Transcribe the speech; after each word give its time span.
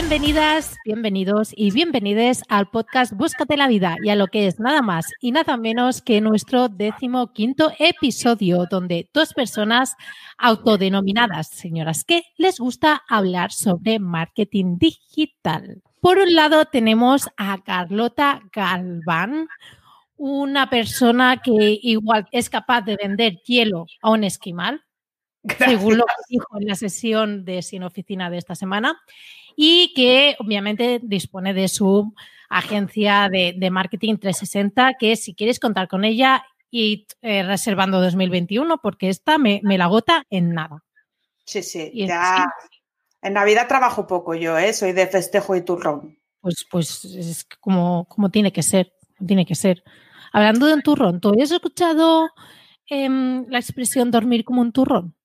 Bienvenidas, 0.00 0.78
bienvenidos 0.84 1.50
y 1.56 1.72
bienvenides 1.72 2.44
al 2.48 2.70
podcast 2.70 3.12
Búscate 3.12 3.56
la 3.56 3.66
vida 3.66 3.96
y 4.00 4.10
a 4.10 4.14
lo 4.14 4.28
que 4.28 4.46
es 4.46 4.60
nada 4.60 4.80
más 4.80 5.06
y 5.20 5.32
nada 5.32 5.56
menos 5.56 6.02
que 6.02 6.20
nuestro 6.20 6.68
décimo 6.68 7.32
quinto 7.32 7.72
episodio 7.80 8.66
donde 8.70 9.10
dos 9.12 9.34
personas 9.34 9.96
autodenominadas 10.38 11.48
señoras 11.48 12.04
que 12.04 12.22
les 12.36 12.60
gusta 12.60 13.02
hablar 13.08 13.50
sobre 13.50 13.98
marketing 13.98 14.78
digital. 14.78 15.82
Por 16.00 16.18
un 16.18 16.32
lado 16.32 16.66
tenemos 16.66 17.28
a 17.36 17.58
Carlota 17.64 18.40
Galván, 18.52 19.48
una 20.16 20.70
persona 20.70 21.38
que 21.42 21.76
igual 21.82 22.28
es 22.30 22.48
capaz 22.48 22.82
de 22.82 22.96
vender 23.02 23.40
hielo 23.44 23.86
a 24.00 24.10
un 24.10 24.22
esquimal, 24.22 24.80
según 25.58 25.98
lo 25.98 26.04
que 26.04 26.22
dijo 26.28 26.58
en 26.60 26.66
la 26.66 26.74
sesión 26.74 27.44
de 27.44 27.62
Sin 27.62 27.82
Oficina 27.82 28.30
de 28.30 28.38
esta 28.38 28.54
semana 28.54 29.00
y 29.56 29.92
que 29.94 30.36
obviamente 30.38 31.00
dispone 31.02 31.52
de 31.52 31.68
su 31.68 32.14
agencia 32.48 33.28
de, 33.28 33.70
marketing 33.70 34.16
360, 34.16 34.94
que 34.94 35.16
si 35.16 35.34
quieres 35.34 35.58
contar 35.58 35.88
con 35.88 36.04
ella 36.04 36.44
y 36.70 37.06
eh, 37.22 37.42
reservando 37.42 38.00
2021, 38.00 38.78
porque 38.78 39.08
esta 39.08 39.38
me, 39.38 39.60
la 39.62 39.84
agota 39.84 40.24
en 40.30 40.54
nada. 40.54 40.84
Sí, 41.44 41.62
sí, 41.62 41.90
ya. 41.94 42.46
En 43.20 43.32
Navidad 43.32 43.66
trabajo 43.66 44.06
poco 44.06 44.34
yo, 44.34 44.56
¿eh? 44.56 44.72
soy 44.72 44.92
de 44.92 45.06
festejo 45.06 45.56
y 45.56 45.62
turrón. 45.62 46.18
Pues, 46.40 46.64
pues 46.70 47.04
es 47.04 47.44
como, 47.60 48.04
como 48.04 48.30
tiene 48.30 48.52
que 48.52 48.62
ser, 48.62 48.92
tiene 49.26 49.44
que 49.44 49.56
ser. 49.56 49.82
Hablando 50.32 50.66
de 50.66 50.74
un 50.74 50.82
turrón, 50.82 51.20
¿tú 51.20 51.32
has 51.42 51.50
escuchado 51.50 52.30
em, 52.86 53.44
la 53.48 53.58
expresión 53.58 54.10
dormir 54.10 54.44
como 54.44 54.60
un 54.60 54.72
turrón? 54.72 55.17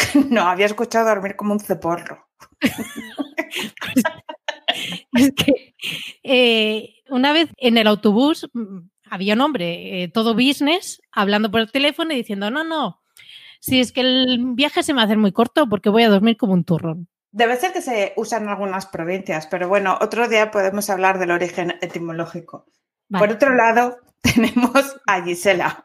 no, 0.30 0.42
había 0.42 0.66
escuchado 0.66 1.08
dormir 1.08 1.36
como 1.36 1.52
un 1.52 1.60
ceporro. 1.60 2.28
es 5.12 5.32
que 5.32 5.74
eh, 6.22 6.94
una 7.08 7.32
vez 7.32 7.50
en 7.56 7.78
el 7.78 7.86
autobús 7.86 8.48
mm, 8.52 8.78
había 9.10 9.34
un 9.34 9.40
hombre, 9.40 10.02
eh, 10.02 10.08
todo 10.08 10.34
business, 10.34 11.00
hablando 11.12 11.50
por 11.50 11.60
el 11.60 11.72
teléfono 11.72 12.12
y 12.12 12.16
diciendo, 12.16 12.50
no, 12.50 12.64
no, 12.64 13.00
si 13.60 13.80
es 13.80 13.92
que 13.92 14.00
el 14.00 14.54
viaje 14.54 14.82
se 14.82 14.92
me 14.92 14.98
va 14.98 15.02
a 15.02 15.04
hacer 15.04 15.18
muy 15.18 15.32
corto 15.32 15.68
porque 15.68 15.90
voy 15.90 16.02
a 16.02 16.08
dormir 16.08 16.36
como 16.36 16.54
un 16.54 16.64
turrón. 16.64 17.08
Debe 17.32 17.56
ser 17.56 17.72
que 17.72 17.82
se 17.82 18.12
usan 18.16 18.44
en 18.44 18.48
algunas 18.48 18.86
provincias, 18.86 19.46
pero 19.46 19.68
bueno, 19.68 19.98
otro 20.00 20.28
día 20.28 20.50
podemos 20.50 20.90
hablar 20.90 21.18
del 21.18 21.30
origen 21.30 21.74
etimológico. 21.80 22.66
Por 23.08 23.30
otro 23.30 23.54
lado, 23.54 23.98
tenemos 24.22 24.96
a 25.06 25.22
Gisela, 25.22 25.84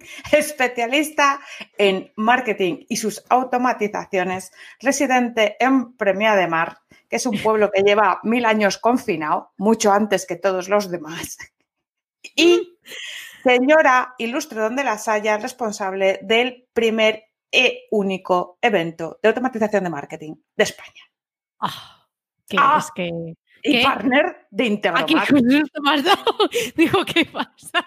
especialista 0.32 1.40
en 1.76 2.12
marketing 2.16 2.84
y 2.88 2.96
sus 2.96 3.24
automatizaciones, 3.28 4.52
residente 4.80 5.56
en 5.60 5.96
Premia 5.96 6.34
de 6.36 6.48
Mar, 6.48 6.78
que 7.08 7.16
es 7.16 7.26
un 7.26 7.38
pueblo 7.42 7.70
que 7.70 7.82
lleva 7.82 8.20
mil 8.22 8.44
años 8.44 8.78
confinado, 8.78 9.52
mucho 9.56 9.92
antes 9.92 10.26
que 10.26 10.36
todos 10.36 10.68
los 10.68 10.90
demás. 10.90 11.38
Y 12.34 12.78
señora 13.44 14.14
ilustre 14.18 14.60
donde 14.60 14.84
las 14.84 15.08
haya, 15.08 15.38
responsable 15.38 16.20
del 16.22 16.68
primer 16.72 17.24
e 17.52 17.88
único 17.90 18.58
evento 18.62 19.18
de 19.20 19.28
automatización 19.28 19.82
de 19.84 19.90
marketing 19.90 20.34
de 20.56 20.64
España. 20.64 21.02
Ah, 21.58 22.06
ah 22.56 22.78
es 22.78 22.90
que 22.94 23.34
y 23.62 23.82
partner 23.82 24.46
de 24.50 24.66
Integromat. 24.66 25.10
Aquí 25.10 25.34
Dijo, 26.76 27.04
¿qué 27.04 27.24
pasa? 27.26 27.86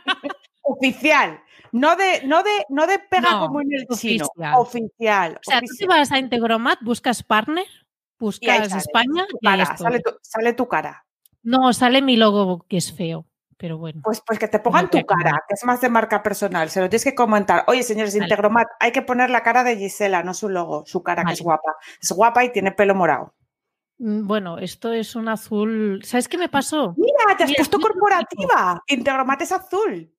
Oficial. 0.61 1.41
No 1.73 1.95
de, 1.95 2.21
no 2.25 2.43
de, 2.43 2.51
no 2.69 2.85
de 2.85 2.99
pega 2.99 3.39
como 3.39 3.59
en 3.59 3.73
el 3.73 3.87
chino. 3.87 4.27
Oficial. 4.57 5.39
O 5.39 5.51
sea, 5.51 5.59
tú 5.59 5.73
si 5.75 5.87
vas 5.87 6.11
a 6.11 6.19
Integromat, 6.19 6.77
buscas 6.81 7.23
partner, 7.23 7.65
buscas 8.19 8.75
España 8.75 9.25
y 9.41 9.47
sale, 9.47 9.99
tu, 9.99 10.11
sale, 10.21 10.53
tu, 10.53 10.67
cara. 10.67 11.03
No, 11.41 11.73
sale 11.73 12.03
mi 12.03 12.15
logo 12.15 12.63
que 12.69 12.77
es 12.77 12.93
feo. 12.93 13.25
Pero 13.57 13.79
bueno. 13.79 14.01
Pues, 14.03 14.21
pues 14.21 14.37
que 14.37 14.47
te 14.47 14.59
pongan 14.59 14.89
tu 14.89 15.01
cara, 15.03 15.43
que 15.47 15.55
es 15.55 15.63
más 15.63 15.81
de 15.81 15.89
marca 15.89 16.21
personal. 16.21 16.69
Se 16.69 16.79
lo 16.79 16.89
tienes 16.89 17.05
que 17.05 17.15
comentar. 17.15 17.63
Oye, 17.67 17.81
señores 17.81 18.13
de 18.13 18.19
Integromat, 18.19 18.67
hay 18.79 18.91
que 18.91 19.01
poner 19.01 19.31
la 19.31 19.41
cara 19.41 19.63
de 19.63 19.75
Gisela, 19.75 20.21
no 20.21 20.35
su 20.35 20.49
logo, 20.49 20.85
su 20.85 21.01
cara, 21.01 21.23
que 21.23 21.33
es 21.33 21.41
guapa. 21.41 21.75
Es 21.99 22.11
guapa 22.11 22.43
y 22.43 22.51
tiene 22.51 22.71
pelo 22.71 22.93
morado. 22.93 23.33
Mm, 23.97 24.27
bueno, 24.27 24.59
esto 24.59 24.91
es 24.91 25.15
un 25.15 25.27
azul. 25.27 26.01
¿Sabes 26.03 26.27
qué 26.27 26.37
me 26.37 26.49
pasó? 26.49 26.93
Mira, 26.97 27.35
te 27.35 27.45
has 27.45 27.53
puesto 27.55 27.79
corporativa. 27.79 28.83
Integromat 28.87 29.41
es 29.41 29.51
azul. 29.51 30.12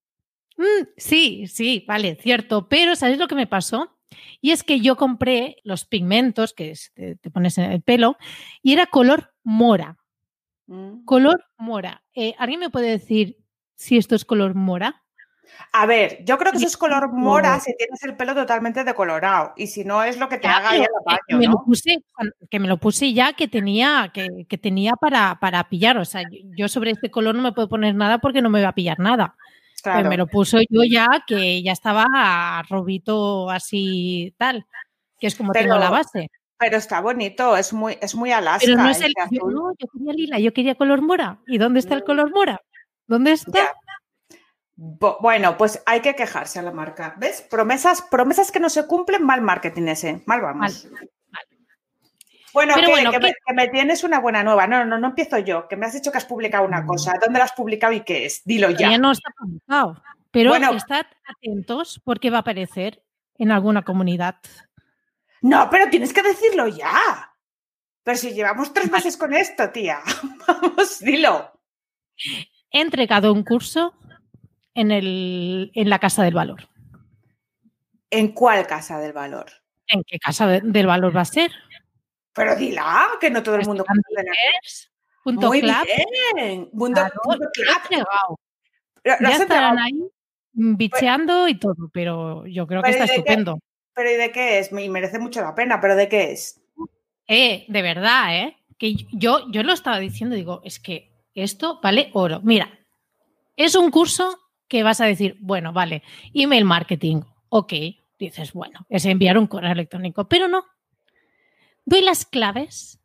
Mm, 0.56 0.86
sí, 0.96 1.46
sí, 1.46 1.84
vale, 1.86 2.16
cierto. 2.16 2.68
Pero 2.68 2.96
¿sabes 2.96 3.18
lo 3.18 3.28
que 3.28 3.34
me 3.34 3.46
pasó? 3.46 3.96
Y 4.40 4.52
es 4.52 4.62
que 4.62 4.80
yo 4.80 4.96
compré 4.96 5.56
los 5.64 5.84
pigmentos 5.84 6.52
que 6.52 6.74
te, 6.94 7.30
pones 7.30 7.58
en 7.58 7.72
el 7.72 7.82
pelo 7.82 8.16
y 8.62 8.72
era 8.72 8.86
color 8.86 9.32
mora. 9.42 9.98
Mm. 10.66 11.04
Color 11.04 11.44
mora. 11.56 12.02
Eh, 12.14 12.34
¿Alguien 12.38 12.60
me 12.60 12.70
puede 12.70 12.90
decir 12.90 13.38
si 13.74 13.96
esto 13.96 14.14
es 14.14 14.24
color 14.24 14.54
mora? 14.54 15.04
A 15.72 15.86
ver, 15.86 16.24
yo 16.24 16.38
creo 16.38 16.52
que 16.52 16.58
eso 16.58 16.66
es 16.66 16.76
color 16.76 17.12
mora 17.12 17.60
si 17.60 17.74
tienes 17.76 18.02
el 18.02 18.16
pelo 18.16 18.34
totalmente 18.34 18.82
decolorado 18.82 19.52
y 19.56 19.66
si 19.66 19.84
no 19.84 20.02
es 20.02 20.18
lo 20.18 20.28
que 20.28 20.38
te 20.38 20.48
haga 20.48 20.70
ahí 20.70 20.80
el 20.80 20.88
baño, 21.04 21.18
que, 21.28 21.36
me 21.36 21.46
lo 21.46 21.64
puse, 21.64 22.04
que 22.50 22.60
me 22.60 22.68
lo 22.68 22.78
puse 22.78 23.12
ya 23.12 23.34
que 23.34 23.46
tenía, 23.46 24.10
que, 24.12 24.58
tenía 24.58 24.94
para, 24.94 25.38
para, 25.40 25.68
pillar. 25.68 25.98
O 25.98 26.04
sea, 26.04 26.22
yo 26.56 26.68
sobre 26.68 26.92
este 26.92 27.10
color 27.10 27.34
no 27.34 27.42
me 27.42 27.52
puedo 27.52 27.68
poner 27.68 27.94
nada 27.94 28.18
porque 28.18 28.42
no 28.42 28.50
me 28.50 28.62
va 28.62 28.68
a 28.68 28.74
pillar 28.74 28.98
nada. 28.98 29.36
Pues 29.92 30.06
me 30.06 30.16
lo 30.16 30.26
puso 30.26 30.58
yo 30.70 30.82
ya 30.90 31.24
que 31.26 31.62
ya 31.62 31.72
estaba 31.72 32.62
robito 32.68 33.50
así 33.50 34.34
tal, 34.38 34.66
que 35.18 35.26
es 35.26 35.36
como 35.36 35.52
tengo 35.52 35.76
la 35.76 35.90
base. 35.90 36.30
Pero 36.56 36.76
está 36.76 37.00
bonito, 37.00 37.56
es 37.56 37.72
muy, 37.72 37.98
es 38.00 38.14
muy 38.14 38.32
Alaska. 38.32 38.64
Pero 38.64 38.82
no 38.82 38.88
es 38.88 39.00
el, 39.02 39.12
yo, 39.30 39.72
yo 39.78 39.88
quería 39.92 40.12
lila, 40.12 40.38
yo 40.38 40.52
quería 40.52 40.74
color 40.76 41.02
mora. 41.02 41.40
¿Y 41.46 41.58
dónde 41.58 41.80
está 41.80 41.94
el 41.94 42.02
mm. 42.02 42.06
color 42.06 42.30
mora? 42.30 42.60
¿Dónde 43.06 43.32
está? 43.32 43.74
Bueno, 44.76 45.56
pues 45.56 45.82
hay 45.86 46.00
que 46.00 46.14
quejarse 46.14 46.58
a 46.58 46.62
la 46.62 46.72
marca. 46.72 47.14
¿Ves? 47.18 47.42
Promesas, 47.42 48.02
promesas 48.02 48.50
que 48.50 48.60
no 48.60 48.70
se 48.70 48.86
cumplen, 48.86 49.24
mal 49.24 49.42
marketing 49.42 49.88
ese. 49.88 50.22
Mal 50.26 50.40
vamos. 50.40 50.88
Bueno, 52.54 52.74
que, 52.76 53.52
me, 53.52 53.68
tienes 53.68 54.04
una 54.04 54.20
buena 54.20 54.44
nueva. 54.44 54.68
No, 54.68 54.84
no, 54.84 54.96
no 54.96 55.08
empiezo 55.08 55.38
yo, 55.38 55.66
que 55.66 55.76
me 55.76 55.86
has 55.86 55.92
dicho 55.92 56.12
que 56.12 56.18
has 56.18 56.24
publicado 56.24 56.64
una 56.64 56.82
mm. 56.82 56.86
cosa. 56.86 57.14
¿Dónde 57.20 57.40
la 57.40 57.46
has 57.46 57.52
publicado 57.52 57.92
y 57.92 58.02
qué 58.02 58.26
es? 58.26 58.44
Dilo 58.44 58.70
ya. 58.70 58.92
Ya 58.92 58.98
no 58.98 59.10
está 59.10 59.30
publicado. 59.36 60.00
Pero 60.30 60.50
bueno, 60.50 60.72
estad 60.72 61.06
atentos 61.26 62.00
porque 62.04 62.30
va 62.30 62.38
a 62.38 62.40
aparecer 62.40 63.02
en 63.38 63.50
alguna 63.50 63.82
comunidad. 63.82 64.36
No, 65.42 65.68
pero 65.68 65.90
tienes 65.90 66.12
que 66.12 66.22
decirlo 66.22 66.68
ya. 66.68 67.34
Pero 68.04 68.16
si 68.16 68.32
llevamos 68.32 68.72
tres 68.72 68.90
meses 68.90 69.16
con 69.16 69.34
esto, 69.34 69.70
tía. 69.70 69.98
Vamos, 70.46 71.00
dilo. 71.00 71.60
He 72.70 72.80
entregado 72.80 73.32
un 73.32 73.42
curso 73.42 73.94
en, 74.74 74.92
el, 74.92 75.72
en 75.74 75.90
la 75.90 75.98
Casa 75.98 76.22
del 76.22 76.34
Valor. 76.34 76.68
¿En 78.10 78.28
cuál 78.28 78.64
Casa 78.68 79.00
del 79.00 79.12
Valor? 79.12 79.50
¿En 79.88 80.04
qué 80.04 80.18
Casa 80.20 80.46
del 80.46 80.86
Valor 80.86 81.16
va 81.16 81.22
a 81.22 81.26
ser? 81.26 81.50
Pero 82.34 82.56
dila, 82.56 83.08
que 83.20 83.30
no 83.30 83.42
todo 83.42 83.56
el 83.56 83.66
mundo 83.66 83.84
conoce 83.84 84.32
Punto 85.22 85.48
Muy 85.48 85.62
bien. 85.62 86.68
Mundo, 86.72 87.00
ya 89.04 89.36
estarán 89.36 89.78
ahí 89.78 90.06
bicheando 90.52 91.48
y 91.48 91.58
todo, 91.58 91.90
pero 91.92 92.46
yo 92.46 92.66
creo 92.66 92.82
que 92.82 92.90
está 92.90 93.04
estupendo. 93.04 93.58
pero 93.94 94.10
¿y 94.10 94.16
de 94.16 94.30
qué 94.32 94.58
es? 94.58 94.70
Y 94.70 94.88
merece 94.88 95.18
mucho 95.18 95.40
la 95.40 95.54
pena, 95.54 95.80
pero 95.80 95.96
¿de 95.96 96.08
qué 96.08 96.32
es? 96.32 96.60
Eh, 97.26 97.64
de 97.68 97.82
verdad, 97.82 98.36
¿eh? 98.36 98.56
Que 98.78 98.94
yo, 99.12 99.50
yo 99.50 99.62
lo 99.62 99.72
estaba 99.72 99.98
diciendo, 99.98 100.36
digo, 100.36 100.60
es 100.64 100.78
que 100.78 101.10
esto 101.34 101.80
vale 101.82 102.10
oro. 102.12 102.40
Mira, 102.42 102.78
es 103.56 103.74
un 103.74 103.90
curso 103.90 104.38
que 104.68 104.82
vas 104.82 105.00
a 105.00 105.06
decir, 105.06 105.36
bueno, 105.40 105.72
vale, 105.72 106.02
email 106.32 106.64
marketing, 106.64 107.22
ok, 107.48 107.72
dices, 108.18 108.52
bueno, 108.52 108.86
es 108.88 109.04
enviar 109.04 109.38
un 109.38 109.46
correo 109.46 109.72
electrónico, 109.72 110.28
pero 110.28 110.48
no. 110.48 110.64
Doy 111.86 112.02
las 112.02 112.24
claves, 112.24 113.00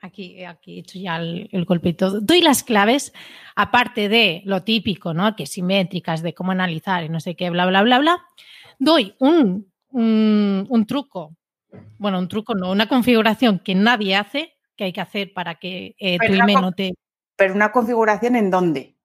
aquí, 0.00 0.44
aquí 0.44 0.76
he 0.76 0.80
hecho 0.80 0.98
ya 0.98 1.16
el, 1.16 1.48
todo, 1.96 2.20
doy 2.20 2.40
las 2.40 2.62
claves, 2.62 3.12
aparte 3.54 4.08
de 4.08 4.42
lo 4.44 4.62
típico, 4.62 5.14
¿no? 5.14 5.36
Que 5.36 5.46
simétricas, 5.46 6.22
de 6.22 6.34
cómo 6.34 6.52
analizar 6.52 7.04
y 7.04 7.08
no 7.08 7.20
sé 7.20 7.34
qué, 7.36 7.50
bla, 7.50 7.66
bla, 7.66 7.82
bla, 7.82 7.98
bla, 7.98 8.24
doy 8.78 9.14
un, 9.18 9.70
un, 9.90 10.86
truco, 10.86 11.36
bueno, 11.98 12.18
un 12.18 12.28
truco 12.28 12.54
no, 12.54 12.70
una 12.70 12.88
configuración 12.88 13.58
que 13.58 13.74
nadie 13.74 14.16
hace, 14.16 14.54
que 14.76 14.84
hay 14.84 14.92
que 14.92 15.00
hacer 15.00 15.32
para 15.32 15.56
que 15.56 15.94
eh, 15.98 16.18
tu 16.18 16.32
email 16.32 16.60
no 16.60 16.72
te... 16.72 16.94
Pero 17.36 17.54
una 17.54 17.72
configuración 17.72 18.36
en 18.36 18.50
dónde? 18.50 18.96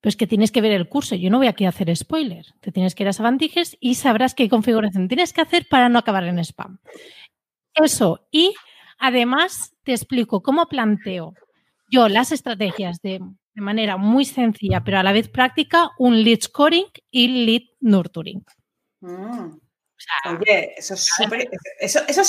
Pues 0.00 0.16
que 0.16 0.26
tienes 0.26 0.52
que 0.52 0.60
ver 0.60 0.72
el 0.72 0.88
curso. 0.88 1.16
Yo 1.16 1.30
no 1.30 1.38
voy 1.38 1.48
aquí 1.48 1.64
a 1.64 1.70
hacer 1.70 1.94
spoiler. 1.96 2.46
Te 2.60 2.70
tienes 2.70 2.94
que 2.94 3.02
ir 3.02 3.08
a 3.08 3.12
Savantiges 3.12 3.76
y 3.80 3.96
sabrás 3.96 4.34
qué 4.34 4.48
configuración 4.48 5.08
tienes 5.08 5.32
que 5.32 5.40
hacer 5.40 5.66
para 5.68 5.88
no 5.88 5.98
acabar 5.98 6.24
en 6.24 6.38
spam. 6.38 6.78
Eso. 7.76 8.26
Y 8.30 8.54
además 8.98 9.74
te 9.82 9.92
explico 9.92 10.42
cómo 10.42 10.66
planteo 10.66 11.34
yo 11.90 12.08
las 12.08 12.32
estrategias 12.32 13.00
de, 13.00 13.20
manera 13.54 13.96
muy 13.96 14.26
sencilla, 14.26 14.84
pero 14.84 14.98
a 14.98 15.02
la 15.02 15.12
vez 15.12 15.28
práctica, 15.28 15.90
un 15.98 16.22
lead 16.22 16.40
scoring 16.42 16.86
y 17.10 17.46
lead 17.46 17.62
nurturing. 17.80 18.44
Mm. 19.00 19.58
Oye, 20.26 20.74
eso, 20.76 20.94
sí 20.94 21.24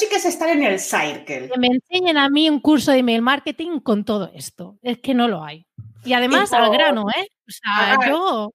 que 0.09 0.15
es 0.15 0.25
estar 0.25 0.49
en 0.49 0.63
el 0.63 0.79
cycle. 0.79 1.49
Que 1.49 1.59
me 1.59 1.67
enseñen 1.67 2.17
a 2.17 2.29
mí 2.29 2.49
un 2.49 2.61
curso 2.61 2.91
de 2.91 2.99
email 2.99 3.21
marketing 3.21 3.81
con 3.81 4.05
todo 4.05 4.31
esto. 4.33 4.79
Es 4.81 4.99
que 4.99 5.13
no 5.13 5.27
lo 5.27 5.43
hay. 5.43 5.67
Y 6.05 6.13
además 6.13 6.53
al 6.53 6.71
grano, 6.71 7.07
¿eh? 7.09 7.27
O 7.45 7.51
sea, 7.51 7.97
yo... 8.07 8.53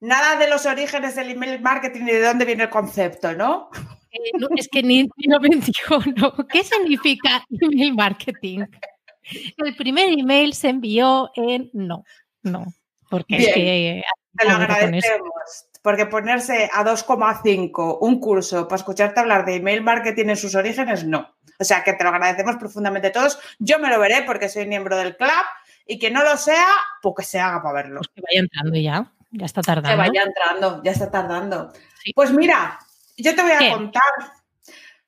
Nada 0.00 0.36
de 0.36 0.48
los 0.48 0.64
orígenes 0.64 1.16
del 1.16 1.30
email 1.30 1.60
marketing 1.60 2.02
ni 2.02 2.12
de 2.12 2.22
dónde 2.22 2.44
viene 2.44 2.64
el 2.64 2.70
concepto, 2.70 3.32
¿no? 3.34 3.68
Eh, 4.10 4.30
es 4.56 4.68
que 4.68 4.82
ni, 4.82 5.08
lo 5.24 5.40
menciono. 5.40 6.34
¿Qué 6.48 6.64
significa 6.64 7.44
email 7.60 7.94
marketing? 7.94 8.64
El 9.56 9.76
primer 9.76 10.08
email 10.18 10.54
se 10.54 10.70
envió 10.70 11.30
en 11.34 11.70
no, 11.74 12.04
no, 12.42 12.64
porque 13.10 13.36
es 13.36 13.54
que... 13.54 14.02
Te 14.38 14.46
lo 14.46 14.54
agradecemos. 14.54 15.30
Porque 15.82 16.06
ponerse 16.06 16.70
a 16.72 16.84
2,5 16.84 17.98
un 18.00 18.20
curso 18.20 18.68
para 18.68 18.78
escucharte 18.78 19.20
hablar 19.20 19.44
de 19.44 19.56
email 19.56 19.82
marketing 19.82 20.26
en 20.28 20.36
sus 20.36 20.54
orígenes, 20.54 21.04
no. 21.04 21.34
O 21.58 21.64
sea, 21.64 21.82
que 21.82 21.92
te 21.92 22.04
lo 22.04 22.10
agradecemos 22.10 22.56
profundamente 22.56 23.10
todos. 23.10 23.38
Yo 23.58 23.78
me 23.78 23.88
lo 23.88 23.98
veré 23.98 24.22
porque 24.22 24.48
soy 24.48 24.66
miembro 24.66 24.96
del 24.96 25.16
club 25.16 25.30
y 25.86 25.98
que 25.98 26.10
no 26.10 26.22
lo 26.22 26.36
sea, 26.36 26.68
pues 27.02 27.14
que 27.18 27.24
se 27.24 27.40
haga 27.40 27.62
para 27.62 27.82
verlo. 27.82 28.00
Pues 28.00 28.08
que 28.14 28.22
vaya 28.22 28.40
entrando 28.40 28.78
ya, 28.78 29.12
ya 29.30 29.46
está 29.46 29.62
tardando. 29.62 29.90
Que 29.90 29.96
vaya 29.96 30.22
entrando, 30.22 30.82
ya 30.84 30.92
está 30.92 31.10
tardando. 31.10 31.72
Pues 32.14 32.30
mira, 32.32 32.78
yo 33.18 33.34
te 33.34 33.42
voy 33.42 33.52
a 33.52 33.72
contar. 33.74 34.02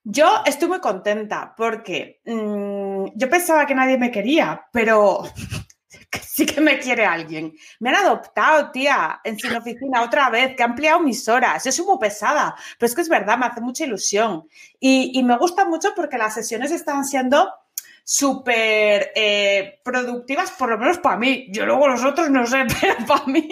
Yo 0.02 0.42
estoy 0.46 0.68
muy 0.68 0.80
contenta 0.80 1.54
porque 1.56 2.20
mm, 2.24 3.06
yo 3.14 3.30
pensaba 3.30 3.66
que 3.66 3.74
nadie 3.74 3.98
me 3.98 4.10
quería, 4.10 4.66
pero 4.72 5.22
sí 6.22 6.46
que 6.46 6.60
me 6.60 6.78
quiere 6.78 7.04
alguien. 7.04 7.54
Me 7.78 7.90
han 7.90 7.96
adoptado, 7.96 8.70
tía, 8.70 9.20
en 9.24 9.38
sin 9.38 9.54
oficina 9.54 10.02
otra 10.02 10.30
vez, 10.30 10.56
que 10.56 10.62
ha 10.62 10.66
ampliado 10.66 11.00
mis 11.00 11.28
horas. 11.28 11.64
Yo 11.64 11.72
soy 11.72 11.84
muy 11.84 11.98
pesada, 11.98 12.54
pero 12.78 12.88
es 12.88 12.94
que 12.94 13.02
es 13.02 13.08
verdad, 13.08 13.38
me 13.38 13.46
hace 13.46 13.60
mucha 13.60 13.84
ilusión. 13.84 14.48
Y, 14.78 15.18
y 15.18 15.22
me 15.22 15.36
gusta 15.36 15.66
mucho 15.66 15.90
porque 15.94 16.18
las 16.18 16.34
sesiones 16.34 16.70
están 16.70 17.04
siendo 17.04 17.52
súper 18.04 19.12
eh, 19.14 19.80
productivas, 19.84 20.50
por 20.52 20.70
lo 20.70 20.78
menos 20.78 20.98
para 20.98 21.16
mí. 21.16 21.46
Yo 21.50 21.66
luego 21.66 21.88
los 21.88 22.04
otros 22.04 22.30
no 22.30 22.46
sé, 22.46 22.64
pero 22.80 22.94
para 23.06 23.26
mí 23.26 23.48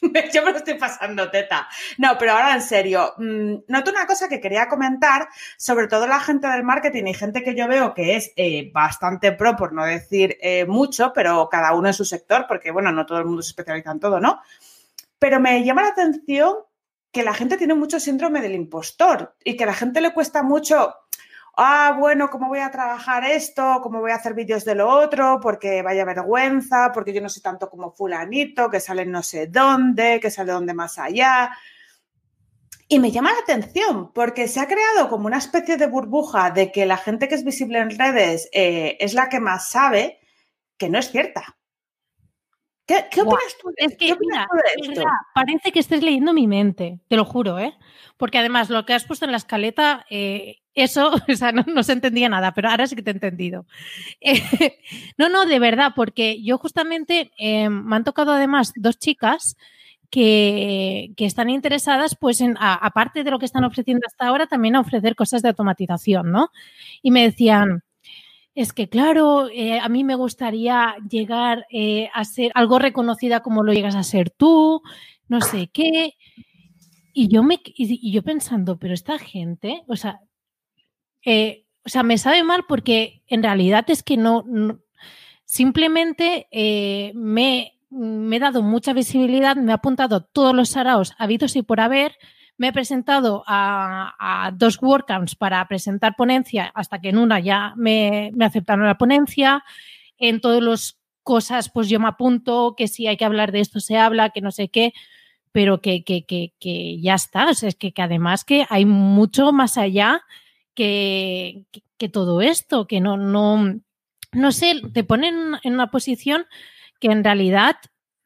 yo 0.32 0.42
me 0.44 0.52
lo 0.52 0.58
estoy 0.58 0.74
pasando 0.74 1.30
teta. 1.30 1.68
No, 1.98 2.16
pero 2.18 2.32
ahora 2.32 2.54
en 2.54 2.62
serio, 2.62 3.14
mm, 3.18 3.54
noto 3.68 3.90
una 3.90 4.06
cosa 4.06 4.28
que 4.28 4.40
quería 4.40 4.68
comentar, 4.68 5.28
sobre 5.56 5.88
todo 5.88 6.06
la 6.06 6.20
gente 6.20 6.48
del 6.48 6.64
marketing 6.64 7.04
y 7.06 7.14
gente 7.14 7.42
que 7.42 7.54
yo 7.54 7.68
veo 7.68 7.94
que 7.94 8.16
es 8.16 8.32
eh, 8.36 8.70
bastante 8.72 9.32
pro, 9.32 9.56
por 9.56 9.72
no 9.72 9.84
decir 9.84 10.36
eh, 10.40 10.66
mucho, 10.66 11.12
pero 11.14 11.48
cada 11.50 11.74
uno 11.74 11.88
en 11.88 11.94
su 11.94 12.04
sector, 12.04 12.46
porque 12.46 12.70
bueno, 12.70 12.92
no 12.92 13.06
todo 13.06 13.18
el 13.18 13.24
mundo 13.26 13.42
se 13.42 13.50
especializa 13.50 13.90
en 13.90 14.00
todo, 14.00 14.20
¿no? 14.20 14.40
Pero 15.18 15.40
me 15.40 15.64
llama 15.64 15.82
la 15.82 15.88
atención 15.88 16.54
que 17.16 17.22
la 17.22 17.32
gente 17.32 17.56
tiene 17.56 17.74
mucho 17.74 17.98
síndrome 17.98 18.42
del 18.42 18.54
impostor 18.54 19.34
y 19.42 19.56
que 19.56 19.64
a 19.64 19.68
la 19.68 19.74
gente 19.74 20.02
le 20.02 20.12
cuesta 20.12 20.42
mucho 20.42 20.94
ah, 21.56 21.96
bueno, 21.98 22.28
¿cómo 22.30 22.48
voy 22.48 22.60
a 22.60 22.70
trabajar 22.70 23.24
esto? 23.24 23.80
¿Cómo 23.82 24.00
voy 24.00 24.10
a 24.10 24.16
hacer 24.16 24.34
vídeos 24.34 24.64
de 24.64 24.74
lo 24.74 24.88
otro? 24.88 25.40
Porque 25.40 25.82
vaya 25.82 26.04
vergüenza, 26.04 26.92
porque 26.92 27.12
yo 27.12 27.20
no 27.20 27.28
sé 27.28 27.40
tanto 27.40 27.68
como 27.70 27.92
fulanito, 27.92 28.70
que 28.70 28.80
sale 28.80 29.06
no 29.06 29.22
sé 29.22 29.46
dónde, 29.46 30.20
que 30.20 30.30
sale 30.30 30.52
donde 30.52 30.74
más 30.74 30.98
allá. 30.98 31.50
Y 32.88 33.00
me 33.00 33.10
llama 33.10 33.32
la 33.32 33.40
atención 33.40 34.12
porque 34.12 34.46
se 34.46 34.60
ha 34.60 34.68
creado 34.68 35.08
como 35.08 35.26
una 35.26 35.38
especie 35.38 35.76
de 35.76 35.88
burbuja 35.88 36.50
de 36.50 36.70
que 36.70 36.86
la 36.86 36.96
gente 36.96 37.28
que 37.28 37.34
es 37.34 37.44
visible 37.44 37.80
en 37.80 37.98
redes 37.98 38.48
eh, 38.52 38.96
es 39.00 39.14
la 39.14 39.28
que 39.28 39.40
más 39.40 39.70
sabe, 39.70 40.20
que 40.78 40.88
no 40.88 40.98
es 40.98 41.10
cierta. 41.10 41.55
¿Qué, 42.86 42.98
opinas 43.20 43.56
tú 43.60 43.68
de, 43.76 43.84
es 43.84 43.96
que, 43.96 44.16
parece 45.34 45.72
que 45.72 45.80
estés 45.80 46.04
leyendo 46.04 46.32
mi 46.32 46.46
mente, 46.46 47.00
te 47.08 47.16
lo 47.16 47.24
juro, 47.24 47.58
¿eh? 47.58 47.74
Porque 48.16 48.38
además 48.38 48.70
lo 48.70 48.86
que 48.86 48.94
has 48.94 49.04
puesto 49.04 49.24
en 49.24 49.32
la 49.32 49.38
escaleta 49.38 50.06
eh, 50.08 50.58
eso, 50.76 51.10
o 51.28 51.36
sea, 51.36 51.50
no, 51.50 51.82
se 51.82 51.92
entendía 51.92 52.28
nada, 52.28 52.52
pero 52.54 52.68
ahora 52.68 52.86
sí 52.86 52.94
que 52.94 53.02
te 53.02 53.10
he 53.10 53.14
entendido. 53.14 53.66
no, 55.18 55.28
no, 55.28 55.46
de 55.46 55.58
verdad, 55.58 55.92
porque 55.96 56.40
yo 56.42 56.58
justamente 56.58 57.32
eh, 57.38 57.68
me 57.68 57.96
han 57.96 58.04
tocado 58.04 58.32
además 58.32 58.72
dos 58.76 58.98
chicas 58.98 59.56
que, 60.10 61.12
están 61.18 61.50
interesadas, 61.50 62.16
pues, 62.18 62.40
en, 62.40 62.56
aparte 62.60 63.24
de 63.24 63.30
lo 63.30 63.38
que 63.38 63.46
están 63.46 63.64
ofreciendo 63.64 64.06
hasta 64.06 64.26
ahora, 64.26 64.46
también 64.46 64.76
a 64.76 64.80
ofrecer 64.80 65.16
cosas 65.16 65.42
de 65.42 65.48
automatización, 65.48 66.30
¿no? 66.30 66.50
Y 67.02 67.10
me 67.10 67.22
decían, 67.22 67.82
es 68.56 68.72
que 68.72 68.88
claro, 68.88 69.48
eh, 69.48 69.78
a 69.78 69.88
mí 69.88 70.02
me 70.02 70.16
gustaría 70.16 70.96
llegar 71.08 71.66
eh, 71.70 72.08
a 72.12 72.24
ser 72.24 72.50
algo 72.54 72.80
reconocida 72.80 73.40
como 73.40 73.62
lo 73.62 73.72
llegas 73.72 73.94
a 73.94 74.02
ser 74.02 74.30
tú, 74.30 74.82
no 75.28 75.40
sé 75.40 75.68
qué. 75.68 76.14
Y 77.12 77.28
yo 77.28 77.44
me 77.44 77.60
y 77.64 78.10
yo 78.12 78.22
pensando, 78.22 78.78
pero 78.78 78.94
esta 78.94 79.18
gente, 79.18 79.84
o 79.86 79.94
sea, 79.94 80.20
eh, 81.24 81.66
o 81.84 81.88
sea, 81.88 82.02
me 82.02 82.18
sabe 82.18 82.42
mal 82.42 82.64
porque 82.66 83.22
en 83.28 83.42
realidad 83.42 83.84
es 83.88 84.02
que 84.02 84.16
no, 84.16 84.44
simplemente 85.44 86.48
eh, 86.50 87.12
me, 87.14 87.74
he 87.90 88.38
dado 88.38 88.62
mucha 88.62 88.92
visibilidad, 88.92 89.56
me 89.56 89.70
he 89.70 89.74
apuntado 89.74 90.22
todos 90.22 90.54
los 90.54 90.70
saraos 90.70 91.14
habidos 91.18 91.56
y 91.56 91.62
por 91.62 91.80
haber, 91.80 92.16
me 92.58 92.68
he 92.68 92.72
presentado 92.72 93.44
a, 93.46 94.50
dos 94.54 94.78
workouts 94.80 95.34
para 95.34 95.66
presentar 95.68 96.16
ponencia, 96.16 96.70
hasta 96.74 97.00
que 97.00 97.10
en 97.10 97.18
una 97.18 97.40
ya 97.40 97.74
me, 97.76 98.32
aceptaron 98.40 98.86
la 98.86 98.98
ponencia, 98.98 99.64
en 100.18 100.40
todas 100.40 100.62
las 100.62 100.98
cosas 101.22 101.70
pues 101.70 101.88
yo 101.88 102.00
me 102.00 102.08
apunto, 102.08 102.74
que 102.76 102.88
si 102.88 103.06
hay 103.06 103.16
que 103.16 103.24
hablar 103.24 103.52
de 103.52 103.60
esto 103.60 103.80
se 103.80 103.98
habla, 103.98 104.30
que 104.30 104.40
no 104.40 104.50
sé 104.50 104.68
qué, 104.68 104.92
pero 105.52 105.80
que, 105.80 106.04
que, 106.04 106.24
que, 106.24 106.52
que 106.58 107.00
ya 107.00 107.14
está, 107.14 107.50
es 107.50 107.74
que, 107.74 107.92
que 107.92 108.02
además 108.02 108.44
que 108.44 108.66
hay 108.68 108.84
mucho 108.84 109.52
más 109.52 109.76
allá 109.78 110.22
que, 110.76 111.64
todo 112.12 112.42
esto, 112.42 112.86
que 112.86 113.00
no, 113.00 113.16
no, 113.16 113.80
no 114.32 114.52
sé, 114.52 114.80
te 114.92 115.02
ponen 115.02 115.56
en 115.62 115.74
una 115.74 115.90
posición 115.90 116.46
que 117.00 117.08
en 117.08 117.24
realidad 117.24 117.76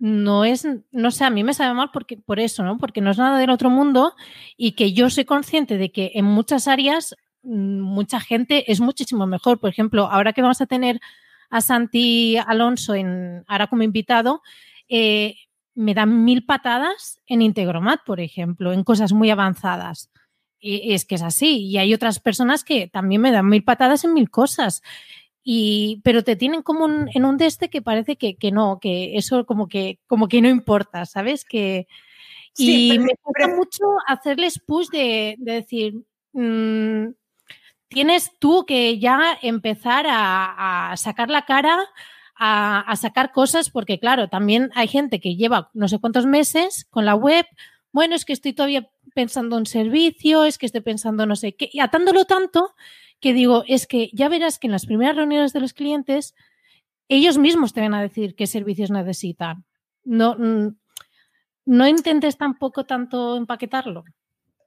no 0.01 0.47
es, 0.47 0.67
no 0.93 1.11
sé, 1.11 1.25
a 1.25 1.31
mí 1.31 1.45
me 1.45 1.53
sabe 1.53 1.75
mal 1.75 1.91
porque, 1.93 2.17
por 2.17 2.41
eso, 2.41 2.65
¿no? 2.65 2.79
Porque 2.79 3.03
no 3.03 3.11
es 3.11 3.19
nada 3.19 3.39
del 3.39 3.51
otro 3.51 3.69
mundo 3.69 4.15
y 4.57 4.73
que 4.73 4.95
yo 4.95 5.11
soy 5.11 5.27
consciente 5.27 5.77
de 5.77 5.93
que 5.93 6.13
en 6.15 6.25
muchas 6.25 6.69
áreas 6.69 7.15
mm, 7.43 7.81
mucha 7.81 8.19
gente 8.19 8.73
es 8.73 8.81
muchísimo 8.81 9.27
mejor. 9.27 9.61
Por 9.61 9.69
ejemplo, 9.69 10.09
ahora 10.11 10.33
que 10.33 10.41
vamos 10.41 10.63
a 10.63 10.67
tener 10.67 11.01
a 11.51 11.61
Santi 11.61 12.39
Alonso 12.39 12.95
en, 12.95 13.45
ahora 13.47 13.67
como 13.67 13.83
invitado, 13.83 14.41
eh, 14.89 15.35
me 15.75 15.93
dan 15.93 16.25
mil 16.25 16.47
patadas 16.47 17.21
en 17.27 17.43
Integromat, 17.43 18.01
por 18.07 18.21
ejemplo, 18.21 18.73
en 18.73 18.85
cosas 18.85 19.13
muy 19.13 19.29
avanzadas. 19.29 20.11
Es 20.63 21.05
que 21.05 21.17
es 21.17 21.23
así. 21.23 21.67
Y 21.67 21.77
hay 21.77 21.93
otras 21.93 22.21
personas 22.21 22.65
que 22.65 22.89
también 22.89 23.21
me 23.21 23.33
dan 23.33 23.49
mil 23.49 23.65
patadas 23.65 24.05
en 24.05 24.15
mil 24.15 24.31
cosas. 24.31 24.83
Y, 25.43 26.01
pero 26.05 26.23
te 26.23 26.37
tienen 26.37 26.63
como 26.63 26.87
en 26.87 27.25
un 27.25 27.37
de 27.39 27.47
este 27.47 27.71
que 27.71 27.81
parece 27.81 28.17
que, 28.17 28.37
no, 28.53 28.79
que 28.81 29.17
eso 29.17 29.47
como 29.47 29.69
que, 29.69 29.99
como 30.07 30.29
que 30.29 30.43
no 30.43 30.49
importa, 30.49 31.07
¿sabes? 31.07 31.45
Que, 31.45 31.87
y 32.57 32.99
me 32.99 33.15
gusta 33.23 33.49
mucho 33.49 33.85
hacerles 34.07 34.59
push 34.59 34.89
de, 34.89 35.37
decir, 35.39 35.95
mm, 36.33 37.13
tienes 37.89 38.33
tú 38.39 38.65
que 38.67 38.99
ya 38.99 39.39
empezar 39.41 40.07
a, 40.09 40.95
sacar 40.97 41.31
la 41.31 41.47
cara, 41.47 41.79
a, 42.37 42.81
a, 42.81 42.97
sacar 42.97 43.33
cosas, 43.33 43.71
porque 43.71 43.99
claro, 43.99 44.29
también 44.29 44.71
hay 44.75 44.89
gente 44.89 45.21
que 45.21 45.37
lleva 45.37 45.71
no 45.73 45.89
sé 45.89 45.99
cuántos 45.99 46.27
meses 46.27 46.87
con 46.91 47.07
la 47.07 47.15
web, 47.15 47.47
bueno, 47.93 48.15
es 48.15 48.25
que 48.25 48.33
estoy 48.33 48.53
todavía 48.53 48.89
pensando 49.15 49.59
en 49.59 49.67
servicio, 49.67 50.45
es 50.45 50.59
que 50.59 50.67
estoy 50.67 50.81
pensando 50.81 51.27
no 51.27 51.37
sé 51.37 51.55
qué, 51.55 51.69
y 51.73 51.81
atándolo 51.81 52.25
tanto 52.25 52.75
que 53.21 53.33
digo, 53.35 53.65
es 53.67 53.87
que 53.87 54.11
ya 54.13 54.29
verás 54.29 54.59
que 54.59 54.67
en 54.67 54.73
las 54.73 54.87
primeras 54.87 55.17
reuniones 55.17 55.53
de 55.53 55.61
los 55.61 55.75
clientes, 55.75 56.35
ellos 57.09 57.39
mismos 57.39 57.73
te 57.73 57.81
van 57.81 57.95
a 57.95 58.03
decir 58.03 58.35
qué 58.35 58.47
servicios 58.47 58.91
necesitan. 58.91 59.65
No, 60.05 60.37
mm, 60.39 60.77
no 61.67 61.89
intentes 61.89 62.37
tampoco 62.37 62.85
tanto 62.85 63.37
empaquetarlo. 63.37 64.05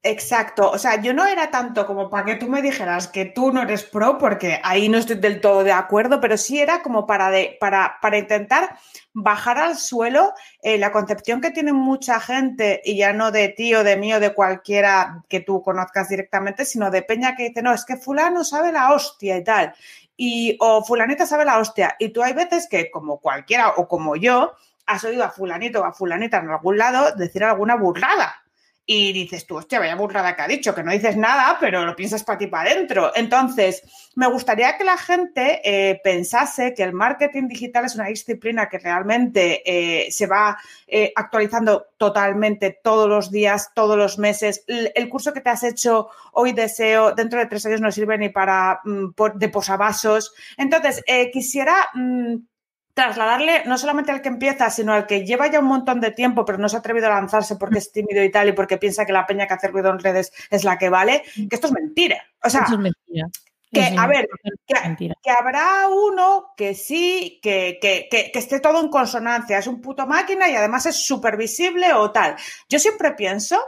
Exacto, 0.05 0.69
o 0.69 0.77
sea, 0.77 1.01
yo 1.01 1.13
no 1.13 1.25
era 1.25 1.49
tanto 1.49 1.87
como 1.87 2.09
para 2.09 2.25
que 2.25 2.35
tú 2.35 2.49
me 2.49 2.61
dijeras 2.61 3.07
que 3.07 3.23
tú 3.23 3.53
no 3.53 3.61
eres 3.61 3.83
pro, 3.83 4.17
porque 4.17 4.59
ahí 4.61 4.89
no 4.89 4.97
estoy 4.97 5.15
del 5.15 5.39
todo 5.39 5.63
de 5.63 5.71
acuerdo, 5.71 6.19
pero 6.19 6.35
sí 6.35 6.59
era 6.59 6.81
como 6.81 7.07
para, 7.07 7.29
de, 7.29 7.55
para, 7.57 7.99
para 8.01 8.17
intentar 8.17 8.77
bajar 9.13 9.59
al 9.59 9.77
suelo 9.77 10.33
eh, 10.61 10.77
la 10.77 10.91
concepción 10.91 11.39
que 11.39 11.51
tiene 11.51 11.71
mucha 11.71 12.19
gente, 12.19 12.81
y 12.83 12.97
ya 12.97 13.13
no 13.13 13.31
de 13.31 13.47
ti 13.47 13.73
o 13.75 13.85
de 13.85 13.95
mí 13.95 14.13
o 14.13 14.19
de 14.19 14.33
cualquiera 14.33 15.23
que 15.29 15.39
tú 15.39 15.61
conozcas 15.61 16.09
directamente, 16.09 16.65
sino 16.65 16.91
de 16.91 17.03
Peña 17.03 17.37
que 17.37 17.47
dice, 17.47 17.61
no, 17.61 17.73
es 17.73 17.85
que 17.85 17.95
fulano 17.95 18.43
sabe 18.43 18.73
la 18.73 18.91
hostia 18.91 19.37
y 19.37 19.43
tal, 19.45 19.73
y 20.17 20.57
o 20.59 20.83
fulanita 20.83 21.25
sabe 21.25 21.45
la 21.45 21.59
hostia, 21.59 21.95
y 21.97 22.09
tú 22.09 22.21
hay 22.21 22.33
veces 22.33 22.67
que 22.67 22.91
como 22.91 23.19
cualquiera 23.19 23.69
o 23.77 23.87
como 23.87 24.17
yo, 24.17 24.51
has 24.85 25.01
oído 25.05 25.23
a 25.23 25.31
fulanito 25.31 25.79
o 25.79 25.85
a 25.85 25.93
fulanita 25.93 26.39
en 26.39 26.49
algún 26.49 26.77
lado 26.77 27.15
decir 27.15 27.41
alguna 27.45 27.77
burrada 27.77 28.42
y 28.85 29.13
dices 29.13 29.47
tú, 29.47 29.55
hostia, 29.55 29.79
vaya 29.79 29.95
burrada 29.95 30.35
que 30.35 30.41
ha 30.41 30.47
dicho, 30.47 30.75
que 30.75 30.83
no 30.83 30.91
dices 30.91 31.15
nada, 31.15 31.57
pero 31.59 31.85
lo 31.85 31.95
piensas 31.95 32.23
para 32.23 32.37
ti 32.37 32.47
para 32.47 32.69
adentro. 32.69 33.11
Entonces, 33.15 33.81
me 34.15 34.27
gustaría 34.27 34.77
que 34.77 34.83
la 34.83 34.97
gente 34.97 35.61
eh, 35.63 36.01
pensase 36.03 36.73
que 36.73 36.83
el 36.83 36.91
marketing 36.91 37.47
digital 37.47 37.85
es 37.85 37.95
una 37.95 38.07
disciplina 38.07 38.67
que 38.67 38.79
realmente 38.79 39.61
eh, 39.65 40.11
se 40.11 40.27
va 40.27 40.57
eh, 40.85 41.13
actualizando 41.15 41.87
totalmente 41.97 42.77
todos 42.83 43.07
los 43.07 43.31
días, 43.31 43.71
todos 43.73 43.97
los 43.97 44.19
meses. 44.19 44.65
El, 44.67 45.07
curso 45.07 45.33
que 45.33 45.41
te 45.41 45.49
has 45.49 45.63
hecho 45.63 46.09
hoy 46.33 46.51
deseo, 46.51 47.13
dentro 47.13 47.39
de 47.39 47.45
tres 47.45 47.65
años 47.65 47.79
no 47.79 47.91
sirve 47.91 48.17
ni 48.17 48.29
para 48.29 48.81
mm, 48.83 49.11
de 49.35 49.49
posavasos. 49.49 50.33
Entonces, 50.57 51.01
quisiera... 51.31 51.89
Mm, 51.93 52.35
trasladarle 52.93 53.63
no 53.65 53.77
solamente 53.77 54.11
al 54.11 54.21
que 54.21 54.29
empieza, 54.29 54.69
sino 54.69 54.93
al 54.93 55.07
que 55.07 55.25
lleva 55.25 55.47
ya 55.47 55.59
un 55.59 55.65
montón 55.65 55.99
de 55.99 56.11
tiempo, 56.11 56.45
pero 56.45 56.59
no 56.59 56.69
se 56.69 56.75
ha 56.75 56.79
atrevido 56.79 57.07
a 57.07 57.11
lanzarse 57.11 57.55
porque 57.55 57.79
es 57.79 57.91
tímido 57.91 58.23
y 58.23 58.31
tal, 58.31 58.49
y 58.49 58.53
porque 58.53 58.77
piensa 58.77 59.05
que 59.05 59.13
la 59.13 59.25
peña 59.25 59.47
que 59.47 59.55
hace 59.55 59.67
ruido 59.67 59.89
en 59.89 59.99
redes 59.99 60.31
es 60.49 60.63
la 60.63 60.77
que 60.77 60.89
vale, 60.89 61.23
que 61.33 61.55
esto 61.55 61.67
es 61.67 61.73
mentira. 61.73 62.23
O 62.43 62.49
sea, 62.49 62.63
es 62.63 62.77
mentira. 62.77 63.27
Que, 63.71 63.81
a 63.97 64.05
ver, 64.05 64.29
que, 64.67 65.31
habrá 65.31 65.87
uno 65.87 66.53
que 66.55 66.75
sí, 66.75 67.39
que, 67.41 67.79
que, 67.81 68.31
esté 68.35 68.59
todo 68.59 68.79
en 68.79 68.89
consonancia, 68.89 69.57
es 69.57 69.65
un 69.65 69.81
puto 69.81 70.05
máquina 70.05 70.47
y 70.47 70.55
además 70.55 70.85
es 70.85 71.03
súper 71.03 71.37
visible 71.37 71.91
o 71.93 72.11
tal. 72.11 72.35
Yo 72.69 72.77
siempre 72.77 73.13
pienso 73.13 73.59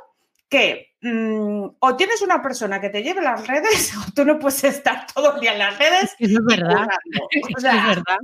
que 0.48 0.94
mm, 1.01 1.65
o 1.79 1.96
tienes 1.96 2.22
una 2.22 2.39
persona 2.39 2.79
que 2.79 2.89
te 2.89 3.01
lleve 3.01 3.24
las 3.24 3.48
redes 3.48 3.94
o 4.08 4.12
tú 4.13 4.24
no 4.24 4.38
puedes 4.38 4.63
estar 4.65 5.08
todo 5.12 5.34
el 5.34 5.41
día 5.41 5.53
en 5.53 5.60
las 5.60 5.79
redes. 5.79 6.15
Es 6.20 6.38
verdad. 6.46 6.88
es 7.32 7.63
verdad. 7.63 8.20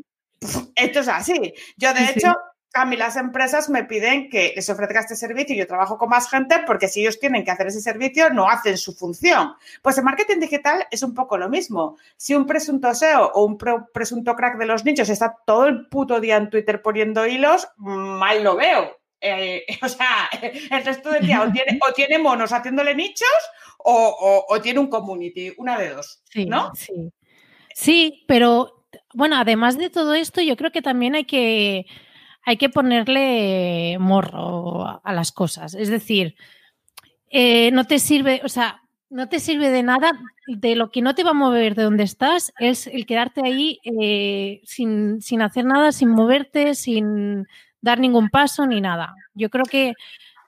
Esto 0.76 1.00
es 1.00 1.08
así. 1.08 1.54
Yo, 1.78 1.94
de 1.94 2.06
hecho, 2.06 2.36
a 2.74 2.86
mí 2.86 2.96
las 2.96 3.18
empresas 3.18 3.70
me 3.70 3.84
piden 3.84 4.30
que 4.30 4.54
les 4.56 4.70
ofrezca 4.70 5.02
este 5.02 5.16
servicio 5.16 5.56
y 5.56 5.60
yo 5.60 5.68
trabajo 5.68 5.98
con 5.98 6.10
más 6.10 6.30
gente 6.30 6.60
porque 6.66 6.88
si 6.88 7.02
ellos 7.02 7.20
tienen 7.20 7.44
que 7.44 7.52
hacer 7.52 7.68
ese 7.68 7.82
servicio, 7.82 8.30
no 8.30 8.50
hacen 8.50 8.78
su 8.78 8.94
función. 8.94 9.54
Pues 9.82 9.98
el 9.98 10.06
marketing 10.06 10.40
digital 10.40 10.88
es 10.90 11.04
un 11.04 11.14
poco 11.14 11.38
lo 11.38 11.50
mismo. 11.50 11.98
Si 12.16 12.34
un 12.34 12.46
presunto 12.46 12.94
SEO 12.94 13.32
o 13.34 13.44
un 13.44 13.58
presunto 13.94 14.36
crack 14.36 14.58
de 14.58 14.66
los 14.66 14.86
nichos 14.86 15.10
está 15.10 15.36
todo 15.46 15.66
el 15.68 15.88
puto 15.90 16.20
día 16.20 16.38
en 16.38 16.50
Twitter 16.50 16.82
poniendo 16.82 17.28
hilos, 17.28 17.68
mal 17.78 18.44
lo 18.44 18.56
veo. 18.56 18.98
Eh, 19.20 19.66
o 19.84 19.90
sea, 19.90 20.30
el 20.42 20.84
resto 20.84 21.12
del 21.12 21.28
día 21.28 21.42
o 21.42 21.52
tiene, 21.52 21.80
o 21.88 21.94
tiene 21.94 22.20
monos 22.20 22.54
haciéndole 22.54 22.96
nichos 22.96 23.28
o, 23.80 24.46
o, 24.48 24.62
tiene 24.62 24.80
un 24.80 24.88
community, 24.88 25.54
una 25.58 25.78
de 25.78 25.90
dos, 25.90 26.24
¿no? 26.36 26.72
Sí, 26.76 27.12
sí 27.74 28.24
pero 28.28 28.81
bueno, 29.14 29.38
además 29.38 29.78
de 29.78 29.90
todo 29.90 30.14
esto, 30.14 30.42
yo 30.42 30.56
creo 30.58 30.72
que 30.72 30.82
también 30.82 31.16
hay 31.16 31.26
que, 31.26 31.86
hay 32.44 32.58
que 32.58 32.70
ponerle 32.70 33.98
morro 34.00 35.02
a 35.04 35.14
las 35.14 35.32
cosas. 35.32 35.74
Es 35.74 35.90
decir, 35.90 36.36
eh, 37.30 37.72
no 37.72 37.86
te 37.86 38.00
sirve, 38.00 38.42
o 38.44 38.50
sea, 38.50 38.82
no 39.10 39.28
te 39.28 39.40
sirve 39.40 39.70
de 39.70 39.84
nada, 39.84 40.20
de 40.48 40.76
lo 40.76 40.92
que 40.92 41.02
no 41.02 41.16
te 41.16 41.24
va 41.24 41.32
a 41.32 41.34
mover 41.34 41.76
de 41.76 41.84
donde 41.84 42.04
estás 42.04 42.54
es 42.60 42.88
el 42.88 43.06
quedarte 43.06 43.42
ahí 43.44 43.80
eh, 43.84 44.62
sin, 44.64 45.22
sin 45.22 45.42
hacer 45.42 45.66
nada, 45.66 45.92
sin 45.92 46.10
moverte, 46.10 46.76
sin 46.76 47.46
dar 47.82 48.00
ningún 48.00 48.30
paso 48.30 48.66
ni 48.66 48.82
nada. 48.82 49.16
Yo 49.34 49.50
creo 49.50 49.66
que, 49.66 49.94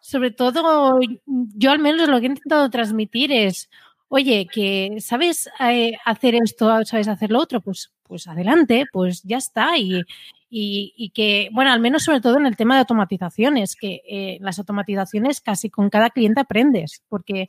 sobre 0.02 0.32
todo, 0.32 1.00
yo 1.26 1.72
al 1.72 1.80
menos 1.80 2.08
lo 2.08 2.20
que 2.20 2.28
he 2.28 2.30
intentado 2.30 2.70
transmitir 2.70 3.32
es, 3.32 3.70
oye, 4.16 4.46
que 4.46 4.98
sabes 5.00 5.50
eh, 5.60 5.94
hacer 6.06 6.36
esto, 6.36 6.86
sabes 6.86 7.08
hacer 7.08 7.32
lo 7.32 7.40
otro, 7.40 7.62
pues, 7.62 7.92
pues 8.04 8.28
adelante, 8.28 8.86
pues 8.94 9.24
ya 9.24 9.38
está. 9.38 9.76
Y, 9.80 10.04
y, 10.52 11.10
que, 11.16 11.50
bueno, 11.52 11.72
al 11.72 11.80
menos 11.80 12.04
sobre 12.04 12.22
todo 12.22 12.38
en 12.38 12.46
el 12.46 12.56
tema 12.56 12.76
de 12.76 12.82
automatizaciones, 12.82 13.76
que 13.76 14.02
eh, 14.08 14.38
las 14.40 14.60
automatizaciones 14.60 15.42
casi 15.42 15.72
con 15.72 15.90
cada 15.90 16.12
cliente 16.12 16.42
aprendes, 16.42 17.02
porque 17.10 17.48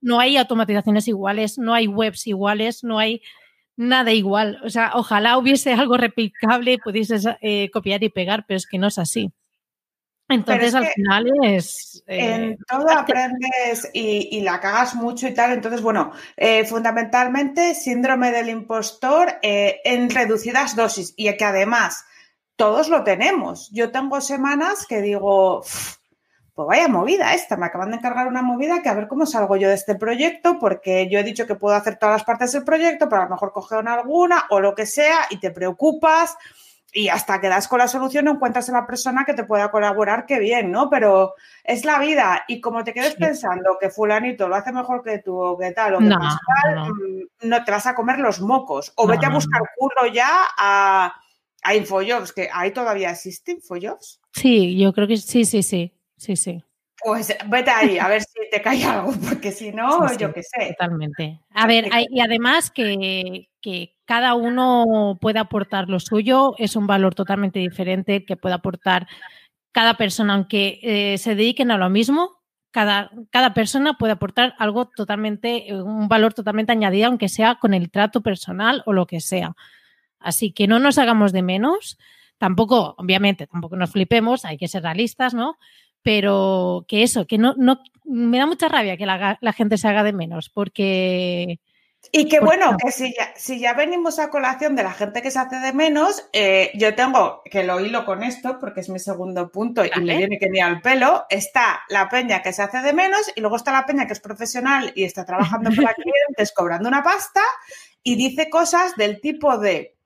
no, 0.00 0.18
hay 0.18 0.38
automatizaciones 0.38 1.08
iguales, 1.08 1.58
no 1.58 1.74
hay 1.74 1.88
webs 1.88 2.26
iguales, 2.26 2.82
no 2.82 2.98
hay 2.98 3.20
nada 3.76 4.12
igual. 4.12 4.60
O 4.64 4.70
sea, 4.70 4.92
ojalá 4.94 5.36
hubiese 5.36 5.74
algo 5.74 5.98
replicable, 5.98 6.78
pudieses 6.78 7.28
eh, 7.42 7.68
copiar 7.70 8.02
y 8.02 8.08
pegar, 8.08 8.46
pero 8.48 8.56
es 8.56 8.66
que 8.66 8.78
no 8.78 8.86
es 8.86 8.96
así. 8.96 9.30
Entonces, 10.32 10.74
al 10.74 10.86
final 10.86 11.26
es. 11.42 12.02
en 12.06 12.52
eh, 12.52 12.58
todo 12.68 12.90
aprendes 12.90 13.90
y, 13.92 14.40
la 14.40 14.60
cagas 14.60 14.94
mucho 14.94 15.28
y 15.28 15.34
tal. 15.34 15.52
Entonces, 15.52 15.82
bueno, 15.82 16.12
eh, 16.36 16.64
fundamentalmente, 16.64 17.74
síndrome 17.74 18.30
del 18.30 18.48
impostor 18.48 19.34
eh, 19.42 19.80
en 19.84 20.10
reducidas 20.10 20.74
dosis 20.74 21.14
y 21.16 21.34
que 21.36 21.44
además 21.44 22.04
todos 22.56 22.88
lo 22.88 23.04
tenemos. 23.04 23.70
Yo 23.72 23.90
tengo 23.90 24.20
semanas 24.20 24.86
que 24.86 25.00
digo. 25.00 25.62
Pues 26.54 26.68
vaya 26.68 26.86
movida 26.86 27.32
esta, 27.32 27.56
me 27.56 27.64
acaban 27.64 27.92
de 27.92 27.96
encargar 27.96 28.26
una 28.26 28.42
movida 28.42 28.82
que 28.82 28.90
a 28.90 28.94
ver 28.94 29.08
cómo 29.08 29.24
salgo 29.24 29.56
yo 29.56 29.68
de 29.68 29.74
este 29.74 29.94
proyecto, 29.94 30.58
porque 30.58 31.08
yo 31.10 31.18
he 31.18 31.24
dicho 31.24 31.46
que 31.46 31.54
puedo 31.54 31.74
hacer 31.74 31.96
todas 31.96 32.16
las 32.16 32.24
partes 32.24 32.52
del 32.52 32.62
proyecto, 32.62 33.08
pero 33.08 33.22
a 33.22 33.24
lo 33.24 33.30
mejor 33.30 33.54
en 33.80 33.88
alguna 33.88 34.44
o 34.50 34.60
lo 34.60 34.74
que 34.74 34.84
sea 34.84 35.20
y 35.30 35.40
te 35.40 35.50
preocupas 35.50 36.36
y 36.92 37.08
hasta 37.08 37.40
que 37.40 37.48
das 37.48 37.68
con 37.68 37.78
la 37.78 37.88
solución 37.88 38.26
no 38.26 38.32
encuentras 38.32 38.68
a 38.68 38.72
la 38.72 38.86
persona 38.86 39.24
que 39.24 39.32
te 39.32 39.44
pueda 39.44 39.70
colaborar, 39.70 40.26
qué 40.26 40.38
bien, 40.38 40.70
¿no? 40.70 40.90
Pero 40.90 41.34
es 41.64 41.86
la 41.86 41.98
vida 41.98 42.44
y 42.46 42.60
como 42.60 42.84
te 42.84 42.92
quedes 42.92 43.14
pensando 43.14 43.78
que 43.80 43.88
fulanito 43.88 44.46
lo 44.46 44.56
hace 44.56 44.72
mejor 44.72 45.02
que 45.02 45.18
tú 45.18 45.40
o 45.40 45.58
que 45.58 45.72
tal 45.72 45.94
o 45.94 45.98
que 45.98 46.04
no, 46.04 46.18
mm, 46.18 47.48
no. 47.48 47.64
te 47.64 47.70
vas 47.70 47.86
a 47.86 47.94
comer 47.94 48.18
los 48.18 48.40
mocos 48.40 48.92
o 48.96 49.06
vete 49.06 49.24
a 49.24 49.30
buscar 49.30 49.62
curro 49.76 50.06
ya 50.06 50.42
a, 50.58 51.14
a 51.62 51.74
Infojobs, 51.74 52.32
que 52.32 52.50
ahí 52.52 52.72
todavía 52.72 53.10
existe 53.10 53.52
Infojobs. 53.52 54.20
Sí, 54.32 54.78
yo 54.78 54.92
creo 54.92 55.08
que 55.08 55.16
sí, 55.16 55.46
sí, 55.46 55.62
sí, 55.62 55.94
sí, 56.18 56.36
sí. 56.36 56.62
Pues 57.04 57.34
vete 57.48 57.70
ahí 57.70 57.98
a 57.98 58.06
ver 58.06 58.22
si 58.22 58.50
te 58.50 58.60
cae 58.60 58.84
algo, 58.84 59.12
porque 59.28 59.50
si 59.50 59.72
no, 59.72 60.12
yo 60.18 60.32
qué 60.32 60.42
sé. 60.42 60.76
Totalmente. 60.78 61.40
A 61.54 61.66
ver, 61.66 61.88
y 62.10 62.20
además 62.20 62.70
que, 62.70 63.48
que 63.60 63.91
cada 64.04 64.34
uno 64.34 65.18
puede 65.20 65.38
aportar 65.38 65.88
lo 65.88 66.00
suyo, 66.00 66.54
es 66.58 66.76
un 66.76 66.86
valor 66.86 67.14
totalmente 67.14 67.58
diferente 67.58 68.24
que 68.24 68.36
puede 68.36 68.54
aportar 68.54 69.06
cada 69.72 69.94
persona, 69.94 70.34
aunque 70.34 70.80
eh, 70.82 71.18
se 71.18 71.34
dediquen 71.34 71.70
a 71.70 71.78
lo 71.78 71.88
mismo, 71.88 72.42
cada, 72.70 73.10
cada, 73.30 73.54
persona 73.54 73.94
puede 73.94 74.12
aportar 74.12 74.54
algo 74.58 74.86
totalmente, 74.86 75.70
eh, 75.70 75.82
un 75.82 76.08
valor 76.08 76.34
totalmente 76.34 76.72
añadido, 76.72 77.06
aunque 77.08 77.28
sea 77.28 77.56
con 77.56 77.74
el 77.74 77.90
trato 77.90 78.22
personal 78.22 78.82
o 78.86 78.92
lo 78.92 79.06
que 79.06 79.20
sea. 79.20 79.54
Así 80.18 80.52
que 80.52 80.66
no 80.66 80.78
nos 80.78 80.98
hagamos 80.98 81.32
de 81.32 81.42
menos, 81.42 81.98
tampoco, 82.38 82.94
obviamente, 82.98 83.46
tampoco 83.46 83.76
nos 83.76 83.92
flipemos, 83.92 84.44
hay 84.44 84.58
que 84.58 84.68
ser 84.68 84.82
realistas, 84.82 85.34
¿no? 85.34 85.58
Pero 86.02 86.84
que 86.88 87.02
eso, 87.02 87.26
que 87.26 87.38
no, 87.38 87.54
no 87.56 87.80
me 88.04 88.38
da 88.38 88.46
mucha 88.46 88.68
rabia 88.68 88.96
que 88.96 89.06
la, 89.06 89.38
la 89.40 89.52
gente 89.52 89.78
se 89.78 89.88
haga 89.88 90.02
de 90.02 90.12
menos, 90.12 90.48
porque 90.50 91.60
y 92.10 92.28
que 92.28 92.40
bueno, 92.40 92.76
que 92.82 92.90
si 92.90 93.14
ya, 93.14 93.32
si 93.36 93.60
ya 93.60 93.74
venimos 93.74 94.18
a 94.18 94.28
colación 94.28 94.74
de 94.74 94.82
la 94.82 94.92
gente 94.92 95.22
que 95.22 95.30
se 95.30 95.38
hace 95.38 95.56
de 95.56 95.72
menos, 95.72 96.28
eh, 96.32 96.70
yo 96.74 96.94
tengo 96.94 97.42
que 97.44 97.62
lo 97.62 97.80
hilo 97.80 98.04
con 98.04 98.22
esto, 98.22 98.58
porque 98.58 98.80
es 98.80 98.88
mi 98.88 98.98
segundo 98.98 99.50
punto 99.50 99.84
y 99.84 99.90
le 100.00 100.16
viene 100.16 100.38
que 100.38 100.50
ni 100.50 100.60
al 100.60 100.80
pelo, 100.80 101.26
está 101.30 101.82
la 101.88 102.08
peña 102.08 102.42
que 102.42 102.52
se 102.52 102.62
hace 102.62 102.80
de 102.82 102.92
menos 102.92 103.30
y 103.36 103.40
luego 103.40 103.56
está 103.56 103.72
la 103.72 103.86
peña 103.86 104.06
que 104.06 104.14
es 104.14 104.20
profesional 104.20 104.92
y 104.94 105.04
está 105.04 105.24
trabajando 105.24 105.70
para 105.70 105.94
clientes 105.94 106.52
cobrando 106.52 106.88
una 106.88 107.02
pasta 107.02 107.40
y 108.02 108.16
dice 108.16 108.50
cosas 108.50 108.96
del 108.96 109.20
tipo 109.20 109.58
de, 109.58 109.96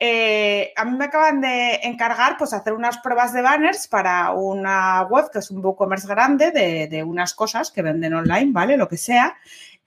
eh, 0.00 0.72
a 0.76 0.84
mí 0.84 0.96
me 0.96 1.06
acaban 1.06 1.40
de 1.40 1.80
encargar 1.82 2.36
pues 2.38 2.52
hacer 2.52 2.72
unas 2.72 2.98
pruebas 2.98 3.32
de 3.32 3.42
banners 3.42 3.88
para 3.88 4.32
una 4.32 5.02
web 5.02 5.30
que 5.32 5.40
es 5.40 5.50
un 5.50 5.64
WooCommerce 5.64 6.06
grande 6.06 6.50
de, 6.52 6.86
de 6.86 7.02
unas 7.02 7.34
cosas 7.34 7.70
que 7.70 7.82
venden 7.82 8.14
online, 8.14 8.52
¿vale? 8.52 8.76
Lo 8.76 8.88
que 8.88 8.96
sea 8.96 9.36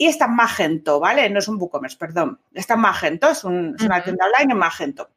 y 0.01 0.07
está 0.07 0.25
en 0.25 0.35
Magento, 0.35 0.99
¿vale? 0.99 1.29
No 1.29 1.37
es 1.37 1.47
un 1.47 1.61
WooCommerce, 1.61 1.95
perdón. 1.95 2.39
Está 2.55 2.73
en 2.73 2.79
Magento, 2.79 3.29
es, 3.29 3.43
una 3.43 3.75
tienda 4.03 4.25
online 4.25 4.53
en 4.53 4.57
Magento. 4.57 5.11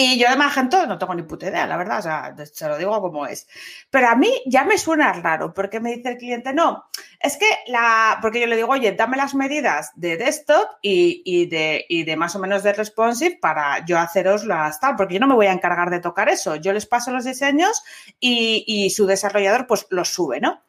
Y 0.00 0.16
yo 0.16 0.30
de 0.30 0.36
Magento 0.36 0.86
no 0.86 0.96
tengo 0.96 1.12
ni 1.16 1.22
puta 1.22 1.48
idea, 1.48 1.66
la 1.66 1.76
verdad, 1.76 1.98
o 1.98 2.02
sea, 2.02 2.36
se 2.46 2.68
lo 2.68 2.78
digo 2.78 3.00
como 3.00 3.26
es. 3.26 3.48
Pero 3.90 4.06
a 4.06 4.14
mí 4.14 4.30
ya 4.46 4.62
me 4.62 4.78
suena 4.78 5.12
raro, 5.12 5.52
porque 5.52 5.80
me 5.80 5.92
dice 5.92 6.10
el 6.10 6.18
cliente, 6.18 6.52
no, 6.52 6.84
es 7.18 7.36
que 7.36 7.46
la, 7.66 8.18
porque 8.22 8.40
yo 8.40 8.46
le 8.46 8.54
digo, 8.54 8.68
oye, 8.68 8.92
dame 8.92 9.16
las 9.16 9.34
medidas 9.34 9.90
de 9.96 10.16
desktop 10.16 10.68
y, 10.82 11.46
de, 11.46 11.84
de 11.88 12.16
más 12.16 12.36
o 12.36 12.38
menos 12.38 12.62
de 12.62 12.74
responsive 12.74 13.38
para 13.40 13.84
yo 13.86 13.98
haceros 13.98 14.44
las 14.44 14.78
tal, 14.78 14.94
porque 14.94 15.14
yo 15.14 15.20
no 15.20 15.26
me 15.26 15.34
voy 15.34 15.46
a 15.46 15.52
encargar 15.52 15.90
de 15.90 15.98
tocar 15.98 16.28
eso. 16.28 16.54
Yo 16.54 16.72
les 16.72 16.86
paso 16.86 17.10
los 17.10 17.24
diseños 17.24 17.82
y, 18.20 18.62
y 18.68 18.90
su 18.90 19.06
desarrollador 19.06 19.66
pues 19.66 19.88
los 19.90 20.10
sube, 20.10 20.40
¿no? 20.40 20.62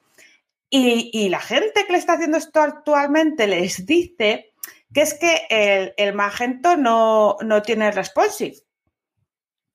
Y, 0.71 1.29
la 1.29 1.39
gente 1.39 1.85
que 1.85 1.93
le 1.93 1.97
está 1.97 2.13
haciendo 2.13 2.37
esto 2.37 2.61
actualmente 2.61 3.47
les 3.47 3.85
dice 3.85 4.53
que 4.93 5.01
es 5.01 5.15
que 5.15 5.93
el, 5.97 6.13
Magento 6.13 6.77
no, 6.77 7.37
tiene 7.63 7.91
responsive. 7.91 8.57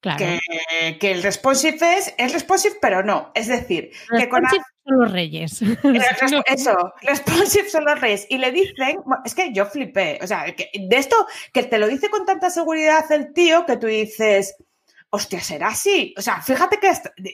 Claro. 0.04 0.38
Que, 1.00 1.12
el 1.12 1.22
responsive 1.22 1.78
es, 1.96 2.12
es 2.18 2.32
responsive, 2.34 2.76
pero 2.78 3.02
no. 3.02 3.32
Es 3.34 3.46
decir, 3.46 3.90
que 4.14 4.28
con 4.28 4.42
son 4.46 4.98
los 4.98 5.10
reyes. 5.10 5.62
Eso, 6.46 6.92
responsive 7.00 7.70
son 7.70 7.86
los 7.86 7.98
reyes. 7.98 8.26
Y 8.28 8.36
le 8.36 8.52
dicen, 8.52 8.98
es 9.24 9.34
que 9.34 9.50
yo 9.54 9.64
flipé. 9.64 10.18
O 10.20 10.26
sea, 10.26 10.44
de 10.44 10.96
esto, 10.96 11.16
que 11.54 11.62
te 11.62 11.78
lo 11.78 11.88
dice 11.88 12.10
con 12.10 12.26
tanta 12.26 12.50
seguridad 12.50 13.10
el 13.12 13.32
tío 13.32 13.64
que 13.64 13.78
tú 13.78 13.86
dices, 13.86 14.56
hostia, 15.08 15.40
será 15.40 15.68
así. 15.68 16.14
O 16.18 16.20
sea, 16.20 16.42
fíjate 16.42 16.78
que, 16.78 16.92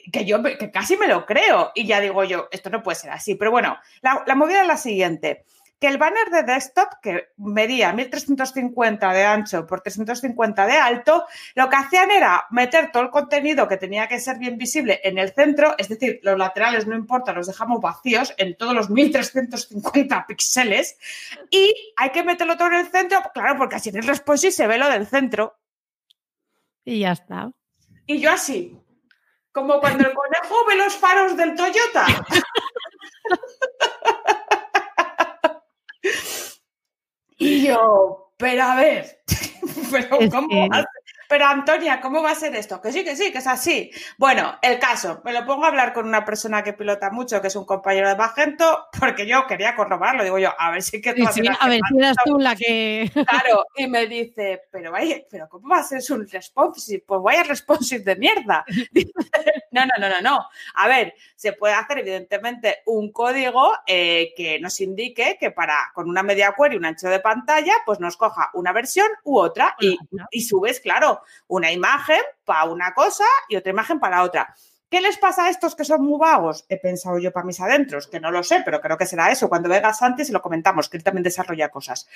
que 0.09 0.23
yo 0.23 0.41
que 0.41 0.71
casi 0.71 0.95
me 0.95 1.07
lo 1.07 1.25
creo 1.25 1.73
y 1.75 1.85
ya 1.85 1.99
digo 1.99 2.23
yo, 2.23 2.47
esto 2.51 2.69
no 2.69 2.81
puede 2.81 2.95
ser 2.95 3.11
así. 3.11 3.35
Pero 3.35 3.51
bueno, 3.51 3.77
la, 4.01 4.23
la 4.25 4.35
movida 4.35 4.61
es 4.61 4.67
la 4.67 4.77
siguiente 4.77 5.43
que 5.81 5.87
el 5.87 5.97
banner 5.97 6.29
de 6.29 6.43
desktop, 6.43 6.89
que 7.01 7.29
medía 7.37 7.91
1350 7.91 9.13
de 9.13 9.25
ancho 9.25 9.65
por 9.65 9.81
350 9.81 10.67
de 10.67 10.73
alto, 10.73 11.25
lo 11.55 11.69
que 11.71 11.75
hacían 11.75 12.11
era 12.11 12.45
meter 12.51 12.91
todo 12.91 13.01
el 13.01 13.09
contenido 13.09 13.67
que 13.67 13.77
tenía 13.77 14.07
que 14.07 14.19
ser 14.19 14.37
bien 14.37 14.59
visible 14.59 15.01
en 15.03 15.17
el 15.17 15.31
centro, 15.31 15.73
es 15.79 15.89
decir, 15.89 16.19
los 16.21 16.37
laterales 16.37 16.85
no 16.85 16.95
importa, 16.95 17.33
los 17.33 17.47
dejamos 17.47 17.81
vacíos 17.81 18.31
en 18.37 18.55
todos 18.55 18.75
los 18.75 18.91
1350 18.91 20.27
píxeles 20.27 20.99
y 21.49 21.73
hay 21.97 22.11
que 22.11 22.23
meterlo 22.23 22.57
todo 22.57 22.67
en 22.67 22.75
el 22.75 22.87
centro, 22.87 23.19
claro, 23.33 23.57
porque 23.57 23.77
así 23.77 23.89
en 23.89 23.97
el 23.97 24.07
responsive 24.07 24.51
se 24.51 24.67
ve 24.67 24.77
lo 24.77 24.87
del 24.87 25.07
centro. 25.07 25.57
Y 26.85 26.99
ya 26.99 27.13
está. 27.13 27.49
Y 28.05 28.19
yo 28.19 28.31
así, 28.31 28.79
como 29.51 29.79
cuando 29.79 30.07
el 30.07 30.13
conejo 30.13 30.63
ve 30.67 30.75
los 30.75 30.95
faros 30.95 31.35
del 31.35 31.55
Toyota. 31.55 32.05
Y 37.37 37.67
yo, 37.67 38.33
pero 38.37 38.63
a 38.63 38.75
ver, 38.75 39.23
pero 39.91 40.17
¿cómo? 40.29 40.67
Pero 41.31 41.45
Antonia, 41.45 42.01
¿cómo 42.01 42.21
va 42.21 42.31
a 42.31 42.35
ser 42.35 42.53
esto? 42.57 42.81
Que 42.81 42.91
sí, 42.91 43.05
que 43.05 43.15
sí, 43.15 43.31
que 43.31 43.37
es 43.37 43.47
así. 43.47 43.89
Bueno, 44.17 44.59
el 44.61 44.77
caso, 44.79 45.21
me 45.23 45.31
lo 45.31 45.45
pongo 45.45 45.63
a 45.63 45.69
hablar 45.69 45.93
con 45.93 46.05
una 46.05 46.25
persona 46.25 46.61
que 46.61 46.73
pilota 46.73 47.09
mucho, 47.09 47.39
que 47.39 47.47
es 47.47 47.55
un 47.55 47.63
compañero 47.63 48.09
de 48.09 48.17
Magento, 48.17 48.87
porque 48.99 49.25
yo 49.25 49.47
quería 49.47 49.73
corroborarlo. 49.73 50.25
Digo 50.25 50.37
yo, 50.39 50.49
a 50.59 50.71
ver 50.71 50.81
si 50.81 50.99
que 50.99 51.13
tú 51.13 51.23
sí, 51.31 51.41
A 51.57 51.69
ver 51.69 51.79
si 51.89 51.97
eras 51.97 52.17
tú 52.25 52.37
la 52.37 52.53
que. 52.53 53.09
Claro, 53.13 53.65
y 53.77 53.87
me 53.87 54.07
dice, 54.07 54.63
pero 54.69 54.91
vaya, 54.91 55.21
pero 55.31 55.47
¿cómo 55.47 55.69
va 55.69 55.77
a 55.77 55.83
ser 55.83 56.01
un 56.09 56.27
responsive? 56.27 57.01
Pues 57.07 57.21
vaya 57.23 57.43
responsive 57.43 58.03
de 58.03 58.17
mierda. 58.17 58.65
no, 59.71 59.85
no, 59.85 59.91
no, 60.01 60.09
no, 60.09 60.21
no. 60.21 60.45
A 60.75 60.87
ver, 60.89 61.13
se 61.37 61.53
puede 61.53 61.75
hacer 61.75 61.99
evidentemente 61.99 62.79
un 62.87 63.09
código 63.13 63.71
eh, 63.87 64.33
que 64.35 64.59
nos 64.59 64.81
indique 64.81 65.37
que 65.39 65.51
para 65.51 65.93
con 65.93 66.09
una 66.09 66.23
media 66.23 66.53
query, 66.57 66.75
un 66.75 66.83
ancho 66.83 67.07
de 67.07 67.21
pantalla, 67.21 67.75
pues 67.85 68.01
nos 68.01 68.17
coja 68.17 68.49
una 68.53 68.73
versión 68.73 69.07
u 69.23 69.39
otra 69.39 69.77
y, 69.79 69.97
y 70.29 70.41
subes, 70.41 70.81
claro, 70.81 71.20
una 71.47 71.71
imagen 71.71 72.21
para 72.45 72.65
una 72.65 72.93
cosa 72.93 73.25
y 73.49 73.55
otra 73.55 73.71
imagen 73.71 73.99
para 73.99 74.23
otra. 74.23 74.55
¿Qué 74.91 74.99
les 74.99 75.17
pasa 75.17 75.45
a 75.45 75.49
estos 75.49 75.73
que 75.73 75.85
son 75.85 76.03
muy 76.03 76.19
vagos? 76.19 76.65
He 76.67 76.77
pensado 76.77 77.17
yo 77.17 77.31
para 77.31 77.45
mis 77.45 77.61
adentros, 77.61 78.07
que 78.07 78.19
no 78.19 78.29
lo 78.29 78.43
sé, 78.43 78.61
pero 78.65 78.81
creo 78.81 78.97
que 78.97 79.05
será 79.05 79.31
eso. 79.31 79.47
Cuando 79.47 79.69
vengas 79.69 80.01
antes 80.01 80.27
y 80.27 80.33
lo 80.33 80.41
comentamos, 80.41 80.89
que 80.89 80.97
él 80.97 81.03
también 81.03 81.23
desarrolla 81.23 81.69
cosas. 81.69 82.09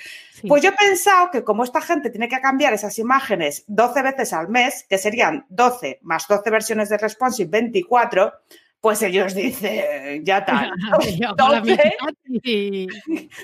Pues 0.46 0.62
yo 0.62 0.68
he 0.68 0.72
pensado 0.72 1.30
que 1.30 1.42
como 1.42 1.64
esta 1.64 1.80
gente 1.80 2.10
tiene 2.10 2.28
que 2.28 2.38
cambiar 2.38 2.74
esas 2.74 2.98
imágenes 2.98 3.64
12 3.66 4.02
veces 4.02 4.34
al 4.34 4.48
mes, 4.48 4.84
que 4.90 4.98
serían 4.98 5.46
12 5.48 6.00
más 6.02 6.28
12 6.28 6.50
versiones 6.50 6.90
de 6.90 6.98
Responsive, 6.98 7.48
24, 7.48 8.34
pues 8.78 9.00
ellos 9.00 9.34
dicen, 9.34 10.22
ya 10.22 10.44
tal. 10.44 10.70
12, 11.38 11.96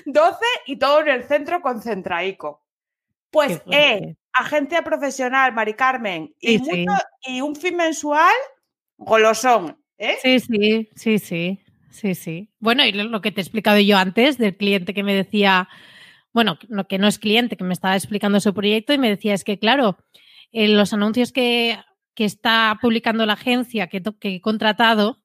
12 0.05 0.45
y 0.67 0.77
todo 0.77 1.01
en 1.01 1.07
el 1.07 1.23
centro 1.23 1.59
concentraico. 1.59 2.61
Pues 3.31 3.63
eh, 3.71 4.15
agencia 4.33 4.83
profesional, 4.83 5.53
Mari 5.53 5.73
Carmen, 5.73 6.33
y, 6.39 6.59
y 7.27 7.41
un 7.41 7.55
fin 7.55 7.75
mensual, 7.75 8.33
golosón. 8.97 9.77
¿eh? 9.97 10.15
Sí, 10.21 10.39
sí, 10.39 10.89
sí, 10.95 11.19
sí, 11.19 11.59
sí, 11.89 12.15
sí. 12.15 12.49
Bueno, 12.59 12.85
y 12.85 12.91
lo 12.91 13.21
que 13.21 13.31
te 13.31 13.41
he 13.41 13.43
explicado 13.43 13.79
yo 13.79 13.97
antes 13.97 14.37
del 14.37 14.57
cliente 14.57 14.93
que 14.93 15.03
me 15.03 15.13
decía, 15.13 15.69
bueno, 16.33 16.57
que 16.89 16.97
no 16.97 17.07
es 17.07 17.19
cliente, 17.19 17.57
que 17.57 17.63
me 17.63 17.73
estaba 17.73 17.95
explicando 17.95 18.39
su 18.39 18.53
proyecto 18.53 18.93
y 18.93 18.97
me 18.97 19.09
decía, 19.09 19.33
es 19.33 19.43
que 19.43 19.59
claro, 19.59 19.97
en 20.51 20.77
los 20.77 20.93
anuncios 20.93 21.31
que, 21.31 21.79
está 22.15 22.77
publicando 22.79 23.25
la 23.25 23.33
agencia 23.33 23.87
que, 23.87 24.01
que 24.19 24.35
he 24.35 24.41
contratado, 24.41 25.23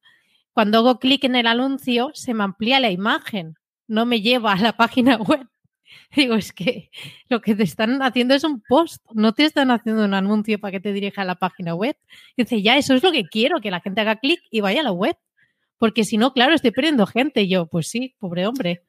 cuando 0.52 0.78
hago 0.78 0.98
clic 0.98 1.22
en 1.24 1.36
el 1.36 1.46
anuncio, 1.46 2.10
se 2.14 2.34
me 2.34 2.44
amplía 2.44 2.80
la 2.80 2.90
imagen, 2.90 3.54
no 3.86 4.06
me 4.06 4.20
lleva 4.20 4.52
a 4.52 4.60
la 4.60 4.72
página 4.76 5.16
web. 5.16 5.46
Digo, 6.16 6.34
es 6.34 6.52
que 6.52 6.90
lo 7.28 7.40
que 7.40 7.54
te 7.54 7.62
están 7.62 8.02
haciendo 8.02 8.34
es 8.34 8.44
un 8.44 8.62
post, 8.68 9.04
no 9.12 9.32
te 9.32 9.44
están 9.44 9.70
haciendo 9.70 10.04
un 10.04 10.14
anuncio 10.14 10.58
para 10.58 10.72
que 10.72 10.80
te 10.80 10.92
dirija 10.92 11.22
a 11.22 11.24
la 11.24 11.36
página 11.36 11.74
web. 11.74 11.96
dice, 12.36 12.62
ya, 12.62 12.76
eso 12.76 12.94
es 12.94 13.02
lo 13.02 13.12
que 13.12 13.24
quiero, 13.24 13.60
que 13.60 13.70
la 13.70 13.80
gente 13.80 14.00
haga 14.00 14.16
clic 14.16 14.40
y 14.50 14.60
vaya 14.60 14.80
a 14.80 14.84
la 14.84 14.92
web. 14.92 15.16
Porque 15.78 16.04
si 16.04 16.18
no, 16.18 16.32
claro, 16.32 16.54
estoy 16.54 16.72
perdiendo 16.72 17.06
gente. 17.06 17.42
Y 17.42 17.48
yo, 17.48 17.66
pues 17.66 17.88
sí, 17.88 18.16
pobre 18.18 18.46
hombre. 18.46 18.82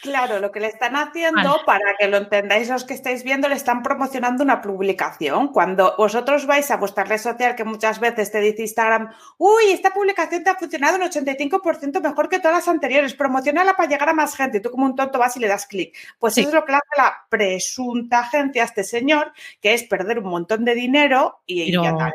Claro, 0.00 0.38
lo 0.38 0.52
que 0.52 0.60
le 0.60 0.68
están 0.68 0.94
haciendo, 0.94 1.60
para 1.66 1.96
que 1.98 2.06
lo 2.06 2.18
entendáis 2.18 2.68
los 2.68 2.84
que 2.84 2.94
estáis 2.94 3.24
viendo, 3.24 3.48
le 3.48 3.56
están 3.56 3.82
promocionando 3.82 4.44
una 4.44 4.60
publicación. 4.60 5.48
Cuando 5.48 5.94
vosotros 5.98 6.46
vais 6.46 6.70
a 6.70 6.76
vuestra 6.76 7.02
red 7.04 7.18
social, 7.18 7.56
que 7.56 7.64
muchas 7.64 7.98
veces 7.98 8.30
te 8.30 8.40
dice 8.40 8.62
Instagram, 8.62 9.10
uy, 9.38 9.72
esta 9.72 9.92
publicación 9.92 10.44
te 10.44 10.50
ha 10.50 10.54
funcionado 10.54 10.96
un 10.96 11.02
85% 11.02 12.00
mejor 12.00 12.28
que 12.28 12.38
todas 12.38 12.58
las 12.58 12.68
anteriores, 12.68 13.14
promocionala 13.14 13.74
para 13.74 13.88
llegar 13.88 14.08
a 14.08 14.14
más 14.14 14.36
gente. 14.36 14.58
Y 14.58 14.60
tú 14.60 14.70
como 14.70 14.86
un 14.86 14.94
tonto 14.94 15.18
vas 15.18 15.36
y 15.36 15.40
le 15.40 15.48
das 15.48 15.66
clic. 15.66 15.96
Pues 16.18 16.38
eso 16.38 16.48
es 16.48 16.54
lo 16.54 16.64
que 16.64 16.72
hace 16.72 16.84
la 16.96 17.26
presunta 17.28 18.20
agencia 18.20 18.62
a 18.62 18.66
este 18.66 18.84
señor, 18.84 19.32
que 19.60 19.74
es 19.74 19.82
perder 19.82 20.20
un 20.20 20.30
montón 20.30 20.64
de 20.64 20.74
dinero 20.76 21.40
y, 21.44 21.72
pero, 21.72 21.82
ya 21.82 21.96
tal. 21.96 22.12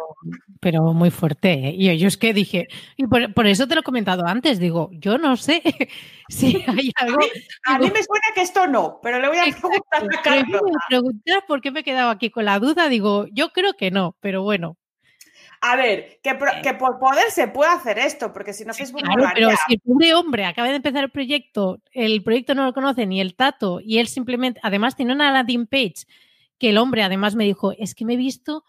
Pero 0.61 0.93
muy 0.93 1.11
fuerte. 1.11 1.51
¿eh? 1.51 1.75
Y 1.75 1.97
yo 1.97 2.07
es 2.07 2.17
que 2.17 2.33
dije, 2.33 2.69
y 2.95 3.07
por, 3.07 3.33
por, 3.33 3.45
eso 3.47 3.67
te 3.67 3.75
lo 3.75 3.81
he 3.81 3.83
comentado 3.83 4.25
antes, 4.25 4.59
digo, 4.59 4.89
yo 4.93 5.17
no 5.17 5.35
sé 5.35 5.61
si 6.33 6.63
hay 6.67 6.91
algo... 6.95 7.19
A 7.65 7.79
mí 7.79 7.91
me 7.91 8.03
suena 8.03 8.27
que 8.33 8.41
esto 8.41 8.67
no, 8.67 8.99
pero 9.01 9.19
le 9.19 9.27
voy 9.27 9.37
a 9.37 9.43
preguntar 9.43 10.03
a 10.03 10.21
Carlos. 10.21 10.61
preguntar 10.87 11.45
por 11.47 11.61
qué 11.61 11.71
me 11.71 11.81
he 11.81 11.83
quedado 11.83 12.09
aquí 12.09 12.29
con 12.29 12.45
la 12.45 12.59
duda. 12.59 12.89
Digo, 12.89 13.27
yo 13.31 13.49
creo 13.49 13.73
que 13.73 13.91
no, 13.91 14.15
pero 14.19 14.43
bueno. 14.43 14.77
A 15.61 15.77
ver, 15.77 16.19
que, 16.21 16.37
que 16.61 16.73
por 16.73 16.99
poder 16.99 17.31
se 17.31 17.47
puede 17.47 17.71
hacer 17.71 17.97
esto, 17.97 18.33
porque 18.33 18.51
si 18.51 18.65
no 18.65 18.73
Facebook 18.73 19.01
claro, 19.01 19.29
Pero 19.33 19.49
si 19.65 19.75
el 19.75 19.79
pobre 19.79 20.13
hombre 20.13 20.43
acaba 20.43 20.67
de 20.67 20.75
empezar 20.75 21.05
el 21.05 21.11
proyecto, 21.11 21.79
el 21.93 22.21
proyecto 22.21 22.53
no 22.53 22.65
lo 22.65 22.73
conoce 22.73 23.05
ni 23.05 23.21
el 23.21 23.35
tato, 23.35 23.79
y 23.81 23.99
él 23.99 24.07
simplemente, 24.07 24.59
además 24.61 24.97
tiene 24.97 25.13
una 25.13 25.31
landing 25.31 25.65
page 25.67 26.05
que 26.59 26.71
el 26.71 26.77
hombre 26.77 27.03
además 27.03 27.35
me 27.35 27.45
dijo, 27.45 27.71
es 27.77 27.95
que 27.95 28.03
me 28.03 28.15
he 28.15 28.17
visto 28.17 28.65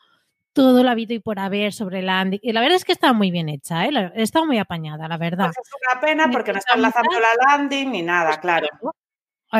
todo 0.54 0.82
lo 0.82 0.88
habido 0.88 1.12
y 1.12 1.18
por 1.18 1.38
haber 1.38 1.72
sobre 1.72 2.00
landing. 2.00 2.40
Y 2.42 2.52
la 2.52 2.60
verdad 2.60 2.76
es 2.76 2.84
que 2.84 2.92
estaba 2.92 3.12
muy 3.12 3.30
bien 3.30 3.48
hecha, 3.50 3.84
¿eh? 3.84 4.12
estaba 4.14 4.46
muy 4.46 4.58
apañada, 4.58 5.06
la 5.08 5.18
verdad. 5.18 5.50
Pues 5.54 5.66
es 5.66 5.92
una 5.92 6.00
pena 6.00 6.30
porque 6.30 6.52
no 6.52 6.58
está 6.58 6.74
enlazando 6.74 7.20
la 7.20 7.28
landing 7.46 7.90
ni 7.90 8.02
nada, 8.02 8.28
pues 8.28 8.38
claro. 8.38 8.68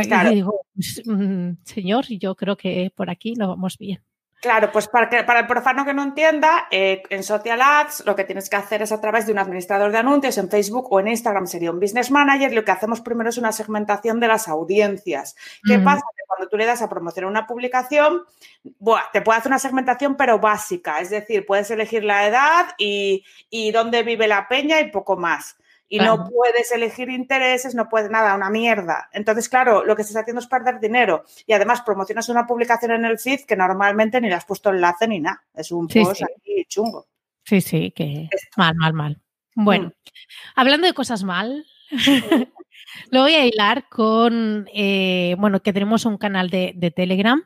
claro. 0.07 0.31
digo, 0.31 0.61
pues, 0.75 1.03
mm, 1.05 1.51
señor, 1.65 2.07
yo 2.07 2.35
creo 2.35 2.57
que 2.57 2.91
por 2.95 3.11
aquí 3.11 3.35
lo 3.35 3.49
vamos 3.49 3.77
bien. 3.77 4.03
Claro, 4.45 4.71
pues 4.71 4.89
para, 4.89 5.09
para 5.25 5.41
el 5.41 5.47
profano 5.47 5.87
que 5.87 5.95
no 5.95 6.03
entienda, 6.03 6.69
eh, 6.71 7.03
en 7.09 7.23
Social 7.23 7.63
Ads 7.63 8.03
lo 8.05 8.15
que 8.15 8.25
tienes 8.25 8.51
que 8.51 8.57
hacer 8.57 8.83
es 8.83 8.93
a 8.93 9.01
través 9.01 9.25
de 9.25 9.33
un 9.33 9.39
administrador 9.39 9.91
de 9.91 9.97
anuncios 9.97 10.37
en 10.37 10.51
Facebook 10.51 10.93
o 10.93 11.01
en 11.01 11.09
Instagram 11.09 11.47
sería 11.47 11.71
un 11.71 11.81
business 11.81 12.11
manager. 12.11 12.53
Lo 12.53 12.63
que 12.63 12.71
hacemos 12.71 13.01
primero 13.01 13.31
es 13.31 13.39
una 13.39 13.53
segmentación 13.53 14.21
de 14.21 14.29
las 14.29 14.47
audiencias. 14.47 15.35
¿Qué 15.67 15.79
pasa? 15.79 16.03
Que 16.15 16.25
cuando 16.27 16.51
tú 16.51 16.59
le 16.59 16.67
das 16.67 16.83
a 16.83 16.91
promocionar 16.91 17.31
una 17.31 17.47
publicación, 17.47 18.21
te 19.15 19.23
puede 19.23 19.39
hacer 19.39 19.49
una 19.49 19.59
segmentación 19.59 20.15
pero 20.15 20.39
básica, 20.39 21.01
es 21.01 21.09
decir, 21.09 21.47
puedes 21.47 21.71
elegir 21.71 22.05
la 22.05 22.27
edad 22.27 22.67
y, 22.77 23.25
y 23.49 23.73
dónde 23.73 24.03
vive 24.03 24.29
la 24.29 24.47
peña 24.47 24.79
y 24.83 24.91
poco 24.91 25.17
más 25.17 25.57
y 25.89 25.99
no 25.99 26.29
puedes 26.29 26.73
elegir 26.73 27.09
intereses, 27.11 27.75
no 27.75 27.89
puedes 27.89 28.11
nada, 28.11 28.35
una 28.35 28.51
mierda. 28.51 29.09
Entonces, 29.13 29.49
claro, 29.49 29.85
lo 29.85 29.95
que 29.95 30.03
estás 30.03 30.17
haciendo 30.17 30.41
es 30.41 30.47
perder 30.47 30.81
dinero 30.81 31.25
y 31.47 31.53
además 31.53 31.83
promocionas 31.83 32.29
una 32.29 32.47
publicación 32.47 32.93
en 32.93 33.05
el 33.05 33.19
feed 33.19 33.41
que 33.47 33.57
normalmente 33.57 34.21
ni 34.21 34.29
le 34.29 34.35
has 34.35 34.45
puesto 34.45 34.71
enlace 34.71 35.07
ni 35.07 35.21
nada. 35.21 35.45
Es 35.55 35.71
un 35.71 35.87
post 35.87 36.23
aquí 36.23 36.65
chungo. 36.69 37.07
Sí, 37.45 37.61
sí, 37.61 37.91
que 37.91 38.29
mal, 38.57 38.75
mal, 38.77 38.93
mal. 38.95 39.21
Bueno, 39.55 39.89
mm. 39.89 39.93
hablando 40.57 40.87
de 40.87 40.95
cosas 40.95 41.23
mal, 41.23 41.67
lo 43.11 43.21
voy 43.21 43.35
a 43.35 43.47
hilar 43.47 43.89
con, 43.89 44.69
eh, 44.75 45.37
bueno, 45.39 45.61
que 45.61 45.73
tenemos 45.73 46.07
un 46.07 46.17
canal 46.17 46.51
de, 46.51 46.73
de 46.75 46.91
Telegram 46.91 47.45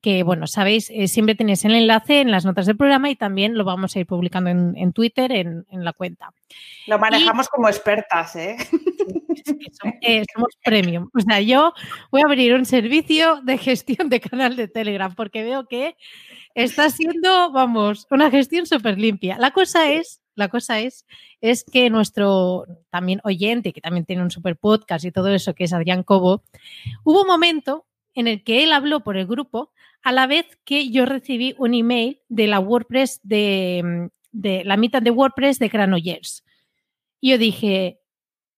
que, 0.00 0.22
bueno, 0.22 0.46
sabéis, 0.46 0.90
eh, 0.90 1.08
siempre 1.08 1.34
tenéis 1.34 1.64
el 1.64 1.74
enlace 1.74 2.20
en 2.20 2.30
las 2.30 2.44
notas 2.44 2.66
del 2.66 2.76
programa 2.76 3.10
y 3.10 3.16
también 3.16 3.56
lo 3.56 3.64
vamos 3.64 3.94
a 3.94 4.00
ir 4.00 4.06
publicando 4.06 4.50
en, 4.50 4.92
Twitter, 4.92 5.30
en, 5.32 5.66
la 5.70 5.92
cuenta. 5.92 6.32
Lo 6.86 6.98
manejamos 6.98 7.48
como 7.48 7.68
expertas, 7.68 8.34
¿eh? 8.36 8.56
¿eh? 10.00 10.24
somos, 10.32 10.50
premium. 10.64 11.10
O 11.14 11.20
sea, 11.20 11.40
yo 11.40 11.74
voy 12.10 12.22
a 12.22 12.24
abrir 12.24 12.54
un 12.54 12.64
servicio 12.64 13.40
de 13.42 13.58
gestión 13.58 14.08
de 14.08 14.20
canal 14.20 14.56
de 14.56 14.68
Telegram 14.68 15.14
porque 15.14 15.44
veo 15.44 15.66
que 15.66 15.96
está 16.54 16.88
siendo, 16.90 17.52
vamos, 17.52 18.06
una 18.10 18.30
gestión 18.30 18.66
súper 18.66 18.98
limpia. 18.98 19.36
La 19.38 19.50
cosa 19.50 19.90
es, 19.90 20.22
la 20.34 20.48
cosa 20.48 20.80
es, 20.80 21.06
es 21.42 21.64
que 21.64 21.90
nuestro 21.90 22.64
también 22.88 23.20
oyente, 23.24 23.72
que 23.72 23.80
también 23.82 24.06
tiene 24.06 24.22
un 24.22 24.30
super 24.30 24.56
podcast 24.56 25.04
y 25.04 25.12
todo 25.12 25.28
eso, 25.28 25.54
que 25.54 25.64
es 25.64 25.72
Adrián 25.74 26.02
Cobo, 26.02 26.42
hubo 27.04 27.20
un 27.22 27.26
momento 27.26 27.86
en 28.14 28.28
el 28.28 28.42
que 28.42 28.62
él 28.62 28.72
habló 28.72 29.00
por 29.00 29.16
el 29.16 29.26
grupo 29.26 29.72
a 30.02 30.12
la 30.12 30.26
vez 30.26 30.58
que 30.64 30.90
yo 30.90 31.06
recibí 31.06 31.54
un 31.58 31.74
email 31.74 32.20
de 32.28 32.46
la 32.46 32.60
WordPress 32.60 33.20
de, 33.22 34.10
la 34.32 34.76
mitad 34.76 35.02
de 35.02 35.10
WordPress 35.10 35.58
de 35.58 35.68
Granollers. 35.68 36.44
Y 37.20 37.30
yo 37.30 37.38
dije, 37.38 38.00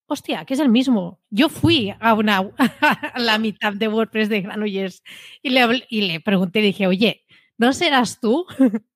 hostia, 0.07 0.45
que 0.45 0.55
es 0.55 0.61
el 0.61 0.69
mismo. 0.69 1.21
Yo 1.31 1.49
fui 1.49 1.93
a, 1.99 2.15
una, 2.15 2.49
la 3.17 3.39
mitad 3.39 3.73
de 3.73 3.89
WordPress 3.89 4.29
de 4.29 4.43
Granollers 4.43 5.03
y 5.43 5.51
le, 5.51 5.87
y 5.89 6.03
le 6.03 6.21
pregunté, 6.21 6.61
dije, 6.61 6.87
oye, 6.87 7.25
¿no 7.59 7.73
serás 7.73 8.21
tú? 8.21 8.47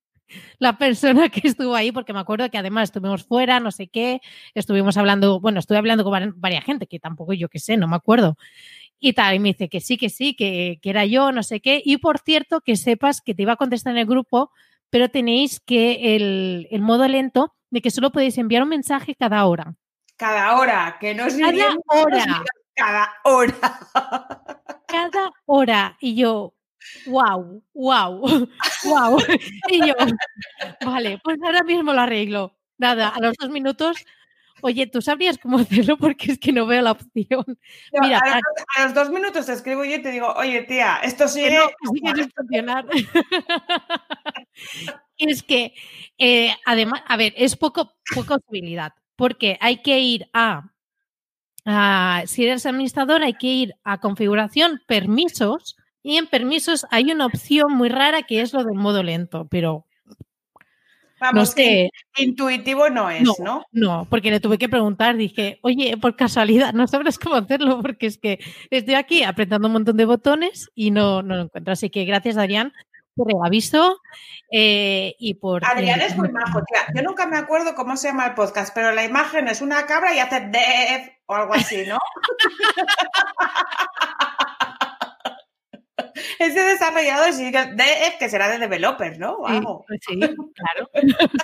la 0.59 0.77
persona 0.77 1.29
que 1.29 1.47
estuvo 1.47 1.75
ahí, 1.75 1.91
porque 1.91 2.13
me 2.13 2.19
acuerdo 2.19 2.49
que 2.49 2.57
además 2.57 2.89
estuvimos 2.89 3.23
fuera, 3.23 3.59
no 3.59 3.71
sé 3.71 3.87
qué, 3.87 4.21
estuvimos 4.53 4.97
hablando, 4.97 5.39
bueno, 5.39 5.59
estuve 5.59 5.77
hablando 5.77 6.03
con 6.03 6.33
varias 6.37 6.63
gente, 6.63 6.87
que 6.87 6.99
tampoco 6.99 7.33
yo 7.33 7.49
qué 7.49 7.59
sé, 7.59 7.77
no 7.77 7.87
me 7.87 7.95
acuerdo. 7.95 8.37
Y 8.99 9.13
tal, 9.13 9.35
y 9.35 9.39
me 9.39 9.49
dice 9.49 9.69
que 9.69 9.79
sí, 9.79 9.97
que 9.97 10.09
sí, 10.09 10.35
que, 10.35 10.79
que 10.81 10.89
era 10.89 11.05
yo, 11.05 11.31
no 11.31 11.43
sé 11.43 11.59
qué. 11.59 11.81
Y 11.83 11.97
por 11.97 12.19
cierto, 12.19 12.61
que 12.61 12.75
sepas 12.75 13.21
que 13.21 13.35
te 13.35 13.43
iba 13.43 13.53
a 13.53 13.57
contestar 13.57 13.93
en 13.93 13.99
el 13.99 14.05
grupo, 14.07 14.51
pero 14.89 15.09
tenéis 15.09 15.59
que 15.59 16.15
el, 16.15 16.67
el 16.71 16.81
modo 16.81 17.07
lento 17.07 17.53
de 17.69 17.81
que 17.81 17.91
solo 17.91 18.11
podéis 18.11 18.37
enviar 18.37 18.63
un 18.63 18.69
mensaje 18.69 19.15
cada 19.15 19.45
hora. 19.45 19.75
Cada 20.15 20.57
hora, 20.57 20.97
que 20.99 21.13
no 21.13 21.25
es 21.25 21.37
Cada 21.37 21.75
hora. 21.87 22.43
cada 22.75 23.13
hora. 23.23 23.79
Cada 24.87 25.31
hora. 25.45 25.97
Y 25.99 26.15
yo, 26.15 26.55
wow, 27.05 27.61
wow, 27.73 28.49
wow. 28.85 29.17
Y 29.69 29.87
yo, 29.87 29.93
vale, 30.83 31.19
pues 31.23 31.37
ahora 31.43 31.63
mismo 31.63 31.93
lo 31.93 32.01
arreglo. 32.01 32.55
Nada, 32.79 33.09
a 33.09 33.19
los 33.19 33.35
dos 33.39 33.49
minutos, 33.49 33.97
oye, 34.61 34.87
¿tú 34.87 35.01
sabrías 35.01 35.37
cómo 35.37 35.57
hacerlo? 35.59 35.97
Porque 35.97 36.31
es 36.31 36.39
que 36.39 36.51
no 36.51 36.65
veo 36.65 36.81
la 36.81 36.91
opción. 36.91 37.45
Mira, 38.01 38.19
a, 38.19 38.83
los, 38.83 38.93
dos 38.93 39.09
minutos 39.09 39.45
te 39.45 39.53
escribo 39.53 39.83
yo 39.83 39.95
y 39.95 40.01
te 40.01 40.11
digo, 40.11 40.33
oye, 40.33 40.63
tía, 40.63 40.99
esto 41.03 41.27
sigue, 41.27 41.57
no, 41.57 41.93
sigue 41.93 42.29
funcionar. 42.35 42.85
es 45.17 45.43
que, 45.43 45.73
eh, 46.17 46.55
además, 46.65 47.01
a 47.07 47.17
ver, 47.17 47.33
es 47.37 47.55
poco, 47.55 47.93
poca 48.13 48.37
posibilidad, 48.37 48.93
porque 49.15 49.57
hay 49.61 49.81
que 49.81 49.99
ir 49.99 50.29
a, 50.33 50.71
a, 51.65 52.23
si 52.27 52.43
eres 52.43 52.65
administrador, 52.65 53.23
hay 53.23 53.33
que 53.33 53.47
ir 53.47 53.75
a 53.83 53.99
configuración, 53.99 54.81
permisos, 54.87 55.77
y 56.03 56.17
en 56.17 56.27
permisos 56.27 56.85
hay 56.91 57.11
una 57.11 57.25
opción 57.25 57.73
muy 57.73 57.89
rara 57.89 58.23
que 58.23 58.41
es 58.41 58.53
lo 58.53 58.63
del 58.63 58.75
modo 58.75 59.03
lento, 59.03 59.47
pero 59.49 59.86
Vamos, 61.19 61.55
que 61.55 61.89
intuitivo 62.17 62.89
no 62.89 63.09
es, 63.09 63.23
no, 63.23 63.65
¿no? 63.71 64.07
porque 64.09 64.29
le 64.29 64.39
tuve 64.39 64.57
que 64.57 64.69
preguntar, 64.69 65.17
dije, 65.17 65.59
oye, 65.63 65.97
por 65.97 66.15
casualidad, 66.15 66.73
no 66.73 66.87
sabrás 66.87 67.17
cómo 67.17 67.35
hacerlo, 67.35 67.81
porque 67.81 68.05
es 68.05 68.19
que 68.19 68.39
estoy 68.69 68.95
aquí 68.95 69.23
apretando 69.23 69.67
un 69.67 69.73
montón 69.73 69.97
de 69.97 70.05
botones 70.05 70.69
y 70.75 70.91
no, 70.91 71.23
no 71.23 71.35
lo 71.35 71.41
encuentro. 71.43 71.73
Así 71.73 71.89
que 71.89 72.05
gracias, 72.05 72.37
Adrián, 72.37 72.73
por 73.15 73.31
el 73.31 73.37
aviso 73.43 73.99
eh, 74.51 75.15
y 75.17 75.33
por... 75.33 75.65
Adrián 75.65 76.01
es 76.01 76.15
muy 76.15 76.29
majo, 76.29 76.61
tía. 76.63 76.81
Yo 76.95 77.01
nunca 77.01 77.25
me 77.25 77.37
acuerdo 77.37 77.75
cómo 77.75 77.97
se 77.97 78.09
llama 78.09 78.27
el 78.27 78.35
podcast, 78.35 78.73
pero 78.73 78.91
la 78.91 79.03
imagen 79.03 79.47
es 79.47 79.61
una 79.61 79.85
cabra 79.85 80.13
y 80.13 80.19
hace 80.19 80.39
dev 80.39 81.11
o 81.25 81.35
algo 81.35 81.53
así, 81.53 81.83
¿no? 81.87 81.97
Ese 86.39 86.63
desarrollador 86.63 87.33
sí 87.33 87.51
que 88.19 88.29
será 88.29 88.49
de 88.49 88.59
developer, 88.59 89.17
¿no? 89.19 89.41
Vamos. 89.41 89.83
Sí, 90.07 90.19
claro. 90.19 90.89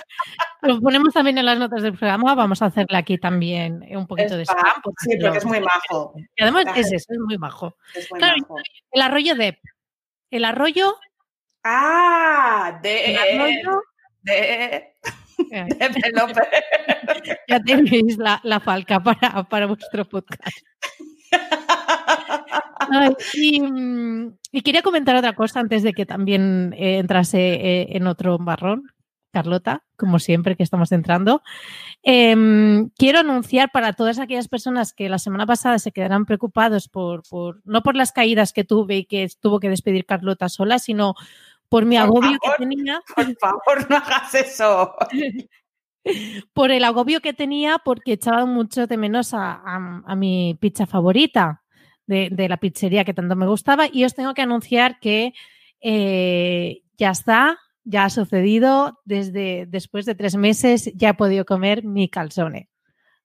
Lo 0.62 0.80
ponemos 0.80 1.12
también 1.12 1.38
en 1.38 1.46
las 1.46 1.58
notas 1.58 1.82
del 1.82 1.96
programa. 1.96 2.34
Vamos 2.34 2.62
a 2.62 2.66
hacerle 2.66 2.96
aquí 2.96 3.18
también 3.18 3.84
un 3.90 4.06
poquito 4.06 4.36
de 4.36 4.44
spam. 4.44 4.82
Sí, 4.98 5.18
porque 5.20 5.38
es 5.38 5.44
muy 5.44 5.60
majo. 5.60 6.14
Y 6.36 6.42
además 6.42 6.66
es 6.76 6.92
eso, 6.92 7.06
es 7.10 7.18
muy 7.18 7.38
majo. 7.38 7.76
El 8.92 9.02
arroyo 9.02 9.34
de. 9.34 9.60
El 10.30 10.44
arroyo. 10.44 10.96
Ah, 11.62 12.78
de. 12.82 13.12
El 13.12 13.18
arroyo. 13.18 13.82
De. 14.22 14.94
Developer. 15.50 16.48
ya 17.48 17.60
tenéis 17.60 18.16
la, 18.18 18.40
la 18.44 18.60
falca 18.60 19.00
para, 19.02 19.44
para 19.44 19.66
vuestro 19.66 20.08
podcast. 20.08 20.64
Mm, 23.36 24.28
y, 24.52 24.62
quería 24.62 24.82
comentar 24.82 25.16
otra 25.16 25.34
cosa 25.34 25.60
antes 25.60 25.82
de 25.82 25.92
que 25.92 26.06
también 26.06 26.74
eh, 26.76 26.98
entrase 26.98 27.38
eh, 27.38 27.86
en 27.96 28.06
otro 28.06 28.38
barrón. 28.38 28.90
Carlota, 29.32 29.82
como 29.96 30.20
siempre 30.20 30.54
que 30.54 30.62
estamos 30.62 30.92
entrando. 30.92 31.42
Em, 32.04 32.90
quiero 32.90 33.18
anunciar 33.18 33.72
para 33.72 33.92
todas 33.92 34.20
aquellas 34.20 34.46
personas 34.46 34.92
que 34.92 35.08
la 35.08 35.18
semana 35.18 35.44
pasada 35.44 35.80
se 35.80 35.90
quedarán 35.90 36.24
preocupados 36.24 36.88
por, 36.88 37.24
por, 37.28 37.60
no 37.64 37.82
por 37.82 37.96
las 37.96 38.12
caídas 38.12 38.52
que 38.52 38.62
tuve 38.62 38.98
y 38.98 39.04
que 39.06 39.28
tuvo 39.40 39.58
que 39.58 39.70
despedir 39.70 40.06
Carlota 40.06 40.48
sola, 40.48 40.78
sino 40.78 41.14
por 41.68 41.84
mi 41.84 41.96
agobio 41.96 42.38
que 42.40 42.64
tenía. 42.64 43.02
Por 43.16 43.36
favor, 43.38 43.90
no 43.90 43.96
hagas 43.96 44.32
eso. 44.36 44.94
por 46.52 46.70
el 46.70 46.84
agobio 46.84 47.20
que 47.20 47.32
tenía 47.32 47.78
porque 47.84 48.12
echaba 48.12 48.46
mucho 48.46 48.86
de 48.86 48.96
menos 48.96 49.34
a, 49.34 49.62
a 49.64 50.14
mi 50.14 50.56
pizza 50.60 50.86
favorita 50.86 51.63
de, 52.06 52.46
la 52.48 52.56
pizzería 52.56 53.04
que 53.04 53.14
tanto 53.14 53.36
me 53.36 53.46
gustaba 53.46 53.86
y 53.90 54.04
os 54.04 54.14
tengo 54.14 54.34
que 54.34 54.42
anunciar 54.42 54.98
que 55.00 55.32
eh, 55.80 56.82
ya 56.96 57.10
está, 57.10 57.58
ya 57.84 58.04
ha 58.04 58.10
sucedido, 58.10 59.00
desde 59.04 59.66
después 59.66 60.06
de 60.06 60.14
tres 60.14 60.36
meses 60.36 60.90
ya 60.94 61.10
he 61.10 61.14
podido 61.14 61.44
comer 61.44 61.84
mi 61.84 62.08
calzone. 62.08 62.68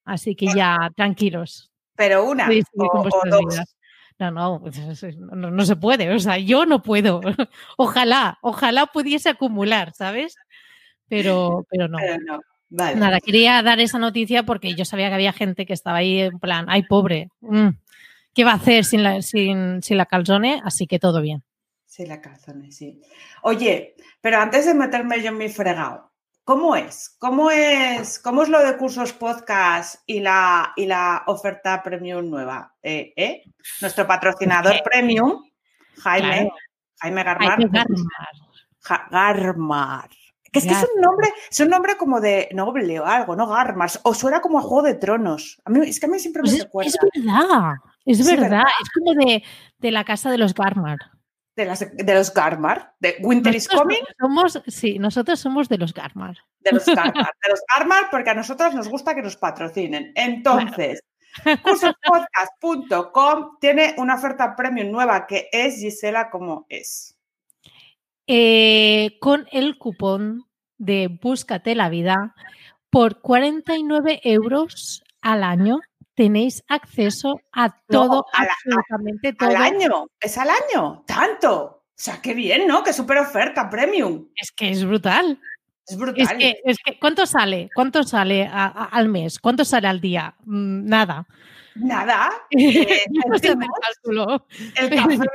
Así 0.06 0.36
que 0.36 0.48
ya 0.56 0.92
tranquilos. 0.96 1.72
Pero 1.96 2.26
una 2.26 2.50
o, 2.76 3.04
dos. 3.30 3.60
No, 4.18 4.32
no, 5.36 5.52
no, 5.52 5.66
se 5.66 5.76
puede, 5.76 6.14
o 6.14 6.20
sea, 6.20 6.38
yo 6.38 6.66
no 6.66 6.82
puedo. 6.82 7.22
Ojalá, 7.78 8.38
ojalá 8.42 8.88
pudiese 8.88 9.30
acumular, 9.30 9.94
¿sabes? 9.94 10.36
Pero, 11.08 11.66
pero 11.70 11.88
no. 11.88 11.98
Nada, 12.70 13.20
quería 13.20 13.62
dar 13.64 13.80
esa 13.80 13.98
noticia 13.98 14.44
porque 14.44 14.76
yo 14.76 14.86
sabía 14.86 15.10
que 15.10 15.16
había 15.16 15.34
gente 15.34 15.66
que 15.66 15.74
estaba 15.74 15.98
ahí 15.98 16.20
en 16.20 16.40
plan, 16.40 16.68
ay, 16.70 16.84
pobre, 16.84 17.30
mm, 17.42 17.70
¿Qué 18.40 18.46
va 18.46 18.54
a 18.54 18.56
hacer 18.56 18.86
sin 18.86 19.04
la, 19.04 19.22
sin, 19.22 19.82
la 19.90 20.06
calzone? 20.06 20.62
Así 20.64 20.88
que 20.88 20.98
todo 20.98 21.20
bien. 21.20 21.44
Sin 21.86 22.08
la 22.08 22.22
calzone, 22.22 22.72
sí. 22.72 23.02
Oye, 23.42 23.98
pero 24.22 24.38
antes 24.38 24.66
de 24.66 24.74
meterme 24.74 25.22
yo 25.22 25.28
en 25.28 25.38
mi 25.38 25.50
fregado, 25.50 26.14
¿cómo 26.46 26.74
es? 26.78 27.18
¿Cómo 27.20 27.52
es, 27.52 28.18
cómo 28.18 28.44
es 28.44 28.48
lo 28.48 28.66
de 28.66 28.78
cursos 28.78 29.12
podcast 29.12 29.96
y 30.06 30.22
la, 30.22 30.72
y 30.78 30.86
la 30.86 31.24
oferta 31.28 31.84
premium 31.84 32.30
nueva? 32.30 32.74
Eh, 32.82 33.12
¿eh? 33.18 33.44
Nuestro 33.82 34.08
patrocinador 34.08 34.84
premium, 34.86 35.44
Jaime, 36.02 36.50
Jaime 37.02 37.24
Garmar. 37.26 37.60
Garmar. 39.12 40.10
Que 40.50 40.60
es 40.60 40.66
que 40.66 40.72
es 40.72 40.88
un 40.96 41.02
nombre, 41.02 41.28
es 41.52 41.60
un 41.60 41.70
nombre 41.70 41.98
como 41.98 42.22
de 42.22 42.48
noble 42.54 43.02
o 43.02 43.06
algo, 43.06 43.36
¿no? 43.36 43.48
Garmars. 43.48 44.00
O 44.04 44.14
suena 44.14 44.40
como 44.40 44.60
a 44.60 44.62
Juego 44.62 44.84
de 44.84 44.96
Tronos. 44.96 45.62
A 45.66 45.70
mí, 45.70 45.86
es 45.86 46.00
que 46.00 46.06
a 46.06 46.10
mí 46.10 46.20
siempre 46.20 46.42
me 46.42 46.50
pues 46.50 46.64
recuerda. 46.64 46.90
Es 46.90 46.98
verdad, 47.22 47.74
es 48.12 48.26
verdad. 48.26 48.64
Es 48.82 48.90
como 48.92 49.14
de, 49.14 49.44
de, 49.78 49.92
la 49.92 50.04
casa 50.04 50.32
de 50.32 50.38
los 50.38 50.54
Garmar. 50.54 50.98
De, 51.56 51.66
las, 51.66 51.80
de 51.80 52.14
los 52.14 52.34
Garmar. 52.34 52.96
De 53.00 53.18
Winter 53.22 53.54
is 53.56 53.68
Coming. 53.68 54.04
Somos, 54.20 54.62
sí, 54.68 54.98
nosotros 55.00 55.40
somos 55.40 55.70
de 55.70 55.78
los 55.78 55.94
Garmar. 55.94 56.38
De 56.60 56.72
los 56.72 56.86
Garmar. 56.88 57.34
de 57.44 57.50
los 57.50 57.62
Garmar, 57.74 58.10
porque 58.10 58.32
a 58.32 58.34
nosotros 58.34 58.74
nos 58.74 58.88
gusta 58.90 59.14
que 59.16 59.22
nos 59.22 59.38
patrocinen. 59.38 60.12
Entonces. 60.16 61.02
Cursospodcast.com 61.64 63.58
tiene 63.62 63.94
una 63.98 64.16
oferta 64.16 64.56
premium 64.56 64.92
nueva 64.92 65.28
que 65.28 65.48
es 65.52 65.80
Gisela 65.80 66.30
como 66.32 66.66
es. 66.70 67.16
Eh, 68.26 69.18
con 69.20 69.48
el 69.52 69.78
cupón 69.78 70.46
de 70.78 71.20
Búscate 71.22 71.76
la 71.76 71.90
vida, 71.90 72.36
por 72.90 73.22
49 73.22 74.22
euros 74.24 75.04
al 75.22 75.44
año 75.44 75.80
tenéis 76.20 76.62
acceso 76.68 77.40
a 77.54 77.70
todo, 77.88 78.26
absolutamente 78.34 79.32
todo. 79.32 79.48
¿Al 79.52 79.56
año? 79.56 80.08
¿Es 80.20 80.38
al 80.38 80.50
año? 80.50 81.06
¿Tanto? 81.08 81.64
O 81.64 81.94
sea, 81.96 82.22
qué 82.22 82.34
bien, 82.34 82.68
¿no? 82.68 82.84
Qué 82.84 82.92
súper 82.92 83.20
oferta, 83.20 83.70
premium. 83.70 84.28
Es 84.36 84.52
que 84.52 84.70
es 84.70 84.84
brutal. 84.84 85.40
Es 85.88 85.98
brutal. 85.98 86.28
Es 86.42 86.78
que, 86.84 87.00
¿cuánto 87.00 87.26
sale? 87.26 87.70
¿Cuánto 87.74 88.04
sale 88.04 88.50
al 88.52 89.08
mes? 89.08 89.40
¿Cuánto 89.40 89.64
sale 89.64 89.88
al 89.88 90.02
día? 90.02 90.36
Mm, 90.44 90.90
nada. 90.90 91.26
Nada. 91.76 92.32
Eh, 92.52 93.06
el 94.76 94.90
café, 94.90 95.26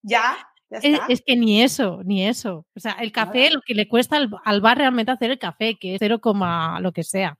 ya, 0.00 0.38
es, 0.70 1.20
que 1.20 1.36
ni 1.36 1.62
eso, 1.62 2.00
ni 2.02 2.26
eso. 2.26 2.64
O 2.74 2.80
sea, 2.80 2.92
el 2.92 3.12
café, 3.12 3.50
lo 3.50 3.60
que 3.60 3.74
le 3.74 3.88
cuesta 3.88 4.16
al, 4.16 4.60
bar 4.62 4.78
realmente 4.78 5.12
hacer 5.12 5.32
el 5.32 5.38
café, 5.38 5.76
que 5.78 5.96
es 5.96 5.98
0, 6.00 6.18
lo 6.80 6.92
que 6.92 7.04
sea. 7.04 7.36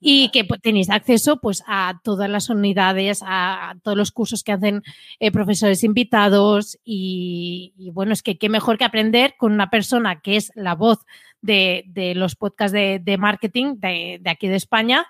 Y 0.00 0.30
que 0.30 0.44
pues, 0.44 0.60
tenéis 0.60 0.90
acceso 0.90 1.40
pues, 1.40 1.62
a 1.66 2.00
todas 2.02 2.28
las 2.28 2.50
unidades, 2.50 3.20
a, 3.24 3.74
todos 3.82 3.96
los 3.96 4.12
cursos 4.12 4.42
que 4.42 4.52
hacen 4.52 4.82
eh, 5.20 5.30
profesores 5.30 5.84
invitados. 5.84 6.78
Y, 6.84 7.72
bueno, 7.92 8.12
es 8.12 8.22
que 8.22 8.38
qué 8.38 8.48
mejor 8.48 8.78
que 8.78 8.84
aprender 8.84 9.34
con 9.38 9.52
una 9.52 9.70
persona 9.70 10.20
que 10.20 10.36
es 10.36 10.52
la 10.54 10.74
voz 10.74 10.98
de, 11.46 12.12
los 12.14 12.34
podcasts 12.36 12.72
de, 12.72 13.16
marketing 13.18 13.76
de, 13.76 14.20
aquí 14.26 14.48
de 14.48 14.56
España 14.56 15.06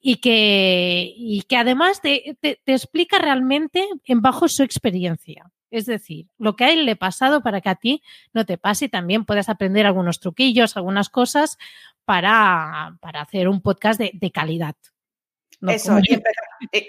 y 0.00 0.16
que, 0.16 1.12
y 1.16 1.42
que 1.42 1.56
además 1.56 2.00
te, 2.00 2.38
te 2.40 2.58
explica 2.66 3.18
realmente 3.18 3.84
en 4.04 4.22
bajo 4.22 4.48
su 4.48 4.62
experiencia. 4.62 5.50
Es 5.70 5.86
decir, 5.86 6.26
lo 6.36 6.56
que 6.56 6.64
a 6.64 6.72
él 6.72 6.84
le 6.84 6.92
ha 6.92 6.96
pasado 6.96 7.42
para 7.42 7.60
que 7.60 7.68
a 7.68 7.76
ti 7.76 8.02
no 8.32 8.44
te 8.44 8.58
pase 8.58 8.86
y 8.86 8.88
también 8.88 9.24
puedas 9.24 9.48
aprender 9.48 9.86
algunos 9.86 10.18
truquillos, 10.18 10.76
algunas 10.76 11.08
cosas 11.10 11.58
para, 12.04 12.98
hacer 13.14 13.48
un 13.48 13.60
podcast 13.60 14.00
de, 14.00 14.30
calidad. 14.32 14.74
Eso, 15.68 15.96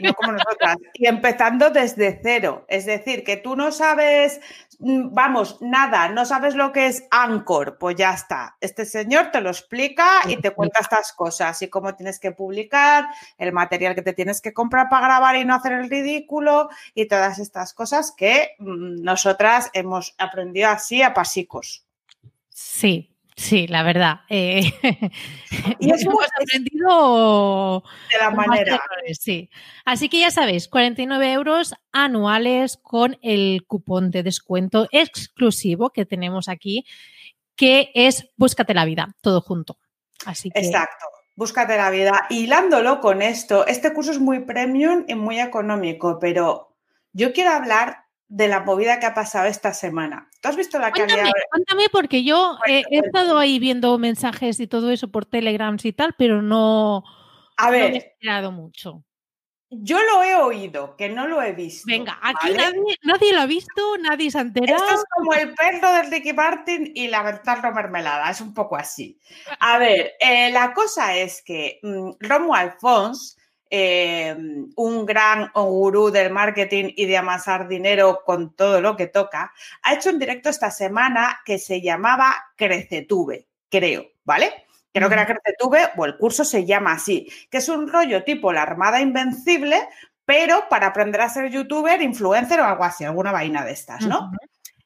no 0.01 0.13
como 0.13 0.33
nosotras, 0.33 0.77
y 0.93 1.07
empezando 1.07 1.69
desde 1.69 2.19
cero. 2.21 2.65
Es 2.67 2.85
decir, 2.85 3.23
que 3.23 3.37
tú 3.37 3.55
no 3.55 3.71
sabes, 3.71 4.41
mm, 4.79 5.13
vamos, 5.13 5.57
nada, 5.61 6.09
no 6.09 6.25
sabes 6.25 6.55
lo 6.55 6.71
que 6.71 6.87
es 6.87 7.05
Anchor, 7.11 7.77
pues 7.77 7.95
ya 7.95 8.13
está. 8.13 8.57
Este 8.59 8.85
señor 8.85 9.31
te 9.31 9.41
lo 9.41 9.49
explica 9.49 10.21
y 10.27 10.37
te 10.37 10.51
cuenta 10.51 10.79
estas 10.81 11.13
cosas 11.13 11.61
y 11.61 11.69
cómo 11.69 11.95
tienes 11.95 12.19
que 12.19 12.31
publicar, 12.31 13.05
el 13.37 13.53
material 13.53 13.95
que 13.95 14.01
te 14.01 14.13
tienes 14.13 14.41
que 14.41 14.53
comprar 14.53 14.89
para 14.89 15.07
grabar 15.07 15.35
y 15.35 15.45
no 15.45 15.55
hacer 15.55 15.73
el 15.73 15.89
ridículo 15.89 16.69
y 16.93 17.07
todas 17.07 17.39
estas 17.39 17.73
cosas 17.73 18.13
que 18.15 18.55
mm, 18.59 19.03
nosotras 19.03 19.69
hemos 19.73 20.15
aprendido 20.17 20.69
así 20.69 21.01
a 21.01 21.13
pasicos. 21.13 21.85
Sí, 22.49 23.10
Sí, 23.35 23.67
la 23.67 23.83
verdad. 23.83 24.21
Eh, 24.29 24.61
y 25.79 25.91
es 25.91 26.05
hemos 26.05 26.25
aprendido 26.39 27.83
de 28.11 28.17
la 28.17 28.31
manera. 28.31 28.79
sí. 29.19 29.49
Así 29.85 30.09
que 30.09 30.19
ya 30.19 30.31
sabéis, 30.31 30.67
49 30.67 31.31
euros 31.31 31.75
anuales 31.91 32.77
con 32.77 33.17
el 33.21 33.63
cupón 33.67 34.11
de 34.11 34.23
descuento 34.23 34.87
exclusivo 34.91 35.91
que 35.91 36.05
tenemos 36.05 36.49
aquí, 36.49 36.85
que 37.55 37.91
es 37.95 38.29
Búscate 38.37 38.73
la 38.73 38.85
vida, 38.85 39.15
todo 39.21 39.41
junto. 39.41 39.77
Así 40.25 40.51
que... 40.51 40.59
Exacto. 40.59 41.05
Búscate 41.35 41.77
la 41.77 41.89
vida. 41.89 42.27
Hilándolo 42.29 42.99
con 42.99 43.21
esto, 43.21 43.65
este 43.65 43.93
curso 43.93 44.11
es 44.11 44.19
muy 44.19 44.39
premium 44.39 45.05
y 45.07 45.15
muy 45.15 45.39
económico, 45.39 46.19
pero 46.19 46.75
yo 47.13 47.33
quiero 47.33 47.51
hablar 47.51 48.05
de 48.27 48.47
la 48.47 48.61
movida 48.61 48.99
que 48.99 49.05
ha 49.05 49.13
pasado 49.13 49.47
esta 49.47 49.73
semana. 49.73 50.29
¿Tú 50.41 50.49
has 50.49 50.55
visto 50.55 50.79
la 50.79 50.91
cuéntame, 50.91 51.21
calidad? 51.21 51.33
Cuéntame, 51.51 51.83
porque 51.91 52.23
yo 52.23 52.57
he 52.67 52.83
estado 52.89 53.37
ahí 53.37 53.59
viendo 53.59 53.97
mensajes 53.97 54.59
y 54.59 54.67
todo 54.67 54.89
eso 54.91 55.09
por 55.09 55.25
Telegrams 55.25 55.85
y 55.85 55.93
tal, 55.93 56.15
pero 56.17 56.41
no, 56.41 57.03
a 57.57 57.69
ver, 57.69 57.93
he 57.93 57.97
esperado 57.97 58.51
mucho. 58.51 59.03
Yo 59.69 60.03
lo 60.03 60.21
he 60.21 60.35
oído, 60.35 60.97
que 60.97 61.07
no 61.07 61.27
lo 61.27 61.41
he 61.41 61.53
visto. 61.53 61.85
Venga, 61.87 62.19
aquí 62.21 62.53
nadie, 63.03 63.33
lo 63.33 63.39
ha 63.39 63.45
visto, 63.45 63.97
nadie 63.99 64.29
se 64.29 64.39
ha 64.39 64.41
enterado. 64.41 64.83
Esto 64.83 64.95
es 64.95 65.05
como 65.15 65.33
el 65.33 65.53
perro 65.53 65.93
del 65.93 66.11
Ricky 66.11 66.33
Martin 66.33 66.91
y 66.93 67.07
la 67.07 67.23
Bertardo 67.23 67.71
Mermelada, 67.71 68.29
es 68.29 68.41
un 68.41 68.53
poco 68.53 68.75
así. 68.75 69.17
A 69.59 69.77
ver, 69.77 70.13
eh, 70.19 70.51
la 70.51 70.73
cosa 70.73 71.15
es 71.15 71.41
que 71.41 71.79
mm, 71.83 72.11
Romo 72.19 72.53
Alfons 72.53 73.37
eh, 73.73 74.35
un 74.75 75.05
gran 75.05 75.49
gurú 75.55 76.11
del 76.11 76.31
marketing 76.31 76.91
y 76.95 77.05
de 77.05 77.17
amasar 77.17 77.69
dinero 77.69 78.21
con 78.25 78.53
todo 78.53 78.81
lo 78.81 78.97
que 78.97 79.07
toca, 79.07 79.53
ha 79.81 79.93
hecho 79.93 80.09
un 80.09 80.19
directo 80.19 80.49
esta 80.49 80.69
semana 80.69 81.39
que 81.45 81.57
se 81.57 81.81
llamaba 81.81 82.35
Crecetube, 82.57 83.47
creo, 83.69 84.07
¿vale? 84.25 84.65
Creo 84.93 85.07
que 85.07 85.13
era 85.13 85.25
Crecetube 85.25 85.91
o 85.95 86.05
el 86.05 86.17
curso 86.17 86.43
se 86.43 86.65
llama 86.65 86.91
así, 86.91 87.31
que 87.49 87.59
es 87.59 87.69
un 87.69 87.87
rollo 87.87 88.25
tipo 88.25 88.51
la 88.51 88.63
Armada 88.63 88.99
Invencible, 88.99 89.87
pero 90.25 90.67
para 90.69 90.87
aprender 90.87 91.21
a 91.21 91.29
ser 91.29 91.49
youtuber, 91.49 92.01
influencer 92.01 92.59
o 92.59 92.65
algo 92.65 92.83
así, 92.83 93.05
alguna 93.05 93.31
vaina 93.31 93.63
de 93.63 93.71
estas, 93.71 94.05
¿no? 94.05 94.31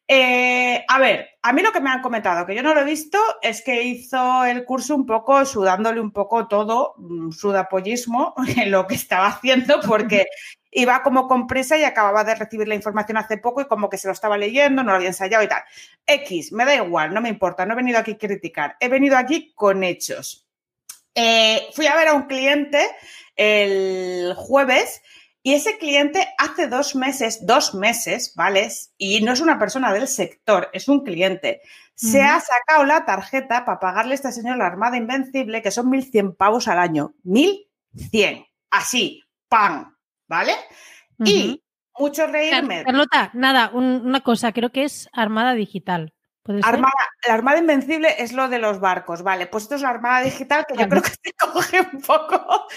Eh, 0.07 0.85
a 0.87 0.99
ver, 0.99 1.29
a 1.41 1.51
mí 1.51 1.63
lo 1.63 1.71
que 1.71 1.81
me 1.81 1.89
han 1.89 2.01
comentado, 2.01 2.45
que 2.45 2.53
yo 2.53 2.61
no 2.61 2.75
lo 2.75 2.81
he 2.81 2.85
visto, 2.85 3.17
es 3.41 3.63
que 3.63 3.83
hizo 3.83 4.45
el 4.45 4.63
curso 4.63 4.95
un 4.95 5.05
poco 5.05 5.45
sudándole 5.45 5.99
un 5.99 6.11
poco 6.11 6.47
todo, 6.47 6.93
mm, 6.97 7.31
sudapollismo, 7.31 8.35
en 8.57 8.71
lo 8.71 8.85
que 8.85 8.95
estaba 8.95 9.27
haciendo, 9.27 9.79
porque 9.81 10.27
iba 10.71 11.01
como 11.01 11.27
con 11.27 11.47
prisa 11.47 11.77
y 11.77 11.83
acababa 11.83 12.23
de 12.23 12.35
recibir 12.35 12.67
la 12.67 12.75
información 12.75 13.17
hace 13.17 13.37
poco 13.37 13.61
y 13.61 13.67
como 13.67 13.89
que 13.89 13.97
se 13.97 14.07
lo 14.07 14.13
estaba 14.13 14.37
leyendo, 14.37 14.83
no 14.83 14.91
lo 14.91 14.97
había 14.97 15.07
ensayado 15.07 15.43
y 15.43 15.47
tal. 15.47 15.63
X, 16.05 16.51
me 16.51 16.65
da 16.65 16.75
igual, 16.75 17.13
no 17.13 17.21
me 17.21 17.29
importa, 17.29 17.65
no 17.65 17.73
he 17.73 17.77
venido 17.77 17.97
aquí 17.97 18.11
a 18.11 18.17
criticar, 18.17 18.75
he 18.79 18.89
venido 18.89 19.17
aquí 19.17 19.53
con 19.55 19.83
hechos. 19.83 20.47
Eh, 21.15 21.69
fui 21.73 21.87
a 21.87 21.95
ver 21.95 22.09
a 22.09 22.13
un 22.13 22.23
cliente 22.23 22.85
el 23.37 24.33
jueves 24.35 25.01
y 25.45 25.53
ese 25.53 25.77
cliente 25.77 26.27
hace 26.39 26.67
dos 26.67 26.95
meses, 26.95 27.45
dos 27.45 27.75
meses, 27.75 28.33
¿vale? 28.35 28.67
Y 28.97 29.21
no 29.21 29.31
es 29.31 29.41
una 29.41 29.59
persona 29.59 29.93
del 29.93 30.07
sector, 30.07 30.71
es 30.73 30.87
un 30.87 31.03
cliente. 31.03 31.61
Se 31.93 32.23
ha 32.23 32.39
sacado 32.39 32.83
la 32.83 33.05
tarjeta 33.05 33.63
para 33.63 33.79
pagarle 33.79 34.13
a 34.13 34.15
este 34.15 34.31
señor 34.31 34.57
la 34.57 34.65
Armada 34.65 34.97
Invencible, 34.97 35.61
que 35.61 35.69
son 35.69 35.91
1.100 35.91 36.35
pavos 36.35 36.67
al 36.67 36.79
año. 36.79 37.13
1.100. 37.25 38.47
Así, 38.71 39.21
¡pam! 39.47 39.95
¿Vale? 40.27 40.53
Y 41.23 41.61
mucho 41.95 42.25
reírme. 42.25 42.83
Carlota, 42.83 43.29
nada, 43.35 43.69
una 43.71 44.21
cosa, 44.21 44.51
creo 44.51 44.71
que 44.71 44.83
es 44.83 45.09
Armada 45.13 45.53
Digital. 45.53 46.14
Armada, 46.61 46.93
la 47.27 47.33
Armada 47.33 47.57
Invencible 47.57 48.15
es 48.19 48.31
lo 48.31 48.47
de 48.49 48.59
los 48.59 48.79
barcos, 48.79 49.23
vale. 49.23 49.47
Pues 49.47 49.63
esto 49.63 49.75
es 49.75 49.81
la 49.81 49.89
Armada 49.89 50.21
Digital 50.21 50.65
que 50.67 50.77
yo 50.77 50.87
creo 50.87 51.01
que 51.01 51.09
se 51.09 51.33
coge 51.53 51.81
un 51.81 52.01
poco 52.01 52.67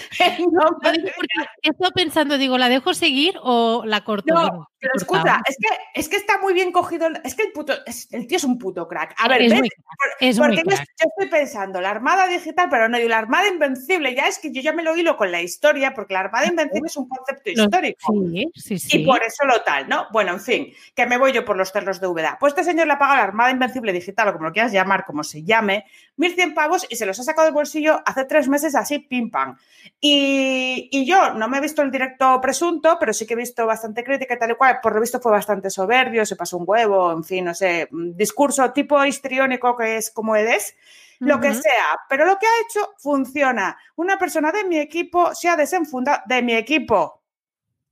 Estoy 1.61 1.91
pensando, 1.93 2.39
digo, 2.39 2.57
¿la 2.57 2.67
dejo 2.67 2.95
seguir 2.95 3.35
o 3.43 3.83
la 3.85 4.03
corto? 4.03 4.33
No, 4.33 4.69
pero 4.79 4.93
escucha, 4.95 5.41
es 5.47 5.57
que, 5.57 5.99
es 5.99 6.09
que 6.09 6.15
está 6.15 6.37
muy 6.39 6.53
bien 6.53 6.71
cogido. 6.71 7.07
Es 7.23 7.35
que 7.35 7.43
el, 7.43 7.51
puto, 7.51 7.73
el 8.11 8.27
tío 8.27 8.37
es 8.37 8.43
un 8.43 8.57
puto 8.57 8.87
crack. 8.87 9.13
A 9.17 9.27
ver, 9.27 9.41
es 9.41 10.37
porque 10.37 10.63
yo, 10.65 10.75
estoy 10.75 11.27
pensando, 11.29 11.81
la 11.81 11.89
Armada 11.89 12.27
Digital, 12.27 12.67
pero 12.69 12.87
no, 12.87 12.97
y 12.97 13.07
la 13.07 13.17
Armada 13.17 13.47
Invencible, 13.47 14.15
ya 14.15 14.27
es 14.27 14.39
que 14.39 14.51
yo 14.51 14.61
ya 14.61 14.71
me 14.71 14.83
lo 14.83 14.95
hilo 14.95 15.17
con 15.17 15.31
la 15.31 15.41
historia, 15.41 15.93
porque 15.93 16.13
la 16.13 16.21
Armada 16.21 16.47
Invencible 16.47 16.87
es 16.87 16.97
un 16.97 17.09
concepto 17.09 17.49
histórico. 17.49 18.13
Sí, 18.31 18.51
sí, 18.55 18.79
sí. 18.79 19.01
Y 19.01 19.05
por 19.05 19.21
eso 19.21 19.45
lo 19.45 19.61
tal, 19.63 19.89
¿no? 19.89 20.07
Bueno, 20.11 20.33
en 20.33 20.39
fin, 20.39 20.73
que 20.95 21.05
me 21.05 21.17
voy 21.17 21.33
yo 21.33 21.43
por 21.43 21.57
los 21.57 21.73
terros 21.73 21.99
de 21.99 22.07
Úbeda. 22.07 22.37
Pues 22.39 22.51
este 22.51 22.63
señor 22.63 22.87
le 22.87 22.93
ha 22.93 22.99
pagado 22.99 23.17
la 23.17 23.23
Armada 23.23 23.51
Invencible 23.51 23.91
Digital, 23.91 24.29
o 24.29 24.33
como 24.33 24.45
lo 24.45 24.53
quieras 24.53 24.71
llamar, 24.71 25.05
como 25.05 25.23
se 25.23 25.43
llame, 25.43 25.85
1.100 26.19 26.53
pavos 26.53 26.85
y 26.89 26.97
se 26.97 27.05
los 27.05 27.19
ha 27.19 27.23
sacado 27.23 27.45
del 27.45 27.53
bolsillo 27.53 28.01
hace 28.05 28.25
tres 28.25 28.47
meses 28.49 28.75
así, 28.75 28.99
pim 28.99 29.31
pam. 29.31 29.57
Y, 30.01 31.05
yo 31.05 31.33
no 31.33 31.47
me 31.47 31.57
he 31.57 31.61
visto 31.61 31.81
el 31.81 31.91
directo 31.91 32.39
presunto, 32.41 32.97
pero 32.99 33.13
sí 33.13 33.25
que 33.25 33.33
he 33.33 33.37
visto 33.37 33.65
bastante 33.65 34.03
crítica 34.03 34.35
y 34.35 34.39
tal 34.39 34.51
y 34.51 34.55
cual. 34.55 34.79
Por 34.81 34.93
lo 34.93 35.01
visto 35.01 35.21
fue 35.21 35.31
bastante 35.31 35.69
soberbio, 35.69 36.25
se 36.25 36.35
pasó 36.35 36.57
un 36.57 36.65
huevo, 36.67 37.11
en 37.11 37.23
fin, 37.23 37.45
no 37.45 37.53
sé, 37.53 37.87
discurso 37.91 38.71
tipo 38.71 39.03
histriónico 39.03 39.75
que 39.77 39.97
es 39.97 40.11
como 40.11 40.35
él 40.35 40.47
es 40.47 40.75
lo 41.19 41.39
que 41.39 41.53
sea, 41.53 41.99
pero 42.07 42.25
lo 42.25 42.37
que 42.37 42.45
ha 42.45 42.61
hecho 42.65 42.93
funciona. 42.97 43.77
Una 43.97 44.17
persona 44.17 44.51
de 44.51 44.63
mi 44.63 44.77
equipo 44.77 45.35
se 45.35 45.49
ha 45.49 45.57
desenfundado, 45.57 46.21
de 46.25 46.41
mi 46.41 46.53
equipo, 46.53 47.18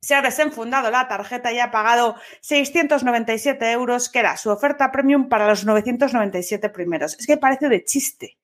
se 0.01 0.15
ha 0.15 0.21
desenfundado 0.21 0.91
la 0.91 1.07
tarjeta 1.07 1.51
y 1.51 1.59
ha 1.59 1.71
pagado 1.71 2.15
697 2.41 3.71
euros, 3.71 4.09
que 4.09 4.19
era 4.19 4.37
su 4.37 4.49
oferta 4.49 4.91
premium 4.91 5.29
para 5.29 5.47
los 5.47 5.65
997 5.65 6.69
primeros. 6.69 7.17
Es 7.19 7.27
que 7.27 7.37
parece 7.37 7.69
de 7.69 7.83
chiste, 7.83 8.37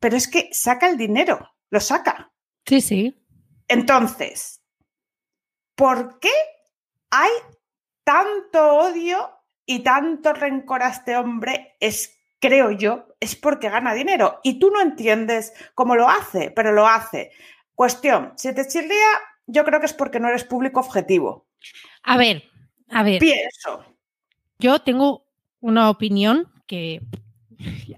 pero 0.00 0.16
es 0.16 0.28
que 0.28 0.50
saca 0.52 0.88
el 0.88 0.96
dinero, 0.96 1.54
lo 1.70 1.80
saca. 1.80 2.30
Sí, 2.66 2.80
sí. 2.80 3.24
Entonces, 3.68 4.60
¿por 5.74 6.18
qué 6.18 6.32
hay 7.10 7.30
tanto 8.04 8.74
odio 8.74 9.30
y 9.66 9.80
tanto 9.80 10.32
rencor 10.32 10.82
a 10.82 10.88
este 10.88 11.16
hombre? 11.16 11.76
Es, 11.80 12.18
creo 12.40 12.70
yo, 12.70 13.14
es 13.20 13.36
porque 13.36 13.70
gana 13.70 13.94
dinero. 13.94 14.40
Y 14.42 14.58
tú 14.58 14.70
no 14.70 14.80
entiendes 14.80 15.52
cómo 15.74 15.96
lo 15.96 16.08
hace, 16.08 16.50
pero 16.50 16.72
lo 16.72 16.86
hace. 16.86 17.30
Cuestión, 17.74 18.32
si 18.36 18.52
te 18.54 18.66
chirría 18.66 19.08
yo 19.48 19.64
creo 19.64 19.80
que 19.80 19.86
es 19.86 19.94
porque 19.94 20.20
no 20.20 20.28
eres 20.28 20.44
público 20.44 20.78
objetivo. 20.78 21.48
A 22.02 22.16
ver, 22.16 22.44
a 22.90 23.02
ver. 23.02 23.18
Pienso. 23.18 23.84
Yo 24.58 24.80
tengo 24.80 25.26
una 25.60 25.90
opinión 25.90 26.52
que, 26.66 27.00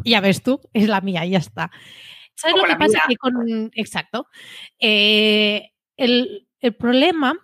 ya 0.05 0.21
ves 0.21 0.43
tú, 0.43 0.61
es 0.73 0.89
la 0.89 1.01
mía, 1.01 1.27
ya 1.27 1.39
está. 1.39 1.71
¿Sabes 2.35 2.57
lo 2.57 2.65
que 2.65 2.77
pasa? 2.77 3.01
Que 3.09 3.17
con, 3.17 3.71
exacto. 3.75 4.29
Eh, 4.79 5.73
el, 5.97 6.47
problema, 6.79 7.39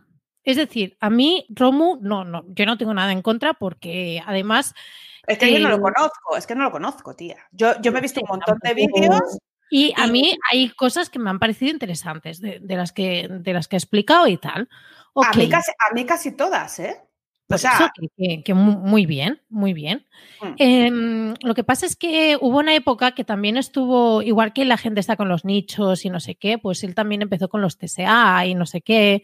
es 0.44 0.56
decir, 0.56 0.96
a 1.00 1.10
mí, 1.10 1.44
Romu, 1.50 1.98
no, 2.00 2.24
no, 2.24 2.44
yo 2.48 2.64
no 2.64 2.78
tengo 2.78 2.94
nada 2.94 3.12
en 3.12 3.22
contra 3.22 3.54
porque 3.54 4.22
además. 4.24 4.72
Es 5.26 5.38
que 5.38 5.52
yo 5.52 5.58
no 5.58 5.68
lo 5.68 5.80
conozco, 5.80 6.36
es 6.36 6.46
que 6.46 6.54
no 6.54 6.62
lo 6.62 6.70
conozco, 6.70 7.16
tía. 7.16 7.38
Yo, 7.50 7.72
yo 7.82 7.90
me 7.90 7.98
he 7.98 8.02
visto 8.02 8.20
un 8.20 8.28
montón 8.28 8.58
de 8.62 8.74
vídeos 8.74 9.38
y 9.70 9.92
a 9.96 10.06
mí 10.06 10.36
hay 10.50 10.70
cosas 10.70 11.10
que 11.10 11.18
me 11.18 11.30
han 11.30 11.38
parecido 11.38 11.72
interesantes 11.72 12.40
de, 12.40 12.60
las, 12.68 12.92
que, 12.92 13.28
de 13.28 13.52
las 13.52 13.68
que 13.68 13.76
he 13.76 13.78
explicado 13.78 14.28
y 14.28 14.36
tal. 14.36 14.68
A, 15.14 15.36
mí 15.36 15.48
casi, 15.48 15.70
a, 15.70 15.94
mí 15.94 16.04
casi, 16.04 16.32
todas, 16.32 16.78
¿eh? 16.78 17.00
Pues 17.48 17.60
sea, 17.60 17.92
que, 18.44 18.54
muy 18.54 19.06
bien, 19.06 19.40
muy 19.48 19.72
bien. 19.72 20.04
Mm. 20.42 20.54
Em, 20.58 21.34
lo 21.42 21.54
que 21.54 21.62
pasa 21.62 21.86
es 21.86 21.94
que 21.94 22.36
hubo 22.40 22.58
una 22.58 22.74
época 22.74 23.12
que 23.12 23.24
también 23.24 23.56
estuvo, 23.56 24.20
igual 24.22 24.52
que 24.52 24.64
la 24.64 24.76
gente 24.76 24.98
está 24.98 25.16
con 25.16 25.28
los 25.28 25.44
nichos 25.44 26.04
y 26.04 26.10
no 26.10 26.18
sé 26.18 26.34
qué, 26.34 26.58
pues 26.58 26.82
él 26.82 26.96
también 26.96 27.22
empezó 27.22 27.48
con 27.48 27.60
los 27.60 27.78
TSA 27.78 28.46
y 28.46 28.54
no 28.56 28.66
sé 28.66 28.80
qué 28.80 29.22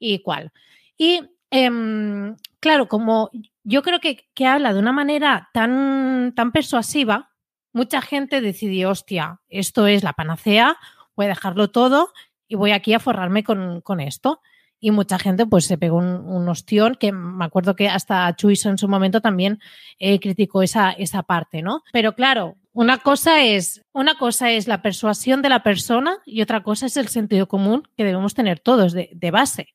y 0.00 0.18
cuál. 0.18 0.52
Y 0.98 1.20
em, 1.50 2.36
claro, 2.58 2.88
como 2.88 3.30
yo 3.62 3.82
creo 3.82 4.00
que, 4.00 4.28
que 4.34 4.46
habla 4.46 4.72
de 4.72 4.80
una 4.80 4.92
manera 4.92 5.48
tan, 5.52 6.32
tan 6.34 6.50
persuasiva, 6.50 7.29
mucha 7.72 8.00
gente 8.00 8.40
decidió, 8.40 8.90
hostia, 8.90 9.40
esto 9.48 9.86
es 9.86 10.02
la 10.02 10.12
panacea, 10.12 10.76
voy 11.16 11.26
a 11.26 11.30
dejarlo 11.30 11.70
todo 11.70 12.12
y 12.48 12.56
voy 12.56 12.72
aquí 12.72 12.94
a 12.94 13.00
forrarme 13.00 13.44
con, 13.44 14.00
esto. 14.00 14.40
Y 14.82 14.92
mucha 14.92 15.18
gente 15.18 15.46
pues 15.46 15.66
se 15.66 15.76
pegó 15.76 15.98
un, 15.98 16.48
ostión, 16.48 16.94
que 16.94 17.12
me 17.12 17.44
acuerdo 17.44 17.76
que 17.76 17.88
hasta 17.88 18.34
Chuiso 18.34 18.70
en 18.70 18.78
su 18.78 18.88
momento 18.88 19.20
también 19.20 19.60
eh, 19.98 20.18
criticó 20.20 20.62
esa, 20.62 20.90
esa 20.92 21.22
parte, 21.22 21.60
¿no? 21.60 21.82
Pero 21.92 22.14
claro, 22.14 22.56
una 22.72 22.98
cosa, 22.98 23.44
es, 23.44 23.84
una 23.92 24.16
cosa 24.16 24.50
es 24.50 24.68
la 24.68 24.80
persuasión 24.80 25.42
de 25.42 25.50
la 25.50 25.62
persona 25.62 26.18
y 26.24 26.40
otra 26.40 26.62
cosa 26.62 26.86
es 26.86 26.96
el 26.96 27.08
sentido 27.08 27.46
común 27.46 27.86
que 27.96 28.04
debemos 28.04 28.34
tener 28.34 28.58
todos 28.58 28.92
de, 28.92 29.10
de 29.12 29.30
base. 29.30 29.74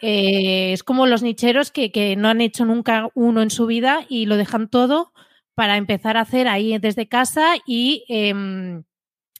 eh, 0.00 0.72
es 0.72 0.82
como 0.82 1.06
los 1.06 1.22
nicheros 1.22 1.70
que, 1.70 2.14
no 2.16 2.28
han 2.28 2.40
hecho 2.40 2.64
nunca 2.64 3.08
uno 3.14 3.42
en 3.42 3.50
su 3.50 3.66
vida 3.66 4.06
y 4.08 4.26
lo 4.26 4.36
dejan 4.36 4.68
todo 4.68 5.12
para 5.54 5.76
empezar 5.76 6.16
a 6.16 6.22
hacer 6.22 6.48
ahí 6.48 6.78
desde 6.78 7.08
casa 7.08 7.54
y 7.66 8.04
em, 8.08 8.82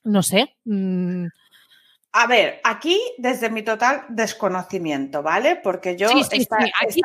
no 0.04 0.22
sé. 0.22 0.56
Mm, 0.64 1.26
a 2.12 2.26
ver, 2.26 2.60
aquí 2.64 3.00
desde 3.18 3.50
mi 3.50 3.62
total 3.62 4.04
desconocimiento, 4.08 5.22
¿vale? 5.22 5.54
Porque 5.54 5.96
yo 5.96 6.08
sí, 6.08 6.24
sí, 6.24 6.48
aquí 6.80 7.00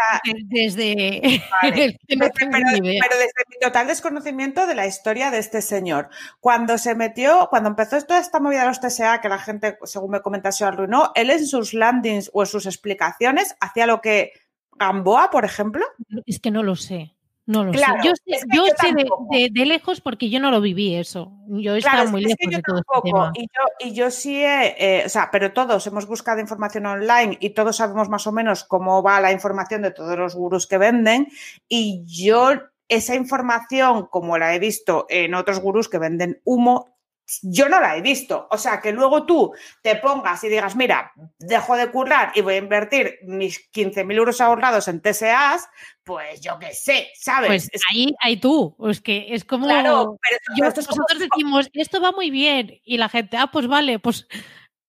desde 0.45 1.41
pero, 1.59 1.75
desde 1.75 3.43
mi 3.49 3.59
total 3.61 3.85
desconocimiento 3.85 4.65
de 4.65 4.73
la 4.73 4.87
historia 4.87 5.29
de 5.29 5.37
este 5.37 5.61
señor. 5.61 6.09
Cuando 6.39 6.79
se 6.79 6.95
metió, 6.95 7.47
cuando 7.51 7.69
empezó 7.69 8.01
toda 8.01 8.19
esta 8.19 8.39
movida 8.39 8.61
de 8.61 8.67
los 8.67 8.79
TSA, 8.79 9.21
que 9.21 9.29
la 9.29 9.37
gente, 9.37 9.77
según 9.83 10.09
me 10.09 10.21
comenta, 10.21 10.51
se 10.51 10.65
arruinó, 10.65 11.11
él 11.13 11.29
en 11.29 11.45
sus 11.45 11.75
landings 11.75 12.31
o 12.33 12.41
en 12.41 12.47
sus 12.47 12.65
explicaciones 12.65 13.55
hacía 13.59 13.85
lo 13.85 14.01
que 14.01 14.33
Gamboa, 14.75 15.29
por 15.29 15.45
ejemplo. 15.45 15.85
Es 16.25 16.39
que 16.39 16.49
no 16.49 16.63
lo 16.63 16.75
sé. 16.75 17.14
No 17.47 17.63
lo 17.63 17.73
sé. 17.73 17.79
Yo 18.03 18.13
sé, 18.15 19.49
de, 19.51 19.65
lejos 19.65 20.01
porque 20.01 20.29
yo 20.29 20.39
no 20.39 20.49
lo 20.49 20.61
viví 20.61 20.95
eso. 20.95 21.31
Yo 21.47 21.75
estaba 21.75 22.05
muy 22.05 22.21
lejos 22.21 22.37
de 22.49 22.61
todo 22.61 22.77
este 22.77 23.01
tema. 23.03 23.31
Y 23.35 23.43
yo, 23.43 23.87
y 23.87 23.93
yo 23.93 24.11
sí, 24.11 24.41
eh, 24.43 25.03
o 25.05 25.09
sea, 25.09 25.29
pero 25.31 25.53
todos 25.53 25.85
hemos 25.85 26.07
buscado 26.07 26.39
información 26.39 26.87
online 26.87 27.37
y 27.39 27.51
todos 27.51 27.77
sabemos 27.77 28.09
más 28.09 28.25
o 28.25 28.31
menos 28.31 28.63
cómo 28.63 29.03
va 29.03 29.21
la 29.21 29.31
información 29.31 29.83
de 29.83 29.91
todos 29.91 30.17
los 30.17 30.35
gurús 30.35 30.65
que 30.65 30.79
venden. 30.79 31.27
Y 31.67 32.03
yo 32.05 32.53
esa 32.87 33.15
información, 33.15 34.07
como 34.07 34.37
la 34.37 34.55
he 34.55 34.59
visto 34.59 35.05
en 35.09 35.33
otros 35.33 35.59
gurús 35.59 35.89
que 35.89 35.97
venden 35.97 36.41
humo, 36.43 36.94
yo 37.41 37.69
no 37.69 37.79
la 37.79 37.97
he 37.97 38.01
visto. 38.01 38.47
O 38.51 38.57
sea, 38.57 38.81
que 38.81 38.91
luego 38.91 39.25
tú 39.25 39.53
te 39.81 39.95
pongas 39.95 40.43
y 40.43 40.49
digas, 40.49 40.75
mira, 40.75 41.11
dejo 41.39 41.75
de 41.75 41.89
currar 41.89 42.31
y 42.35 42.41
voy 42.41 42.55
a 42.55 42.57
invertir 42.57 43.19
mis 43.23 43.71
15.000 43.71 44.15
euros 44.15 44.41
ahorrados 44.41 44.87
en 44.87 45.01
TSAs, 45.01 45.67
pues 46.03 46.41
yo 46.41 46.59
qué 46.59 46.73
sé, 46.73 47.09
¿sabes? 47.15 47.69
Pues 47.71 47.83
ahí, 47.91 48.13
ahí 48.21 48.37
tú. 48.37 48.75
Es 48.89 49.01
que 49.01 49.27
es 49.29 49.43
como. 49.43 49.65
Claro, 49.65 50.19
pero 50.21 50.69
nosotros 50.69 51.19
decimos, 51.19 51.69
esto 51.73 51.99
va 51.99 52.11
muy 52.11 52.29
bien. 52.29 52.79
Y 52.83 52.97
la 52.97 53.09
gente, 53.09 53.37
ah, 53.37 53.47
pues 53.51 53.67
vale, 53.67 53.99
pues 53.99 54.27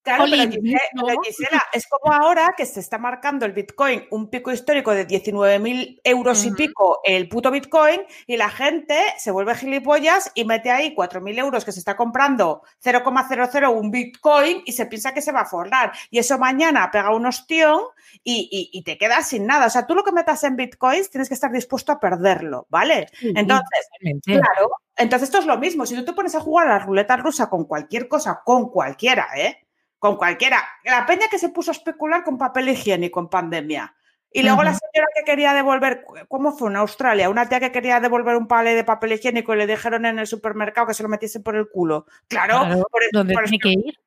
Claro, 0.07 0.25
pero 0.29 1.21
Gisela, 1.21 1.65
es 1.73 1.89
como 1.89 2.13
ahora 2.13 2.55
que 2.57 2.65
se 2.65 2.79
está 2.79 2.97
marcando 2.97 3.45
el 3.45 3.53
Bitcoin 3.53 4.07
un 4.13 4.31
pico 4.31 4.53
histórico 4.53 4.93
de 4.93 5.05
19.000 5.05 6.01
euros 6.05 6.45
y 6.45 6.53
pico 6.53 7.01
el 7.03 7.29
puto 7.29 7.51
Bitcoin 7.51 8.03
y 8.25 8.37
la 8.37 8.49
gente 8.49 8.97
se 9.19 9.33
vuelve 9.33 9.57
gilipollas 9.57 10.31
y 10.37 10.45
mete 10.45 10.71
ahí 10.71 10.95
4.000 10.95 11.39
euros 11.41 11.65
que 11.65 11.73
se 11.73 11.81
está 11.81 11.97
comprando 11.97 12.63
0,00 12.85 13.69
un 13.75 13.91
Bitcoin 13.91 14.63
y 14.65 14.73
se 14.73 14.87
piensa 14.87 15.13
que 15.13 15.23
se 15.23 15.33
va 15.33 15.41
a 15.41 15.47
forrar. 15.47 15.91
Y 16.09 16.21
eso 16.21 16.39
mañana 16.39 16.89
pega 16.93 17.13
un 17.13 17.27
ostión 17.27 17.81
y, 18.23 18.71
y, 18.73 18.83
te 18.85 18.99
quedas 18.99 19.29
sin 19.29 19.45
nada. 19.45 19.67
O 19.67 19.71
sea, 19.71 19.89
tú 19.89 19.97
lo 19.97 20.05
que 20.05 20.13
metas 20.13 20.45
en 20.45 20.55
Bitcoins 20.55 21.11
tienes 21.11 21.27
que 21.27 21.35
estar 21.35 21.51
dispuesto 21.51 21.91
a 21.91 21.99
perderlo, 21.99 22.69
¿vale? 22.71 23.09
entonces, 23.21 23.89
claro, 24.25 24.71
entonces 24.97 25.29
esto 25.29 25.39
es 25.39 25.47
lo 25.47 25.59
mismo. 25.59 25.85
Si 25.85 25.97
tú 25.97 26.05
te 26.05 26.13
pones 26.13 26.37
a 26.37 26.41
jugar 26.41 26.69
a 26.69 26.79
la 26.79 26.79
ruleta 26.79 27.17
rusa 27.17 27.51
con 27.51 27.65
cualquier 27.65 28.07
cosa, 28.07 28.43
con 28.45 28.71
cualquiera, 28.71 29.27
¿eh? 29.37 29.66
Con 29.99 30.17
cualquiera. 30.17 30.63
La 30.85 31.07
peña 31.07 31.29
que 31.31 31.39
se 31.39 31.49
puso 31.49 31.71
a 31.71 31.75
especular 31.75 32.25
con 32.25 32.39
papel 32.39 32.69
higiénico 32.69 33.21
en 33.21 33.29
pandemia. 33.29 33.95
Y 34.33 34.43
luego 34.43 34.63
la 34.63 34.75
señora 34.75 35.09
que 35.15 35.25
quería 35.25 35.55
devolver, 35.55 36.05
¿cómo 36.29 36.53
fue 36.53 36.69
en 36.69 36.77
Australia? 36.77 37.31
Una 37.31 37.49
tía 37.49 37.59
que 37.59 37.73
quería 37.73 38.01
devolver 38.01 38.37
un 38.37 38.47
palé 38.47 38.75
de 38.75 38.85
papel 38.85 39.13
higiénico 39.13 39.55
y 39.55 39.57
le 39.57 39.67
dijeron 39.67 40.05
en 40.05 40.19
el 40.19 40.27
supermercado 40.27 40.89
que 40.89 40.95
se 40.95 41.03
lo 41.03 41.09
metiese 41.09 41.41
por 41.41 41.57
el 41.57 41.69
culo. 41.71 42.05
Claro, 42.29 42.85
por, 42.91 43.03
¿dónde 43.13 43.35
tiene 43.35 43.59
que 43.59 43.71
ir? 43.71 43.99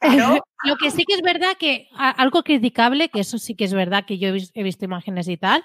lo 0.64 0.76
que 0.76 0.90
sí 0.90 1.04
que 1.04 1.14
es 1.14 1.22
verdad 1.22 1.56
que 1.58 1.88
algo 1.94 2.42
criticable, 2.42 3.10
que 3.10 3.20
eso 3.20 3.36
sí 3.38 3.54
que 3.54 3.64
es 3.64 3.74
verdad 3.74 4.06
que 4.06 4.18
yo 4.18 4.28
he 4.28 4.62
visto, 4.62 4.84
imágenes 4.84 5.28
y 5.28 5.36
tal, 5.36 5.62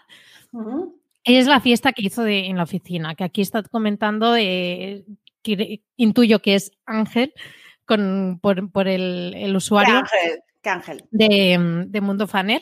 es 1.24 1.48
la 1.48 1.62
fiesta 1.62 1.94
que 1.94 2.04
hizo 2.04 2.24
de, 2.24 2.48
en 2.48 2.58
la 2.58 2.64
oficina, 2.64 3.16
que 3.16 3.24
aquí 3.24 3.42
está 3.42 3.64
comentando, 3.64 4.36
eh, 4.36 5.06
que 5.42 5.84
intuyo 5.96 6.42
que 6.42 6.56
es 6.56 6.72
Ángel, 6.86 7.34
por, 7.86 8.88
el, 8.88 9.54
usuario 9.56 10.04
ángel? 10.64 11.04
De, 11.12 12.02
Mundo 12.02 12.28
Fanel, 12.28 12.62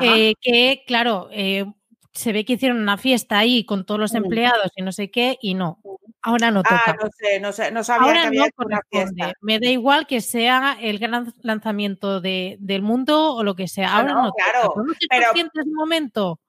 eh, 0.00 0.34
que 0.40 0.82
claro, 0.86 1.28
eh, 1.32 1.64
se 2.12 2.32
ve 2.32 2.44
que 2.44 2.54
hicieron 2.54 2.78
una 2.78 2.98
fiesta 2.98 3.38
ahí 3.38 3.64
con 3.64 3.86
todos 3.86 4.00
los 4.00 4.14
empleados 4.14 4.72
y 4.76 4.82
no 4.82 4.92
sé 4.92 5.10
qué, 5.10 5.38
y 5.40 5.54
no, 5.54 5.80
ahora 6.22 6.50
no 6.50 6.62
toca. 6.62 6.82
Ah, 6.86 6.96
no 7.00 7.08
sé, 7.16 7.40
no 7.40 7.52
sé, 7.52 7.70
no 7.70 7.84
sabía 7.84 8.12
que 8.12 8.18
había 8.18 8.48
una 8.56 8.80
fiesta. 8.90 9.32
Me 9.40 9.58
da 9.58 9.68
igual 9.68 10.06
que 10.06 10.20
sea 10.20 10.76
el 10.80 10.98
gran 10.98 11.32
lanzamiento 11.42 12.20
del 12.20 12.82
mundo 12.82 13.34
o 13.34 13.42
lo 13.42 13.54
que 13.54 13.68
sea. 13.68 13.96
Ahora 13.96 14.14
no, 14.14 14.32
claro, 14.32 14.72
toca. 14.74 14.82
pero... 15.08 15.30
en 15.36 15.72
momento? 15.72 16.40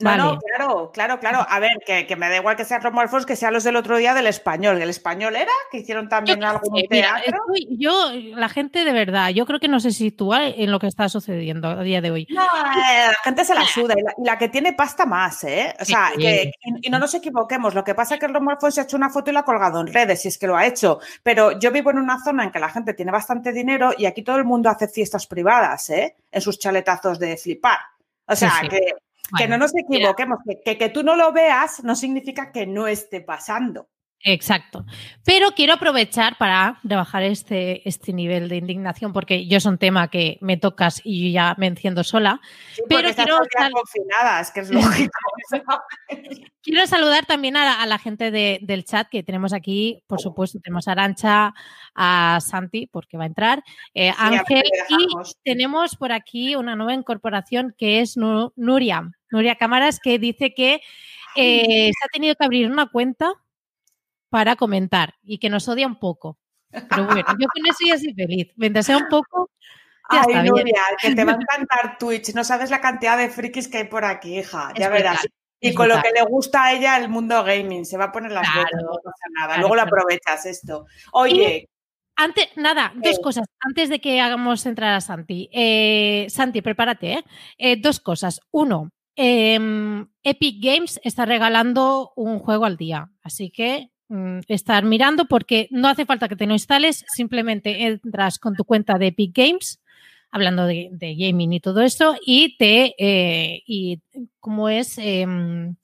No, 0.00 0.38
claro, 0.38 0.90
claro, 0.92 1.20
claro. 1.20 1.46
A 1.48 1.58
ver, 1.58 1.72
que, 1.84 2.16
me 2.16 2.28
da 2.28 2.36
igual 2.36 2.56
que 2.56 2.64
sea 2.64 2.78
Alfons, 2.78 3.26
que 3.26 3.36
sea 3.36 3.50
los 3.50 3.64
del 3.64 3.76
otro 3.76 3.96
día 3.98 4.14
del 4.14 4.26
español. 4.26 4.80
¿El 4.80 4.88
español 4.88 5.36
era? 5.36 5.52
¿Que 5.70 5.78
hicieron 5.78 6.08
también 6.08 6.42
algún 6.42 6.82
teatro? 6.88 7.38
yo, 7.70 8.12
la 8.34 8.48
gente 8.48 8.84
de 8.84 8.92
verdad, 8.92 9.30
yo 9.30 9.44
creo 9.46 9.60
que 9.60 9.68
no 9.68 9.80
se 9.80 9.92
sitúa 9.92 10.46
en 10.46 10.70
lo 10.70 10.78
que 10.78 10.86
está 10.86 11.08
sucediendo 11.08 11.68
a 11.68 11.82
día 11.82 12.00
de 12.00 12.10
hoy. 12.10 12.26
No, 12.30 12.42
eh, 12.42 13.08
la 13.08 13.14
gente 13.24 13.44
se 13.44 13.54
la 13.54 13.66
suda 13.66 13.94
y 13.98 14.24
la, 14.24 14.38
que 14.38 14.48
tiene 14.48 14.72
pasta 14.72 15.04
más, 15.04 15.44
¿eh? 15.44 15.74
O 15.78 15.84
sea, 15.84 16.12
que, 16.16 16.52
y, 16.82 16.88
no 16.90 16.98
nos 16.98 17.14
equivoquemos. 17.14 17.74
Lo 17.74 17.84
que 17.84 17.94
pasa 17.94 18.14
es 18.14 18.20
que 18.20 18.26
el 18.26 18.34
Romo 18.34 18.50
Alfonso 18.50 18.80
ha 18.80 18.84
hecho 18.84 18.96
una 18.96 19.10
foto 19.10 19.30
y 19.30 19.34
la 19.34 19.40
ha 19.40 19.44
colgado 19.44 19.80
en 19.80 19.92
redes, 19.92 20.22
si 20.22 20.28
es 20.28 20.38
que 20.38 20.46
lo 20.46 20.56
ha 20.56 20.66
hecho. 20.66 21.00
Pero 21.22 21.58
yo 21.58 21.70
vivo 21.70 21.90
en 21.90 21.98
una 21.98 22.22
zona 22.22 22.44
en 22.44 22.50
que 22.50 22.58
la 22.58 22.70
gente 22.70 22.94
tiene 22.94 23.12
bastante 23.12 23.52
dinero 23.52 23.92
y 23.96 24.06
aquí 24.06 24.22
todo 24.22 24.36
el 24.36 24.44
mundo 24.44 24.70
hace 24.70 24.88
fiestas 24.88 25.26
privadas, 25.26 25.90
¿eh? 25.90 26.16
En 26.32 26.40
sus 26.40 26.58
chaletazos 26.58 27.18
de 27.18 27.36
flipar. 27.36 27.78
O 28.26 28.36
sea, 28.36 28.62
que 28.68 28.94
que 29.36 29.48
no 29.48 29.58
nos 29.58 29.72
equivoquemos, 29.74 30.38
que, 30.64 30.78
que, 30.78 30.88
tú 30.88 31.02
no 31.02 31.16
lo 31.16 31.32
veas 31.32 31.82
no 31.84 31.94
significa 31.94 32.52
que 32.52 32.66
no 32.66 32.86
esté 32.86 33.20
pasando. 33.20 33.88
Exacto. 34.22 34.84
Pero 35.24 35.52
quiero 35.52 35.74
aprovechar 35.74 36.36
para 36.36 36.78
rebajar 36.82 37.22
este, 37.22 37.88
este 37.88 38.12
nivel 38.12 38.50
de 38.50 38.56
indignación, 38.56 39.14
porque 39.14 39.46
yo 39.46 39.56
es 39.56 39.64
un 39.64 39.78
tema 39.78 40.08
que 40.08 40.36
me 40.42 40.58
tocas 40.58 41.00
y 41.04 41.32
ya 41.32 41.54
me 41.56 41.66
enciendo 41.66 42.04
sola. 42.04 42.40
pero 42.86 43.08
quiero. 43.14 43.38
que 44.52 44.60
es 44.60 44.70
lógico. 44.70 45.18
quiero 46.62 46.86
saludar 46.86 47.24
también 47.24 47.56
a 47.56 47.86
la, 47.86 47.98
gente 47.98 48.30
del 48.30 48.84
chat 48.84 49.08
que 49.08 49.22
tenemos 49.22 49.54
aquí. 49.54 50.02
Por 50.06 50.20
supuesto, 50.20 50.58
tenemos 50.62 50.86
a 50.86 50.92
Arancha, 50.92 51.54
a 51.94 52.38
Santi, 52.42 52.86
porque 52.88 53.16
va 53.16 53.24
a 53.24 53.28
entrar, 53.28 53.62
eh, 53.94 54.12
Ángel, 54.18 54.64
y 54.90 55.06
tenemos 55.44 55.96
por 55.96 56.12
aquí 56.12 56.56
una 56.56 56.76
nueva 56.76 56.92
incorporación 56.92 57.74
que 57.78 58.00
es 58.00 58.18
Nuria. 58.18 59.10
Nuria 59.30 59.54
Cámaras, 59.54 59.98
que 59.98 60.18
dice 60.18 60.52
que 60.52 60.82
eh, 61.36 61.90
se 61.90 62.04
ha 62.04 62.08
tenido 62.12 62.34
que 62.34 62.44
abrir 62.44 62.70
una 62.70 62.86
cuenta 62.86 63.32
para 64.30 64.56
comentar 64.56 65.14
y 65.22 65.38
que 65.38 65.50
nos 65.50 65.68
odia 65.68 65.86
un 65.86 65.98
poco. 65.98 66.38
Pero 66.70 67.06
bueno, 67.06 67.26
yo 67.38 67.48
con 67.48 67.66
eso 67.66 67.78
ya 67.86 67.98
soy 67.98 68.14
feliz. 68.14 68.52
Mientras 68.56 68.86
sea 68.86 68.96
un 68.96 69.08
poco, 69.08 69.50
ya 70.10 70.24
Ay, 70.26 70.48
Nuria, 70.48 70.82
que 71.00 71.14
te 71.14 71.24
va 71.24 71.32
a 71.32 71.34
encantar 71.40 71.98
Twitch. 71.98 72.32
No 72.34 72.44
sabes 72.44 72.70
la 72.70 72.80
cantidad 72.80 73.18
de 73.18 73.28
frikis 73.28 73.68
que 73.68 73.78
hay 73.78 73.84
por 73.84 74.04
aquí, 74.04 74.38
hija. 74.38 74.72
Ya 74.76 74.88
verás. 74.88 75.26
Y 75.60 75.74
con 75.74 75.88
lo 75.88 76.00
que 76.00 76.10
le 76.12 76.22
gusta 76.22 76.64
a 76.64 76.72
ella 76.72 76.96
el 76.96 77.10
mundo 77.10 77.44
gaming, 77.44 77.84
se 77.84 77.98
va 77.98 78.04
a 78.04 78.12
poner 78.12 78.32
las 78.32 78.48
claro, 78.50 78.78
no 78.82 78.98
pasa 79.04 79.26
nada. 79.38 79.58
Luego 79.58 79.74
lo 79.74 79.82
aprovechas 79.82 80.46
esto. 80.46 80.86
Oye. 81.12 81.68
antes, 82.16 82.48
nada, 82.56 82.92
dos 82.94 83.18
cosas. 83.18 83.46
Antes 83.58 83.90
de 83.90 84.00
que 84.00 84.20
hagamos 84.22 84.64
entrar 84.64 84.94
a 84.94 85.02
Santi. 85.02 85.50
Eh, 85.52 86.26
Santi, 86.30 86.62
prepárate. 86.62 87.12
¿eh? 87.12 87.24
eh 87.58 87.76
dos 87.76 88.00
cosas. 88.00 88.40
Uno, 88.52 88.90
Em, 89.22 90.08
Epic 90.22 90.64
Games 90.64 90.98
está 91.04 91.26
regalando 91.26 92.12
un 92.16 92.38
juego 92.38 92.64
al 92.64 92.78
día, 92.78 93.10
así 93.22 93.50
que 93.50 93.90
mm, 94.10 94.40
estar 94.48 94.84
mirando 94.84 95.24
porque 95.24 95.68
no 95.70 95.88
hace 95.88 96.04
falta 96.04 96.28
que 96.28 96.36
te 96.36 96.46
lo 96.46 96.52
instales, 96.52 97.04
simplemente 97.08 97.86
entras 97.86 98.38
con 98.38 98.54
tu 98.54 98.64
cuenta 98.64 98.98
de 98.98 99.08
Epic 99.08 99.34
Games, 99.34 99.80
hablando 100.30 100.66
de, 100.66 100.90
gaming 101.18 101.54
y 101.54 101.60
todo 101.60 101.80
eso, 101.80 102.14
y 102.24 102.56
te, 102.58 102.94
eh, 102.98 103.62
y 103.66 104.00
como 104.38 104.68
es 104.68 104.98
em, 104.98 105.74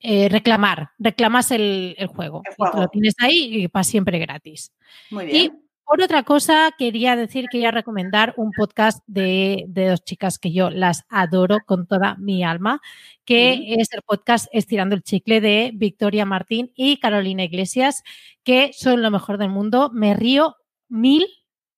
eh, 0.00 0.28
reclamar, 0.28 0.90
reclamas 0.98 1.50
el, 1.50 1.96
juego, 2.08 2.42
lo 2.58 2.88
tienes 2.88 3.14
ahí 3.18 3.64
y 3.64 3.68
para 3.68 3.84
siempre 3.84 4.18
gratis. 4.18 4.72
Muy 5.10 5.26
bien. 5.26 5.63
Por 5.84 6.02
otra 6.02 6.22
cosa, 6.22 6.70
quería 6.78 7.14
decir, 7.14 7.46
quería 7.50 7.70
recomendar 7.70 8.34
un 8.36 8.50
podcast 8.52 9.02
de, 9.06 9.64
dos 9.68 10.02
chicas 10.02 10.38
que 10.38 10.52
yo 10.52 10.70
las 10.70 11.04
adoro 11.08 11.58
con 11.66 11.86
toda 11.86 12.16
mi 12.16 12.42
alma, 12.42 12.80
que 13.24 13.74
es 13.78 13.92
el 13.92 14.02
podcast 14.02 14.46
Estirando 14.52 14.94
el 14.94 15.02
Chicle 15.02 15.40
de 15.40 15.72
Victoria 15.74 16.24
Martín 16.24 16.72
y 16.74 16.98
Carolina 16.98 17.44
Iglesias, 17.44 18.02
que 18.42 18.72
son 18.72 19.02
lo 19.02 19.10
mejor 19.10 19.38
del 19.38 19.50
mundo. 19.50 19.90
Me 19.92 20.14
río 20.14 20.56
mil, 20.88 21.26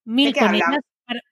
mil 0.04 0.34
con 0.34 0.54
ellas. 0.54 0.78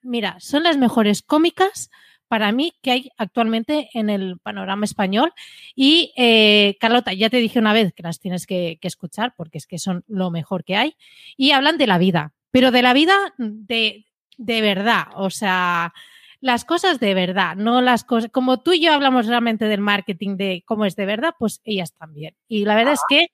Mira, 0.03 0.37
son 0.41 0.65
las 0.65 0.77
mejores 0.77 1.23
cómicas 1.23 1.91
para 2.29 2.53
mí 2.53 2.73
que 2.83 2.91
hay 2.91 3.11
actualmente 3.17 3.91
en 3.95 4.11
el 4.11 4.39
panorama 4.41 4.85
español. 4.85 5.33
Y 5.75 6.13
eh, 6.17 6.77
Carlota, 6.81 7.13
ya 7.13 7.31
te 7.31 7.37
dije 7.37 7.59
una 7.59 7.73
vez 7.73 7.93
que 7.93 8.03
las 8.03 8.19
tienes 8.19 8.47
que, 8.47 8.79
escuchar 8.83 9.35
porque 9.37 9.59
es 9.59 9.67
que 9.67 9.79
son 9.79 10.05
lo 10.09 10.31
mejor 10.31 10.65
que 10.65 10.77
hay. 10.77 10.97
Y 11.37 11.53
hablan 11.53 11.79
de 11.79 11.87
la 11.87 11.99
vida, 11.99 12.33
pero 12.55 12.71
de 12.71 12.83
la 12.83 12.93
vida 12.93 13.35
de, 13.37 14.07
de 14.39 14.63
verdad. 14.63 15.09
O 15.17 15.29
sea, 15.29 15.93
las 16.39 16.65
cosas 16.65 17.01
de 17.01 17.13
verdad, 17.13 17.57
no 17.57 17.81
las 17.81 18.05
cosas, 18.05 18.31
como 18.31 18.63
tú 18.63 18.73
y 18.73 18.81
yo 18.81 18.93
hablamos 18.93 19.27
realmente 19.27 19.65
del 19.65 19.81
marketing, 19.81 20.37
de 20.37 20.63
cómo 20.65 20.85
es 20.85 20.95
de 20.95 21.05
verdad, 21.05 21.35
pues 21.37 21.61
ellas 21.65 21.95
también. 21.95 22.37
Y 22.47 22.65
la 22.65 22.77
verdad 22.77 22.93
es 22.93 23.01
que 23.09 23.27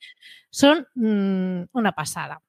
son 0.48 0.86
mm, 0.94 1.64
una 1.72 1.92
pasada. 1.92 2.40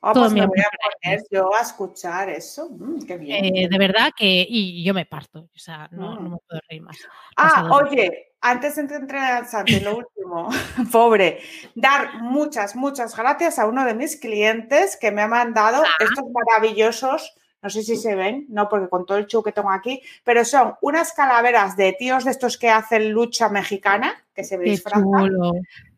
Oh, 0.00 0.12
pues 0.12 0.32
me 0.32 0.46
voy 0.46 0.60
a 0.60 0.70
poner 1.02 1.24
yo 1.28 1.52
a 1.56 1.62
escuchar 1.62 2.30
eso. 2.30 2.70
Mm, 2.70 3.00
qué 3.04 3.18
bien. 3.18 3.44
Eh, 3.44 3.68
de 3.68 3.78
verdad 3.78 4.12
que, 4.16 4.46
y 4.48 4.84
yo 4.84 4.94
me 4.94 5.06
parto, 5.06 5.48
o 5.52 5.58
sea, 5.58 5.88
no, 5.90 6.14
no 6.14 6.20
mm. 6.20 6.32
me 6.34 6.38
puedo 6.46 6.60
reír 6.68 6.82
más. 6.82 6.98
Ah, 7.36 7.68
oye, 7.72 8.31
antes 8.42 8.76
de 8.76 8.82
entrar 8.96 9.46
Santi, 9.46 9.80
lo 9.80 9.96
último, 9.98 10.50
pobre, 10.92 11.40
dar 11.74 12.20
muchas, 12.20 12.76
muchas 12.76 13.16
gracias 13.16 13.58
a 13.58 13.66
uno 13.66 13.84
de 13.86 13.94
mis 13.94 14.16
clientes 14.16 14.98
que 15.00 15.10
me 15.10 15.22
ha 15.22 15.28
mandado 15.28 15.82
estos 15.98 16.24
maravillosos, 16.30 17.34
no 17.62 17.70
sé 17.70 17.82
si 17.82 17.96
se 17.96 18.16
ven, 18.16 18.46
no, 18.48 18.68
porque 18.68 18.88
con 18.88 19.06
todo 19.06 19.18
el 19.18 19.26
show 19.26 19.42
que 19.42 19.52
tengo 19.52 19.70
aquí, 19.70 20.02
pero 20.24 20.44
son 20.44 20.74
unas 20.82 21.12
calaveras 21.12 21.76
de 21.76 21.92
tíos 21.92 22.24
de 22.24 22.32
estos 22.32 22.58
que 22.58 22.68
hacen 22.68 23.12
lucha 23.12 23.48
mexicana, 23.48 24.24
que 24.34 24.42
se 24.42 24.58
disfrazan. 24.58 25.30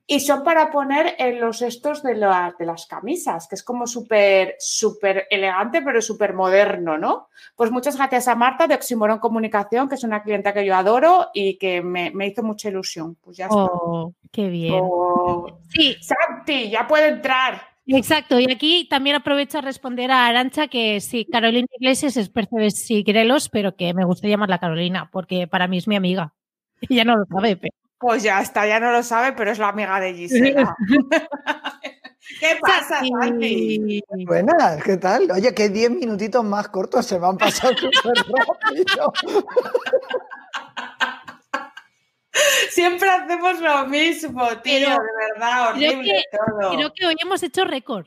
Y 0.07 0.21
son 0.21 0.45
para 0.45 0.71
poner 0.71 1.15
en 1.19 1.41
los 1.41 1.63
estos 1.63 2.03
de, 2.03 2.15
de 2.15 2.67
las 2.67 2.87
camisas, 2.87 3.49
que 3.49 3.55
es 3.55 3.63
como 3.63 3.87
súper, 3.87 4.55
súper 4.59 5.27
elegante, 5.31 5.81
pero 5.81 6.03
súper 6.03 6.35
moderno, 6.35 6.99
¿no? 6.99 7.29
Pues 7.57 7.71
muchas 7.71 7.97
gracias 7.97 8.29
a 8.29 8.35
Marta 8.35 8.67
de 8.67 8.75
Oximoron 8.75 9.19
Comunicación, 9.19 9.89
que 9.89 9.95
es 9.95 10.05
una 10.05 10.23
clienta 10.23 10.53
que 10.53 10.67
yo 10.67 10.75
adoro 10.75 11.29
y 11.33 11.57
que 11.57 11.81
me, 11.81 12.13
hizo 12.27 12.43
mucha 12.43 12.69
ilusión. 12.69 13.17
Pues 13.23 13.39
ya 13.39 13.49
oh, 13.51 14.13
qué 14.31 14.49
bien. 14.49 14.81
Oh. 14.83 15.59
Sí. 15.71 15.97
Santi, 16.03 16.69
ya 16.69 16.87
puede 16.87 17.09
entrar. 17.09 17.75
Exacto, 17.87 18.41
y 18.41 18.51
aquí 18.51 18.87
también 18.89 19.17
aprovecho 19.17 19.59
a 19.59 19.61
responder 19.61 20.11
a 20.11 20.27
Arancha 20.27 20.69
que 20.69 21.01
sí, 21.01 21.27
Carolina 21.27 21.67
Iglesias 21.79 22.17
es 22.17 22.31
Percebes 22.31 22.87
Grelos, 23.05 23.51
pero 23.51 23.77
que 23.77 23.93
me 23.93 24.07
gusta 24.07 24.27
llamarla 24.27 24.59
Carolina, 24.59 25.11
porque 25.13 25.47
para 25.47 25.69
mí 25.69 25.79
es 25.79 25.89
mi 25.89 25.97
amiga. 25.97 26.35
Y 26.89 26.97
ya 26.97 27.05
no 27.05 27.17
lo 27.17 27.25
sabe, 27.25 27.57
pero... 27.57 27.84
Pues 28.07 28.23
ya 28.23 28.43
está, 28.43 28.67
ya 28.67 28.79
no 28.79 28.93
lo 28.93 29.03
sabe, 29.03 29.33
pero 29.33 29.51
es 29.51 29.59
la 29.59 29.69
amiga 29.69 29.99
de 29.99 30.13
Gisela. 30.13 30.77
¿Qué 32.39 32.59
pasa, 32.61 33.01
Santi? 33.01 34.03
Buenas, 34.27 34.83
¿qué 34.83 34.99
tal? 34.99 35.31
Oye, 35.31 35.55
que 35.55 35.71
10 35.71 35.93
minutitos 35.93 36.45
más 36.45 36.69
cortos 36.69 37.07
se 37.07 37.19
me 37.19 37.29
han 37.29 37.39
pasado 37.39 37.73
súper 37.79 38.27
rápido. 38.29 39.11
Siempre 42.69 43.09
hacemos 43.09 43.61
lo 43.61 43.87
mismo, 43.87 44.49
tío, 44.63 44.91
de 44.91 44.99
verdad, 45.33 45.71
horrible 45.71 46.25
todo. 46.31 46.77
Creo 46.77 46.93
que 46.93 47.07
hoy 47.07 47.17
hemos 47.23 47.43
hecho 47.43 47.65
récord. 47.65 48.05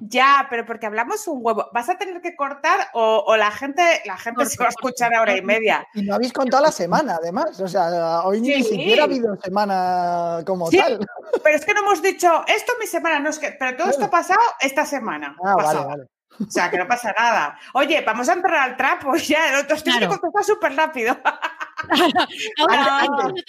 Ya, 0.00 0.46
pero 0.48 0.64
porque 0.64 0.86
hablamos 0.86 1.26
un 1.28 1.40
huevo. 1.42 1.68
¿Vas 1.72 1.88
a 1.90 1.98
tener 1.98 2.20
que 2.22 2.34
cortar 2.34 2.88
o, 2.94 3.36
la 3.36 3.50
gente, 3.50 3.82
la 4.06 4.16
gente 4.16 4.46
se 4.46 4.56
va 4.58 4.66
a 4.66 4.70
escuchar 4.70 5.14
a 5.14 5.22
hora 5.22 5.36
y 5.36 5.42
media? 5.42 5.86
Y 5.94 6.02
no 6.02 6.14
habéis 6.14 6.32
contado 6.32 6.62
la 6.62 6.72
semana, 6.72 7.16
además. 7.20 7.60
O 7.60 7.68
sea, 7.68 8.22
hoy 8.24 8.40
ni 8.40 8.62
siquiera 8.62 9.02
ha 9.02 9.04
habido 9.04 9.36
semana 9.36 10.42
como 10.46 10.70
tal. 10.70 11.06
Pero 11.42 11.56
es 11.56 11.64
que 11.64 11.74
no 11.74 11.80
hemos 11.80 12.02
dicho, 12.02 12.44
esto 12.46 12.72
mi 12.80 12.86
semana, 12.86 13.20
no 13.20 13.30
es 13.30 13.38
que, 13.38 13.52
pero 13.58 13.76
todo 13.76 13.90
esto 13.90 14.06
ha 14.06 14.10
pasado 14.10 14.40
esta 14.60 14.86
semana. 14.86 15.36
Ah, 15.44 15.54
vale, 15.54 15.84
vale. 15.84 16.04
O 16.40 16.50
sea, 16.50 16.70
que 16.70 16.78
no 16.78 16.88
pasa 16.88 17.12
nada. 17.16 17.58
Oye, 17.74 18.02
vamos 18.06 18.28
a 18.28 18.32
entrar 18.32 18.70
al 18.70 18.76
trapo 18.76 19.14
ya. 19.16 19.50
El 19.50 19.64
otro 19.64 19.76
claro. 19.76 20.08
que 20.08 20.44
súper 20.44 20.74
rápido. 20.74 21.16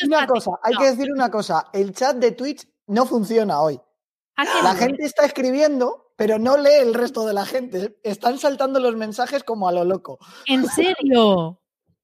una 0.05 0.27
cosa, 0.27 0.51
hay 0.63 0.75
que 0.75 0.85
decir 0.91 1.11
una 1.11 1.31
cosa. 1.31 1.67
El 1.71 1.93
chat 1.93 2.17
de 2.17 2.31
Twitch 2.31 2.67
no 2.87 3.05
funciona 3.05 3.61
hoy. 3.61 3.79
La 4.63 4.75
gente 4.75 5.05
está 5.05 5.25
escribiendo, 5.25 6.10
pero 6.21 6.37
no 6.37 6.55
lee 6.55 6.69
el 6.79 6.93
resto 6.93 7.25
de 7.25 7.33
la 7.33 7.47
gente. 7.47 7.97
Están 8.03 8.37
saltando 8.37 8.79
los 8.79 8.95
mensajes 8.95 9.43
como 9.43 9.67
a 9.67 9.71
lo 9.71 9.85
loco. 9.85 10.19
¿En 10.45 10.67
serio? 10.67 11.59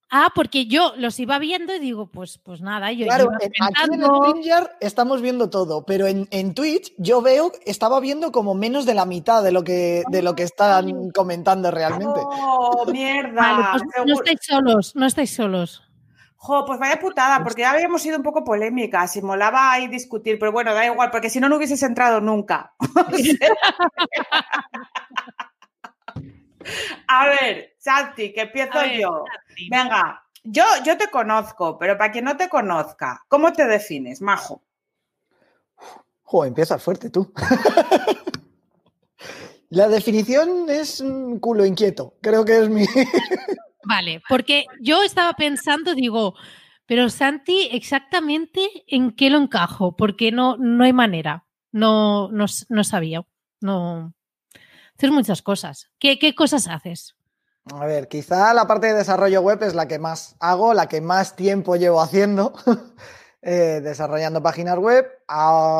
Ah, 0.09 0.29
porque 0.33 0.65
yo 0.65 0.93
los 0.97 1.19
iba 1.19 1.37
viendo 1.37 1.75
y 1.75 1.79
digo, 1.79 2.09
pues, 2.09 2.39
pues 2.39 2.59
nada, 2.59 2.91
yo 2.91 3.05
Claro, 3.05 3.29
aquí 3.35 3.93
en 3.93 4.01
el 4.01 4.69
estamos 4.79 5.21
viendo 5.21 5.51
todo, 5.51 5.85
pero 5.85 6.07
en, 6.07 6.53
Twitch 6.55 6.93
yo 6.97 7.21
veo, 7.21 7.51
estaba 7.63 7.99
viendo 7.99 8.31
como 8.31 8.55
menos 8.55 8.87
de 8.87 8.95
la 8.95 9.05
mitad 9.05 9.43
de 9.43 9.51
lo 9.51 9.63
que, 9.63 10.01
de 10.09 10.23
lo 10.23 10.35
que 10.35 10.41
están 10.41 11.11
comentando 11.11 11.69
realmente. 11.69 12.19
¡Oh, 12.19 12.85
mierda! 12.91 13.73
Pues 13.73 13.83
no 14.03 14.13
estáis 14.15 14.39
solos, 14.41 14.95
no 14.95 15.05
estáis 15.05 15.35
solos. 15.35 15.86
Jo, 16.39 16.65
pues 16.65 16.79
vaya 16.79 16.99
putada, 16.99 17.43
porque 17.43 17.63
ya 17.63 17.71
habíamos 17.71 18.01
sido 18.01 18.17
un 18.17 18.23
poco 18.23 18.43
polémicas 18.43 19.15
y 19.15 19.21
molaba 19.21 19.71
ahí 19.71 19.87
discutir, 19.87 20.37
pero 20.37 20.51
bueno, 20.51 20.73
da 20.73 20.85
igual, 20.85 21.09
porque 21.09 21.31
si 21.31 21.39
no, 21.39 21.49
no 21.49 21.57
hubieses 21.57 21.81
entrado 21.83 22.21
nunca. 22.21 22.75
A 27.07 27.27
ver, 27.27 27.75
Santi, 27.79 28.33
que 28.33 28.41
empiezo 28.41 28.85
yo. 28.85 29.23
Venga, 29.69 30.23
yo, 30.43 30.63
yo 30.85 30.97
te 30.97 31.09
conozco, 31.09 31.77
pero 31.77 31.97
para 31.97 32.11
quien 32.11 32.25
no 32.25 32.37
te 32.37 32.49
conozca, 32.49 33.25
¿cómo 33.27 33.51
te 33.53 33.65
defines, 33.65 34.21
Majo? 34.21 34.61
Jo, 36.23 36.45
empieza 36.45 36.77
fuerte 36.77 37.09
tú. 37.09 37.33
La 39.69 39.89
definición 39.89 40.69
es 40.69 41.01
un 41.01 41.39
culo 41.39 41.65
inquieto, 41.65 42.13
creo 42.21 42.45
que 42.45 42.59
es 42.59 42.69
mi... 42.69 42.85
Vale, 43.87 44.21
porque 44.27 44.65
yo 44.81 45.01
estaba 45.01 45.31
pensando, 45.33 45.95
digo, 45.95 46.35
pero 46.85 47.09
Santi, 47.09 47.69
exactamente 47.71 48.69
en 48.87 49.15
qué 49.15 49.29
lo 49.29 49.37
encajo, 49.37 49.95
porque 49.95 50.31
no, 50.33 50.57
no 50.57 50.83
hay 50.83 50.91
manera, 50.91 51.45
no, 51.71 52.29
no, 52.29 52.45
no 52.67 52.83
sabía, 52.83 53.21
no. 53.61 54.13
Haces 54.97 55.11
muchas 55.11 55.41
cosas. 55.41 55.89
¿Qué, 55.99 56.19
¿Qué 56.19 56.35
cosas 56.35 56.67
haces? 56.67 57.15
A 57.73 57.85
ver, 57.85 58.09
quizá 58.09 58.53
la 58.53 58.67
parte 58.67 58.87
de 58.87 58.93
desarrollo 58.93 59.41
web 59.41 59.63
es 59.63 59.73
la 59.73 59.87
que 59.87 59.99
más 59.99 60.35
hago, 60.39 60.73
la 60.73 60.87
que 60.87 60.99
más 60.99 61.37
tiempo 61.37 61.77
llevo 61.77 62.01
haciendo, 62.01 62.53
eh, 63.41 63.79
desarrollando 63.81 64.43
páginas 64.43 64.79
web, 64.79 65.07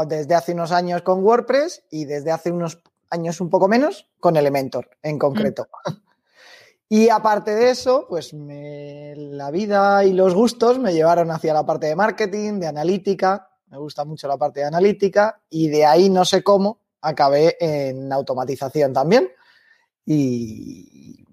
desde 0.08 0.34
hace 0.34 0.54
unos 0.54 0.72
años 0.72 1.02
con 1.02 1.26
WordPress 1.26 1.84
y 1.92 2.06
desde 2.06 2.32
hace 2.32 2.52
unos 2.52 2.80
años 3.10 3.42
un 3.42 3.50
poco 3.50 3.68
menos 3.68 4.08
con 4.22 4.38
Elementor 4.38 4.92
en 5.04 5.20
concreto. 5.20 5.68
Y 6.90 7.10
aparte 7.10 7.54
de 7.54 7.70
eso, 7.70 8.06
pues 8.08 8.34
la 8.34 9.52
vida 9.52 10.06
y 10.06 10.14
los 10.14 10.34
gustos 10.34 10.80
me 10.80 10.94
llevaron 10.94 11.32
hacia 11.32 11.54
la 11.54 11.66
parte 11.66 11.88
de 11.88 11.96
marketing, 11.96 12.60
de 12.60 12.68
analítica, 12.68 13.50
me 13.68 13.78
gusta 13.78 14.06
mucho 14.06 14.28
la 14.28 14.38
parte 14.38 14.62
de 14.62 14.68
analítica 14.68 15.42
y 15.50 15.68
de 15.68 15.86
ahí 15.86 16.10
no 16.10 16.24
sé 16.24 16.44
cómo 16.44 16.80
acabé 17.02 17.58
en 17.60 18.12
automatización 18.14 18.94
también. 18.94 19.30
Y, 20.06 21.26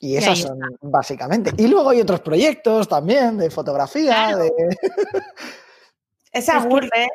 y 0.00 0.16
esas 0.16 0.38
son 0.38 0.58
básicamente. 0.80 1.52
Y 1.58 1.66
luego 1.66 1.90
hay 1.90 2.00
otros 2.00 2.20
proyectos 2.20 2.88
también 2.88 3.36
de 3.36 3.50
fotografía, 3.50 4.36
de... 4.36 4.50
Es 6.32 6.48
aburre, 6.50 7.08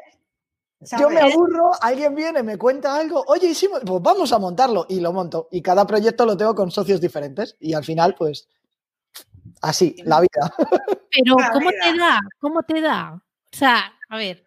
yo 0.99 1.09
me 1.09 1.19
aburro, 1.19 1.71
alguien 1.81 2.15
viene, 2.15 2.43
me 2.43 2.57
cuenta 2.57 2.95
algo, 2.95 3.23
oye, 3.27 3.53
pues 3.69 4.01
vamos 4.01 4.31
a 4.31 4.39
montarlo 4.39 4.85
y 4.89 4.99
lo 4.99 5.13
monto. 5.13 5.47
Y 5.51 5.61
cada 5.61 5.85
proyecto 5.85 6.25
lo 6.25 6.37
tengo 6.37 6.55
con 6.55 6.71
socios 6.71 6.99
diferentes 6.99 7.55
y 7.59 7.73
al 7.73 7.83
final, 7.83 8.15
pues, 8.15 8.47
así, 9.61 9.95
la 10.03 10.21
vida. 10.21 10.53
Pero, 11.11 11.35
¿cómo 11.53 11.69
te 11.69 11.97
da? 11.97 12.19
¿Cómo 12.39 12.63
te 12.63 12.81
da? 12.81 13.13
O 13.13 13.55
sea, 13.55 13.93
a 14.09 14.17
ver, 14.17 14.43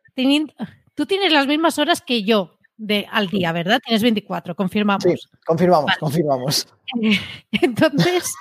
tú 0.95 1.07
tienes 1.07 1.33
las 1.33 1.47
mismas 1.47 1.79
horas 1.79 2.01
que 2.01 2.25
yo 2.25 2.59
de, 2.77 3.07
al 3.11 3.29
día, 3.29 3.53
¿verdad? 3.53 3.81
Tienes 3.85 4.03
24, 4.03 4.55
confirmamos. 4.55 5.03
Sí, 5.03 5.15
confirmamos, 5.47 5.93
confirmamos. 5.99 6.69
Entonces, 7.53 8.35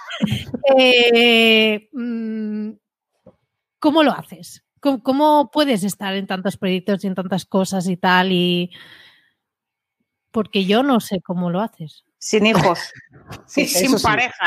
eh, 0.78 1.90
mm, 1.94 2.72
¿cómo 3.80 4.04
lo 4.04 4.12
haces? 4.12 4.65
¿Cómo, 5.04 5.50
puedes 5.52 5.84
estar 5.84 6.14
en 6.16 6.28
tantos 6.28 6.58
proyectos 6.58 7.04
y 7.04 7.08
en 7.08 7.16
tantas 7.16 7.46
cosas 7.46 7.88
y 7.88 7.98
tal? 7.98 8.32
Y 8.32 8.72
porque 10.32 10.66
yo 10.66 10.84
no 10.84 11.00
sé 11.00 11.22
cómo 11.22 11.50
lo 11.50 11.62
haces. 11.62 12.04
Sin 12.20 12.46
hijos. 12.46 12.80
Sí, 13.48 13.66
sin 13.66 14.00
pareja. 14.00 14.46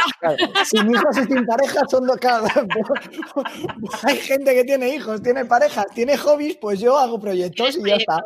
Sin 0.65 0.89
hijos 0.89 1.19
y 1.19 1.25
sin 1.25 1.45
pareja 1.45 1.81
son 1.91 2.07
dos 2.07 2.17
cada. 2.19 2.49
Hay 4.05 4.17
gente 4.19 4.55
que 4.55 4.63
tiene 4.63 4.95
hijos, 4.95 5.21
tiene 5.21 5.45
parejas, 5.47 5.87
tiene 5.93 6.17
hobbies, 6.17 6.59
pues 6.59 6.79
yo 6.79 6.97
hago 6.97 7.19
proyectos 7.19 7.77
y 7.77 7.89
ya 7.89 7.97
está. 7.97 8.23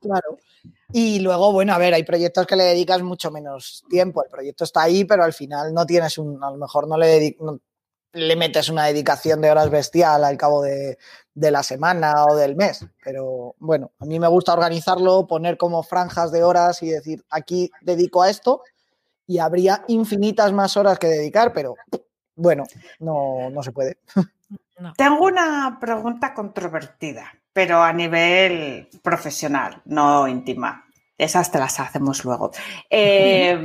Claro. 0.00 0.38
Y 0.92 1.20
luego, 1.20 1.52
bueno, 1.52 1.74
a 1.74 1.78
ver, 1.78 1.94
hay 1.94 2.02
proyectos 2.02 2.44
que 2.44 2.56
le 2.56 2.64
dedicas 2.64 3.02
mucho 3.02 3.30
menos 3.30 3.84
tiempo. 3.88 4.24
El 4.24 4.30
proyecto 4.30 4.64
está 4.64 4.82
ahí, 4.82 5.04
pero 5.04 5.22
al 5.22 5.32
final 5.32 5.72
no 5.72 5.86
tienes 5.86 6.18
un, 6.18 6.42
a 6.42 6.50
lo 6.50 6.56
mejor 6.56 6.88
no 6.88 6.98
le 6.98 7.06
dedicas, 7.06 7.46
le 8.14 8.36
metes 8.36 8.68
una 8.68 8.86
dedicación 8.86 9.40
de 9.40 9.50
horas 9.50 9.70
bestial 9.70 10.24
al 10.24 10.36
cabo 10.36 10.62
de, 10.62 10.98
la 11.34 11.62
semana 11.62 12.24
o 12.26 12.36
del 12.36 12.56
mes. 12.56 12.86
Pero 13.02 13.54
bueno, 13.58 13.92
a 13.98 14.06
mí 14.06 14.18
me 14.20 14.28
gusta 14.28 14.52
organizarlo, 14.52 15.26
poner 15.26 15.56
como 15.56 15.82
franjas 15.82 16.32
de 16.32 16.44
horas 16.44 16.82
y 16.82 16.90
decir, 16.90 17.24
aquí 17.30 17.70
dedico 17.82 18.22
a 18.22 18.30
esto 18.30 18.62
y 19.26 19.38
habría 19.38 19.84
infinitas 19.88 20.52
más 20.52 20.76
horas 20.76 20.98
que 20.98 21.06
dedicar, 21.06 21.52
pero 21.52 21.74
bueno, 22.36 22.64
no, 23.00 23.50
se 23.62 23.72
puede. 23.72 23.98
Tengo 24.96 25.24
una 25.24 25.78
pregunta 25.80 26.34
controvertida, 26.34 27.32
pero 27.52 27.82
a 27.82 27.92
nivel 27.92 28.88
profesional, 29.02 29.82
no 29.86 30.28
íntima. 30.28 30.84
Esas 31.16 31.50
te 31.50 31.58
las 31.58 31.78
hacemos 31.80 32.24
luego. 32.24 32.50
Eh, 32.90 33.58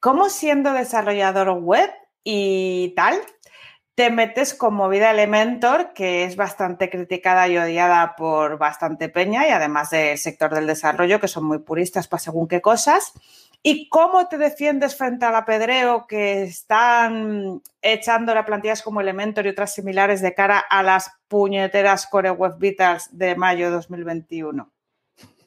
¿Cómo 0.00 0.30
siendo 0.30 0.72
desarrollador 0.72 1.50
web 1.60 1.90
y 2.24 2.94
tal, 2.96 3.20
te 3.94 4.10
metes 4.10 4.54
con 4.54 4.74
movida 4.74 5.10
Elementor, 5.10 5.92
que 5.92 6.24
es 6.24 6.36
bastante 6.36 6.88
criticada 6.88 7.48
y 7.48 7.58
odiada 7.58 8.14
por 8.16 8.58
bastante 8.58 9.08
peña 9.08 9.46
y 9.46 9.50
además 9.50 9.90
del 9.90 10.16
sector 10.18 10.54
del 10.54 10.66
desarrollo, 10.66 11.20
que 11.20 11.28
son 11.28 11.44
muy 11.44 11.58
puristas 11.58 12.08
para 12.08 12.22
según 12.22 12.48
qué 12.48 12.60
cosas. 12.60 13.12
¿Y 13.62 13.90
cómo 13.90 14.26
te 14.26 14.38
defiendes 14.38 14.96
frente 14.96 15.26
al 15.26 15.34
apedreo 15.36 16.06
que 16.06 16.44
están 16.44 17.60
echando 17.82 18.34
las 18.34 18.46
plantillas 18.46 18.80
como 18.80 19.02
Elementor 19.02 19.44
y 19.44 19.50
otras 19.50 19.74
similares 19.74 20.22
de 20.22 20.34
cara 20.34 20.58
a 20.58 20.82
las 20.82 21.10
puñeteras 21.28 22.06
Core 22.06 22.30
Web 22.30 22.56
Vitals 22.58 23.10
de 23.12 23.36
mayo 23.36 23.66
de 23.66 23.72
2021? 23.72 24.70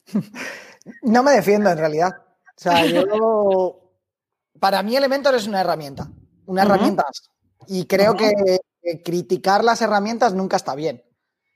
No 1.01 1.23
me 1.23 1.31
defiendo 1.31 1.69
en 1.69 1.77
realidad. 1.77 2.11
O 2.17 2.59
sea, 2.59 2.85
yo. 2.85 3.79
Para 4.59 4.83
mí, 4.83 4.95
Elementor 4.95 5.35
es 5.35 5.47
una 5.47 5.61
herramienta. 5.61 6.09
Una 6.45 6.63
herramienta. 6.63 7.05
Y 7.67 7.85
creo 7.85 8.15
que 8.15 8.59
criticar 9.03 9.63
las 9.63 9.81
herramientas 9.81 10.33
nunca 10.33 10.57
está 10.57 10.75
bien. 10.75 11.03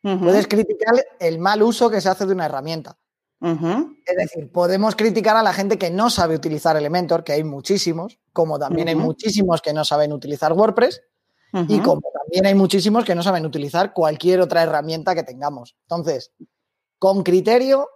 Puedes 0.02 0.48
criticar 0.48 0.96
el 1.20 1.40
mal 1.40 1.62
uso 1.62 1.90
que 1.90 2.00
se 2.02 2.10
hace 2.10 2.26
de 2.26 2.34
una 2.34 2.46
herramienta. 2.46 2.98
Es 3.40 4.16
decir, 4.18 4.52
podemos 4.52 4.96
criticar 4.96 5.36
a 5.36 5.44
la 5.44 5.54
gente 5.54 5.78
que 5.78 5.92
no 5.92 6.10
sabe 6.10 6.36
utilizar 6.36 6.76
Elementor, 6.76 7.24
que 7.24 7.34
hay 7.34 7.44
muchísimos, 7.44 8.20
como 8.34 8.58
también 8.58 8.88
hay 8.88 8.96
muchísimos 8.96 9.62
que 9.62 9.74
no 9.74 9.86
saben 9.86 10.12
utilizar 10.14 10.54
WordPress, 10.54 11.02
y 11.68 11.80
como 11.80 12.02
también 12.14 12.46
hay 12.46 12.56
muchísimos 12.56 13.06
que 13.06 13.16
no 13.16 13.24
saben 13.24 13.46
utilizar 13.46 13.94
cualquier 13.94 14.42
otra 14.42 14.64
herramienta 14.64 15.14
que 15.14 15.24
tengamos. 15.24 15.76
Entonces, 15.84 16.32
con 17.00 17.24
criterio 17.24 17.90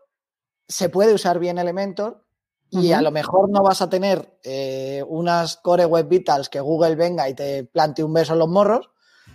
se 0.67 0.89
puede 0.89 1.13
usar 1.13 1.39
bien 1.39 1.57
Elementor 1.57 2.25
y 2.71 2.93
a 2.93 3.01
lo 3.01 3.11
mejor 3.11 3.49
no 3.49 3.61
vas 3.61 3.81
a 3.81 3.89
tener 3.89 4.39
eh, 4.43 5.03
unas 5.07 5.57
Core 5.57 5.85
Web 5.85 6.07
Vitals 6.07 6.49
que 6.49 6.61
Google 6.61 6.95
venga 6.95 7.27
y 7.27 7.33
te 7.33 7.65
plante 7.65 8.03
un 8.03 8.13
beso 8.13 8.33
en 8.33 8.39
los 8.39 8.47
morros, 8.49 8.89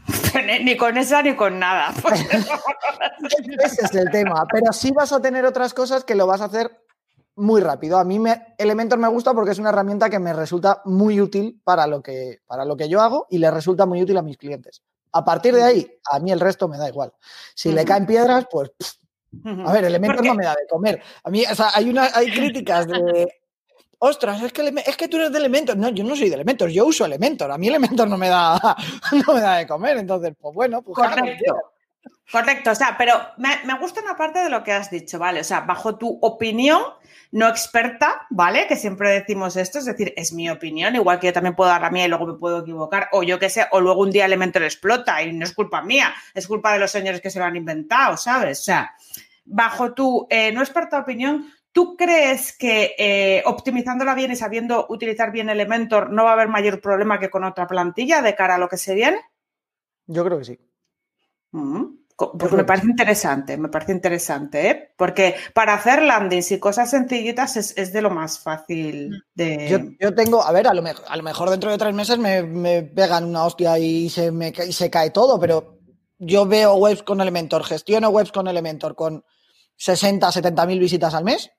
ni 0.64 0.76
con 0.76 0.97
esa 0.97 1.22
ni 1.22 1.37
con 1.37 1.59
nada. 1.59 1.93
Ese 3.64 3.84
es 3.84 3.95
el 3.95 4.11
tema. 4.11 4.47
Pero 4.51 4.72
sí 4.72 4.91
vas 4.91 5.12
a 5.12 5.20
tener 5.20 5.45
otras 5.45 5.74
cosas 5.74 6.05
que 6.05 6.14
lo 6.14 6.26
vas 6.26 6.41
a 6.41 6.47
hacer 6.47 6.82
muy 7.37 7.61
rápido. 7.61 7.99
A 7.99 8.05
mí 8.05 8.18
me, 8.18 8.55
Elementor 8.59 8.99
me 8.99 9.09
gusta 9.09 9.34
porque 9.34 9.51
es 9.51 9.59
una 9.59 9.68
herramienta 9.68 10.09
que 10.09 10.18
me 10.18 10.32
resulta 10.32 10.80
muy 10.84 11.20
útil 11.20 11.61
para 11.62 11.87
lo, 11.87 12.03
que, 12.03 12.41
para 12.47 12.64
lo 12.64 12.76
que 12.76 12.89
yo 12.89 13.01
hago 13.01 13.26
y 13.30 13.39
le 13.39 13.51
resulta 13.51 13.87
muy 13.87 14.03
útil 14.03 14.16
a 14.16 14.22
mis 14.22 14.39
clientes. 14.39 14.82
A 15.12 15.24
partir 15.24 15.55
de 15.55 15.62
ahí, 15.62 15.87
a 16.11 16.18
mí 16.18 16.32
el 16.32 16.41
resto 16.41 16.68
me 16.68 16.78
da 16.78 16.89
igual. 16.89 17.12
Si 17.55 17.72
le 17.72 17.84
caen 17.84 18.07
piedras, 18.07 18.47
pues... 18.51 18.70
a 19.45 19.72
ver, 19.72 19.84
Elementor 19.84 20.24
no 20.24 20.34
me 20.34 20.45
da 20.45 20.55
de 20.55 20.66
comer. 20.68 21.03
A 21.22 21.30
mí, 21.30 21.45
o 21.51 21.55
sea, 21.55 21.70
hay, 21.74 21.89
una, 21.89 22.11
hay 22.14 22.30
críticas 22.30 22.87
de 22.87 23.28
ostras, 23.99 24.43
es 24.43 24.53
que, 24.53 24.74
es 24.87 24.97
que 24.97 25.09
tú 25.09 25.16
eres 25.16 25.32
de 25.32 25.39
Elementor. 25.39 25.76
No, 25.76 25.89
yo 25.89 26.05
no 26.05 26.16
soy 26.16 26.28
de 26.28 26.34
Elementor, 26.34 26.70
yo 26.70 26.87
uso 26.87 27.05
Elementor. 27.05 27.51
A 27.51 27.59
mí 27.59 27.68
Elementor 27.68 28.09
no 28.09 28.18
me 28.18 28.28
da, 28.28 28.59
no 29.26 29.34
me 29.34 29.41
da 29.41 29.57
de 29.57 29.66
comer. 29.66 29.99
Entonces, 29.99 30.34
pues 30.41 30.55
bueno, 30.55 30.82
pues 30.82 30.97
Correcto. 30.97 31.57
Correcto, 32.30 32.72
o 32.72 32.74
sea, 32.74 32.97
pero 32.99 33.14
me, 33.37 33.51
me, 33.64 33.78
gusta 33.78 34.01
una 34.03 34.16
parte 34.16 34.41
de 34.41 34.51
lo 34.51 34.64
que 34.64 34.72
has 34.72 34.91
dicho, 34.91 35.16
¿vale? 35.16 35.41
O 35.41 35.45
sea, 35.45 35.61
bajo 35.61 35.97
tu 35.97 36.18
opinión 36.20 36.82
no 37.30 37.49
experta, 37.49 38.26
¿vale? 38.30 38.66
Que 38.66 38.74
siempre 38.74 39.11
decimos 39.11 39.57
esto, 39.57 39.78
es 39.78 39.84
decir, 39.84 40.12
es 40.16 40.32
mi 40.32 40.51
opinión, 40.51 40.97
igual 40.97 41.20
que 41.20 41.28
yo 41.28 41.32
también 41.32 41.55
puedo 41.55 41.70
dar 41.70 41.82
la 41.82 41.91
mía 41.91 42.07
y 42.07 42.09
luego 42.09 42.26
me 42.26 42.34
puedo 42.34 42.61
equivocar, 42.61 43.09
o 43.12 43.22
yo 43.22 43.39
qué 43.39 43.49
sé, 43.49 43.66
o 43.70 43.80
luego 43.80 44.01
un 44.01 44.11
día 44.11 44.24
Elementor 44.24 44.64
explota 44.64 45.22
y 45.22 45.32
no 45.32 45.45
es 45.45 45.53
culpa 45.53 45.82
mía, 45.82 46.14
es 46.34 46.49
culpa 46.49 46.72
de 46.72 46.80
los 46.80 46.91
señores 46.91 47.20
que 47.20 47.30
se 47.30 47.39
lo 47.39 47.45
han 47.45 47.57
inventado, 47.57 48.16
¿sabes? 48.16 48.61
O 48.61 48.64
sea, 48.64 48.97
bajo 49.47 49.94
tu 49.94 50.26
eh, 50.28 50.53
no 50.53 50.61
experta 50.61 50.99
opinión, 50.99 51.47
¿Tú 51.76 51.94
crees 51.94 52.57
que 52.57 52.94
eh, 52.97 53.42
optimizándola 53.44 54.14
bien 54.14 54.32
y 54.32 54.36
sabiendo 54.36 54.86
utilizar 54.88 55.30
bien 55.30 55.51
Elementor 55.51 56.11
no 56.11 56.24
va 56.24 56.30
a 56.30 56.32
haber 56.32 56.49
mayor 56.49 56.80
problema 56.80 57.20
que 57.20 57.28
con 57.28 57.44
otra 57.44 57.66
plantilla 57.66 58.22
de 58.22 58.34
cara 58.34 58.55
a 58.55 58.59
lo 58.59 58.70
que 58.70 58.78
se 58.78 58.94
viene? 58.94 59.18
Yo 60.07 60.24
creo 60.24 60.38
que 60.38 60.47
sí. 60.47 60.59
Mm, 61.51 61.84
pues 62.16 62.53
me 62.55 62.64
parece 62.64 62.86
interesante, 62.86 63.59
me 63.59 63.68
parece 63.68 63.92
interesante, 63.92 64.70
¿eh? 64.70 64.94
porque 64.97 65.34
para 65.53 65.74
hacer 65.74 66.01
landings 66.01 66.51
y 66.53 66.59
cosas 66.59 66.88
sencillitas 66.88 67.59
es, 67.59 67.92
de 67.92 68.01
lo 68.01 68.09
más 68.09 68.38
fácil 68.38 69.22
de... 69.34 69.97
Yo, 70.01 70.14
tengo, 70.14 70.42
a 70.42 70.53
ver, 70.53 70.68
a 70.68 70.72
lo, 70.72 70.80
mejor, 70.80 71.05
a 71.07 71.14
lo 71.14 71.22
mejor 71.22 71.51
dentro 71.51 71.70
de 71.70 71.76
tres 71.76 71.92
meses 71.92 72.16
me, 72.16 72.84
pegan 72.84 73.24
una 73.24 73.44
hostia 73.44 73.78
y 73.78 74.09
se, 74.09 74.32
me, 74.32 74.51
y 74.66 74.72
se 74.72 74.88
cae 74.88 75.11
todo, 75.11 75.38
pero 75.38 75.78
yo 76.16 76.47
veo 76.47 76.76
webs 76.76 77.03
con 77.03 77.20
Elementor, 77.20 77.64
gestiono 77.64 78.09
webs 78.09 78.32
con 78.32 78.49
Elementor 78.49 78.94
con 78.94 79.26
60, 79.77 80.33
70 80.33 80.66
mil 80.66 80.79
visitas 80.79 81.14
al 81.14 81.24
mes 81.24 81.51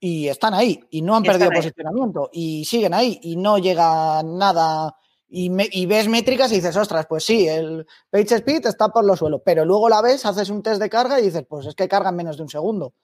y 0.00 0.28
están 0.28 0.54
ahí 0.54 0.80
y 0.90 1.02
no 1.02 1.16
han 1.16 1.22
perdido 1.22 1.50
posicionamiento 1.50 2.30
y 2.32 2.64
siguen 2.64 2.94
ahí 2.94 3.18
y 3.22 3.36
no 3.36 3.58
llega 3.58 4.22
nada 4.22 4.94
y, 5.30 5.86
ves 5.86 6.08
métricas 6.08 6.50
y 6.52 6.56
dices, 6.56 6.74
ostras, 6.76 7.04
pues 7.06 7.24
sí, 7.24 7.46
el 7.46 7.86
page 8.08 8.36
speed 8.36 8.66
está 8.66 8.88
por 8.88 9.04
los 9.04 9.18
suelos, 9.18 9.42
pero 9.44 9.64
luego 9.64 9.88
la 9.90 10.00
ves, 10.00 10.24
haces 10.24 10.48
un 10.48 10.62
test 10.62 10.80
de 10.80 10.88
carga 10.88 11.20
y 11.20 11.24
dices, 11.24 11.44
pues 11.46 11.66
es 11.66 11.74
que 11.74 11.86
cargan 11.86 12.16
menos 12.16 12.38
de 12.38 12.44
un 12.44 12.48
segundo. 12.48 12.94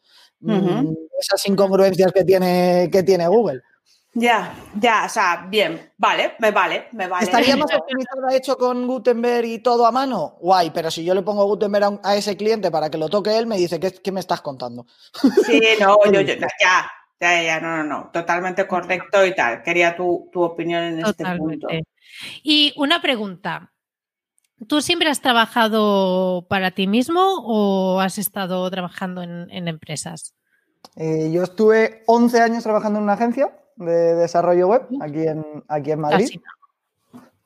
Mm, 0.40 0.94
esas 1.20 1.46
incongruencias 1.46 2.12
que 2.12 2.24
tiene, 2.24 2.88
que 2.90 3.02
tiene 3.02 3.28
Google. 3.28 3.60
Ya, 4.16 4.54
ya, 4.80 5.06
o 5.06 5.08
sea, 5.08 5.44
bien, 5.48 5.90
vale, 5.98 6.34
me 6.38 6.52
vale, 6.52 6.86
me 6.92 7.08
vale. 7.08 7.24
¿Estaría 7.24 7.56
más 7.56 7.66
optimizado 7.74 8.28
hecho 8.30 8.56
con 8.56 8.86
Gutenberg 8.86 9.44
y 9.46 9.58
todo 9.58 9.84
a 9.86 9.90
mano? 9.90 10.36
Guay, 10.40 10.70
pero 10.70 10.88
si 10.90 11.04
yo 11.04 11.14
le 11.14 11.22
pongo 11.22 11.44
Gutenberg 11.46 12.00
a, 12.02 12.14
ese 12.14 12.36
cliente 12.36 12.70
para 12.70 12.90
que 12.90 12.98
lo 12.98 13.08
toque 13.08 13.36
él, 13.36 13.48
me 13.48 13.56
dice, 13.56 13.80
¿qué, 13.80 13.92
qué 13.92 14.12
me 14.12 14.20
estás 14.20 14.40
contando? 14.40 14.86
Sí, 15.44 15.60
no, 15.80 15.98
yo, 16.12 16.20
yo, 16.20 16.34
ya, 16.34 16.88
ya, 17.20 17.42
ya, 17.42 17.60
no, 17.60 17.78
no, 17.78 17.84
no, 17.84 18.10
totalmente 18.12 18.68
correcto 18.68 19.24
y 19.26 19.34
tal. 19.34 19.62
Quería 19.64 19.96
tu, 19.96 20.30
opinión 20.34 20.84
en 20.84 21.04
este 21.04 21.24
punto. 21.36 21.66
Y 22.42 22.72
una 22.76 23.02
pregunta. 23.02 23.72
¿Tú 24.68 24.80
siempre 24.80 25.10
has 25.10 25.20
trabajado 25.20 26.46
para 26.48 26.70
ti 26.70 26.86
mismo 26.86 27.42
o 27.44 28.00
has 28.00 28.18
estado 28.18 28.70
trabajando 28.70 29.20
en, 29.22 29.68
empresas? 29.68 30.34
Eh, 30.94 31.30
yo 31.32 31.42
estuve 31.42 32.04
11 32.06 32.40
años 32.40 32.62
trabajando 32.62 33.00
en 33.00 33.02
una 33.02 33.14
agencia 33.14 33.50
de 33.76 34.14
desarrollo 34.14 34.68
web 34.68 34.86
aquí 35.00 35.26
en, 35.26 35.44
aquí 35.68 35.90
en 35.92 36.00
Madrid. 36.00 36.28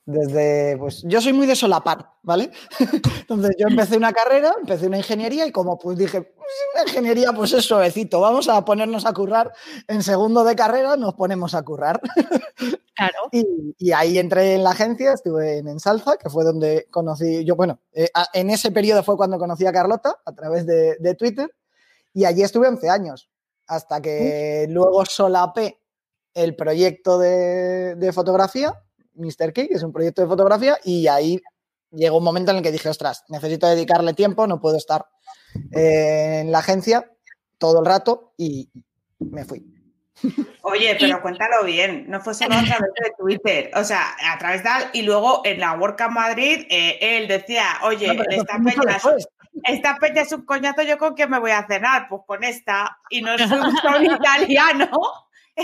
Desde, 0.09 0.79
pues 0.79 1.03
yo 1.03 1.21
soy 1.21 1.35
muy 1.35 1.47
de 1.47 1.55
solapar, 1.55 2.13
¿vale? 2.23 2.51
Entonces 3.21 3.57
yo 3.59 3.67
empecé 3.69 3.99
una 3.99 4.11
carrera, 4.11 4.55
empecé 4.59 4.87
una 4.87 4.97
ingeniería 4.97 5.47
y 5.47 5.53
como 5.53 5.79
pues 5.79 5.99
dije, 5.99 6.23
pues 6.23 6.49
una 6.75 6.85
ingeniería 6.85 7.31
pues 7.35 7.53
es 7.53 7.67
suavecito, 7.67 8.19
vamos 8.19 8.49
a 8.49 8.65
ponernos 8.65 9.05
a 9.05 9.13
currar. 9.13 9.53
En 9.87 10.03
segundo 10.03 10.45
de 10.45 10.57
carrera 10.57 10.97
nos 10.97 11.13
ponemos 11.15 11.55
a 11.55 11.63
currar. 11.63 12.01
Claro. 12.99 13.29
Y, 13.31 13.93
ahí 13.93 14.19
entré 14.19 14.55
en 14.57 14.65
la 14.65 14.71
agencia, 14.71 15.13
estuve 15.13 15.59
en 15.59 15.69
Ensalza, 15.69 16.17
que 16.17 16.29
fue 16.29 16.43
donde 16.43 16.89
conocí, 16.91 17.45
yo 17.45 17.55
bueno, 17.55 17.79
eh, 17.93 18.09
en 18.33 18.51
ese 18.51 18.73
periodo 18.73 19.05
fue 19.05 19.17
cuando 19.17 19.39
conocí 19.39 19.65
a 19.67 19.73
Carlota 19.73 20.17
a 20.25 20.33
través 20.33 20.67
de, 20.67 20.97
de 20.99 21.15
Twitter 21.15 21.49
y 22.13 22.25
allí 22.25 22.43
estuve 22.43 22.67
11 22.67 22.91
años, 22.91 23.31
hasta 23.69 24.03
que 24.03 24.67
luego 24.69 25.05
solapé 25.07 25.79
el 26.39 26.55
proyecto 26.55 27.19
de, 27.19 28.11
fotografía, 28.15 28.73
Mr. 29.15 29.53
Key, 29.53 29.69
que 29.69 29.75
es 29.75 29.83
un 29.83 29.93
proyecto 29.93 30.23
de 30.23 30.29
fotografía, 30.29 30.79
y 30.85 31.09
ahí 31.09 31.41
llegó 31.91 32.19
un 32.19 32.25
momento 32.25 32.53
en 32.53 32.59
el 32.59 32.63
que 32.63 32.71
dije, 32.71 32.89
ostras, 32.89 33.25
necesito 33.29 33.67
dedicarle 33.67 34.15
tiempo, 34.15 34.47
no 34.47 34.61
puedo 34.61 34.77
estar 34.77 35.07
eh, 35.73 36.41
en 36.43 36.53
la 36.53 36.59
agencia 36.59 37.11
todo 37.59 37.81
el 37.81 37.87
rato 37.87 38.35
y 38.37 38.71
me 39.19 39.45
fui. 39.45 39.75
Oye, 40.63 40.97
pero 40.99 41.21
cuéntalo 41.23 41.65
bien, 41.65 42.07
no 42.09 42.21
fue 42.21 42.35
solo 42.35 42.55
a 42.55 42.63
través 42.65 42.93
de 43.03 43.13
Twitter, 43.19 43.71
o 43.75 43.85
sea, 43.85 44.17
a 44.33 44.39
través 44.39 44.63
de 44.63 44.71
y 44.93 45.03
luego 45.03 45.43
en 45.45 45.61
la 45.61 45.73
Work 45.75 46.09
Madrid, 46.11 46.67
eh, 46.71 46.99
él 47.01 47.29
decía, 47.29 47.65
oye, 47.83 48.17
esta, 48.31 48.59
peña, 48.59 48.99
esta 49.65 49.97
peña 49.97 50.23
es 50.23 50.33
un 50.33 50.45
coñazo, 50.45 50.83
¿yo 50.83 50.99
con 50.99 51.15
qué 51.15 51.27
me 51.27 51.39
voy 51.39 51.53
a 51.53 51.67
cenar? 51.67 52.07
Pues 52.09 52.23
con 52.27 52.45
esta, 52.45 52.99
y 53.11 53.23
no 53.23 53.35
es 53.35 53.51
un 53.51 54.05
italiano 54.05 54.91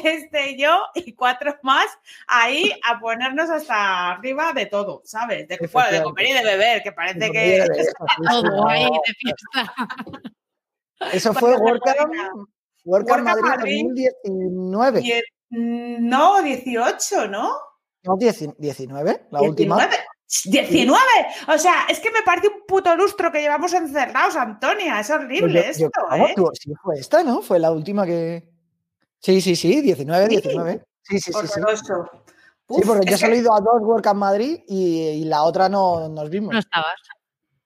este 0.04 0.56
yo 0.56 0.78
y 0.94 1.14
cuatro 1.14 1.54
más 1.62 1.86
ahí 2.26 2.72
a 2.88 2.98
ponernos 2.98 3.50
hasta 3.50 4.12
arriba 4.12 4.52
de 4.52 4.66
todo, 4.66 5.02
¿sabes? 5.04 5.48
De, 5.48 5.56
de 5.56 6.02
comer 6.02 6.26
y 6.26 6.32
de 6.32 6.44
beber, 6.44 6.82
que 6.82 6.92
parece 6.92 7.30
que 7.30 7.64
todo 8.30 8.68
ahí 8.68 8.84
de 8.84 9.14
fiesta. 9.14 9.74
Eso 11.12 11.34
fue 11.34 11.56
World 11.56 11.80
Cup 13.08 13.22
Madrid, 13.22 13.84
2019. 13.86 15.22
no, 15.50 16.42
18, 16.42 17.28
¿no? 17.28 17.52
No, 18.04 18.16
19, 18.16 19.26
la 19.30 19.40
última. 19.40 19.88
19. 20.44 21.00
O 21.48 21.58
sea, 21.58 21.86
es 21.88 22.00
que 22.00 22.10
me 22.10 22.22
parece 22.22 22.48
un 22.48 22.66
puto 22.66 22.94
lustro 22.96 23.30
que 23.30 23.40
llevamos 23.40 23.72
encerrados, 23.72 24.36
Antonia. 24.36 25.00
Es 25.00 25.10
horrible 25.10 25.68
esto. 25.68 25.88
¿eh? 26.16 26.34
sí, 26.54 26.72
fue 26.82 26.98
esta, 26.98 27.22
¿no? 27.22 27.40
Fue 27.42 27.58
la 27.58 27.70
última 27.70 28.04
que. 28.04 28.53
Sí, 29.24 29.40
sí, 29.40 29.56
sí, 29.56 29.80
19, 29.80 30.28
19. 30.28 30.84
Sí, 31.02 31.18
sí, 31.18 31.32
sí. 31.32 31.46
Sí, 31.46 31.48
sí 31.56 32.82
porque 32.86 33.16
yo 33.16 33.26
he 33.28 33.38
ido 33.38 33.54
a 33.54 33.60
dos 33.60 33.80
Work 33.80 34.06
en 34.06 34.16
Madrid 34.18 34.60
y, 34.68 35.24
la 35.24 35.44
otra 35.44 35.70
no 35.70 36.10
nos 36.10 36.28
vimos. 36.28 36.52
No 36.52 36.58
estabas. 36.58 36.92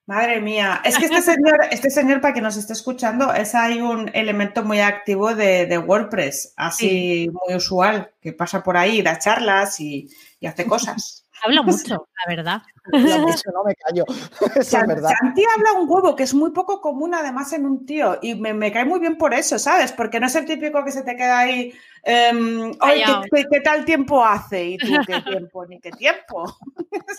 Madre 0.06 0.40
mía, 0.40 0.80
es 0.84 0.96
que 0.96 1.06
este 1.06 1.20
señor, 1.20 1.58
este 1.70 1.90
señor, 1.90 2.20
para 2.20 2.32
que 2.32 2.40
nos 2.40 2.56
esté 2.56 2.72
escuchando, 2.74 3.34
es 3.34 3.56
ahí 3.56 3.80
un 3.80 4.08
elemento 4.14 4.62
muy 4.62 4.80
activo 4.80 5.34
de, 5.34 5.76
WordPress, 5.78 6.54
así 6.56 7.28
muy 7.30 7.56
usual, 7.56 8.12
que 8.20 8.32
pasa 8.32 8.62
por 8.62 8.76
ahí, 8.76 9.02
da 9.02 9.18
charlas 9.18 9.80
y, 9.80 10.08
hace 10.46 10.64
cosas. 10.66 11.27
Habla 11.44 11.62
mucho, 11.62 12.08
la 12.26 12.34
verdad. 12.34 12.62
no 12.92 13.64
me 13.64 13.74
callo. 13.74 14.04
es 14.56 14.72
verdad. 14.72 15.10
Santi 15.20 15.44
habla 15.56 15.72
un 15.80 15.88
huevo, 15.88 16.16
que 16.16 16.22
es 16.24 16.34
muy 16.34 16.50
poco 16.50 16.80
común 16.80 17.14
además 17.14 17.52
en 17.52 17.66
un 17.66 17.86
tío. 17.86 18.18
Y 18.22 18.34
me, 18.34 18.72
cae 18.72 18.84
muy 18.84 19.00
bien 19.00 19.16
por 19.16 19.34
eso, 19.34 19.58
¿sabes? 19.58 19.92
Porque 19.92 20.20
no 20.20 20.26
es 20.26 20.34
el 20.36 20.46
típico 20.46 20.84
que 20.84 20.92
se 20.92 21.02
te 21.02 21.16
queda 21.16 21.40
ahí. 21.40 21.72
Em, 22.02 22.72
Oye, 22.80 23.04
¿qué, 23.50 23.60
tal 23.60 23.84
tiempo 23.84 24.24
hace? 24.24 24.64
Y 24.70 24.78
tú, 24.78 24.92
¿qué 25.06 25.20
tiempo? 25.22 25.66
Ni 25.66 25.80
qué 25.80 25.90
tiempo. 25.90 26.44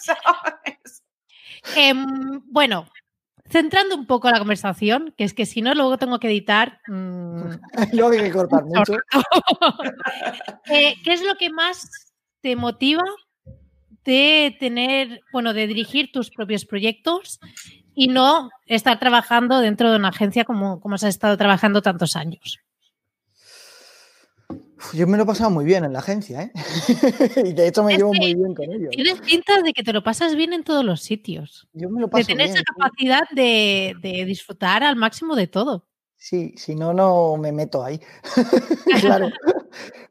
¿Sabes? 0.01 1.03
Em, 1.75 2.41
bueno, 2.45 2.85
centrando 3.49 3.95
un 3.95 4.05
poco 4.05 4.29
la 4.29 4.39
conversación, 4.39 5.13
que 5.17 5.23
es 5.23 5.33
que 5.33 5.45
si 5.45 5.61
no, 5.61 5.73
luego 5.73 5.97
tengo 5.97 6.19
que 6.19 6.27
editar. 6.27 6.79
Mmm, 6.87 7.51
luego 7.93 8.11
hay 8.11 8.23
que 8.23 8.31
cortar 8.31 8.63
mucho. 8.65 8.93
Eh, 10.71 10.95
¿Qué 11.03 11.13
es 11.13 11.21
lo 11.23 11.35
que 11.35 11.49
más 11.49 11.89
te 12.41 12.55
motiva 12.55 13.03
de 14.09 14.57
tener, 14.59 15.21
bueno, 15.31 15.53
de 15.53 15.67
dirigir 15.67 16.11
tus 16.11 16.31
propios 16.31 16.65
proyectos 16.65 17.39
y 17.93 18.07
no 18.07 18.49
estar 18.65 18.99
trabajando 18.99 19.59
dentro 19.59 19.91
de 19.91 19.97
una 19.97 20.07
agencia 20.07 20.45
como, 20.45 20.79
como 20.81 20.95
has 20.95 21.03
estado 21.03 21.37
trabajando 21.37 21.83
tantos 21.83 22.15
años? 22.15 22.59
Yo 24.93 25.05
me 25.05 25.17
lo 25.17 25.23
he 25.23 25.25
pasado 25.27 25.51
muy 25.51 25.63
bien 25.63 25.83
en 25.83 25.93
la 25.93 25.99
agencia, 25.99 26.41
¿eh? 26.41 26.51
y 27.45 27.53
de 27.53 27.67
hecho 27.67 27.83
me 27.83 27.97
llevo 27.97 28.13
muy 28.13 28.33
bien 28.33 28.55
con 28.55 28.71
ellos. 28.71 28.89
Tienes 28.89 29.21
pinta 29.21 29.61
de 29.61 29.73
que 29.73 29.83
te 29.83 29.93
lo 29.93 30.01
pasas 30.01 30.35
bien 30.35 30.53
en 30.53 30.63
todos 30.63 30.83
los 30.83 31.01
sitios. 31.01 31.67
Yo 31.73 31.89
me 31.91 32.01
lo 32.01 32.09
paso 32.09 32.25
De 32.25 32.33
tener 32.33 32.49
esa 32.49 32.63
capacidad 32.63 33.21
de, 33.31 33.95
disfrutar 34.25 34.83
al 34.83 34.95
máximo 34.95 35.35
de 35.35 35.45
todo. 35.45 35.85
Sí, 36.15 36.53
si 36.57 36.73
no, 36.73 36.93
no 36.93 37.37
me 37.37 37.51
meto 37.51 37.83
ahí. 37.83 37.99
claro. 39.01 39.29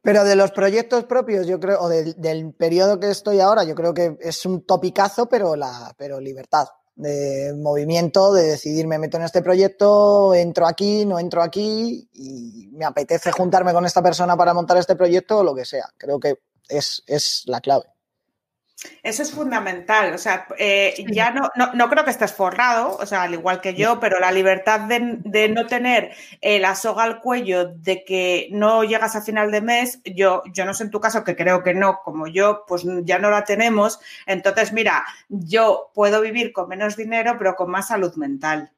Pero 0.01 0.23
de 0.23 0.35
los 0.35 0.51
proyectos 0.51 1.05
propios, 1.05 1.47
yo 1.47 1.59
creo, 1.59 1.81
o 1.81 1.89
del 1.89 2.53
periodo 2.53 2.99
que 2.99 3.09
estoy 3.09 3.39
ahora, 3.39 3.63
yo 3.63 3.75
creo 3.75 3.93
que 3.93 4.17
es 4.19 4.45
un 4.45 4.65
topicazo, 4.65 5.27
pero, 5.27 5.55
la, 5.55 5.93
pero 5.97 6.19
libertad 6.19 6.67
de 6.99 7.53
movimiento, 7.55 8.33
de 8.33 8.43
decidir 8.43 8.85
me 8.85 8.99
meto 8.99 9.15
en 9.15 9.23
este 9.23 9.41
proyecto, 9.41 10.33
entro 10.33 10.67
aquí, 10.67 11.05
no 11.05 11.17
entro 11.17 11.41
aquí 11.41 12.09
y 12.11 12.67
me 12.73 12.83
apetece 12.83 13.31
juntarme 13.31 13.71
con 13.71 13.85
esta 13.85 14.03
persona 14.03 14.35
para 14.35 14.53
montar 14.53 14.77
este 14.77 14.97
proyecto 14.97 15.37
o 15.37 15.43
lo 15.43 15.55
que 15.55 15.63
sea. 15.63 15.85
Creo 15.97 16.19
que 16.19 16.39
es, 16.67 17.01
es 17.07 17.43
la 17.45 17.61
clave. 17.61 17.85
Eso 19.03 19.23
es 19.23 19.31
fundamental, 19.31 20.13
o 20.13 20.17
sea, 20.17 20.47
eh, 20.57 20.93
ya 21.11 21.31
no, 21.31 21.49
no, 21.73 21.89
creo 21.89 22.05
que 22.05 22.11
estés 22.11 22.31
forrado, 22.31 22.95
o 22.95 23.05
sea, 23.05 23.23
al 23.23 23.33
igual 23.33 23.59
que 23.59 23.73
yo, 23.73 23.99
pero 23.99 24.19
la 24.19 24.31
libertad 24.31 24.81
de, 24.81 25.49
no 25.49 25.67
tener 25.67 26.11
eh, 26.39 26.59
la 26.59 26.75
soga 26.75 27.03
al 27.03 27.19
cuello 27.19 27.65
de 27.65 28.05
que 28.05 28.47
no 28.51 28.85
llegas 28.85 29.17
a 29.17 29.21
final 29.21 29.51
de 29.51 29.61
mes, 29.61 29.99
yo, 30.05 30.43
yo 30.53 30.63
no 30.63 30.73
sé 30.73 30.83
en 30.83 30.91
tu 30.91 31.01
caso, 31.01 31.25
que 31.25 31.35
creo 31.35 31.61
que 31.61 31.73
no, 31.73 31.99
como 32.05 32.27
yo, 32.27 32.63
pues 32.67 32.85
ya 33.03 33.19
no 33.19 33.29
la 33.29 33.43
tenemos. 33.43 33.99
Entonces, 34.25 34.71
mira, 34.71 35.03
yo 35.27 35.91
puedo 35.93 36.21
vivir 36.21 36.53
con 36.53 36.69
menos 36.69 36.95
dinero, 36.95 37.35
pero 37.37 37.55
con 37.55 37.69
más 37.69 37.87
salud 37.87 38.15
mental. 38.15 38.71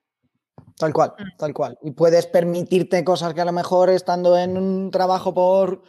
Tal 0.78 0.94
cual, 0.94 1.14
mm. 1.18 1.38
tal 1.38 1.54
cual. 1.54 1.78
Y 1.84 1.92
puedes 1.92 2.26
permitirte 2.26 3.04
cosas 3.04 3.36
que 3.36 3.42
a 3.42 3.46
lo 3.46 3.52
mejor 3.52 3.92
estando 3.92 4.36
en 4.36 4.58
un 4.58 4.90
trabajo 4.90 5.32
por, 5.32 5.84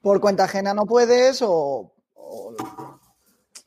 por 0.00 0.20
cuenta 0.20 0.44
ajena 0.44 0.72
no 0.72 0.86
puedes 0.86 1.42
o 1.42 1.92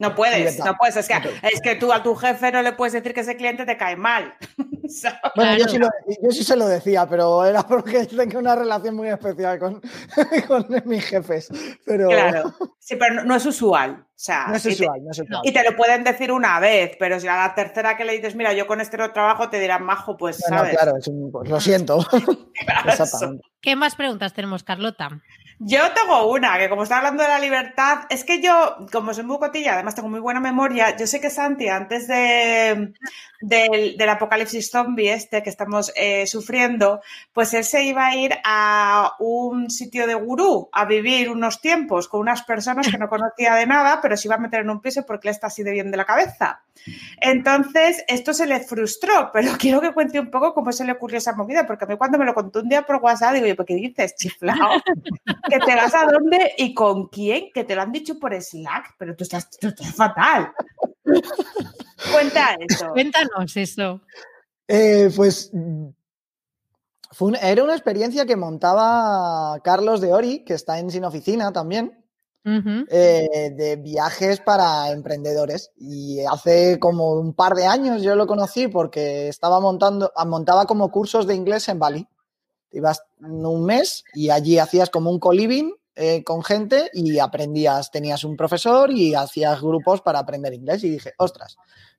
no 0.04 0.16
puedes, 0.16 0.60
no 0.60 0.76
puedes. 0.76 0.98
Es 0.98 1.08
que, 1.08 1.16
es 1.44 1.62
que 1.62 1.76
tú 1.76 1.94
a 1.94 2.04
tu 2.04 2.14
jefe 2.14 2.52
no 2.52 2.62
le 2.62 2.74
puedes 2.74 2.92
decir 2.92 3.14
que 3.14 3.22
ese 3.22 3.38
cliente 3.38 3.66
te 3.66 3.78
cae 3.78 3.96
mal. 3.96 4.36
bueno, 5.36 5.58
yo 5.58 5.68
sí, 5.70 5.80
yo 6.22 6.32
sí, 6.32 6.44
se 6.44 6.58
lo 6.58 6.68
decía, 6.68 7.08
pero 7.08 7.46
era 7.46 7.66
porque 7.66 8.06
tengo 8.18 8.40
una 8.40 8.54
relación 8.54 8.96
muy 8.96 9.08
especial 9.08 9.60
con, 9.60 9.82
con 10.48 10.68
mis 10.86 11.06
jefes. 11.06 11.50
Pero... 11.86 12.10
Claro, 12.10 12.54
sí, 12.80 12.98
pero 12.98 13.24
no, 13.24 13.34
es 13.34 13.46
usual. 13.46 14.06
O 14.06 14.24
sea, 14.24 14.48
no 14.48 14.56
es 14.56 14.66
usual, 14.66 15.04
no 15.04 15.12
es 15.12 15.20
usual. 15.20 15.42
Y 15.46 15.54
te 15.54 15.64
lo 15.64 15.76
pueden 15.78 16.04
decir 16.04 16.34
una 16.34 16.60
vez, 16.60 16.98
pero 17.00 17.18
si 17.22 17.28
a 17.30 17.38
la 17.38 17.56
tercera 17.56 17.96
que 17.96 18.04
le 18.04 18.14
dices, 18.14 18.36
mira, 18.36 18.52
yo 18.52 18.68
con 18.68 18.82
este 18.82 18.98
no 18.98 19.12
trabajo, 19.14 19.50
te 19.50 19.60
dirán 19.60 19.86
majo, 19.86 20.18
pues, 20.18 20.38
¿sabes? 20.38 20.76
claro, 20.76 20.96
pues, 21.32 21.50
lo 21.50 21.62
siento. 21.62 22.06
¿Qué 23.62 23.78
más 23.78 23.96
preguntas 23.96 24.34
tenemos, 24.34 24.64
Carlota? 24.64 25.22
Yo 25.66 25.80
tengo 25.94 26.30
una, 26.30 26.58
que 26.58 26.68
como 26.68 26.84
está 26.84 26.98
hablando 26.98 27.24
de 27.24 27.30
la 27.30 27.40
libertad, 27.40 28.00
es 28.10 28.26
que 28.26 28.42
yo, 28.42 28.86
como 28.92 29.14
soy 29.14 29.24
muy 29.24 29.38
cotilla, 29.38 29.76
además 29.76 29.96
tengo 29.96 30.10
muy 30.10 30.20
buena 30.20 30.42
memoria, 30.42 30.98
yo 30.98 31.08
sé 31.08 31.22
que 31.22 31.30
Santi, 31.30 31.70
antes 31.70 32.08
de, 32.08 32.94
del, 33.40 34.10
apocalipsis 34.10 34.70
zombie 34.70 35.12
este 35.12 35.42
que 35.42 35.50
estamos 35.50 35.92
eh, 35.96 36.28
sufriendo, 36.28 37.02
pues 37.32 37.54
él 37.54 37.64
se 37.64 37.84
iba 37.84 38.08
a 38.08 38.16
ir 38.16 38.34
a 38.44 39.14
un 39.20 39.70
sitio 39.70 40.08
de 40.08 40.16
gurú 40.16 40.70
a 40.72 40.86
vivir 40.86 41.30
unos 41.30 41.62
tiempos 41.62 42.08
con 42.08 42.22
unas 42.22 42.44
personas 42.44 42.90
que 42.90 42.98
no 42.98 43.10
conocía 43.10 43.56
de 43.56 43.66
nada, 43.66 44.00
pero 44.02 44.18
se 44.18 44.28
iba 44.28 44.36
a 44.36 44.40
meter 44.40 44.62
en 44.62 44.70
un 44.70 44.82
piso 44.82 45.06
porque 45.06 45.28
él 45.28 45.34
está 45.34 45.48
así 45.48 45.64
de 45.64 45.72
bien 45.72 45.92
de 45.92 45.98
la 45.98 46.06
cabeza. 46.06 46.64
Entonces, 47.22 48.04
esto 48.08 48.34
se 48.34 48.48
le 48.48 48.60
frustró, 48.60 49.30
pero 49.32 49.52
quiero 49.60 49.82
que 49.82 49.94
cuente 49.94 50.20
un 50.20 50.30
poco 50.30 50.54
cómo 50.54 50.72
se 50.72 50.86
le 50.86 50.94
ocurrió 50.94 51.18
esa 51.18 51.34
movida, 51.34 51.66
porque 51.66 51.86
a 51.86 51.88
mí 51.88 51.98
cuando 51.98 52.18
me 52.18 52.26
lo 52.26 52.34
contó 52.34 52.60
un 52.60 52.70
día 52.70 52.84
por 52.84 52.98
WhatsApp, 52.98 53.34
digo, 53.34 53.56
¿por 53.56 53.66
qué 53.66 53.76
dices, 53.76 54.16
chiflao? 54.16 54.82
¿Que 55.54 55.60
te 55.60 55.76
vas 55.76 55.94
a 55.94 56.08
dónde 56.12 56.54
y 56.58 56.74
con 56.74 57.10
quién? 57.10 57.52
Que 57.54 57.64
te 57.64 57.76
lo 57.76 57.84
han 57.84 57.92
dicho 57.92 58.18
por 58.18 58.34
Slack, 58.34 58.96
pero 58.98 59.16
tú 59.16 59.24
estás, 59.24 59.52
tú 59.52 59.68
estás 59.68 59.94
fatal. 59.94 60.52
Cuenta 62.12 62.58
eso. 62.68 62.90
Cuéntanos 62.90 63.56
eso. 63.56 64.02
Eh, 64.68 65.12
pues 65.16 65.52
era 67.40 67.64
una 67.64 67.74
experiencia 67.74 68.26
que 68.26 68.36
montaba 68.36 69.60
Carlos 69.64 70.02
de 70.02 70.12
Ori, 70.12 70.44
que 70.44 70.56
está 70.56 70.80
en 70.80 70.90
Sin 70.90 71.06
Oficina 71.06 71.54
también, 71.54 72.04
eh, 72.46 73.54
de 73.56 73.76
viajes 73.76 74.40
para 74.40 74.90
emprendedores. 74.90 75.72
Y 75.78 76.22
hace 76.26 76.80
como 76.80 77.14
un 77.14 77.36
par 77.36 77.54
de 77.54 77.68
años 77.68 78.02
yo 78.02 78.16
lo 78.16 78.26
conocí 78.26 78.70
porque 78.70 79.28
estaba 79.28 79.60
montando, 79.60 80.12
montaba 80.26 80.66
como 80.66 80.90
cursos 80.90 81.28
de 81.28 81.36
inglés 81.36 81.70
en 81.70 81.78
Bali. 81.78 82.08
Ibas 82.74 83.04
un 83.22 83.66
mes 83.66 84.04
y 84.14 84.30
allí 84.30 84.58
hacías 84.58 84.90
como 84.90 85.12
un 85.12 85.20
co-living 85.20 85.74
eh, 85.96 86.24
con 86.24 86.44
gente 86.44 86.90
y 86.92 87.20
aprendías, 87.20 87.92
tenías 87.92 88.24
un 88.24 88.36
profesor 88.36 88.90
y 88.92 89.14
hacías 89.14 89.62
grupos 89.62 90.02
para 90.02 90.20
aprender 90.20 90.54
inglés. 90.54 90.84
Y 90.84 90.90
dije, 90.90 91.14
ostras, 91.20 91.56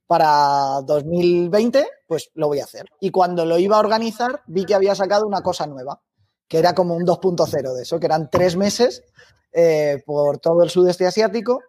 para 0.07 0.81
2020, 0.85 1.87
pues 2.09 2.31
lo 2.35 2.49
voy 2.49 2.59
a 2.59 2.65
hacer. 2.65 2.87
Y 3.01 3.11
cuando 3.11 3.47
lo 3.47 3.57
iba 3.57 3.77
a 3.77 3.81
organizar, 3.81 4.43
vi 4.47 4.65
que 4.65 4.75
había 4.75 4.97
sacado 4.97 5.27
una 5.27 5.43
cosa 5.43 5.67
nueva, 5.69 6.01
que 6.49 6.59
era 6.59 6.75
como 6.75 6.97
un 6.97 7.05
2.0 7.05 7.73
de 7.73 7.83
eso, 7.83 8.01
que 8.01 8.07
eran 8.07 8.29
tres 8.31 8.57
meses 8.57 9.05
eh, 9.53 10.03
por 10.05 10.39
todo 10.39 10.65
el 10.65 10.71
sudeste 10.71 11.07
asiático, 11.07 11.61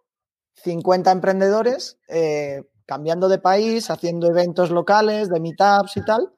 50 0.63 1.11
emprendedores, 1.11 1.99
eh, 2.07 2.63
cambiando 2.87 3.29
de 3.29 3.37
país, 3.37 3.91
haciendo 3.91 4.27
eventos 4.27 4.71
locales, 4.71 5.29
de 5.29 5.39
meetups 5.39 5.97
y 5.97 6.05
tal, 6.05 6.31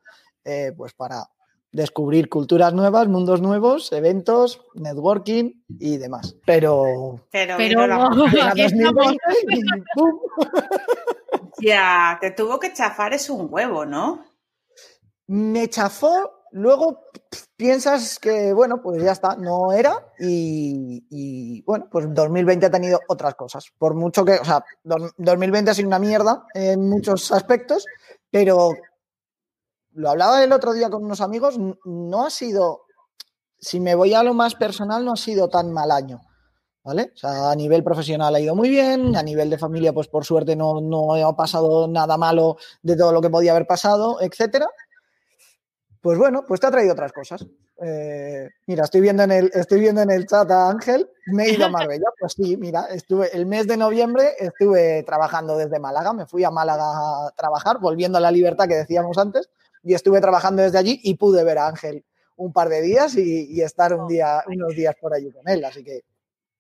pues 0.78 0.94
para 0.94 1.28
descubrir 1.72 2.30
culturas 2.30 2.74
nuevas, 2.74 3.08
mundos 3.08 3.42
nuevos, 3.42 3.92
eventos, 3.92 4.62
networking 4.74 5.64
y 5.80 5.98
demás. 5.98 6.36
Pero... 6.46 7.22
Pero, 7.32 7.58
Ya, 11.60 12.18
te 12.22 12.32
tuvo 12.32 12.60
que 12.60 12.74
chafar 12.74 13.14
es 13.14 13.30
un 13.30 13.48
huevo, 13.50 13.86
¿no? 13.86 14.26
Me 15.28 15.68
chafó, 15.70 16.44
luego 16.52 17.10
piensas 17.56 18.20
que, 18.20 18.54
bueno, 18.54 18.82
pues 18.82 19.04
ya 19.04 19.12
está, 19.12 19.36
no 19.36 19.72
era 19.72 20.14
y, 20.20 21.64
bueno, 21.64 21.88
pues 21.92 22.14
2020 22.14 22.66
ha 22.66 22.72
tenido 22.72 23.00
otras 23.08 23.36
cosas. 23.36 23.66
Por 23.78 23.96
mucho 23.96 24.24
que, 24.24 24.34
o 24.34 24.46
sea, 24.46 24.64
2020 24.84 25.72
ha 25.72 25.74
sido 25.74 25.88
una 25.88 26.00
mierda 26.00 26.46
en 26.54 26.88
muchos 26.88 27.32
aspectos, 27.32 27.86
pero 28.30 28.72
lo 29.98 30.12
hablaba 30.12 30.44
el 30.44 30.52
otro 30.52 30.74
día 30.74 30.90
con 30.90 31.04
unos 31.04 31.22
amigos, 31.22 31.58
no 31.58 32.26
ha 32.26 32.30
sido, 32.30 32.82
si 33.60 33.80
me 33.80 33.96
voy 33.96 34.14
a 34.14 34.22
lo 34.22 34.36
más 34.36 34.54
personal, 34.54 35.04
no 35.04 35.14
ha 35.14 35.18
sido 35.18 35.50
tan 35.50 35.72
mal 35.72 35.92
año. 35.92 36.22
¿vale? 36.84 37.12
A 37.24 37.54
nivel 37.56 37.84
profesional 37.84 38.34
ha 38.34 38.40
ido 38.40 38.56
muy 38.56 38.70
bien, 38.70 39.16
a 39.16 39.24
nivel 39.24 39.50
de 39.50 39.58
familia, 39.58 39.94
pues 39.94 40.08
por 40.08 40.24
suerte 40.24 40.56
no, 40.56 40.80
no 40.80 41.16
ha 41.16 41.36
pasado 41.36 41.88
nada 41.88 42.16
malo 42.16 42.58
de 42.82 42.96
todo 42.96 43.12
lo 43.12 43.22
que 43.22 43.30
podía 43.30 43.52
haber 43.52 43.66
pasado, 43.66 44.22
etcétera. 44.22 44.68
Pues 46.00 46.18
bueno, 46.18 46.46
pues 46.48 46.62
te 46.62 46.68
ha 46.68 46.72
traído 46.72 46.94
otras 46.94 47.12
cosas. 47.12 47.46
Eh, 47.82 48.48
mira, 48.68 48.86
estoy 48.86 49.02
viendo, 49.02 49.24
en 49.24 49.32
el, 49.32 49.52
estoy 49.54 49.80
viendo 49.80 50.02
en 50.02 50.12
el 50.12 50.28
chat 50.28 50.50
a 50.52 50.70
Ángel, 50.70 51.10
me 51.26 51.46
he 51.46 51.54
ido 51.54 51.66
a 51.66 51.70
Marbella. 51.70 52.08
Pues 52.20 52.34
sí, 52.34 52.56
mira, 52.56 52.86
estuve 52.92 53.36
el 53.36 53.48
mes 53.48 53.68
de 53.68 53.78
noviembre 53.78 54.36
estuve 54.40 55.04
trabajando 55.04 55.58
desde 55.58 55.80
Málaga, 55.80 56.14
me 56.14 56.28
fui 56.28 56.44
a 56.44 56.52
Málaga 56.52 56.86
a 56.86 57.32
trabajar, 57.36 57.80
volviendo 57.80 58.20
a 58.20 58.22
la 58.22 58.32
libertad 58.32 58.68
que 58.68 58.76
decíamos 58.76 59.18
antes, 59.18 59.50
y 59.88 59.94
estuve 59.94 60.22
trabajando 60.22 60.62
desde 60.62 60.78
allí 60.78 61.00
y 61.04 61.16
pude 61.16 61.44
ver 61.44 61.58
a 61.58 61.68
Ángel 61.68 62.06
un 62.36 62.54
par 62.54 62.70
de 62.70 62.82
días 62.82 63.16
y, 63.16 63.48
y 63.50 63.62
estar 63.62 63.94
un 63.94 64.08
día, 64.08 64.44
unos 64.48 64.76
días 64.76 64.96
por 65.00 65.14
allí 65.14 65.32
con 65.32 65.48
él. 65.48 65.64
Así 65.66 65.84
que 65.84 66.04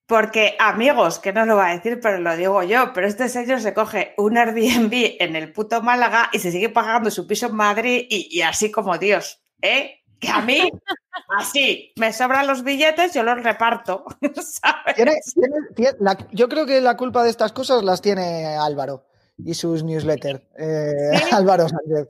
porque, 0.07 0.55
amigos, 0.57 1.19
que 1.19 1.33
no 1.33 1.45
lo 1.45 1.57
va 1.57 1.67
a 1.67 1.75
decir, 1.75 1.99
pero 2.01 2.17
lo 2.19 2.37
digo 2.37 2.63
yo, 2.63 2.93
pero 2.93 3.07
este 3.07 3.27
señor 3.27 3.59
se 3.59 3.73
coge 3.73 4.13
un 4.15 4.37
Airbnb 4.37 5.17
en 5.19 5.35
el 5.35 5.51
puto 5.51 5.81
Málaga 5.81 6.29
y 6.31 6.39
se 6.39 6.49
sigue 6.49 6.69
pagando 6.69 7.11
su 7.11 7.27
piso 7.27 7.47
en 7.47 7.55
Madrid 7.55 8.05
y, 8.09 8.41
así 8.41 8.71
como 8.71 8.97
Dios, 8.97 9.41
¿eh? 9.61 9.95
que 10.17 10.29
a 10.29 10.41
mí, 10.41 10.71
así, 11.37 11.91
me 11.97 12.13
sobran 12.13 12.47
los 12.47 12.63
billetes, 12.63 13.13
yo 13.13 13.23
los 13.23 13.43
reparto. 13.43 14.05
yo 16.31 16.47
creo 16.47 16.65
que 16.65 16.79
la 16.79 16.95
culpa 16.95 17.23
de 17.23 17.29
estas 17.29 17.51
cosas 17.51 17.83
las 17.83 18.01
tiene 18.01 18.55
Álvaro 18.55 19.07
y 19.37 19.55
sus 19.55 19.83
newsletters. 19.83 20.41
Eh, 20.57 21.11
Álvaro 21.33 21.67
Sánchez. 21.67 22.07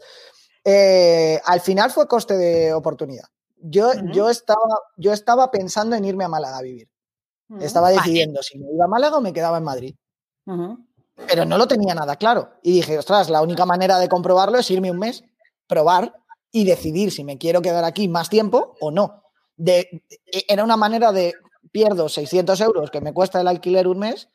Eh, 0.69 1.39
al 1.45 1.61
final 1.61 1.91
fue 1.91 2.09
coste 2.09 2.35
de 2.35 2.73
oportunidad. 2.73 3.23
Yo, 3.55 3.91
yo, 4.11 4.29
estaba, 4.29 4.81
yo 4.97 5.13
estaba 5.13 5.49
pensando 5.49 5.95
en 5.95 6.03
irme 6.03 6.25
a 6.25 6.27
Málaga 6.27 6.57
a 6.57 6.61
vivir. 6.61 6.89
Estaba 7.61 7.89
decidiendo 7.89 8.43
si 8.43 8.59
me 8.59 8.73
iba 8.73 8.83
a 8.83 8.89
Málaga 8.89 9.17
o 9.17 9.21
me 9.21 9.31
quedaba 9.31 9.59
en 9.59 9.63
Madrid. 9.63 9.95
Pero 10.45 11.45
no 11.45 11.57
lo 11.57 11.69
tenía 11.69 11.95
nada 11.95 12.17
claro. 12.17 12.49
Y 12.61 12.73
dije, 12.73 12.97
ostras, 12.97 13.29
la 13.29 13.41
única 13.41 13.65
manera 13.65 13.97
de 13.97 14.09
comprobarlo 14.09 14.57
es 14.59 14.69
irme 14.69 14.91
un 14.91 14.99
mes, 14.99 15.23
probar 15.67 16.13
y 16.51 16.65
decidir 16.65 17.13
si 17.13 17.23
me 17.23 17.37
quiero 17.37 17.61
quedar 17.61 17.85
aquí 17.85 18.09
más 18.09 18.29
tiempo 18.29 18.75
o 18.81 18.91
no. 18.91 19.23
De, 19.55 20.03
e, 20.25 20.43
era 20.49 20.65
una 20.65 20.75
manera 20.75 21.13
de 21.13 21.33
pierdo 21.71 22.09
600 22.09 22.59
euros 22.59 22.91
que 22.91 22.99
me 22.99 23.13
cuesta 23.13 23.39
el 23.39 23.47
alquiler 23.47 23.87
un 23.87 23.99
mes 23.99 24.27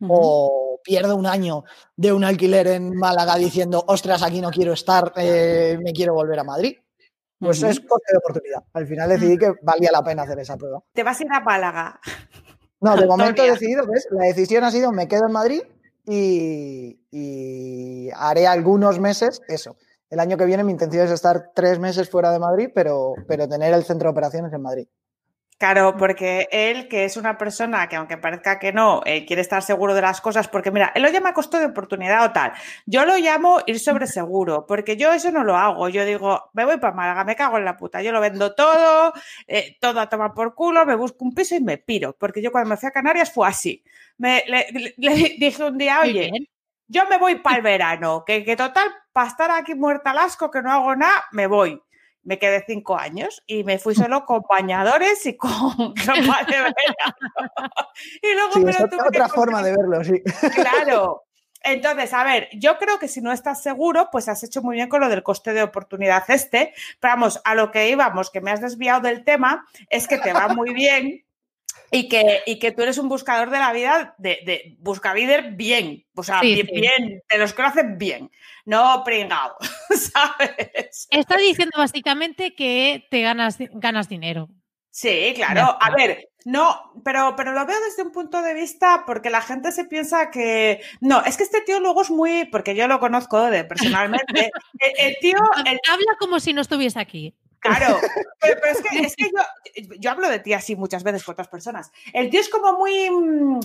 o 0.00 0.75
pierdo 0.86 1.16
un 1.16 1.26
año 1.26 1.64
de 1.96 2.12
un 2.12 2.22
alquiler 2.22 2.68
en 2.68 2.96
Málaga 2.96 3.36
diciendo, 3.36 3.84
ostras, 3.88 4.22
aquí 4.22 4.40
no 4.40 4.50
quiero 4.50 4.72
estar, 4.72 5.12
eh, 5.16 5.76
me 5.82 5.92
quiero 5.92 6.14
volver 6.14 6.38
a 6.38 6.44
Madrid. 6.44 6.76
Pues 7.38 7.62
es 7.62 7.80
coste 7.80 8.12
de 8.12 8.18
oportunidad. 8.18 8.64
Al 8.72 8.86
final 8.86 9.10
decidí 9.10 9.36
que 9.36 9.52
valía 9.62 9.90
la 9.92 10.02
pena 10.02 10.22
hacer 10.22 10.38
esa 10.38 10.56
prueba. 10.56 10.82
Te 10.94 11.02
vas 11.02 11.20
a 11.20 11.24
ir 11.24 11.28
a 11.32 11.40
Málaga. 11.40 12.00
No, 12.80 12.96
de 12.96 13.06
momento 13.06 13.42
he 13.42 13.50
decidido, 13.50 13.86
¿ves? 13.86 14.06
La 14.10 14.26
decisión 14.26 14.64
ha 14.64 14.70
sido 14.70 14.92
me 14.92 15.08
quedo 15.08 15.26
en 15.26 15.32
Madrid 15.32 15.62
y, 16.06 17.00
haré 18.14 18.46
algunos 18.46 19.00
meses 19.00 19.42
eso. 19.48 19.76
El 20.08 20.20
año 20.20 20.36
que 20.36 20.46
viene 20.46 20.62
mi 20.62 20.72
intención 20.72 21.04
es 21.04 21.10
estar 21.10 21.50
tres 21.54 21.78
meses 21.78 22.08
fuera 22.08 22.30
de 22.30 22.38
Madrid, 22.38 22.68
pero, 22.74 23.14
pero 23.26 23.48
tener 23.48 23.74
el 23.74 23.84
centro 23.84 24.08
de 24.08 24.12
operaciones 24.12 24.52
en 24.52 24.62
Madrid. 24.62 24.86
Claro, 25.58 25.96
porque 25.96 26.48
él, 26.52 26.86
que 26.86 27.04
es 27.06 27.16
una 27.16 27.38
persona 27.38 27.88
que 27.88 27.96
aunque 27.96 28.18
parezca 28.18 28.58
que 28.58 28.74
no, 28.74 29.00
eh, 29.06 29.24
quiere 29.24 29.40
estar 29.40 29.62
seguro 29.62 29.94
de 29.94 30.02
las 30.02 30.20
cosas, 30.20 30.48
porque 30.48 30.70
mira, 30.70 30.92
él 30.94 31.02
lo 31.02 31.08
llama 31.08 31.32
costo 31.32 31.58
de 31.58 31.64
oportunidad 31.64 32.26
o 32.26 32.32
tal. 32.32 32.52
Yo 32.84 33.06
lo 33.06 33.16
llamo 33.16 33.60
ir 33.66 33.80
sobre 33.80 34.06
seguro, 34.06 34.66
porque 34.66 34.98
yo 34.98 35.14
eso 35.14 35.30
no 35.32 35.44
lo 35.44 35.56
hago. 35.56 35.88
Yo 35.88 36.04
digo, 36.04 36.50
me 36.52 36.66
voy 36.66 36.76
para 36.78 36.92
Málaga, 36.94 37.24
me 37.24 37.36
cago 37.36 37.56
en 37.56 37.64
la 37.64 37.78
puta. 37.78 38.02
Yo 38.02 38.12
lo 38.12 38.20
vendo 38.20 38.54
todo, 38.54 39.14
eh, 39.46 39.78
todo 39.80 40.00
a 40.00 40.10
tomar 40.10 40.34
por 40.34 40.54
culo, 40.54 40.84
me 40.84 40.94
busco 40.94 41.24
un 41.24 41.34
piso 41.34 41.54
y 41.54 41.60
me 41.60 41.78
piro. 41.78 42.14
Porque 42.18 42.42
yo 42.42 42.52
cuando 42.52 42.68
me 42.68 42.76
fui 42.76 42.88
a 42.88 42.92
Canarias 42.92 43.32
fue 43.32 43.48
así. 43.48 43.82
Me, 44.18 44.44
le, 44.46 44.94
dije 45.38 45.64
un 45.64 45.78
día, 45.78 46.00
oye, 46.02 46.30
yo 46.86 47.06
me 47.08 47.16
voy 47.16 47.36
para 47.36 47.56
el 47.56 47.62
verano, 47.62 48.24
que, 48.26 48.44
que 48.44 48.56
total, 48.56 48.90
para 49.12 49.28
estar 49.28 49.50
aquí 49.50 49.74
muerta 49.74 50.10
al 50.10 50.18
asco, 50.18 50.50
que 50.50 50.60
no 50.60 50.70
hago 50.70 50.94
nada, 50.96 51.24
me 51.32 51.46
voy 51.46 51.80
me 52.26 52.38
quedé 52.38 52.64
cinco 52.66 52.98
años 52.98 53.42
y 53.46 53.64
me 53.64 53.78
fui 53.78 53.94
solo 53.94 54.26
con 54.26 54.42
bañadores 54.50 55.24
y 55.26 55.36
con 55.36 55.50
ropa 56.06 56.44
de 56.44 56.56
verano. 56.56 56.74
y 58.20 58.34
luego 58.34 58.68
es 58.68 58.80
otra 58.80 59.28
forma 59.28 59.62
de 59.62 59.74
verlo, 59.76 60.04
sí. 60.04 60.22
Claro. 60.54 61.22
Entonces, 61.62 62.12
a 62.12 62.22
ver, 62.22 62.48
yo 62.52 62.78
creo 62.78 62.98
que 62.98 63.08
si 63.08 63.20
no 63.20 63.32
estás 63.32 63.60
seguro, 63.60 64.08
pues 64.12 64.28
has 64.28 64.42
hecho 64.44 64.62
muy 64.62 64.76
bien 64.76 64.88
con 64.88 65.00
lo 65.00 65.08
del 65.08 65.24
coste 65.24 65.52
de 65.52 65.62
oportunidad 65.62 66.22
este. 66.28 66.72
Pero 67.00 67.14
vamos, 67.14 67.40
a 67.44 67.54
lo 67.56 67.72
que 67.72 67.88
íbamos, 67.88 68.30
que 68.30 68.40
me 68.40 68.52
has 68.52 68.60
desviado 68.60 69.00
del 69.00 69.24
tema, 69.24 69.66
es 69.88 70.06
que 70.06 70.18
te 70.18 70.32
va 70.32 70.48
muy 70.48 70.72
bien 70.74 71.25
y 71.96 72.08
que, 72.08 72.42
y 72.46 72.58
que 72.58 72.72
tú 72.72 72.82
eres 72.82 72.98
un 72.98 73.08
buscador 73.08 73.50
de 73.50 73.58
la 73.58 73.72
vida, 73.72 74.14
de, 74.18 74.40
de 74.44 74.76
buscavider 74.80 75.52
bien, 75.52 76.04
o 76.14 76.22
sea, 76.22 76.40
bien, 76.40 76.66
bien, 76.72 77.22
te 77.26 77.38
los 77.38 77.52
conoces 77.52 77.84
bien, 77.96 78.30
no 78.64 79.02
pringado, 79.04 79.56
¿sabes? 79.90 81.08
Está 81.10 81.36
diciendo 81.36 81.78
básicamente 81.78 82.54
que 82.54 83.06
te 83.10 83.22
ganas, 83.22 83.56
ganas 83.72 84.08
dinero. 84.08 84.48
Sí, 84.90 85.32
claro. 85.34 85.76
A 85.78 85.90
ver, 85.90 86.30
no, 86.46 86.92
pero, 87.04 87.34
pero 87.36 87.52
lo 87.52 87.66
veo 87.66 87.76
desde 87.80 88.02
un 88.02 88.12
punto 88.12 88.40
de 88.40 88.54
vista 88.54 89.04
porque 89.06 89.28
la 89.28 89.42
gente 89.42 89.70
se 89.70 89.84
piensa 89.84 90.30
que. 90.30 90.80
No, 91.00 91.22
es 91.22 91.36
que 91.36 91.42
este 91.42 91.60
tío 91.60 91.80
luego 91.80 92.00
es 92.00 92.10
muy. 92.10 92.46
Porque 92.46 92.74
yo 92.74 92.88
lo 92.88 92.98
conozco 92.98 93.42
de, 93.42 93.64
personalmente. 93.64 94.50
el, 94.98 95.16
tío. 95.20 95.36
Habla 95.36 96.16
como 96.18 96.40
si 96.40 96.54
no 96.54 96.62
estuviese 96.62 96.98
aquí. 96.98 97.34
Claro, 97.66 98.00
pero, 98.40 98.60
es 99.02 99.16
que, 99.16 99.30
yo, 99.98 100.10
hablo 100.10 100.28
de 100.28 100.38
ti 100.38 100.52
así 100.52 100.76
muchas 100.76 101.02
veces 101.02 101.24
con 101.24 101.32
otras 101.32 101.48
personas. 101.48 101.90
El 102.12 102.30
tío 102.30 102.40
es 102.40 102.48
como 102.48 102.74
muy... 102.74 103.10
Mm, 103.10 103.60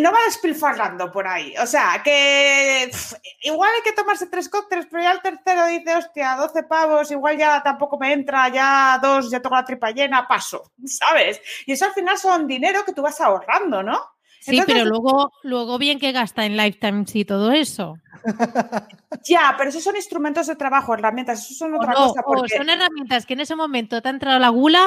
no 0.00 0.12
va 0.12 0.18
despilfarrando 0.24 1.12
por 1.12 1.26
ahí. 1.26 1.54
O 1.58 1.66
sea, 1.66 2.00
que 2.02 2.90
igual 3.42 3.70
hay 3.76 3.82
que 3.82 3.92
tomarse 3.92 4.26
tres 4.26 4.48
cócteles, 4.48 4.86
pero 4.90 5.02
ya 5.02 5.12
el 5.12 5.22
tercero 5.22 5.66
dice, 5.66 5.96
hostia, 5.96 6.34
12 6.36 6.62
pavos, 6.64 7.10
igual 7.10 7.36
ya 7.36 7.62
tampoco 7.62 7.98
me 7.98 8.12
entra, 8.12 8.48
ya 8.48 8.98
dos, 9.00 9.30
ya 9.30 9.40
tengo 9.40 9.56
la 9.56 9.64
tripa 9.64 9.90
llena, 9.90 10.26
paso, 10.26 10.72
¿sabes? 10.84 11.40
Y 11.66 11.72
eso 11.72 11.84
al 11.84 11.92
final 11.92 12.18
son 12.18 12.46
dinero 12.46 12.84
que 12.84 12.92
tú 12.92 13.02
vas 13.02 13.20
ahorrando, 13.20 13.82
¿no? 13.82 14.00
Sí, 14.40 14.60
pero 14.66 14.86
luego, 14.86 15.32
luego 15.42 15.78
bien 15.78 15.98
que 15.98 16.12
gasta 16.12 16.46
en 16.46 16.56
lifetimes 16.56 17.14
y 17.14 17.24
todo 17.24 17.52
eso. 17.52 17.96
Ya, 19.24 19.54
pero 19.58 19.70
esos 19.70 19.82
son 19.82 19.96
instrumentos 19.96 20.46
de 20.46 20.56
trabajo, 20.56 20.94
herramientas, 20.94 21.44
eso 21.44 21.54
son 21.54 21.74
otra 21.74 21.92
cosa. 21.94 22.22
son 22.56 22.68
herramientas 22.68 23.26
que 23.26 23.34
en 23.34 23.40
ese 23.40 23.56
momento 23.56 24.00
te 24.00 24.08
ha 24.08 24.12
entrado 24.12 24.38
la 24.38 24.48
gula 24.48 24.86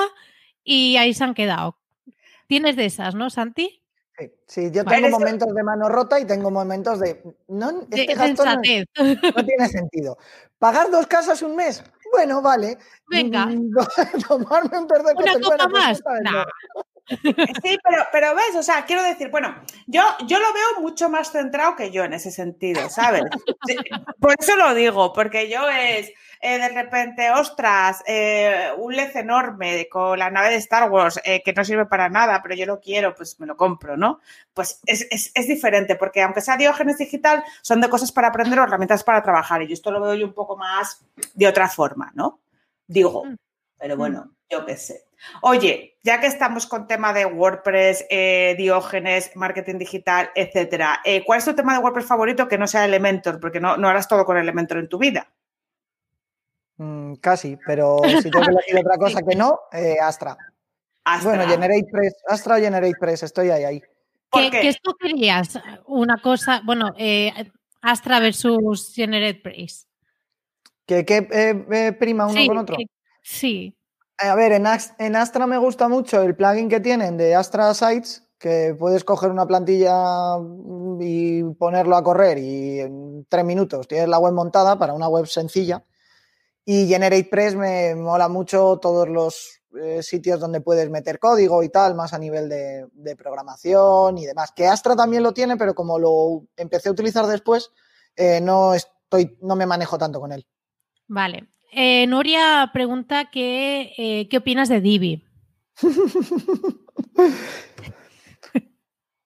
y 0.63 0.95
ahí 0.97 1.13
se 1.13 1.23
han 1.23 1.33
quedado. 1.33 1.77
Tienes 2.47 2.75
de 2.75 2.85
esas, 2.85 3.15
¿no, 3.15 3.29
Santi? 3.29 3.83
Sí, 4.47 4.69
yo 4.71 4.85
tengo 4.85 5.09
momentos 5.09 5.53
de 5.53 5.63
mano 5.63 5.89
rota 5.89 6.19
y 6.19 6.25
tengo 6.25 6.51
momentos 6.51 6.99
de. 6.99 7.21
No, 7.47 7.81
este 7.89 8.13
gasto 8.13 8.45
no, 8.45 8.61
tiene 8.61 9.67
sentido. 9.67 10.17
¿Pagar 10.59 10.91
dos 10.91 11.07
casas 11.07 11.41
un 11.41 11.55
mes? 11.55 11.83
Bueno, 12.11 12.41
vale. 12.41 12.77
Venga. 13.09 13.47
Tomarme 14.27 14.77
un 14.77 14.87
perdón. 14.87 15.15
Una 15.17 15.33
copa 15.33 15.67
pues 15.67 15.71
más. 15.71 16.01
Sí, 17.07 17.77
pero, 17.83 18.03
pero 18.11 18.35
ves, 18.35 18.55
o 18.55 18.63
sea, 18.63 18.85
quiero 18.85 19.03
decir, 19.03 19.29
bueno, 19.29 19.55
yo, 19.87 20.01
yo 20.25 20.39
lo 20.39 20.53
veo 20.53 20.81
mucho 20.81 21.09
más 21.09 21.31
centrado 21.31 21.75
que 21.75 21.91
yo 21.91 22.03
en 22.03 22.13
ese 22.13 22.31
sentido, 22.31 22.89
¿sabes? 22.89 23.23
Por 24.19 24.35
eso 24.39 24.55
lo 24.55 24.73
digo, 24.73 25.13
porque 25.13 25.49
yo 25.49 25.67
es 25.69 26.11
eh, 26.45 26.59
de 26.59 26.67
repente, 26.67 27.31
ostras, 27.31 28.03
eh, 28.05 28.67
un 28.77 28.93
LED 28.93 29.15
enorme 29.15 29.87
con 29.89 30.19
la 30.19 30.29
nave 30.29 30.49
de 30.49 30.57
Star 30.57 30.91
Wars 30.91 31.17
eh, 31.23 31.41
que 31.41 31.53
no 31.53 31.63
sirve 31.63 31.85
para 31.85 32.09
nada, 32.09 32.41
pero 32.43 32.53
yo 32.53 32.65
lo 32.65 32.81
quiero, 32.81 33.15
pues 33.15 33.39
me 33.39 33.47
lo 33.47 33.55
compro, 33.55 33.95
¿no? 33.95 34.19
Pues 34.53 34.81
es, 34.85 35.07
es, 35.09 35.47
diferente, 35.47 35.95
porque 35.95 36.21
aunque 36.21 36.41
sea 36.41 36.57
Diógenes 36.57 36.97
digital, 36.97 37.45
son 37.61 37.79
de 37.79 37.87
cosas 37.87 38.11
para 38.11 38.27
aprender 38.27 38.59
o 38.59 38.63
herramientas 38.63 39.05
para 39.05 39.23
trabajar, 39.23 39.61
y 39.61 39.67
yo 39.67 39.73
esto 39.73 39.89
lo 39.89 40.01
veo 40.01 40.15
yo 40.15 40.25
un 40.25 40.33
poco 40.33 40.57
más 40.57 41.05
de 41.33 41.47
otra 41.47 41.69
forma, 41.69 42.11
¿no? 42.13 42.41
Digo, 42.87 43.23
pero 43.77 43.95
bueno, 43.95 44.35
yo 44.49 44.65
qué 44.65 44.75
sé. 44.75 45.05
Oye, 45.41 45.97
ya 46.03 46.19
que 46.19 46.27
estamos 46.27 46.67
con 46.67 46.87
tema 46.87 47.13
de 47.13 47.25
WordPress, 47.25 48.05
eh, 48.09 48.55
Diógenes, 48.57 49.31
marketing 49.35 49.77
digital, 49.77 50.29
etcétera, 50.35 51.01
eh, 51.05 51.23
¿cuál 51.25 51.39
es 51.39 51.45
tu 51.45 51.55
tema 51.55 51.73
de 51.73 51.79
WordPress 51.79 52.05
favorito 52.05 52.47
que 52.47 52.57
no 52.57 52.67
sea 52.67 52.85
Elementor? 52.85 53.39
Porque 53.39 53.59
no, 53.59 53.77
no 53.77 53.87
harás 53.87 54.07
todo 54.07 54.25
con 54.25 54.37
Elementor 54.37 54.77
en 54.77 54.89
tu 54.89 54.97
vida. 54.97 55.31
Mm, 56.77 57.15
casi, 57.15 57.57
pero 57.65 57.99
si 58.21 58.29
tengo 58.29 58.45
que 58.45 58.51
elegir 58.51 58.77
otra 58.79 58.97
cosa 58.97 59.21
que 59.21 59.35
no, 59.35 59.59
eh, 59.71 59.97
Astra. 60.01 60.37
Bueno, 61.23 61.45
GeneratePress, 61.45 62.15
Astra 62.27 62.55
o 62.55 62.59
GeneratePress, 62.59 63.23
estoy 63.23 63.49
ahí, 63.49 63.63
ahí. 63.63 63.81
¿Qué, 64.31 64.49
¿Qué 64.49 64.69
escogerías? 64.69 65.59
Una 65.85 66.21
cosa, 66.21 66.61
bueno, 66.65 66.93
Astra 67.81 68.19
versus 68.19 68.93
GeneratePress. 68.95 69.87
¿Qué, 70.85 71.05
qué 71.05 71.95
prima 71.99 72.27
uno 72.27 72.47
con 72.47 72.57
otro? 72.57 72.77
sí. 73.21 73.75
A 74.17 74.35
ver, 74.35 74.51
en, 74.51 75.15
Astra 75.15 75.47
me 75.47 75.57
gusta 75.57 75.87
mucho 75.87 76.21
el 76.21 76.35
plugin 76.35 76.69
que 76.69 76.79
tienen 76.79 77.17
de 77.17 77.35
Astra 77.35 77.73
Sites, 77.73 78.23
que 78.37 78.75
puedes 78.77 79.03
coger 79.03 79.31
una 79.31 79.47
plantilla 79.47 80.37
y 80.99 81.43
ponerlo 81.55 81.95
a 81.95 82.03
correr 82.03 82.37
y 82.37 82.79
en 82.81 83.25
tres 83.27 83.43
minutos 83.43 83.87
tienes 83.87 84.07
la 84.07 84.19
web 84.19 84.33
montada 84.33 84.77
para 84.77 84.93
una 84.93 85.07
web 85.07 85.25
sencilla. 85.25 85.83
Y 86.65 86.87
GeneratePress 86.87 87.55
me 87.55 87.95
mola 87.95 88.29
mucho 88.29 88.77
todos 88.81 89.09
los 89.09 89.61
eh, 89.81 90.03
sitios 90.03 90.39
donde 90.39 90.61
puedes 90.61 90.89
meter 90.89 91.19
código 91.19 91.63
y 91.63 91.69
tal, 91.69 91.95
más 91.95 92.13
a 92.13 92.19
nivel 92.19 92.47
de, 92.47 93.15
programación 93.17 94.17
y 94.17 94.25
demás. 94.25 94.51
Que 94.55 94.67
Astra 94.67 94.95
también 94.95 95.23
lo 95.23 95.33
tiene, 95.33 95.57
pero 95.57 95.73
como 95.73 95.97
lo 95.97 96.45
empecé 96.55 96.89
a 96.89 96.91
utilizar 96.91 97.25
después, 97.25 97.71
eh, 98.15 98.39
no, 98.39 98.73
estoy, 98.75 99.37
no 99.41 99.55
me 99.55 99.65
manejo 99.65 99.97
tanto 99.97 100.21
con 100.21 100.31
él. 100.31 100.45
Vale. 101.07 101.49
Eh, 101.75 102.05
Nuria 102.07 102.69
pregunta 102.73 103.29
que, 103.31 103.93
eh, 103.97 104.27
qué 104.29 104.37
opinas 104.37 104.69
de 104.69 104.81
Divi. 104.81 105.23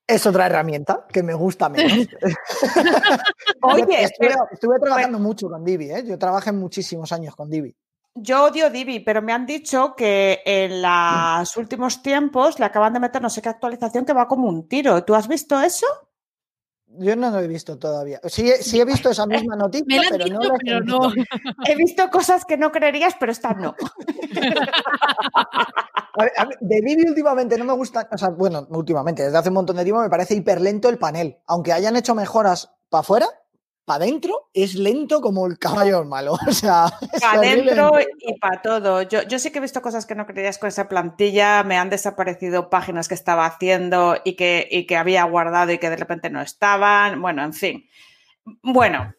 es 0.07 0.25
otra 0.25 0.45
herramienta 0.45 1.05
que 1.11 1.21
me 1.21 1.33
gusta 1.33 1.67
menos. 1.67 2.07
Oye, 3.61 4.03
estuve, 4.03 4.79
trabajando 4.79 5.19
mucho 5.19 5.49
con 5.49 5.65
Divi, 5.65 5.91
¿eh? 5.91 6.03
yo 6.05 6.17
trabajé 6.17 6.53
muchísimos 6.53 7.11
años 7.11 7.35
con 7.35 7.49
Divi. 7.49 7.75
Yo 8.15 8.45
odio 8.45 8.69
Divi, 8.71 9.01
pero 9.01 9.21
me 9.21 9.33
han 9.33 9.45
dicho 9.45 9.93
que 9.95 10.41
en 10.45 10.81
los 10.81 11.55
últimos 11.55 12.01
tiempos 12.01 12.57
le 12.57 12.65
acaban 12.65 12.93
de 12.93 12.99
meter 12.99 13.21
no 13.21 13.29
sé 13.29 13.43
qué 13.43 13.49
actualización 13.49 14.05
que 14.05 14.13
va 14.13 14.27
como 14.27 14.47
un 14.47 14.67
tiro. 14.67 15.03
¿Tú 15.03 15.13
has 15.13 15.27
visto 15.27 15.61
eso? 15.61 15.85
Yo 16.89 17.15
no 17.15 17.29
lo 17.29 17.39
he 17.39 17.47
visto 17.47 17.77
todavía. 17.77 18.19
Sí, 18.25 18.51
sí 18.61 18.79
he 18.79 18.85
visto 18.85 19.09
esa 19.09 19.25
misma 19.25 19.55
noticia, 19.59 20.01
pero, 20.09 20.25
no, 20.27 20.39
pero 20.63 20.81
no, 20.81 21.11
He 21.67 21.75
visto 21.75 22.09
cosas 22.09 22.45
que 22.45 22.57
no 22.57 22.71
creerías, 22.71 23.15
pero 23.19 23.31
estas 23.31 23.57
no. 23.57 23.75
de 26.61 26.81
Vivi 26.81 27.07
últimamente 27.07 27.57
no 27.57 27.65
me 27.65 27.73
gusta, 27.73 28.07
o 28.11 28.17
sea, 28.17 28.29
bueno, 28.29 28.65
últimamente, 28.71 29.23
desde 29.23 29.37
hace 29.37 29.49
un 29.49 29.55
montón 29.55 29.75
de 29.75 29.83
tiempo 29.83 30.01
me 30.01 30.09
parece 30.09 30.33
hiper 30.33 30.61
lento 30.61 30.89
el 30.89 30.97
panel. 30.97 31.37
Aunque 31.45 31.73
hayan 31.73 31.95
hecho 31.95 32.15
mejoras 32.15 32.71
para 32.89 33.01
afuera, 33.01 33.27
para 33.87 34.03
adentro 34.03 34.49
es 34.53 34.75
lento 34.75 35.21
como 35.21 35.47
el 35.47 35.57
caballo 35.57 36.03
malo. 36.03 36.37
O 36.47 36.51
sea, 36.51 36.87
para 37.21 37.39
adentro 37.39 37.93
y 38.19 38.37
para 38.37 38.61
todo. 38.61 39.01
Yo, 39.03 39.23
yo 39.23 39.39
sí 39.39 39.49
que 39.49 39.59
he 39.59 39.61
visto 39.61 39.81
cosas 39.81 40.05
que 40.05 40.13
no 40.13 40.27
creías 40.27 40.57
con 40.57 40.67
esa 40.67 40.89
plantilla. 40.89 41.63
Me 41.63 41.77
han 41.77 41.89
desaparecido 41.89 42.69
páginas 42.69 43.07
que 43.07 43.13
estaba 43.13 43.45
haciendo 43.45 44.17
y 44.25 44.35
que, 44.35 44.67
y 44.69 44.85
que 44.87 44.97
había 44.97 45.23
guardado 45.23 45.71
y 45.71 45.77
que 45.77 45.89
de 45.89 45.95
repente 45.95 46.29
no 46.29 46.41
estaban. 46.41 47.21
Bueno, 47.21 47.45
en 47.45 47.53
fin. 47.53 47.89
Bueno, 48.61 49.13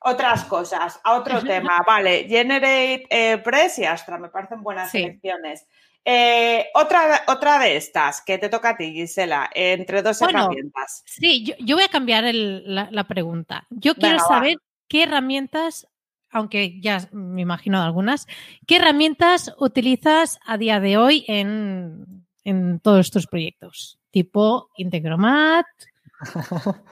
otras 0.00 0.44
cosas, 0.46 0.98
a 1.04 1.14
otro 1.14 1.42
tema. 1.44 1.80
Vale, 1.86 2.26
Generate 2.28 3.06
eh, 3.08 3.38
Press 3.38 3.78
y 3.78 3.84
Astra, 3.84 4.18
me 4.18 4.30
parecen 4.30 4.64
buenas 4.64 4.90
selecciones. 4.90 5.68
Eh, 6.06 6.66
otra, 6.74 7.22
otra 7.28 7.58
de 7.58 7.76
estas 7.76 8.20
que 8.20 8.36
te 8.36 8.50
toca 8.50 8.70
a 8.70 8.76
ti, 8.76 8.92
Gisela, 8.92 9.48
entre 9.54 10.02
dos 10.02 10.20
herramientas. 10.20 11.02
Sí, 11.06 11.54
yo, 11.58 11.76
voy 11.76 11.84
a 11.84 11.88
cambiar 11.88 12.24
la, 12.34 13.04
pregunta. 13.04 13.66
Yo 13.70 13.94
quiero 13.94 14.18
saber 14.18 14.58
qué 14.86 15.04
herramientas, 15.04 15.88
aunque 16.30 16.78
ya 16.80 17.08
me 17.12 17.40
imagino 17.40 17.82
algunas, 17.82 18.26
qué 18.66 18.76
herramientas 18.76 19.54
utilizas 19.58 20.38
a 20.44 20.58
día 20.58 20.78
de 20.78 20.98
hoy 20.98 21.24
en, 21.26 22.22
todos 22.82 23.06
estos 23.06 23.26
proyectos, 23.26 23.98
tipo 24.10 24.70
Integromat. 24.76 25.66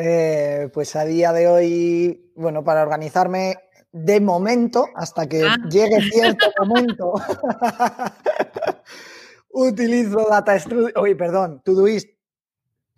Eh, 0.00 0.70
pues 0.72 0.94
a 0.94 1.04
día 1.04 1.32
de 1.32 1.48
hoy, 1.48 2.30
bueno, 2.36 2.62
para 2.62 2.82
organizarme 2.82 3.56
de 3.92 4.20
momento, 4.20 4.88
hasta 4.94 5.28
que 5.28 5.42
ah. 5.42 5.56
llegue 5.70 6.00
cierto 6.10 6.46
momento, 6.58 7.14
utilizo 9.50 10.26
Data 10.28 10.58
Studio, 10.58 10.92
oye, 10.96 11.16
perdón, 11.16 11.62
Todoist 11.64 12.08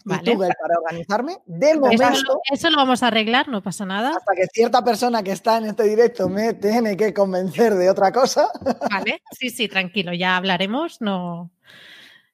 vale. 0.05 0.37
para 0.37 0.79
organizarme. 0.79 1.39
De 1.47 1.75
momento. 1.75 2.41
Eso, 2.51 2.71
lo 2.71 2.77
vamos 2.77 3.03
a 3.03 3.09
arreglar, 3.09 3.49
no 3.49 3.63
pasa 3.63 3.85
nada. 3.85 4.11
Hasta 4.11 4.35
que 4.35 4.47
cierta 4.53 4.85
persona 4.85 5.23
que 5.23 5.33
está 5.33 5.59
en 5.59 5.67
este 5.67 5.85
directo 5.85 6.29
me 6.29 6.55
tiene 6.55 6.97
que 6.97 7.15
convencer 7.15 7.75
de 7.75 7.91
otra 7.91 8.13
cosa. 8.13 8.51
Vale, 8.91 9.23
sí, 9.39 9.51
sí, 9.51 9.69
tranquilo, 9.69 10.13
ya 10.13 10.37
hablaremos, 10.37 11.01
no. 11.01 11.51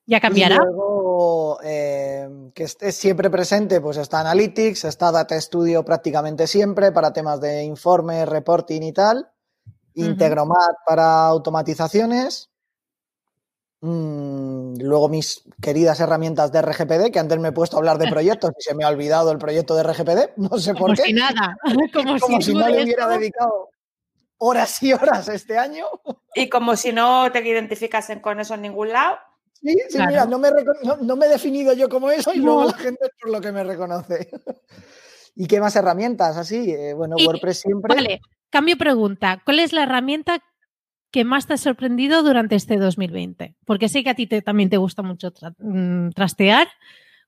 Ya 0.06 0.20
cambiará. 0.20 0.54
Y 0.54 0.58
luego, 0.58 1.58
eh, 1.62 2.28
que 2.54 2.64
esté 2.64 2.92
siempre 2.92 3.28
presente, 3.28 3.80
pues 3.80 3.96
está 3.96 4.20
Analytics, 4.20 4.84
está 4.84 5.10
Data 5.10 5.40
Studio 5.40 5.84
prácticamente 5.84 6.46
siempre 6.46 6.92
para 6.92 7.12
temas 7.12 7.40
de 7.40 7.64
informe, 7.64 8.24
reporting 8.24 8.82
y 8.82 8.92
tal. 8.92 9.28
Integromat 9.94 10.76
para 10.86 11.26
automatizaciones. 11.26 12.50
Mm, 13.80 14.78
luego 14.80 15.08
mis 15.08 15.42
queridas 15.60 16.00
herramientas 16.00 16.50
de 16.50 16.62
RGPD, 16.62 17.10
que 17.10 17.18
antes 17.18 17.38
me 17.38 17.48
he 17.48 17.52
puesto 17.52 17.76
a 17.76 17.80
hablar 17.80 17.98
de 17.98 18.08
proyectos 18.08 18.52
y 18.58 18.62
se 18.62 18.74
me 18.74 18.84
ha 18.84 18.88
olvidado 18.88 19.30
el 19.32 19.38
proyecto 19.38 19.74
de 19.74 19.82
RGPD, 19.82 20.36
no 20.36 20.58
sé 20.58 20.74
por 20.74 20.94
qué. 20.94 21.02
Si 21.02 21.12
nada. 21.12 21.56
Como, 21.92 22.40
si, 22.40 22.54
no 22.54 22.68
le 22.68 22.84
hubiera 22.84 23.08
dedicado 23.08 23.70
horas 24.38 24.82
y 24.82 24.92
horas 24.92 25.28
este 25.28 25.58
año. 25.58 25.86
Y 26.34 26.48
como 26.48 26.76
si 26.76 26.92
no 26.92 27.30
te 27.32 27.46
identificasen 27.46 28.20
con 28.20 28.40
eso 28.40 28.54
en 28.54 28.62
ningún 28.62 28.90
lado. 28.90 29.18
Sí, 29.60 29.76
sí, 29.88 29.98
mira, 30.06 30.26
no 30.26 30.38
me, 30.38 30.50
no, 31.02 31.16
me, 31.16 31.26
he 31.26 31.28
definido 31.28 31.72
yo 31.72 31.88
como 31.88 32.10
eso 32.10 32.32
y 32.32 32.38
luego 32.38 32.64
la 32.64 32.74
gente 32.74 33.06
es 33.06 33.10
por 33.20 33.30
lo 33.30 33.40
que 33.40 33.52
me 33.52 33.64
reconoce. 33.64 34.28
¿Y 35.34 35.46
qué 35.46 35.60
más 35.60 35.76
herramientas 35.76 36.36
así? 36.36 36.70
Eh, 36.70 36.94
bueno, 36.94 37.16
WordPress 37.16 37.60
siempre. 37.60 37.94
Vale, 37.94 38.20
cambio 38.50 38.76
pregunta. 38.76 39.42
¿Cuál 39.44 39.60
es 39.60 39.72
la 39.72 39.82
herramienta 39.82 40.42
que 41.10 41.24
más 41.24 41.46
te 41.46 41.54
ha 41.54 41.58
sorprendido 41.58 42.22
durante 42.22 42.54
este 42.54 42.76
2020? 42.76 43.56
Porque 43.64 43.88
sé 43.88 44.02
que 44.02 44.10
a 44.10 44.14
ti 44.14 44.26
también 44.26 44.70
te 44.70 44.76
gusta 44.76 45.02
mucho 45.02 45.32
mm, 45.58 46.10
trastear. 46.10 46.68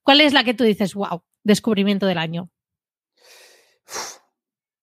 ¿Cuál 0.03 0.20
es 0.20 0.33
la 0.33 0.45
que 0.45 0.55
tú 0.55 0.64
dices, 0.64 0.95
wow, 0.95 1.22
descubrimiento 1.45 2.07
del 2.07 2.18
año? 2.18 2.51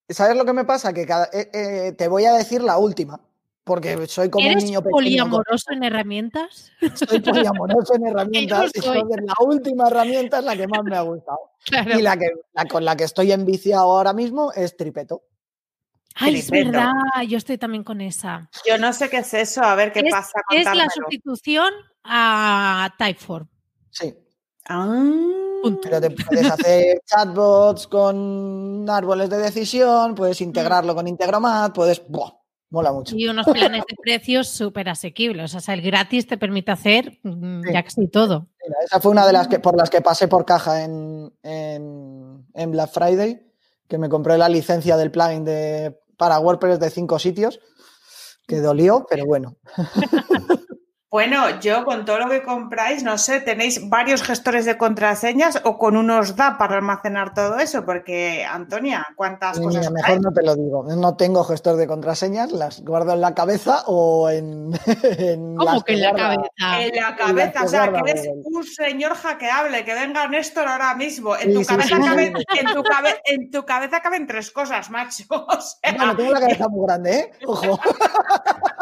¿Sabes 0.08 0.36
lo 0.36 0.44
que 0.44 0.52
me 0.52 0.64
pasa? 0.64 0.92
Que 0.92 1.04
cada, 1.04 1.28
eh, 1.32 1.50
eh, 1.52 1.92
te 1.92 2.08
voy 2.08 2.24
a 2.26 2.32
decir 2.32 2.62
la 2.62 2.78
última. 2.78 3.20
Porque 3.66 4.06
soy 4.06 4.30
como 4.30 4.46
un 4.46 4.54
niño 4.54 4.80
pequeño. 4.80 4.92
poliamoroso 4.92 5.72
en 5.72 5.82
herramientas? 5.82 6.70
Soy 6.94 7.18
poliamoroso 7.18 7.96
en 7.96 8.06
herramientas 8.06 8.70
y 8.72 8.80
la 8.80 9.34
última 9.40 9.88
herramienta 9.88 10.38
es 10.38 10.44
la 10.44 10.56
que 10.56 10.68
más 10.68 10.84
me 10.84 10.96
ha 10.96 11.00
gustado. 11.00 11.50
Y 11.98 12.00
la, 12.00 12.16
que, 12.16 12.28
con 12.70 12.84
la 12.84 12.96
que 12.96 13.02
estoy 13.02 13.32
enviciado 13.32 13.82
ahora 13.82 14.12
mismo 14.12 14.52
es 14.52 14.76
Tripeto. 14.76 15.24
Ay, 16.14 16.36
es 16.36 16.48
verdad, 16.48 16.92
yo 17.26 17.36
estoy 17.36 17.58
también 17.58 17.82
con 17.82 18.00
esa. 18.00 18.48
Yo 18.64 18.78
no 18.78 18.92
sé 18.92 19.10
qué 19.10 19.16
es 19.18 19.34
eso, 19.34 19.64
a 19.64 19.74
ver 19.74 19.92
qué 19.92 20.04
pasa. 20.08 20.40
Es 20.48 20.64
la 20.72 20.88
sustitución 20.88 21.74
a 22.04 22.94
Typeform. 22.96 23.48
Sí. 23.90 24.14
Ah. 24.68 25.02
Pero 25.82 26.00
te 26.00 26.10
puedes 26.10 26.48
hacer 26.48 27.02
chatbots 27.04 27.88
con 27.88 28.86
árboles 28.88 29.28
de 29.28 29.38
decisión, 29.38 30.14
puedes 30.14 30.40
mm. 30.40 30.44
integrarlo 30.44 30.94
con 30.94 31.08
Integromat, 31.08 31.74
puedes. 31.74 32.00
Mola 32.70 32.92
mucho. 32.92 33.14
Y 33.16 33.28
unos 33.28 33.46
planes 33.46 33.84
de 33.88 33.96
precios 34.02 34.48
súper 34.48 34.88
asequibles. 34.88 35.54
O 35.54 35.60
sea, 35.60 35.74
el 35.74 35.82
gratis 35.82 36.26
te 36.26 36.36
permite 36.36 36.72
hacer 36.72 37.18
mm, 37.22 37.62
ya 37.72 37.82
casi 37.82 38.08
todo. 38.08 38.48
esa 38.84 39.00
fue 39.00 39.12
una 39.12 39.26
de 39.26 39.32
las 39.32 39.46
que 39.46 39.60
por 39.60 39.76
las 39.76 39.88
que 39.88 40.00
pasé 40.00 40.26
por 40.26 40.44
caja 40.44 40.82
en, 40.82 41.32
en, 41.42 42.70
Black 42.72 42.90
Friday, 42.92 43.46
que 43.86 43.98
me 43.98 44.08
compré 44.08 44.36
la 44.36 44.48
licencia 44.48 44.96
del 44.96 45.12
plugin 45.12 45.44
de, 45.44 45.96
para 46.16 46.40
WordPress 46.40 46.80
de 46.80 46.90
cinco 46.90 47.20
sitios, 47.20 47.60
que 48.48 48.60
dolió, 48.60 49.06
pero 49.08 49.26
bueno. 49.26 49.56
Bueno, 51.08 51.60
yo 51.60 51.84
con 51.84 52.04
todo 52.04 52.18
lo 52.18 52.28
que 52.28 52.42
compráis, 52.42 53.04
no 53.04 53.16
sé, 53.16 53.40
¿tenéis 53.40 53.88
varios 53.88 54.24
gestores 54.24 54.64
de 54.64 54.76
contraseñas 54.76 55.60
o 55.64 55.78
con 55.78 55.96
unos 55.96 56.34
da 56.34 56.58
para 56.58 56.76
almacenar 56.76 57.32
todo 57.32 57.58
eso? 57.58 57.84
Porque, 57.84 58.44
Antonia, 58.44 59.06
¿cuántas 59.14 59.60
cosas? 59.60 59.88
mejor 59.92 60.20
no 60.20 60.32
te 60.32 60.42
lo 60.42 60.56
digo. 60.56 60.84
No 60.96 61.16
tengo 61.16 61.44
gestor 61.44 61.76
de 61.76 61.86
contraseñas, 61.86 62.50
las 62.50 62.82
guardo 62.82 63.12
en 63.12 63.20
la 63.20 63.34
cabeza 63.34 63.84
o 63.86 64.28
en. 64.30 64.72
¿Cómo 65.56 65.82
que 65.84 65.92
en 65.92 66.02
la 66.02 66.12
cabeza? 66.12 66.80
En 66.80 66.96
la 66.96 67.16
cabeza, 67.16 67.62
o 67.62 67.68
sea, 67.68 67.92
que 67.92 68.10
eres 68.10 68.28
un 68.42 68.64
señor 68.64 69.14
hackeable, 69.14 69.84
que 69.84 69.94
venga 69.94 70.26
Néstor 70.26 70.66
ahora 70.66 70.96
mismo. 70.96 71.36
En 71.36 71.54
tu, 71.54 71.64
cabeza, 71.64 71.98
caben, 71.98 72.34
en, 73.24 73.50
tu 73.52 73.64
cabeza 73.64 74.00
caben 74.00 74.26
tres 74.26 74.50
cosas, 74.50 74.90
macho. 74.90 75.24
Bueno, 75.96 76.16
tengo 76.16 76.32
la 76.32 76.40
cabeza 76.40 76.68
muy 76.68 76.86
grande, 76.86 77.16
¿eh? 77.16 77.30
Ojo. 77.46 77.78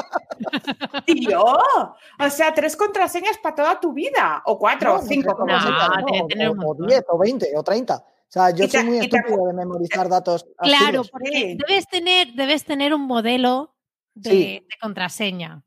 Tío, 1.06 1.44
o 1.44 2.30
sea, 2.30 2.54
tres 2.54 2.76
contraseñas 2.76 3.38
para 3.38 3.54
toda 3.54 3.80
tu 3.80 3.92
vida, 3.92 4.42
o 4.46 4.58
cuatro, 4.58 4.96
o 4.96 5.02
cinco, 5.02 5.36
como 5.36 5.54
o, 5.54 6.86
diez, 6.86 7.04
o 7.08 7.18
veinte, 7.18 7.52
o 7.56 7.62
treinta. 7.62 7.96
O 7.96 8.32
sea, 8.34 8.50
yo 8.50 8.66
soy 8.66 8.84
muy 8.84 8.98
estúpido 8.98 9.46
de 9.46 9.52
memorizar 9.52 10.08
datos. 10.08 10.44
Claro, 10.58 11.02
porque 11.04 11.56
debes 11.66 11.86
tener, 11.86 12.32
debes 12.34 12.64
tener 12.64 12.92
un 12.92 13.02
modelo 13.02 13.74
de, 14.14 14.66
contraseña. 14.80 15.62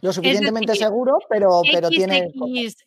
Lo 0.00 0.12
suficientemente 0.12 0.74
seguro, 0.74 1.18
pero, 1.28 1.62
pero 1.72 1.88
tiene. 1.88 2.32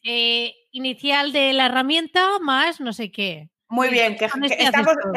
Eh, 0.03 0.53
inicial 0.71 1.31
de 1.31 1.53
la 1.53 1.65
herramienta 1.67 2.39
más 2.39 2.79
no 2.79 2.93
sé 2.93 3.11
qué. 3.11 3.49
Muy 3.71 3.89
bien, 3.89 4.17
que, 4.17 4.27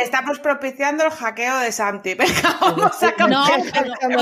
estamos, 0.03 0.39
propiciando 0.41 1.05
el 1.05 1.11
hackeo 1.11 1.59
de 1.61 1.73
Santi. 1.73 2.13
Venga, 2.15 2.59
vamos 2.61 3.03
a 3.03 3.27
no, 3.27 3.47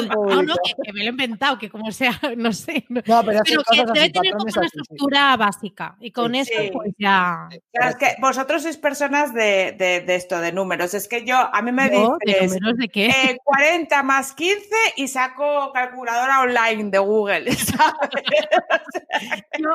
no, 0.07 0.43
no, 0.43 0.55
que, 0.85 0.93
me 0.93 1.01
lo 1.01 1.07
he 1.07 1.09
inventado, 1.09 1.59
que 1.59 1.69
como 1.69 1.91
sea, 1.91 2.13
no 2.37 2.53
sé. 2.53 2.85
No, 2.89 3.25
pero, 3.25 3.43
que 3.43 3.85
debe 3.93 4.11
tener 4.11 4.33
como 4.35 4.45
una 4.45 4.67
estructura 4.67 5.37
básica. 5.37 5.97
Y 5.99 6.13
con 6.13 6.37
eso, 6.37 6.53
pues 6.73 6.93
ya. 6.97 7.49
es 7.73 7.97
que 7.97 8.15
vosotros 8.21 8.63
sois 8.63 8.77
personas 8.77 9.35
de, 9.35 9.75
de, 9.77 10.15
esto, 10.15 10.41
de 10.41 10.53
números. 10.53 10.95
Es 10.95 11.09
que 11.09 11.25
yo, 11.25 11.37
a 11.37 11.61
mí 11.61 11.73
me 11.73 11.91
dices. 11.91 12.09
¿De 12.25 12.47
números 12.47 12.79
de 12.79 12.89
qué? 12.89 13.37
40 13.43 13.99
eh, 13.99 14.03
más 14.05 14.33
15 14.33 14.61
y 14.95 15.09
saco 15.09 15.73
calculadora 15.73 16.43
online 16.43 16.91
de 16.91 16.99
Google. 16.99 17.53
¿sabes? 17.57 18.25
yo, 19.59 19.71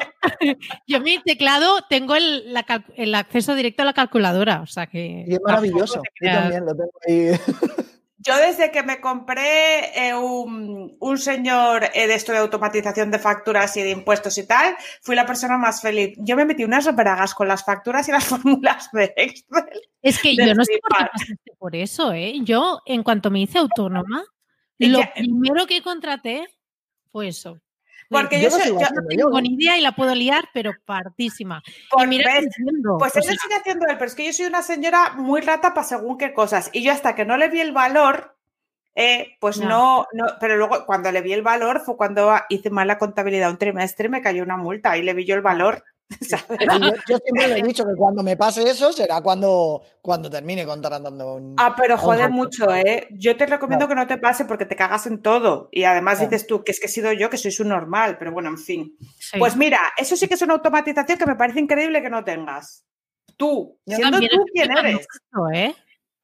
yo, 0.88 1.02
mi 1.02 1.22
teclado 1.24 1.82
tengo 1.90 2.16
el, 2.16 2.54
la, 2.54 2.66
el 2.96 3.14
acceso 3.16 3.54
directo 3.54 3.82
a 3.82 3.86
la 3.86 3.94
calculadora 3.94 4.45
o 4.62 4.68
sea 4.68 4.88
que... 4.88 5.26
Y 5.28 5.34
es 5.34 5.42
maravilloso, 5.42 6.02
yo 6.22 6.32
también 6.32 6.66
lo 6.66 6.76
tengo 6.76 6.92
ahí. 7.08 7.32
Yo 8.26 8.36
desde 8.38 8.72
que 8.72 8.82
me 8.82 9.00
compré 9.00 10.08
eh, 10.08 10.16
un, 10.16 11.18
señor 11.18 11.84
eh, 11.94 12.08
de 12.08 12.16
esto 12.16 12.32
de 12.32 12.40
automatización 12.40 13.12
de 13.12 13.20
facturas 13.20 13.78
y 13.78 13.84
de 13.84 13.92
impuestos 13.92 14.36
y 14.40 14.48
tal, 14.48 14.76
fui 15.04 15.16
la 15.16 15.28
persona 15.28 15.60
más 15.60 15.80
feliz. 15.80 16.16
Yo 16.18 16.36
me 16.36 16.46
metí 16.46 16.64
unas 16.64 16.88
operagas 16.88 17.36
con 17.36 17.48
las 17.48 17.64
facturas 17.64 18.10
y 18.10 18.12
las 18.12 18.26
fórmulas 18.26 18.90
de 18.94 19.14
Excel. 19.16 19.66
Es 20.02 20.20
que 20.20 20.36
yo 20.36 20.56
no 20.56 20.66
sé 20.66 20.80
por 20.82 20.98
qué 20.98 21.06
pasaste 21.12 21.52
por 21.60 21.76
eso, 21.76 22.14
¿eh? 22.14 22.34
Yo, 22.42 22.82
en 22.88 23.04
cuanto 23.04 23.30
me 23.30 23.42
hice 23.42 23.60
autónoma, 23.60 24.24
lo 24.80 25.02
primero 25.14 25.68
que 25.68 25.84
contraté 25.84 26.48
fue 27.12 27.28
eso. 27.28 27.62
Porque 28.10 28.42
yo, 28.42 28.50
no 28.50 29.08
tengo 29.10 29.42
ni 29.42 29.54
idea 29.54 29.78
y 29.78 29.82
la 29.82 29.94
puedo 29.94 30.14
liar, 30.14 30.50
pero 30.54 30.74
partísima. 30.86 31.64
Por 31.90 32.08
mira, 32.08 32.40
pues 33.00 33.16
eso 33.16 33.32
sigue 33.32 33.56
haciendo 33.56 33.88
él, 33.88 33.98
pero 33.98 34.06
es 34.06 34.16
que 34.16 34.26
yo 34.26 34.34
soy 34.34 34.46
una 34.46 34.62
señora 34.62 35.14
muy 35.16 35.42
rata 35.42 35.74
para 35.74 35.88
según 35.88 36.18
qué 36.18 36.34
cosas. 36.34 36.70
Y 36.74 36.84
yo 36.84 36.92
hasta 36.92 37.16
que 37.16 37.26
no 37.26 37.38
le 37.38 37.50
vi 37.50 37.62
el 37.62 37.72
valor, 37.72 38.38
eh, 38.94 39.36
pues 39.40 39.60
no. 39.60 40.06
no. 40.14 40.26
pero 40.40 40.56
luego 40.56 40.86
cuando 40.86 41.12
le 41.12 41.22
vi 41.22 41.34
el 41.34 41.42
valor 41.42 41.82
fue 41.82 41.98
cuando 41.98 42.34
hice 42.50 42.70
mal 42.70 42.88
la 42.88 42.98
contabilidad 42.98 43.52
un 43.52 43.58
trimestre 43.58 44.08
y 44.08 44.10
me 44.12 44.22
cayó 44.22 44.44
una 44.44 44.58
multa 44.58 44.98
y 44.98 45.02
le 45.02 45.14
vi 45.14 45.26
yo 45.26 45.36
el 45.36 45.42
valor. 45.42 45.84
Yo, 47.10 47.18
siempre 47.18 47.48
le 47.48 47.60
he 47.60 47.64
dicho 47.64 47.84
que 47.84 47.96
cuando 47.96 48.22
me 48.22 48.38
pase 48.38 48.62
eso 48.70 48.94
será 48.94 49.22
cuando, 49.22 49.82
cuando 50.02 50.30
termine 50.30 50.66
contratando 50.66 51.36
un. 51.36 51.56
Ah, 51.58 51.76
pero 51.76 51.98
jode 51.98 52.30
mucho, 52.30 52.74
¿eh? 52.74 53.08
Yo 53.12 53.36
te 53.36 53.46
recomiendo 53.48 53.88
que 53.88 53.96
no 53.96 54.06
te 54.06 54.18
pase 54.18 54.46
porque 54.46 54.66
te 54.66 54.76
cagas 54.76 55.08
en 55.08 55.22
todo. 55.22 55.68
Y 55.72 55.84
además 55.84 56.20
dices 56.20 56.46
tú 56.46 56.64
que 56.64 56.72
es 56.72 56.80
que 56.80 56.86
he 56.86 56.90
sido 56.90 57.12
yo, 57.12 57.30
que 57.30 57.38
soy 57.38 57.52
su 57.52 57.64
normal, 57.64 58.18
pero 58.20 58.32
bueno, 58.32 58.50
en 58.50 58.58
fin. 58.58 58.98
Pues 59.40 59.56
mira, 59.56 59.80
eso 59.98 60.16
sí 60.16 60.28
que 60.28 60.36
es 60.36 60.42
una 60.44 60.54
automatización 60.54 61.18
que 61.18 61.26
me 61.26 61.36
parece 61.36 61.60
increíble 61.60 62.02
que 62.02 62.10
no 62.10 62.24
tengas. 62.24 62.86
Tú, 63.36 63.80
siendo 63.86 64.20
tú 64.20 64.46
quien 64.54 64.72
eres. 64.78 65.08
¿eh? 65.54 65.76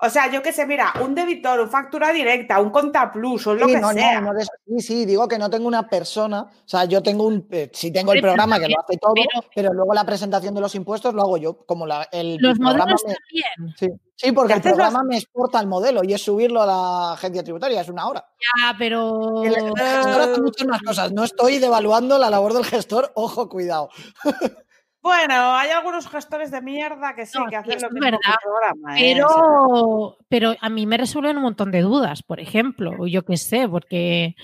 O 0.04 0.10
sea, 0.10 0.32
yo 0.32 0.42
qué 0.42 0.52
sé, 0.52 0.66
mira, 0.66 0.94
un 1.00 1.14
debitor, 1.14 1.60
un 1.60 1.70
factura 1.70 2.12
directa, 2.12 2.60
un 2.60 2.72
plus 3.14 3.46
o 3.46 3.54
lo 3.54 3.68
que 3.68 3.80
sea. 3.80 4.20
No, 4.20 4.32
sí, 4.66 4.80
sí, 4.80 5.06
digo 5.06 5.28
que 5.28 5.38
no 5.38 5.48
tengo 5.48 5.68
una 5.68 5.88
persona, 5.88 6.42
o 6.42 6.68
sea, 6.68 6.86
yo 6.86 7.04
tengo 7.04 7.28
un, 7.28 7.48
eh, 7.52 7.70
sí 7.72 7.92
tengo 7.92 8.12
el 8.14 8.20
programa 8.20 8.60
que 8.60 8.68
lo 8.68 8.80
hace 8.80 8.98
todo, 8.98 9.14
pero, 9.54 9.72
luego 9.74 9.94
la 9.94 10.04
presentación 10.04 10.56
de 10.56 10.62
los 10.62 10.74
impuestos 10.74 11.14
lo 11.14 11.22
hago 11.22 11.38
yo, 11.38 11.54
como 11.68 11.86
la, 11.86 12.08
el 12.12 12.38
los 12.40 12.60
modelos 12.60 13.04
también. 13.04 13.76
Sí, 13.78 13.90
sí 14.16 14.32
porque 14.32 14.54
el 14.54 14.62
programa 14.62 15.04
me 15.04 15.18
exporta 15.18 15.60
el 15.60 15.68
modelo 15.68 16.02
y 16.04 16.16
es 16.16 16.22
subirlo 16.24 16.64
a 16.64 16.66
la 16.66 17.14
agencia 17.14 17.44
tributaria, 17.44 17.82
es 17.82 17.90
una 17.90 18.08
hora. 18.08 18.26
Ya, 18.40 18.76
pero... 18.80 19.44
El, 19.44 19.54
gestor 19.54 20.22
hace 20.22 20.42
muchas 20.42 20.68
más 20.68 20.82
cosas, 20.82 21.12
no 21.12 21.24
estoy 21.24 21.60
devaluando 21.60 22.18
la 22.18 22.32
labor 22.32 22.54
del 22.54 22.66
gestor, 22.66 23.12
ojo, 23.14 23.48
cuidado. 23.48 23.90
Bueno, 25.02 25.56
hay 25.56 25.72
algunos 25.72 26.08
gestores 26.08 26.52
de 26.52 26.62
mierda 26.62 27.16
que 27.16 27.26
sí, 27.26 27.40
que 27.50 27.56
hacen 27.56 27.82
lo 27.82 27.90
mismo 27.90 28.06
verdad, 28.06 28.36
programa. 28.42 29.00
¿eh? 29.00 29.14
Pero, 29.14 30.18
pero 30.30 30.56
a 30.62 30.70
mí 30.70 30.86
me 30.86 30.98
resuelven 30.98 31.38
un 31.38 31.44
montón 31.44 31.72
de 31.72 31.82
dudas, 31.82 32.22
por 32.22 32.40
ejemplo, 32.40 32.92
o 33.00 33.08
yo 33.08 33.26
qué 33.26 33.38
sé, 33.38 33.68
porque 33.68 34.36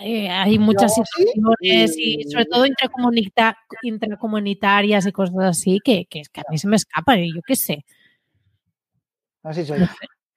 eh, 0.00 0.30
hay 0.30 0.60
muchas 0.60 0.94
situaciones 0.94 1.98
y 1.98 2.22
sobre 2.30 2.44
todo 2.46 2.64
intracomunitarias 2.64 5.06
y 5.06 5.12
cosas 5.12 5.36
así 5.40 5.80
que, 5.84 6.06
que, 6.06 6.22
que, 6.32 6.40
a 6.40 6.44
mí 6.50 6.56
se 6.56 6.68
me 6.68 6.76
escapan 6.76 7.18
y 7.18 7.34
yo 7.34 7.40
qué 7.44 7.56
sé. 7.56 7.84
Así 9.42 9.66
soy. 9.66 9.80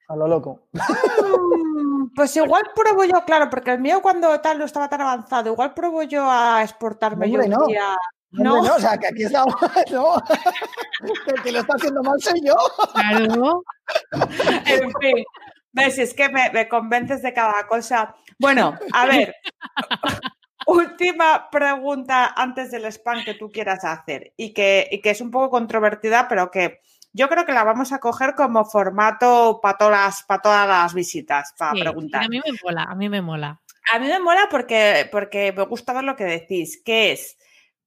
A 0.08 0.16
lo 0.16 0.28
loco. 0.28 0.68
Mm, 0.72 2.12
pues 2.14 2.36
igual 2.36 2.62
pruebo 2.74 3.04
yo, 3.04 3.24
claro, 3.24 3.48
porque 3.48 3.72
el 3.72 3.80
mío 3.80 4.02
cuando 4.02 4.38
tal 4.40 4.58
no 4.58 4.64
estaba 4.64 4.88
tan 4.88 5.00
avanzado, 5.00 5.50
igual 5.50 5.74
pruebo 5.74 6.02
yo 6.02 6.28
a 6.28 6.62
exportarme 6.62 7.30
yo 7.30 7.38
no. 7.46 7.66
No. 8.34 8.60
o 8.60 8.80
sea, 8.80 8.98
que 8.98 9.08
aquí 9.08 9.24
estamos, 9.24 9.54
no. 9.90 10.16
El 11.26 11.42
que 11.42 11.52
lo 11.52 11.60
está 11.60 11.74
haciendo 11.76 12.02
mal 12.02 12.20
soy 12.20 12.40
yo. 12.44 12.56
Claro. 12.94 13.64
en 14.66 14.92
fin, 15.00 15.24
ves, 15.72 15.98
es 15.98 16.14
que 16.14 16.28
me, 16.28 16.68
convences 16.68 17.22
de 17.22 17.32
cada 17.32 17.66
cosa. 17.66 18.14
Bueno, 18.38 18.76
a 18.92 19.06
ver, 19.06 19.34
última 20.66 21.48
pregunta 21.50 22.34
antes 22.36 22.70
del 22.70 22.86
spam 22.86 23.24
que 23.24 23.34
tú 23.34 23.50
quieras 23.52 23.84
hacer 23.84 24.32
y 24.36 24.52
que, 24.52 25.00
que 25.02 25.10
es 25.10 25.20
un 25.20 25.30
poco 25.30 25.50
controvertida, 25.50 26.26
pero 26.28 26.50
que 26.50 26.80
yo 27.12 27.28
creo 27.28 27.46
que 27.46 27.52
la 27.52 27.62
vamos 27.62 27.92
a 27.92 28.00
coger 28.00 28.34
como 28.34 28.64
formato 28.64 29.60
para 29.62 29.78
todas, 29.78 30.24
para 30.24 30.42
todas 30.42 30.68
las 30.68 30.94
visitas, 30.94 31.54
para 31.56 31.72
preguntar. 31.72 32.24
A 32.24 32.28
mí 32.28 32.40
me 32.44 32.52
mola, 32.62 32.82
a 32.82 32.94
mí 32.96 33.08
me 33.08 33.22
mola. 33.22 33.60
A 33.92 33.98
mí 33.98 34.08
me 34.08 34.18
mola 34.18 34.48
porque, 34.50 35.08
porque 35.12 35.52
me 35.52 35.64
gusta 35.64 35.92
ver 35.92 36.04
lo 36.04 36.16
que 36.16 36.24
decís, 36.24 36.82
que 36.84 37.12
es 37.12 37.36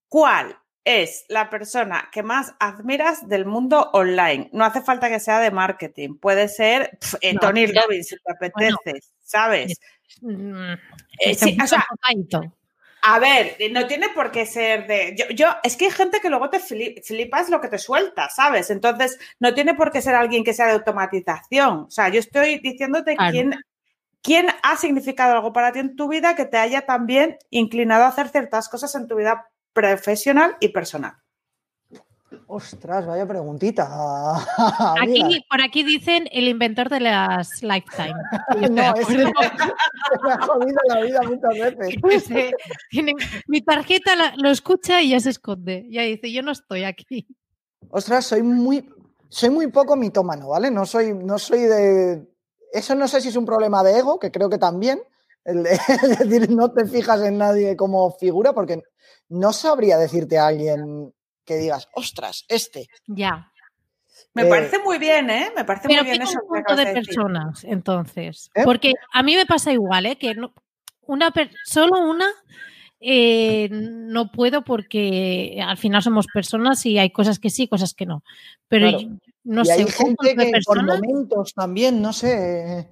¿Cuál 0.10 0.58
es 0.84 1.26
la 1.28 1.50
persona 1.50 2.10
que 2.12 2.24
más 2.24 2.56
admiras 2.60 3.28
del 3.28 3.46
mundo 3.46 3.90
online? 3.94 4.50
No 4.54 4.64
hace 4.64 4.82
falta 4.82 5.10
que 5.10 5.20
sea 5.20 5.40
de 5.40 5.52
marketing, 5.52 6.18
puede 6.18 6.48
ser 6.48 6.98
eh, 7.22 7.36
Tony 7.40 7.66
Robbins, 7.68 8.08
si 8.08 8.16
te 8.16 8.32
apetece, 8.32 9.08
¿sabes? 9.22 9.80
Mm, 10.22 10.74
eh, 11.20 11.36
a 13.10 13.20
ver, 13.20 13.56
no 13.72 13.88
tiene 13.88 14.10
por 14.10 14.32
qué 14.32 14.46
ser 14.46 14.86
de. 14.88 15.16
Yo, 15.34 15.48
es 15.64 15.78
que 15.78 15.86
hay 15.86 15.92
gente 15.92 16.20
que 16.20 16.30
luego 16.30 16.50
te 16.50 16.60
flipas 16.60 17.50
lo 17.50 17.62
que 17.62 17.70
te 17.70 17.78
suelta, 17.78 18.30
¿sabes? 18.30 18.70
Entonces, 18.70 19.18
no 19.40 19.54
tiene 19.54 19.76
por 19.76 19.92
qué 19.92 20.02
ser 20.02 20.16
alguien 20.16 20.44
que 20.44 20.54
sea 20.54 20.66
de 20.66 20.74
automatización. 20.74 21.86
O 21.88 21.92
sea, 21.92 22.10
yo 22.10 22.20
estoy 22.20 22.60
diciéndote 22.60 23.16
quién, 23.32 23.56
quién 24.22 24.48
ha 24.62 24.76
significado 24.76 25.36
algo 25.36 25.54
para 25.54 25.72
ti 25.72 25.80
en 25.80 25.96
tu 25.96 26.10
vida 26.10 26.36
que 26.36 26.46
te 26.46 26.58
haya 26.58 26.86
también 26.86 27.38
inclinado 27.50 28.04
a 28.04 28.10
hacer 28.10 28.30
ciertas 28.30 28.68
cosas 28.68 28.94
en 28.96 29.08
tu 29.08 29.16
vida 29.16 29.48
profesional 29.78 30.58
y 30.60 30.70
personal. 30.70 31.14
Ostras, 32.48 33.06
vaya 33.06 33.28
preguntita. 33.28 33.86
Aquí, 35.04 35.46
por 35.48 35.62
aquí 35.62 35.84
dicen 35.84 36.28
el 36.32 36.48
inventor 36.48 36.90
de 36.90 37.00
las 37.00 37.62
Lifetime. 37.62 38.16
no, 38.72 38.96
es 38.96 39.10
me 39.10 40.32
ha 40.32 40.42
jodido 40.42 40.80
la 40.88 41.02
vida 41.02 41.22
muchas 41.22 41.78
veces. 41.78 42.52
mi 43.48 43.62
tarjeta 43.62 44.14
lo 44.38 44.50
escucha 44.50 45.04
y 45.04 45.10
ya 45.10 45.20
se 45.20 45.30
esconde. 45.30 45.86
Ya 45.92 46.02
dice, 46.02 46.32
yo 46.32 46.42
no 46.42 46.52
estoy 46.52 46.84
aquí. 46.84 47.28
Ostras, 47.92 48.26
soy 48.26 48.42
muy, 48.42 48.90
soy 49.30 49.52
muy 49.52 49.68
poco 49.68 49.96
mitómano, 49.96 50.50
¿vale? 50.50 50.72
No 50.72 50.88
soy, 50.88 51.14
no 51.14 51.38
soy 51.38 51.60
de. 51.60 52.28
Eso 52.74 52.96
no 52.96 53.08
sé 53.08 53.22
si 53.22 53.28
es 53.28 53.36
un 53.36 53.46
problema 53.46 53.84
de 53.84 54.00
ego, 54.00 54.20
que 54.20 54.32
creo 54.32 54.50
que 54.50 54.58
también. 54.58 55.04
es 56.04 56.20
decir, 56.20 56.50
no 56.50 56.72
te 56.72 56.86
fijas 56.86 57.22
en 57.22 57.38
nadie 57.38 57.78
como 57.78 58.12
figura, 58.12 58.54
porque 58.54 58.84
no 59.30 59.54
sabría 59.54 59.98
decirte 59.98 60.38
a 60.38 60.48
alguien 60.48 61.14
que 61.46 61.56
digas, 61.58 61.88
ostras, 61.94 62.46
este. 62.50 62.88
Ya. 63.08 63.52
Me 64.34 64.44
eh, 64.44 64.50
parece 64.50 64.80
muy 64.80 64.98
bien, 64.98 65.30
¿eh? 65.30 65.52
Me 65.56 65.64
parece 65.64 65.88
muy 65.88 66.04
bien 66.04 66.22
eso. 66.22 66.40
Un 66.48 66.76
de, 66.76 66.86
personas, 66.94 67.64
entonces. 67.64 68.52
¿Eh? 68.54 68.64
Porque 68.66 68.94
a 69.14 69.24
mí 69.24 69.36
me 69.36 69.46
pasa 69.46 69.72
igual, 69.72 70.06
¿eh? 70.06 70.18
Que 70.18 70.36
una 71.06 71.34
solo 71.64 72.00
una 72.02 72.28
eh, 73.00 73.70
no 73.72 74.32
puedo 74.32 74.64
porque 74.64 75.64
al 75.66 75.78
final 75.78 76.02
somos 76.02 76.28
personas 76.28 76.86
y 76.86 77.00
hay 77.00 77.12
cosas 77.12 77.40
que 77.40 77.50
sí, 77.50 77.68
cosas 77.68 77.94
que 77.94 78.06
no. 78.06 78.24
Pero 78.68 78.92
no 79.44 79.64
sé. 79.64 79.74
Hay 79.74 79.88
gente 79.88 80.36
que 80.36 80.52
por 80.66 80.84
momentos 80.84 81.54
también, 81.54 82.02
no 82.02 82.12
sé. 82.12 82.90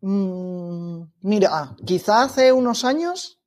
Mm, 0.00 1.02
mira, 1.22 1.76
quizá 1.84 2.22
hace 2.22 2.52
unos 2.52 2.84
años 2.84 3.38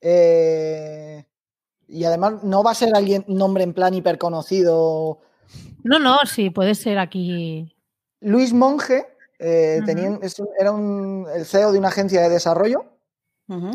eh, 0.00 1.26
y 1.88 2.04
además 2.04 2.42
no 2.42 2.62
va 2.62 2.72
a 2.72 2.74
ser 2.74 2.94
alguien 2.94 3.24
nombre 3.28 3.64
en 3.64 3.72
plan 3.72 3.94
hiperconocido. 3.94 5.20
No, 5.82 5.98
no, 5.98 6.18
sí, 6.26 6.50
puede 6.50 6.74
ser 6.74 6.98
aquí. 6.98 7.74
Luis 8.20 8.52
Monge 8.52 9.06
eh, 9.38 9.80
era 10.58 10.74
el 11.34 11.46
CEO 11.46 11.72
de 11.72 11.78
una 11.78 11.88
agencia 11.88 12.22
de 12.22 12.28
desarrollo. 12.28 12.92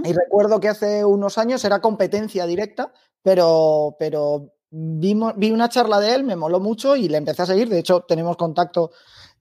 Y 0.03 0.11
recuerdo 0.11 0.59
que 0.59 0.67
hace 0.67 1.05
unos 1.05 1.37
años 1.37 1.63
era 1.63 1.79
competencia 1.79 2.45
directa, 2.45 2.91
pero, 3.23 3.95
pero 3.97 4.51
vi 4.69 5.51
una 5.51 5.69
charla 5.69 6.01
de 6.01 6.13
él, 6.13 6.25
me 6.25 6.35
moló 6.35 6.59
mucho 6.59 6.97
y 6.97 7.07
le 7.07 7.15
empecé 7.15 7.43
a 7.43 7.45
seguir. 7.45 7.69
De 7.69 7.79
hecho, 7.79 8.01
tenemos 8.01 8.35
contacto 8.35 8.91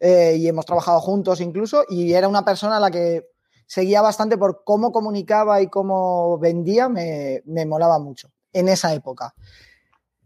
eh, 0.01 0.35
y 0.37 0.49
hemos 0.49 0.65
trabajado 0.65 1.01
juntos 1.01 1.41
incluso. 1.41 1.85
Y 1.89 2.15
era 2.15 2.27
una 2.27 2.45
persona 2.45 2.79
a 2.79 2.81
la 2.81 2.91
que 2.91 3.29
seguía 3.67 4.03
bastante 4.03 4.37
por 4.37 4.65
cómo 4.65 4.91
comunicaba 4.91 5.61
y 5.61 5.69
cómo 5.69 6.39
vendía, 6.39 6.89
me, 6.89 7.43
molaba 7.67 7.99
mucho 7.99 8.31
en 8.53 8.69
esa 8.69 8.93
época. 8.95 9.35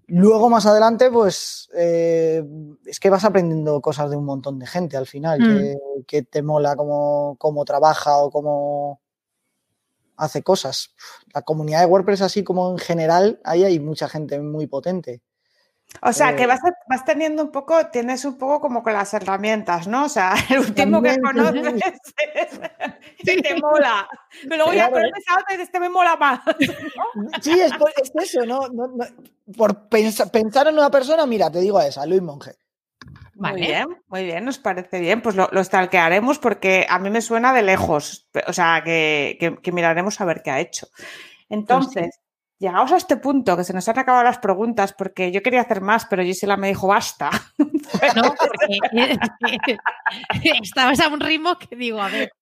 Luego, 0.07 0.49
más 0.49 0.65
adelante, 0.67 1.11
pues 1.11 1.69
eh, 1.75 2.43
es 2.87 3.01
que 3.01 3.11
vas 3.11 3.25
aprendiendo 3.25 3.81
cosas 3.81 4.11
de 4.11 4.17
un 4.17 4.25
montón 4.25 4.59
de 4.59 4.67
gente 4.67 4.97
al 4.97 5.07
final, 5.07 5.41
mm. 5.41 6.05
que, 6.07 6.23
te 6.23 6.43
mola 6.43 6.77
cómo, 6.77 7.37
cómo, 7.39 7.65
trabaja 7.65 8.19
o 8.19 8.31
cómo 8.31 9.01
hace 10.17 10.43
cosas. 10.43 10.95
La 11.35 11.43
comunidad 11.43 11.81
de 11.81 11.87
WordPress, 11.87 12.23
así 12.23 12.45
como 12.45 12.71
en 12.71 12.79
general, 12.79 13.41
ahí 13.45 13.65
hay 13.65 13.81
mucha 13.81 14.09
gente 14.09 14.41
muy 14.41 14.67
potente. 14.67 15.23
O 16.03 16.13
sea, 16.13 16.37
que 16.37 16.43
eh, 16.43 16.47
vas, 16.47 16.61
vas, 16.89 17.05
teniendo 17.05 17.43
un 17.43 17.51
poco, 17.51 17.87
tienes 17.87 18.25
un 18.25 18.37
poco 18.37 18.61
como 18.61 18.83
con 18.83 18.93
las 18.93 19.15
herramientas, 19.15 19.87
¿no? 19.87 20.05
O 20.05 20.09
sea, 20.09 20.35
el 20.51 20.59
último 20.59 21.01
que 21.03 21.19
conoces 21.21 21.75
sí. 23.25 23.41
te 23.41 23.61
mola. 23.61 24.09
Pero 24.43 24.57
luego 24.57 24.73
ya 24.75 24.91
conoces 24.91 25.25
a 25.29 25.41
otra 25.41 25.57
y 25.57 25.61
este 25.61 25.81
me 25.81 25.89
mola 25.89 26.17
más. 26.17 26.41
Sí, 27.41 27.59
es, 27.59 27.73
eso, 28.15 28.45
¿no? 28.45 28.61
por 29.57 29.89
pensar 29.89 30.69
en 30.69 30.75
una 30.75 30.91
persona, 30.91 31.27
mira, 31.27 31.51
te 31.51 31.61
digo 31.61 31.79
a 31.79 31.87
esa, 31.87 32.05
Luis 32.07 32.23
Monge. 32.23 32.53
Muy 33.37 33.61
bien, 33.61 33.87
muy 34.09 34.25
bien, 34.25 34.45
nos 34.45 34.59
parece 34.59 35.01
bien. 35.01 35.21
Pues 35.23 35.37
lo, 35.37 35.49
lo 35.53 35.63
stalkearemos 35.63 36.39
porque 36.39 36.87
a 36.89 36.99
mí 36.99 37.11
me 37.11 37.21
suena 37.21 37.53
de 37.53 37.63
lejos. 37.63 38.29
O 38.47 38.53
sea, 38.53 38.83
que, 38.85 39.59
que, 39.63 39.73
miraremos 39.73 40.21
a 40.21 40.25
ver 40.25 40.43
qué 40.43 40.51
ha 40.51 40.61
hecho. 40.61 40.87
Pues 40.95 41.07
Entonces, 41.49 42.21
Llegados 42.65 42.93
a 42.93 42.97
este 42.97 43.19
punto, 43.19 43.59
que 43.59 43.65
se 43.65 43.75
nos 43.75 43.87
han 43.91 43.99
acabado 43.99 44.25
las 44.25 44.39
preguntas, 44.39 44.95
porque 44.95 45.31
yo 45.31 45.43
quería 45.43 45.61
hacer 45.61 45.83
más, 45.83 46.07
pero 46.07 46.23
Gisela 46.23 46.57
me 46.57 46.69
dijo 46.69 46.87
basta. 46.87 47.31
No, 47.59 48.35
porque 48.35 49.19
estabas 50.63 50.99
a 51.01 51.09
un 51.09 51.21
ritmo 51.21 51.59
que 51.59 51.77
digo, 51.77 52.01
a 52.01 52.09
ver. 52.09 52.33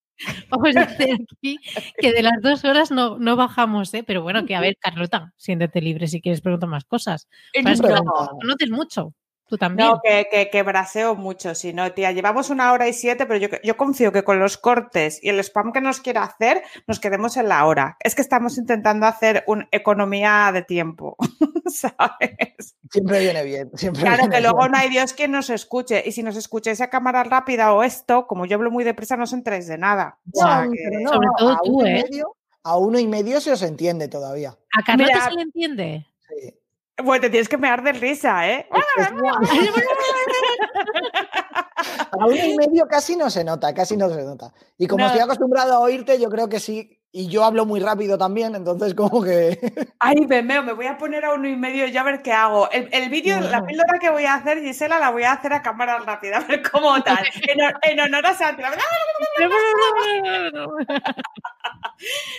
Vamos 0.49 0.77
a 0.77 0.85
decir 0.87 1.27
aquí 1.37 1.59
que 1.99 2.12
de 2.12 2.23
las 2.23 2.41
dos 2.41 2.64
horas 2.64 2.93
no, 2.93 3.18
no 3.18 3.35
bajamos, 3.35 3.93
¿eh? 3.95 4.05
Pero 4.07 4.23
bueno, 4.23 4.47
que 4.47 4.55
a 4.55 4.61
ver, 4.61 4.77
Carlota, 4.79 5.33
siéntete 5.37 5.81
libre 5.81 6.07
si 6.07 6.20
quieres 6.20 6.41
preguntar 6.41 6.68
más 6.68 6.85
cosas. 6.85 7.27
No, 7.61 7.75
no, 7.75 8.29
conoces 8.41 8.70
mucho. 8.70 9.14
Tú 9.53 9.59
también. 9.59 9.87
No, 9.87 10.01
que, 10.03 10.49
que, 10.51 10.63
braseo 10.63 11.15
mucho, 11.15 11.55
si 11.55 11.75
no, 11.75 11.93
tía. 11.93 12.11
Llevamos 12.11 12.49
una 12.49 12.73
hora 12.73 12.89
y 12.89 12.95
siete, 12.95 13.27
pero 13.27 13.39
yo, 13.39 13.49
yo, 13.63 13.77
confío 13.77 14.11
que 14.11 14.25
con 14.25 14.39
los 14.39 14.57
cortes 14.57 15.23
y 15.23 15.29
el 15.29 15.39
spam 15.41 15.73
que 15.73 15.83
nos 15.83 16.01
quiera 16.01 16.23
hacer, 16.23 16.63
nos 16.87 16.99
quedemos 17.01 17.37
en 17.37 17.51
la 17.51 17.67
hora. 17.67 17.99
Es 18.01 18.15
que 18.15 18.23
estamos 18.23 18.57
intentando 18.57 19.05
hacer 19.05 19.45
una 19.47 19.69
economía 19.71 20.49
de 20.55 20.63
tiempo, 20.63 21.17
¿sabes? 21.67 22.77
Siempre 22.91 23.21
viene 23.21 23.45
bien. 23.45 23.71
Siempre 23.75 24.01
claro, 24.05 24.17
viene 24.23 24.35
que 24.37 24.41
luego 24.41 24.61
bien. 24.61 24.73
no 24.73 24.79
hay 24.79 24.89
Dios 24.89 25.13
quien 25.13 25.33
nos 25.33 25.51
escuche. 25.51 26.03
Y 26.07 26.13
si 26.13 26.23
nos 26.23 26.37
escucháis 26.37 26.81
a 26.81 26.89
cámara 26.89 27.23
rápida 27.25 27.75
o 27.75 27.83
esto, 27.83 28.27
como 28.27 28.47
yo 28.47 28.57
hablo 28.57 28.71
muy 28.71 28.85
deprisa, 28.85 29.19
no 29.19 29.25
os 29.25 29.35
enteréis 29.35 29.67
de 29.67 29.77
nada. 29.77 30.19
O 30.35 30.41
sea, 30.41 30.65
No, 30.65 30.71
que- 30.73 30.79
pero 30.83 31.01
no, 31.03 31.09
sobre 31.11 31.29
todo 31.37 31.51
a 31.53 31.59
tú, 31.63 31.73
uno 31.79 31.87
y 31.87 31.91
¿eh? 31.91 32.05
medio- 32.11 32.37
a 32.65 32.79
uno 32.79 32.99
y 32.99 33.07
medio 33.07 33.39
se 33.43 33.53
os 33.53 33.61
entiende 33.63 34.09
todavía. 34.09 34.57
¿A 34.79 34.83
Carlota 34.83 35.13
Mira- 35.13 35.25
se 35.29 35.35
le 35.35 35.43
entiende? 35.43 36.07
Sí. 36.27 36.55
Bueno, 37.03 37.22
te 37.22 37.30
tienes 37.30 37.49
que 37.49 37.57
mear 37.57 37.82
de 37.82 37.93
risa, 37.93 38.49
¿eh? 38.49 38.68
Es- 38.72 39.07
es- 39.07 39.12
A 42.12 42.26
uno 42.26 42.36
y 42.36 42.57
medio 42.57 42.86
casi 42.86 43.16
no 43.16 43.30
se 43.30 43.43
nota, 43.45 43.72
casi 43.74 43.97
no 43.97 44.09
se 44.11 44.22
nota. 44.22 44.53
Y 44.78 44.86
como 44.86 45.01
No. 45.03 45.07
estoy 45.07 45.22
acostumbrado 45.22 45.72
a 45.74 45.78
oírte, 45.80 46.20
yo 46.20 46.28
creo 46.28 46.49
que 46.49 46.61
sí. 46.61 46.99
Y 47.14 47.28
yo 47.28 47.45
hablo 47.45 47.66
muy 47.66 47.78
rápido 47.80 48.16
también, 48.16 48.55
entonces 48.55 48.95
como 48.95 49.22
que... 49.22 49.59
Ay, 49.99 50.16
me 50.26 50.43
meo, 50.43 50.62
me 50.62 50.72
voy 50.72 50.86
a 50.86 50.97
poner 50.97 51.24
a 51.26 51.34
uno 51.34 51.47
y 51.47 51.57
medio 51.57 51.86
y 51.86 51.95
a 51.97 52.03
ver 52.03 52.22
qué 52.22 52.32
hago. 52.32 52.70
El, 52.70 52.88
el 52.93 53.11
vídeo, 53.11 53.38
la 53.40 53.49
Bueno. 53.61 53.66
píldora 53.66 53.99
que 54.01 54.09
voy 54.11 54.24
a 54.24 54.34
hacer, 54.34 54.61
Gisela, 54.62 54.99
la 54.99 55.11
voy 55.11 55.24
a 55.24 55.32
hacer 55.32 55.53
a 55.53 55.61
cámara 55.62 55.99
rápida, 55.99 56.38
a 56.38 56.45
ver 56.45 56.62
cómo 56.70 57.03
tal. 57.03 57.18
En 57.82 58.01
honor 58.01 58.26
a 58.26 58.34
Santi. 58.34 58.62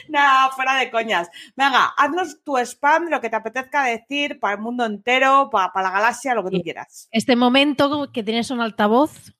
No, 0.09 0.51
fuera 0.55 0.75
de 0.75 0.91
coñas. 0.91 1.29
Venga, 1.55 1.93
haznos 1.97 2.43
tu 2.43 2.57
spam, 2.57 3.07
lo 3.09 3.21
que 3.21 3.29
te 3.29 3.35
apetezca 3.37 3.83
decir 3.83 4.39
para 4.39 4.55
el 4.55 4.61
mundo 4.61 4.85
entero, 4.85 5.49
para, 5.51 5.71
para 5.71 5.89
la 5.89 5.95
galaxia, 5.95 6.35
lo 6.35 6.43
que 6.43 6.51
tú 6.51 6.57
Sí. 6.57 6.63
quieras. 6.63 7.07
Este 7.11 7.35
momento 7.35 8.11
que 8.11 8.23
tienes 8.23 8.51
un 8.51 8.61
altavoz 8.61 9.33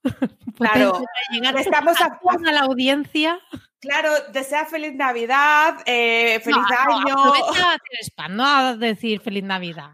Claro. 0.56 1.02
llegar 1.32 1.58
Estamos 1.58 2.00
a 2.02 2.06
a- 2.06 2.20
la 2.52 2.62
audiencia. 2.62 3.40
Claro, 3.80 4.12
desea 4.32 4.66
feliz 4.66 4.96
Navidad, 4.96 5.76
eh, 5.86 6.40
feliz 6.42 6.58
No, 6.58 6.86
no, 6.86 6.98
año. 7.00 7.20
aprovecha 7.20 7.72
a 7.72 7.74
hacer 7.74 8.00
spam, 8.04 8.36
no 8.38 8.46
a 8.46 8.76
decir 8.78 9.20
feliz 9.20 9.44
Navidad. 9.44 9.90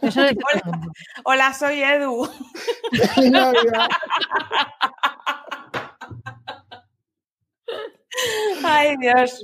Eso 0.00 0.24
es 0.24 0.34
mundo. 0.64 0.90
Hola, 1.24 1.52
soy 1.52 1.82
Edu. 1.82 2.26
Navidad. 3.30 3.88
Ay, 8.64 8.96
Dios. 8.98 9.42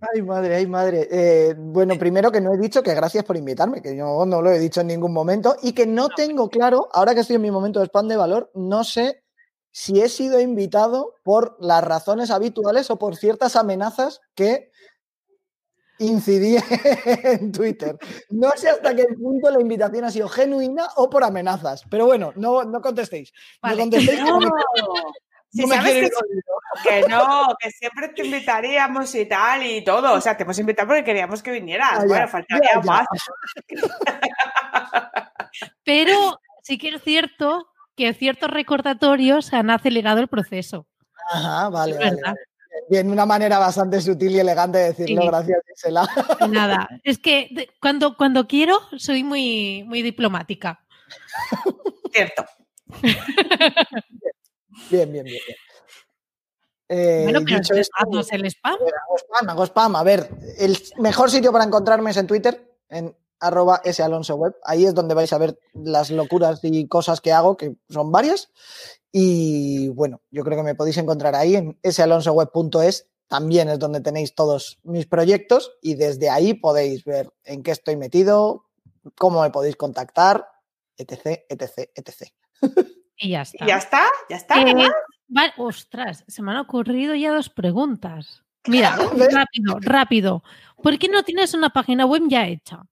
Ay, 0.00 0.22
madre, 0.22 0.56
ay, 0.56 0.66
madre. 0.66 1.08
Eh, 1.10 1.54
bueno, 1.56 1.96
primero 1.98 2.32
que 2.32 2.40
no 2.40 2.52
he 2.54 2.58
dicho 2.58 2.82
que 2.82 2.94
gracias 2.94 3.24
por 3.24 3.36
invitarme, 3.36 3.80
que 3.80 3.96
yo 3.96 4.24
no 4.26 4.42
lo 4.42 4.50
he 4.50 4.58
dicho 4.58 4.80
en 4.80 4.88
ningún 4.88 5.12
momento 5.12 5.56
y 5.62 5.72
que 5.72 5.86
no 5.86 6.08
tengo 6.08 6.48
claro, 6.48 6.88
ahora 6.92 7.14
que 7.14 7.20
estoy 7.20 7.36
en 7.36 7.42
mi 7.42 7.50
momento 7.50 7.78
de 7.80 7.86
spam 7.86 8.08
de 8.08 8.16
valor, 8.16 8.50
no 8.54 8.82
sé 8.82 9.22
si 9.70 10.00
he 10.02 10.08
sido 10.08 10.40
invitado 10.40 11.14
por 11.22 11.56
las 11.60 11.84
razones 11.84 12.30
habituales 12.30 12.90
o 12.90 12.98
por 12.98 13.16
ciertas 13.16 13.54
amenazas 13.56 14.20
que 14.34 14.70
incidí 15.98 16.56
en 17.24 17.52
Twitter. 17.52 17.96
No 18.30 18.50
sé 18.56 18.70
hasta 18.70 18.94
qué 18.94 19.04
punto 19.04 19.50
la 19.50 19.60
invitación 19.60 20.04
ha 20.04 20.10
sido 20.10 20.28
genuina 20.28 20.88
o 20.96 21.08
por 21.08 21.22
amenazas, 21.24 21.84
pero 21.88 22.06
bueno, 22.06 22.32
no, 22.36 22.64
no 22.64 22.80
contestéis. 22.80 23.32
Vale. 23.62 23.76
No 23.76 23.82
contestéis. 23.82 24.20
No. 24.24 24.38
Si 25.52 25.66
no 25.66 25.74
sabes 25.74 26.10
que, 26.82 27.02
no, 27.08 27.54
que 27.60 27.70
siempre 27.70 28.08
te 28.08 28.24
invitaríamos 28.24 29.14
y 29.14 29.26
tal 29.26 29.62
y 29.66 29.84
todo. 29.84 30.14
O 30.14 30.20
sea, 30.20 30.34
te 30.36 30.44
hemos 30.44 30.58
invitado 30.58 30.88
porque 30.88 31.04
queríamos 31.04 31.42
que 31.42 31.50
vinieras. 31.50 31.90
Ah, 32.00 32.04
bueno, 32.06 32.26
faltaría 32.28 32.70
ya, 32.74 32.80
ya. 32.80 32.86
más. 32.86 33.06
Pero 35.84 36.40
sí 36.62 36.78
que 36.78 36.88
es 36.94 37.02
cierto 37.02 37.68
que 37.96 38.14
ciertos 38.14 38.50
recordatorios 38.50 39.52
han 39.52 39.68
acelerado 39.70 40.20
el 40.20 40.28
proceso. 40.28 40.86
Ajá, 41.30 41.68
vale, 41.68 41.92
Es 42.00 42.20
vale. 42.22 42.38
Bien, 42.88 43.10
una 43.10 43.26
manera 43.26 43.58
bastante 43.58 44.00
sutil 44.00 44.32
y 44.32 44.40
elegante 44.40 44.78
de 44.78 44.84
decirlo, 44.92 45.20
Sí. 45.22 45.28
gracias, 45.28 45.58
Gisela. 45.68 46.08
Nada, 46.50 46.88
es 47.04 47.18
que 47.18 47.48
de- 47.50 47.68
cuando, 47.80 48.16
cuando 48.16 48.46
quiero 48.48 48.80
soy 48.96 49.22
muy, 49.22 49.84
muy 49.86 50.00
diplomática. 50.02 50.82
Cierto. 52.10 52.46
Bien, 54.92 55.10
bien, 55.10 55.24
bien. 55.24 55.40
bien. 55.46 55.56
Eh, 56.86 57.22
bueno, 57.22 57.40
pero 57.46 57.56
dicho 57.56 57.72
esto, 57.74 57.94
el 58.32 58.44
spam. 58.50 58.74
hago 58.74 59.16
spam, 59.16 59.48
hago 59.48 59.64
spam. 59.64 59.96
A 59.96 60.02
ver, 60.02 60.28
el 60.58 60.76
mejor 60.98 61.30
sitio 61.30 61.50
para 61.50 61.64
encontrarme 61.64 62.10
es 62.10 62.18
en 62.18 62.26
Twitter, 62.26 62.76
en 62.90 63.16
arroba 63.40 63.80
salonsoweb. 63.90 64.54
Ahí 64.62 64.84
es 64.84 64.92
donde 64.92 65.14
vais 65.14 65.32
a 65.32 65.38
ver 65.38 65.58
las 65.72 66.10
locuras 66.10 66.60
y 66.62 66.86
cosas 66.88 67.22
que 67.22 67.32
hago, 67.32 67.56
que 67.56 67.76
son 67.88 68.12
varias. 68.12 68.50
Y 69.10 69.88
bueno, 69.88 70.20
yo 70.30 70.44
creo 70.44 70.58
que 70.58 70.64
me 70.64 70.74
podéis 70.74 70.98
encontrar 70.98 71.34
ahí 71.34 71.56
en 71.56 71.78
salonsoweb.es. 71.82 73.08
También 73.28 73.70
es 73.70 73.78
donde 73.78 74.02
tenéis 74.02 74.34
todos 74.34 74.78
mis 74.82 75.06
proyectos 75.06 75.72
y 75.80 75.94
desde 75.94 76.28
ahí 76.28 76.52
podéis 76.52 77.04
ver 77.04 77.32
en 77.44 77.62
qué 77.62 77.70
estoy 77.70 77.96
metido, 77.96 78.66
cómo 79.16 79.40
me 79.40 79.48
podéis 79.48 79.76
contactar, 79.76 80.46
etc, 80.98 81.40
etc, 81.48 81.90
etc. 81.94 82.30
Y 83.16 83.30
ya 83.30 83.42
está. 83.42 83.64
¿Y 83.64 83.68
ya 83.68 83.76
está? 83.76 84.06
¿Ya 84.28 84.36
está? 84.36 84.60
Eh, 84.60 84.90
ostras, 85.56 86.24
se 86.26 86.42
me 86.42 86.52
han 86.52 86.58
ocurrido 86.58 87.14
ya 87.14 87.32
dos 87.32 87.48
preguntas. 87.48 88.42
Mira, 88.66 88.96
rápido, 88.96 89.78
rápido. 89.80 90.42
¿Por 90.82 90.98
qué 90.98 91.08
no 91.08 91.22
tienes 91.22 91.54
una 91.54 91.70
página 91.70 92.06
web 92.06 92.22
ya 92.28 92.46
hecha? 92.46 92.82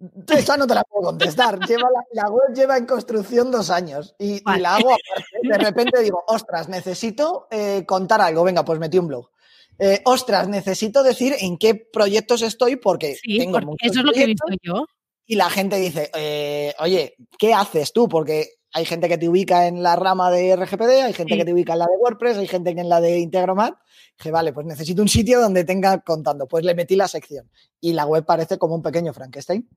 Esa 0.28 0.56
no 0.56 0.66
te 0.66 0.74
la 0.74 0.82
puedo 0.84 1.06
contestar. 1.06 1.58
Lleva 1.66 1.88
la, 1.90 2.22
la 2.22 2.30
web 2.30 2.54
lleva 2.54 2.76
en 2.78 2.86
construcción 2.86 3.50
dos 3.50 3.70
años 3.70 4.14
y, 4.18 4.42
la 4.58 4.76
hago 4.76 4.90
aparte. 4.92 5.38
De 5.42 5.58
repente 5.58 6.02
digo, 6.02 6.24
ostras, 6.26 6.68
necesito 6.68 7.48
eh, 7.50 7.84
contar 7.86 8.20
algo. 8.20 8.44
Venga, 8.44 8.64
pues 8.64 8.78
metí 8.78 8.98
un 8.98 9.08
blog. 9.08 9.30
Eh, 9.78 10.02
ostras, 10.04 10.48
necesito 10.48 11.02
decir 11.02 11.34
en 11.38 11.56
qué 11.56 11.74
proyectos 11.74 12.42
estoy 12.42 12.76
porque 12.76 13.16
Sí, 13.16 13.38
tengo 13.38 13.52
porque 13.52 13.66
muchos 13.66 13.90
eso 13.90 14.00
es 14.00 14.06
lo 14.06 14.12
que 14.12 14.22
he 14.22 14.26
visto 14.26 14.46
yo. 14.62 14.86
Y 15.30 15.36
la 15.36 15.48
gente 15.48 15.76
dice, 15.76 16.10
eh, 16.12 16.74
oye, 16.80 17.14
¿qué 17.38 17.54
haces 17.54 17.92
tú? 17.92 18.08
Porque 18.08 18.48
hay 18.72 18.84
gente 18.84 19.08
que 19.08 19.16
te 19.16 19.28
ubica 19.28 19.68
en 19.68 19.80
la 19.80 19.94
rama 19.94 20.28
de 20.30 20.56
RGPD, 20.56 21.02
hay 21.04 21.12
gente 21.12 21.34
Sí. 21.34 21.38
que 21.38 21.44
te 21.44 21.52
ubica 21.52 21.74
en 21.74 21.78
la 21.78 21.84
de 21.86 21.96
WordPress, 22.00 22.38
hay 22.38 22.48
gente 22.48 22.74
que 22.74 22.80
en 22.80 22.88
la 22.88 23.00
de 23.00 23.20
Integromat. 23.20 23.74
Dije, 24.18 24.32
vale, 24.32 24.52
pues 24.52 24.66
necesito 24.66 25.02
un 25.02 25.08
sitio 25.08 25.40
donde 25.40 25.62
tenga 25.62 26.00
contando. 26.00 26.48
Pues 26.48 26.64
le 26.64 26.74
metí 26.74 26.96
la 26.96 27.06
sección 27.06 27.48
y 27.80 27.92
la 27.92 28.06
web 28.06 28.24
parece 28.24 28.58
como 28.58 28.74
un 28.74 28.82
pequeño 28.82 29.12
Frankenstein. 29.12 29.68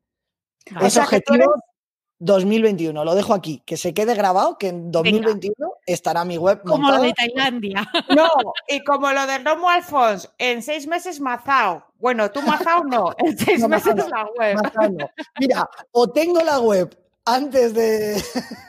Vale. 0.72 0.88
Es 0.88 0.98
objetivo 0.98 1.54
2021. 2.20 3.04
Lo 3.06 3.16
dejo 3.16 3.34
aquí. 3.34 3.62
Que 3.66 3.78
se 3.78 3.94
quede 3.94 4.16
grabado 4.16 4.58
que 4.58 4.70
en 4.70 4.92
2021 4.92 5.56
estará 5.86 6.26
mi 6.26 6.38
web 6.38 6.62
Como 6.64 6.78
montada. 6.78 6.98
lo 6.98 7.04
de 7.04 7.14
Tailandia. 7.14 7.88
No, 8.16 8.28
y 8.68 8.84
como 8.84 9.12
lo 9.12 9.28
de 9.28 9.38
Romo 9.40 9.70
Alfons, 9.70 10.32
en 10.38 10.64
seis 10.64 10.88
meses 10.88 11.20
mazao. 11.20 11.86
Bueno, 12.04 12.30
tú 12.30 12.42
mazao 12.42 12.84
no, 12.84 13.14
en 13.18 13.38
seis 13.38 13.62
No, 13.62 13.70
meses 13.70 13.96
mazao 13.96 14.10
la 14.10 14.26
web. 14.38 14.58
No. 14.92 15.08
Mira, 15.40 15.70
o 15.94 16.12
tengo 16.12 16.42
la 16.42 16.60
web 16.60 16.94
antes 17.24 17.74
de. 17.74 18.22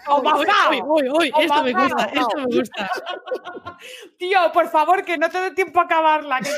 O 0.07 0.22
mazao. 0.22 0.70
Uy, 0.70 1.03
uy, 1.03 1.11
uy, 1.11 1.32
O 1.35 1.41
esto 1.41 1.64
me 1.64 1.72
gusta, 1.72 2.05
esto 2.05 2.37
me 2.37 2.57
gusta. 2.57 2.89
Tío, 4.18 4.39
por 4.53 4.68
favor, 4.68 5.05
que 5.05 5.18
no 5.18 5.28
te 5.30 5.41
dé 5.41 5.51
tiempo 5.51 5.80
a 5.80 5.82
acabarla, 5.82 6.39
que. 6.43 6.51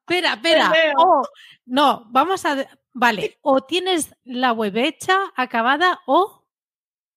Espera, 0.00 0.32
espera. 0.32 0.72
Oh, 0.98 1.22
no, 1.66 2.06
vamos 2.10 2.44
a. 2.46 2.66
Vale, 2.92 3.38
o 3.42 3.60
tienes 3.60 4.12
la 4.24 4.52
web 4.52 4.76
hecha, 4.78 5.16
acabada, 5.36 6.00
o. 6.08 6.42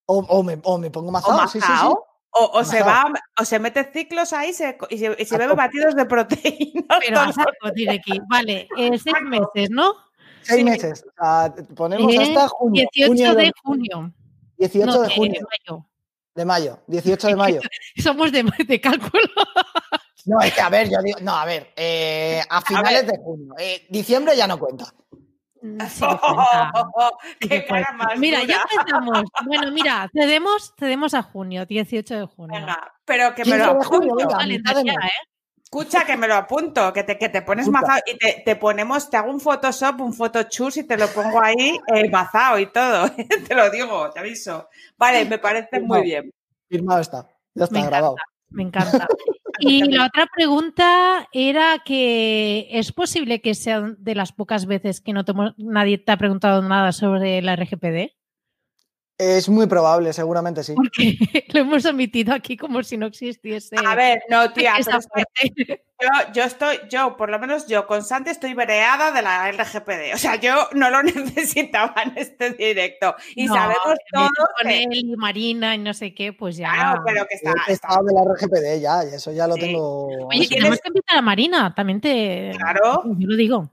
O, 0.05 0.17
o 0.19 0.43
me, 0.43 0.59
o 0.63 0.77
me 0.77 0.91
pongo 0.91 1.09
O 1.09 1.11
mazao. 1.13 1.47
Sí, 1.47 1.59
sí, 1.59 1.65
sí. 1.67 1.87
O, 2.35 2.59
o 2.59 2.63
se 2.63 2.81
va, 2.81 3.11
o 3.39 3.45
se 3.45 3.59
mete 3.59 3.83
ciclos 3.93 4.33
ahí 4.33 4.53
se- 4.53 4.77
y 4.89 4.97
se, 4.97 5.15
y 5.19 5.25
se 5.25 5.35
A 5.35 5.37
bebe 5.37 5.53
batidos 5.53 5.95
de 5.95 6.05
proteínas. 6.05 6.83
Pero 7.07 7.19
a 7.19 7.31
saco, 7.31 7.71
tiene 7.75 7.93
aquí. 7.95 8.19
Vale, 8.27 8.67
eh, 8.77 8.97
seis 8.97 9.15
meses, 9.23 9.69
¿no? 9.69 9.93
Seis 10.41 10.59
Sí. 10.59 10.63
meses. 10.63 11.05
O 11.07 11.23
sea, 11.23 11.53
ponemos 11.75 12.11
Eh, 12.13 12.17
hasta 12.21 12.47
junio. 12.49 12.87
18 12.91 13.07
junio 13.07 13.35
de 13.35 13.51
junio. 13.63 14.13
18 14.57 14.85
no, 14.87 15.01
de 15.01 15.09
junio. 15.09 15.41
mayo. 15.67 15.85
De 16.35 16.45
mayo. 16.45 16.79
18 16.87 17.27
de 17.27 17.35
mayo. 17.35 17.59
Somos 17.97 18.31
de, 18.31 18.43
de 18.67 18.81
cálculo. 18.81 19.23
No, 20.25 20.39
es 20.41 20.53
que 20.53 20.61
a 20.61 20.69
ver, 20.69 20.89
yo 20.89 20.97
digo. 21.03 21.19
No, 21.21 21.35
a 21.35 21.45
ver. 21.45 21.71
eh, 21.75 22.41
a 22.49 22.61
finales 22.61 23.05
de 23.05 23.17
junio. 23.17 23.53
Eh, 23.59 23.85
diciembre 23.89 24.35
ya 24.35 24.47
no 24.47 24.57
cuenta. 24.57 24.85
Mm, 25.63 25.79
sí 25.87 26.01
que 26.01 26.17
cuenta, 26.19 26.71
sí 27.23 27.37
que 27.39 27.47
¡Qué 27.47 27.65
cara 27.65 27.87
cuenta. 27.87 27.93
más 27.93 28.19
Mira, 28.19 28.43
ya 28.43 28.65
empezamos. 28.69 29.23
Bueno, 29.45 29.71
mira, 29.71 30.09
cedemos, 30.13 30.73
cedemos 30.77 31.13
a 31.13 31.23
junio, 31.23 31.65
18 31.65 32.15
de 32.19 32.25
junio. 32.25 32.59
Venga, 32.59 32.93
pero 33.05 33.33
que 33.33 33.45
me 33.45 33.51
15 33.51 33.65
lo 33.65 33.71
apunto. 33.81 34.39
¿eh? 34.41 34.61
Escucha, 35.63 36.05
que 36.05 36.17
me 36.17 36.27
lo 36.27 36.35
apunto, 36.35 36.91
que 36.91 37.03
te, 37.03 37.17
que 37.17 37.29
te 37.29 37.41
pones 37.41 37.67
mazao 37.69 37.99
y 38.05 38.43
te, 38.43 38.55
ponemos, 38.57 39.09
te 39.09 39.17
hago 39.17 39.31
un 39.31 39.39
Photoshop, 39.39 40.01
un 40.01 40.13
Photoshop 40.13 40.71
y 40.75 40.83
te 40.83 40.97
lo 40.97 41.07
pongo 41.07 41.41
ahí 41.41 41.79
eh, 41.87 42.09
mazao 42.09 42.59
y 42.59 42.67
todo. 42.67 43.09
te 43.47 43.55
lo 43.55 43.69
digo, 43.69 44.11
te 44.11 44.19
aviso. 44.19 44.69
Vale, 44.97 45.25
me 45.25 45.39
parece 45.39 45.79
muy 45.79 46.01
bien. 46.01 46.29
Firmado 46.67 46.99
está, 46.99 47.27
ya 47.55 47.63
está 47.63 47.85
grabado. 47.85 48.15
me 48.49 48.63
encanta. 48.63 49.07
Y 49.59 49.83
la 49.91 50.05
otra 50.05 50.27
pregunta 50.35 51.27
era 51.31 51.79
que 51.85 52.67
es 52.71 52.91
posible 52.91 53.41
que 53.41 53.53
sea 53.55 53.81
de 53.97 54.15
las 54.15 54.31
pocas 54.31 54.65
veces 54.65 55.01
que 55.01 55.13
no 55.13 55.23
nadie 55.57 55.97
te 55.97 56.11
ha 56.11 56.17
preguntado 56.17 56.61
nada 56.61 56.91
sobre 56.91 57.41
la 57.41 57.55
RGPD. 57.55 58.11
Es 59.17 59.47
muy 59.47 59.67
probable, 59.67 60.11
seguramente 60.11 60.63
sí. 60.63 60.73
Porque 60.73 61.17
lo 61.53 61.59
hemos 61.59 61.85
omitido 61.85 62.33
aquí 62.33 62.57
como 62.57 62.81
si 62.81 62.97
no 62.97 63.05
existiese. 63.05 63.75
A 63.85 63.95
ver, 63.95 64.23
no, 64.29 64.51
tía, 64.51 64.75
yo, 66.33 66.43
estoy, 66.43 66.79
yo, 66.89 67.15
por 67.15 67.29
lo 67.29 67.39
menos 67.39 67.67
yo, 67.67 67.85
con 67.85 68.03
Santi 68.03 68.31
estoy 68.31 68.53
vereada 68.55 69.11
de 69.11 69.21
la 69.21 69.51
RGPD. 69.51 70.15
O 70.15 70.17
sea, 70.17 70.35
yo 70.35 70.67
no 70.73 70.89
lo 70.89 71.03
necesitaba 71.03 71.93
en 72.03 72.17
este 72.17 72.51
directo. 72.51 73.15
Y 73.35 73.47
sabemos 73.47 73.97
todos. 74.11 74.29
Con 74.61 74.71
él 74.71 74.87
y 74.91 75.15
Marina 75.15 75.75
y 75.75 75.77
no 75.77 75.93
sé 75.93 76.13
qué, 76.13 76.33
pues 76.33 76.57
ya. 76.57 76.73
Claro, 76.73 77.03
pero 77.05 77.25
que 77.27 77.35
está. 77.35 77.53
He 77.67 77.73
estado 77.73 78.03
de 78.05 78.13
la 78.13 78.21
RGPD 78.23 78.81
ya, 78.81 79.05
y 79.05 79.15
eso 79.15 79.31
ya 79.31 79.47
lo 79.47 79.55
tengo. 79.55 80.07
Oye, 80.27 80.47
tenemos 80.47 80.79
que 80.79 80.87
invitar 80.87 81.17
a 81.17 81.21
Marina, 81.21 81.73
también 81.75 82.01
te. 82.01 82.51
Claro. 82.57 83.03
Yo 83.05 83.27
lo 83.27 83.35
digo. 83.35 83.69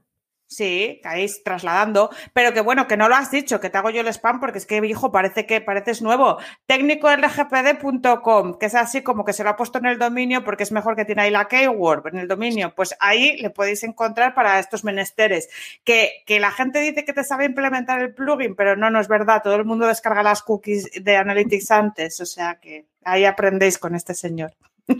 Sí, 0.51 0.99
caéis 1.01 1.45
trasladando, 1.45 2.09
pero 2.33 2.53
que 2.53 2.59
bueno, 2.59 2.85
que 2.85 2.97
no 2.97 3.07
lo 3.07 3.15
has 3.15 3.31
dicho, 3.31 3.61
que 3.61 3.69
te 3.69 3.77
hago 3.77 3.89
yo 3.89 4.01
el 4.01 4.09
spam 4.09 4.41
porque 4.41 4.57
es 4.57 4.65
que, 4.65 4.85
hijo, 4.85 5.09
parece 5.09 5.45
que 5.45 5.61
pareces 5.61 6.01
nuevo. 6.01 6.39
técnicorgpd.com, 6.65 8.55
que 8.59 8.65
es 8.65 8.75
así 8.75 9.01
como 9.01 9.23
que 9.23 9.31
se 9.31 9.45
lo 9.45 9.51
ha 9.51 9.55
puesto 9.55 9.79
en 9.79 9.85
el 9.85 9.97
dominio 9.97 10.43
porque 10.43 10.63
es 10.63 10.73
mejor 10.73 10.97
que 10.97 11.05
tiene 11.05 11.21
ahí 11.21 11.31
la 11.31 11.47
keyword 11.47 12.07
en 12.07 12.17
el 12.17 12.27
dominio. 12.27 12.75
Pues 12.75 12.97
ahí 12.99 13.37
le 13.37 13.49
podéis 13.49 13.83
encontrar 13.83 14.33
para 14.33 14.59
estos 14.59 14.83
menesteres. 14.83 15.47
Que, 15.85 16.21
que 16.25 16.41
la 16.41 16.51
gente 16.51 16.79
dice 16.79 17.05
que 17.05 17.13
te 17.13 17.23
sabe 17.23 17.45
implementar 17.45 18.01
el 18.01 18.13
plugin, 18.13 18.53
pero 18.53 18.75
no, 18.75 18.89
no 18.89 18.99
es 18.99 19.07
verdad. 19.07 19.41
Todo 19.41 19.55
el 19.55 19.63
mundo 19.63 19.87
descarga 19.87 20.21
las 20.21 20.41
cookies 20.43 20.89
de 21.01 21.15
Analytics 21.15 21.71
antes, 21.71 22.19
o 22.19 22.25
sea 22.25 22.55
que 22.55 22.87
ahí 23.05 23.23
aprendéis 23.23 23.77
con 23.77 23.95
este 23.95 24.13
señor. 24.13 24.53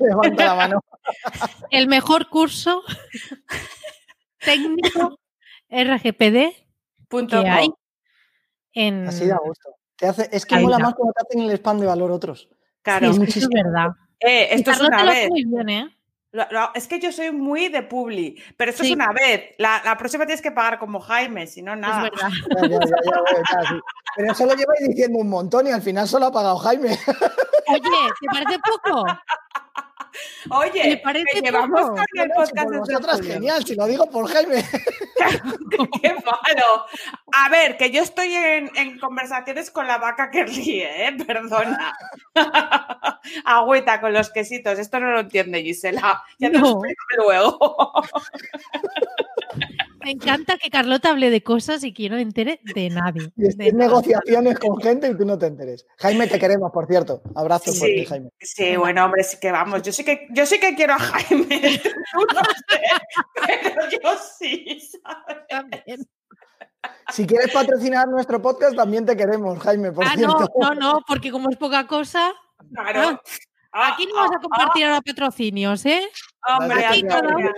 Levanta 0.00 0.44
la 0.44 0.54
mano. 0.54 0.84
El 1.70 1.88
mejor 1.88 2.28
curso 2.28 2.82
técnico 4.44 5.18
RGPD 5.68 6.54
Punto 7.08 7.42
que 7.42 7.48
hay 7.48 7.70
en... 8.74 9.08
Así 9.08 9.26
da 9.26 9.38
gusto. 9.38 9.70
hace, 10.02 10.28
es 10.30 10.44
que 10.44 10.58
mola 10.58 10.78
más 10.78 10.94
cuando 10.94 11.12
te 11.14 11.22
hacen 11.26 11.40
el 11.40 11.50
spam 11.52 11.80
de 11.80 11.86
valor 11.86 12.10
otros. 12.10 12.48
Claro, 12.82 13.10
es, 13.10 13.36
es 13.36 13.48
verdad. 13.48 13.88
Eh, 14.20 14.48
esto 14.52 14.70
es 14.70 14.80
una 14.80 15.04
vez. 15.04 15.28
Muy 15.30 15.44
bien, 15.44 15.68
¿eh? 15.68 15.88
es 16.74 16.86
que 16.86 17.00
yo 17.00 17.10
soy 17.10 17.32
muy 17.32 17.68
de 17.68 17.82
publi, 17.82 18.40
pero 18.56 18.70
esto 18.70 18.82
es 18.82 18.90
una 18.90 19.12
vez. 19.12 19.54
La, 19.58 19.80
la, 19.84 19.96
próxima 19.96 20.26
tienes 20.26 20.42
que 20.42 20.52
pagar 20.52 20.78
como 20.78 21.00
Jaime, 21.00 21.46
si 21.46 21.62
no, 21.62 21.74
nada. 21.74 22.06
Es 22.06 22.12
verdad. 22.12 22.28
Ya, 22.62 22.68
ya, 22.68 22.78
ya, 22.80 23.80
pero 24.14 24.32
eso 24.32 24.46
lo 24.46 24.54
lleváis 24.54 24.88
diciendo 24.88 25.18
un 25.18 25.30
montón 25.30 25.66
y 25.66 25.70
al 25.70 25.82
final 25.82 26.06
solo 26.06 26.26
ha 26.26 26.32
pagado 26.32 26.58
Jaime. 26.58 26.90
Oye, 27.68 27.80
¿te 28.20 28.26
parece 28.26 28.58
poco? 28.58 29.04
Oye, 30.50 31.00
parece 31.02 31.40
llevamos 31.40 31.90
con 31.90 32.04
el 32.14 32.30
podcast 32.30 32.70
de 32.70 32.78
vosotras, 32.78 33.20
genial, 33.22 33.64
si 33.64 33.74
lo 33.74 33.86
digo 33.86 34.08
por 34.10 34.28
Jaime. 34.30 34.64
Qué 36.02 36.14
malo. 36.14 36.86
A 37.32 37.48
ver, 37.50 37.76
que 37.76 37.90
yo 37.90 38.02
estoy 38.02 38.32
en, 38.34 38.98
conversaciones 38.98 39.70
con 39.70 39.86
la 39.86 39.98
vaca 39.98 40.30
que 40.30 40.44
ríe, 40.44 41.08
¿eh? 41.08 41.16
Perdona. 41.26 41.94
Agüita 43.44 44.00
con 44.00 44.12
los 44.12 44.30
quesitos. 44.30 44.78
Esto 44.78 45.00
no 45.00 45.10
lo 45.12 45.20
entiende 45.20 45.62
Gisela. 45.62 46.22
Ya 46.38 46.50
te 46.50 46.58
lo 46.58 46.70
explico 46.70 47.04
luego. 47.18 47.92
Me 50.08 50.12
encanta 50.12 50.56
que 50.56 50.70
Carlota 50.70 51.10
hable 51.10 51.28
de 51.28 51.42
cosas 51.42 51.84
y 51.84 51.92
que 51.92 52.08
no 52.08 52.16
entere 52.16 52.62
de 52.74 52.88
nadie. 52.88 53.30
Y 53.36 53.72
negociaciones 53.72 54.58
con 54.58 54.80
gente 54.80 55.06
y 55.06 55.14
tú 55.14 55.26
no 55.26 55.36
te 55.36 55.44
enteres. 55.44 55.86
Jaime, 55.98 56.26
te 56.26 56.38
queremos, 56.40 56.72
por 56.72 56.86
cierto. 56.86 57.20
Abrazo 57.34 57.72
sí, 57.72 57.78
fuerte, 57.78 58.06
Jaime. 58.06 58.30
Sí, 58.40 58.76
bueno, 58.78 59.04
hombre, 59.04 59.22
sí 59.22 59.36
que 59.38 59.52
vamos. 59.52 59.82
Yo 59.82 59.92
sí 59.92 60.04
que, 60.04 60.26
yo 60.30 60.46
sí 60.46 60.58
que 60.58 60.74
quiero 60.74 60.94
a 60.94 60.98
Jaime. 60.98 61.46
Tú 62.14 62.20
no 62.34 62.40
sé, 62.70 62.80
pero 63.62 63.82
yo 63.90 64.18
sí, 64.38 64.80
¿sabes? 65.50 66.06
Si 67.12 67.26
quieres 67.26 67.52
patrocinar 67.52 68.08
nuestro 68.08 68.40
podcast, 68.40 68.74
también 68.76 69.04
te 69.04 69.14
queremos, 69.14 69.58
Jaime, 69.58 69.92
por 69.92 70.06
ah, 70.06 70.14
cierto. 70.16 70.50
No, 70.58 70.70
no, 70.70 70.74
no, 70.74 71.00
porque 71.06 71.30
como 71.30 71.50
es 71.50 71.58
poca 71.58 71.86
cosa. 71.86 72.32
Claro. 72.72 73.20
Ah, 73.72 73.92
aquí 73.92 74.06
no 74.06 74.14
vas 74.14 74.30
a 74.30 74.36
ah, 74.36 74.40
compartir 74.40 74.86
ahora 74.86 75.02
patrocinios, 75.02 75.84
¿eh? 75.86 76.08
Hombre, 76.48 76.86
aquí 76.86 77.02
cada 77.02 77.28
uno 77.28 77.50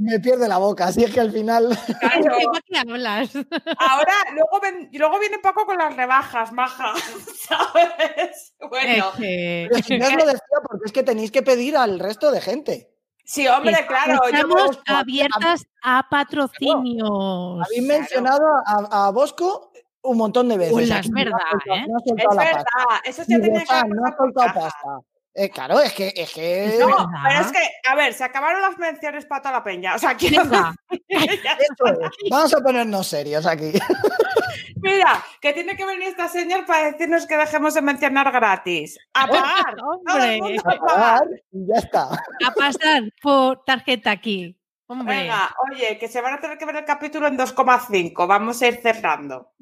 me 0.00 0.18
pierde 0.18 0.48
la 0.48 0.56
boca, 0.56 0.86
así 0.86 1.04
es 1.04 1.12
que 1.12 1.20
al 1.20 1.30
final. 1.30 1.68
Ahora, 3.78 4.14
luego, 4.32 4.60
luego 4.92 5.18
viene 5.18 5.38
Paco 5.40 5.66
con 5.66 5.76
las 5.76 5.94
rebajas, 5.94 6.52
maja, 6.52 6.94
¿sabes? 7.36 8.54
Bueno. 8.70 9.12
Pero 9.18 9.82
si 9.82 9.98
no 9.98 10.06
os 10.06 10.14
lo 10.14 10.24
decía 10.24 10.58
porque 10.66 10.86
es 10.86 10.92
que 10.92 11.02
tenéis 11.02 11.30
que 11.30 11.42
pedir 11.42 11.76
al 11.76 11.98
resto 11.98 12.30
de 12.30 12.40
gente. 12.40 12.94
Sí, 13.24 13.46
hombre, 13.46 13.76
claro. 13.86 14.24
Estamos 14.24 14.80
abiertas 14.86 15.66
a 15.82 16.08
patrocinios. 16.08 17.66
Habéis 17.66 17.82
mencionado 17.82 18.46
a, 18.64 19.10
Bosco 19.10 19.70
un 20.02 20.16
montón 20.16 20.48
de 20.48 20.56
veces. 20.56 20.72
Pues 20.72 20.90
es 20.90 21.10
verdad, 21.10 21.38
¿eh? 21.66 21.84
es 22.06 22.36
verdad, 22.36 22.64
eso 23.04 23.22
sí 23.22 23.38
tiene 23.38 23.64
que 23.64 23.88
No 23.88 24.06
ha 24.06 24.16
soltado 24.16 24.54
pasta. 24.54 25.00
Eh, 25.32 25.48
claro, 25.48 25.80
es 25.80 25.92
que, 25.92 26.12
es 26.16 26.32
que. 26.34 26.76
No, 26.80 27.08
pero 27.24 27.40
es 27.40 27.52
que, 27.52 27.58
a 27.88 27.94
ver, 27.94 28.12
se 28.12 28.24
acabaron 28.24 28.60
las 28.60 28.76
menciones 28.78 29.26
para 29.26 29.42
toda 29.42 29.52
la 29.52 29.64
peña. 29.64 29.94
O 29.94 29.98
sea, 29.98 30.16
quiero. 30.16 30.42
Vamos 32.30 32.54
a 32.54 32.60
ponernos 32.60 33.06
serios 33.06 33.46
aquí. 33.46 33.72
Mira, 34.76 35.22
que 35.40 35.52
tiene 35.52 35.76
que 35.76 35.84
venir 35.84 36.08
esta 36.08 36.26
señor 36.28 36.66
para 36.66 36.90
decirnos 36.90 37.26
que 37.26 37.36
dejemos 37.36 37.74
de 37.74 37.82
mencionar 37.82 38.32
gratis. 38.32 38.98
A 39.14 39.28
pagar. 39.28 39.76
Hombre. 39.80 40.40
A 40.64 40.86
pagar 40.86 41.28
y 41.52 41.66
ya 41.66 41.78
está. 41.78 42.08
A 42.10 42.50
pasar 42.56 43.02
por 43.22 43.62
tarjeta 43.64 44.10
aquí. 44.10 44.56
Hombre. 44.86 45.16
Venga, 45.16 45.54
oye, 45.70 45.96
que 45.98 46.08
se 46.08 46.20
van 46.20 46.34
a 46.34 46.40
tener 46.40 46.58
que 46.58 46.66
ver 46.66 46.76
el 46.76 46.84
capítulo 46.84 47.28
en 47.28 47.38
2,5. 47.38 48.26
Vamos 48.26 48.60
a 48.62 48.66
ir 48.66 48.80
cerrando. 48.82 49.52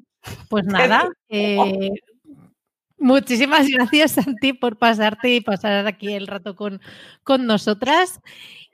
Pues 0.49 0.65
nada, 0.65 1.07
eh, 1.29 1.91
Muchísimas 2.99 3.67
gracias, 3.67 4.11
Santi, 4.11 4.53
por 4.53 4.77
pasarte 4.77 5.35
y 5.35 5.41
pasar 5.41 5.87
aquí 5.87 6.13
el 6.13 6.27
rato 6.27 6.55
con, 6.55 6.81
con 7.23 7.45
nosotras. 7.45 8.19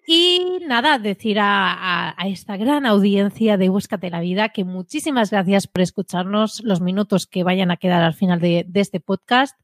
Y 0.08 0.60
nada, 0.68 1.00
decir 1.00 1.38
a, 1.40 2.16
esta 2.26 2.58
gran 2.58 2.86
audiencia 2.86 3.58
de 3.58 3.70
Búscate 3.70 4.12
la 4.12 4.20
Vida 4.20 4.50
que 4.50 4.64
muchísimas 4.64 5.32
gracias 5.32 5.66
por 5.66 5.82
escucharnos 5.82 6.62
los 6.64 6.80
minutos 6.80 7.26
que 7.26 7.44
vayan 7.44 7.72
a 7.72 7.78
quedar 7.78 8.04
al 8.04 8.14
final 8.14 8.40
de, 8.40 8.68
este 8.76 9.00
podcast. 9.00 9.60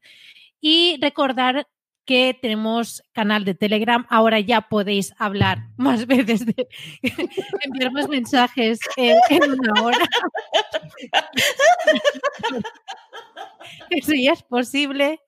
Y 0.60 0.98
recordar 1.00 1.68
que 2.04 2.36
tenemos 2.40 3.02
canal 3.12 3.44
de 3.44 3.54
Telegram. 3.54 4.06
Ahora 4.10 4.40
ya 4.40 4.62
podéis 4.62 5.12
hablar 5.18 5.68
más 5.76 6.06
veces, 6.06 6.46
de, 6.46 6.68
enviar 7.64 7.92
más 7.92 8.08
mensajes 8.08 8.80
en 8.96 9.50
una 9.50 9.82
hora. 9.82 9.98
Eso 13.90 14.12
ya 14.14 14.32
es 14.32 14.42
posible. 14.42 15.20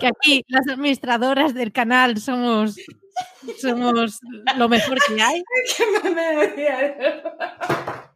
Que 0.00 0.08
aquí 0.08 0.44
las 0.48 0.66
administradoras 0.66 1.54
del 1.54 1.70
canal 1.70 2.18
somos, 2.18 2.74
somos 3.60 4.18
lo 4.56 4.68
mejor 4.68 4.98
que 5.06 5.22
hay. 5.22 5.44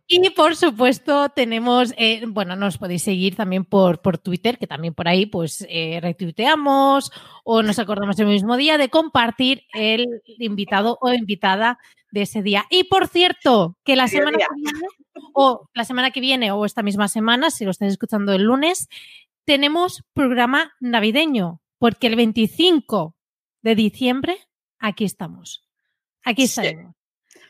Y 0.09 0.31
por 0.31 0.55
supuesto 0.55 1.31
tenemos, 1.31 1.93
eh, 1.97 2.23
bueno, 2.29 2.55
nos 2.55 2.79
podéis 2.79 3.03
seguir 3.03 3.35
también 3.35 3.65
por, 3.65 4.01
por 4.03 4.19
Twitter, 4.19 4.57
que 4.57 4.69
también 4.69 4.95
por 4.95 5.09
ahí 5.09 5.27
pues 5.27 5.67
eh, 5.69 5.99
retuiteamos 6.01 7.11
o 7.43 7.63
nos 7.65 7.81
acordamos 7.81 8.17
el 8.21 8.27
mismo 8.27 8.57
día 8.57 8.79
de 8.79 8.89
compartir 8.89 9.65
el 9.73 10.07
invitado 10.39 10.97
o 11.01 11.13
invitada 11.13 11.79
de 12.13 12.23
ese 12.23 12.43
día. 12.43 12.67
Y 12.71 12.85
por 12.85 13.09
cierto, 13.09 13.77
que 13.85 13.97
la 13.97 14.07
semana 14.07 14.39
que 14.39 14.47
viene, 14.55 14.87
o 15.35 15.69
la 15.75 15.85
semana 15.85 16.13
que 16.13 16.21
viene, 16.21 16.53
o 16.53 16.65
esta 16.65 16.85
misma 16.85 17.09
semana, 17.09 17.51
si 17.51 17.65
lo 17.65 17.73
estáis 17.73 17.93
escuchando 17.93 18.33
el 18.33 18.45
lunes, 18.45 18.89
tenemos 19.45 20.05
programa 20.15 20.73
navideño, 20.79 21.61
porque 21.79 22.07
el 22.07 22.15
25 22.15 23.17
de 23.63 23.75
diciembre 23.75 24.39
aquí 24.79 25.05
estamos. 25.05 25.67
Aquí 26.23 26.45
estaremos. 26.45 26.95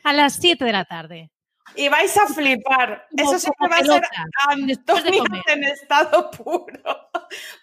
A 0.03 0.13
las 0.13 0.37
7 0.37 0.65
de 0.65 0.71
la 0.71 0.85
tarde. 0.85 1.31
Y 1.75 1.89
vais 1.89 2.15
a 2.17 2.27
flipar. 2.27 3.07
Eso 3.15 3.39
sí 3.39 3.49
que 3.59 3.67
va 3.67 3.77
a 3.77 3.83
ser 3.83 4.03
Antonio 4.47 5.23
en 5.47 5.63
estado 5.63 6.31
puro. 6.43 7.09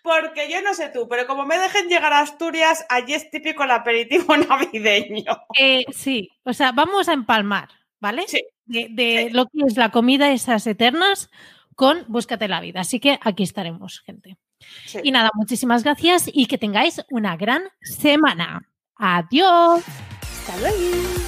Porque 0.03 0.51
yo 0.51 0.63
no 0.63 0.75
sé 0.75 0.89
tú, 0.91 1.09
pero 1.09 1.27
como 1.27 1.45
me 1.47 1.59
dejen 1.59 1.89
llegar 1.89 2.13
a 2.13 2.21
Asturias, 2.21 2.85
allí 2.89 3.15
es 3.15 3.31
típico 3.31 3.65
el 3.65 3.71
aperitivo 3.71 4.37
navideño. 4.49 5.37
Eh, 5.59 5.85
sí, 5.93 6.31
o 6.45 6.53
sea, 6.53 6.73
vamos 6.73 7.09
a 7.09 7.13
empalmar, 7.13 7.69
¿vale? 8.01 8.25
Sí. 8.29 8.43
De, 8.67 9.29
lo 9.31 9.45
que 9.47 9.61
es 9.67 9.77
la 9.77 9.91
comida 9.91 10.31
esas 10.33 10.67
eternas 10.67 11.31
con 11.75 12.05
Búscate 12.09 12.49
la 12.49 12.61
vida. 12.61 12.81
Así 12.81 12.99
que 12.99 13.19
aquí 13.23 13.43
estaremos, 13.43 14.01
gente. 14.01 14.39
Y 15.03 15.11
nada, 15.11 15.31
muchísimas 15.35 15.85
gracias 15.85 16.31
y 16.33 16.47
que 16.47 16.57
tengáis 16.57 17.05
una 17.11 17.37
gran 17.37 17.65
semana. 17.83 18.63
Adiós. 18.97 19.83
Hasta 20.47 20.57
luego. 20.61 21.24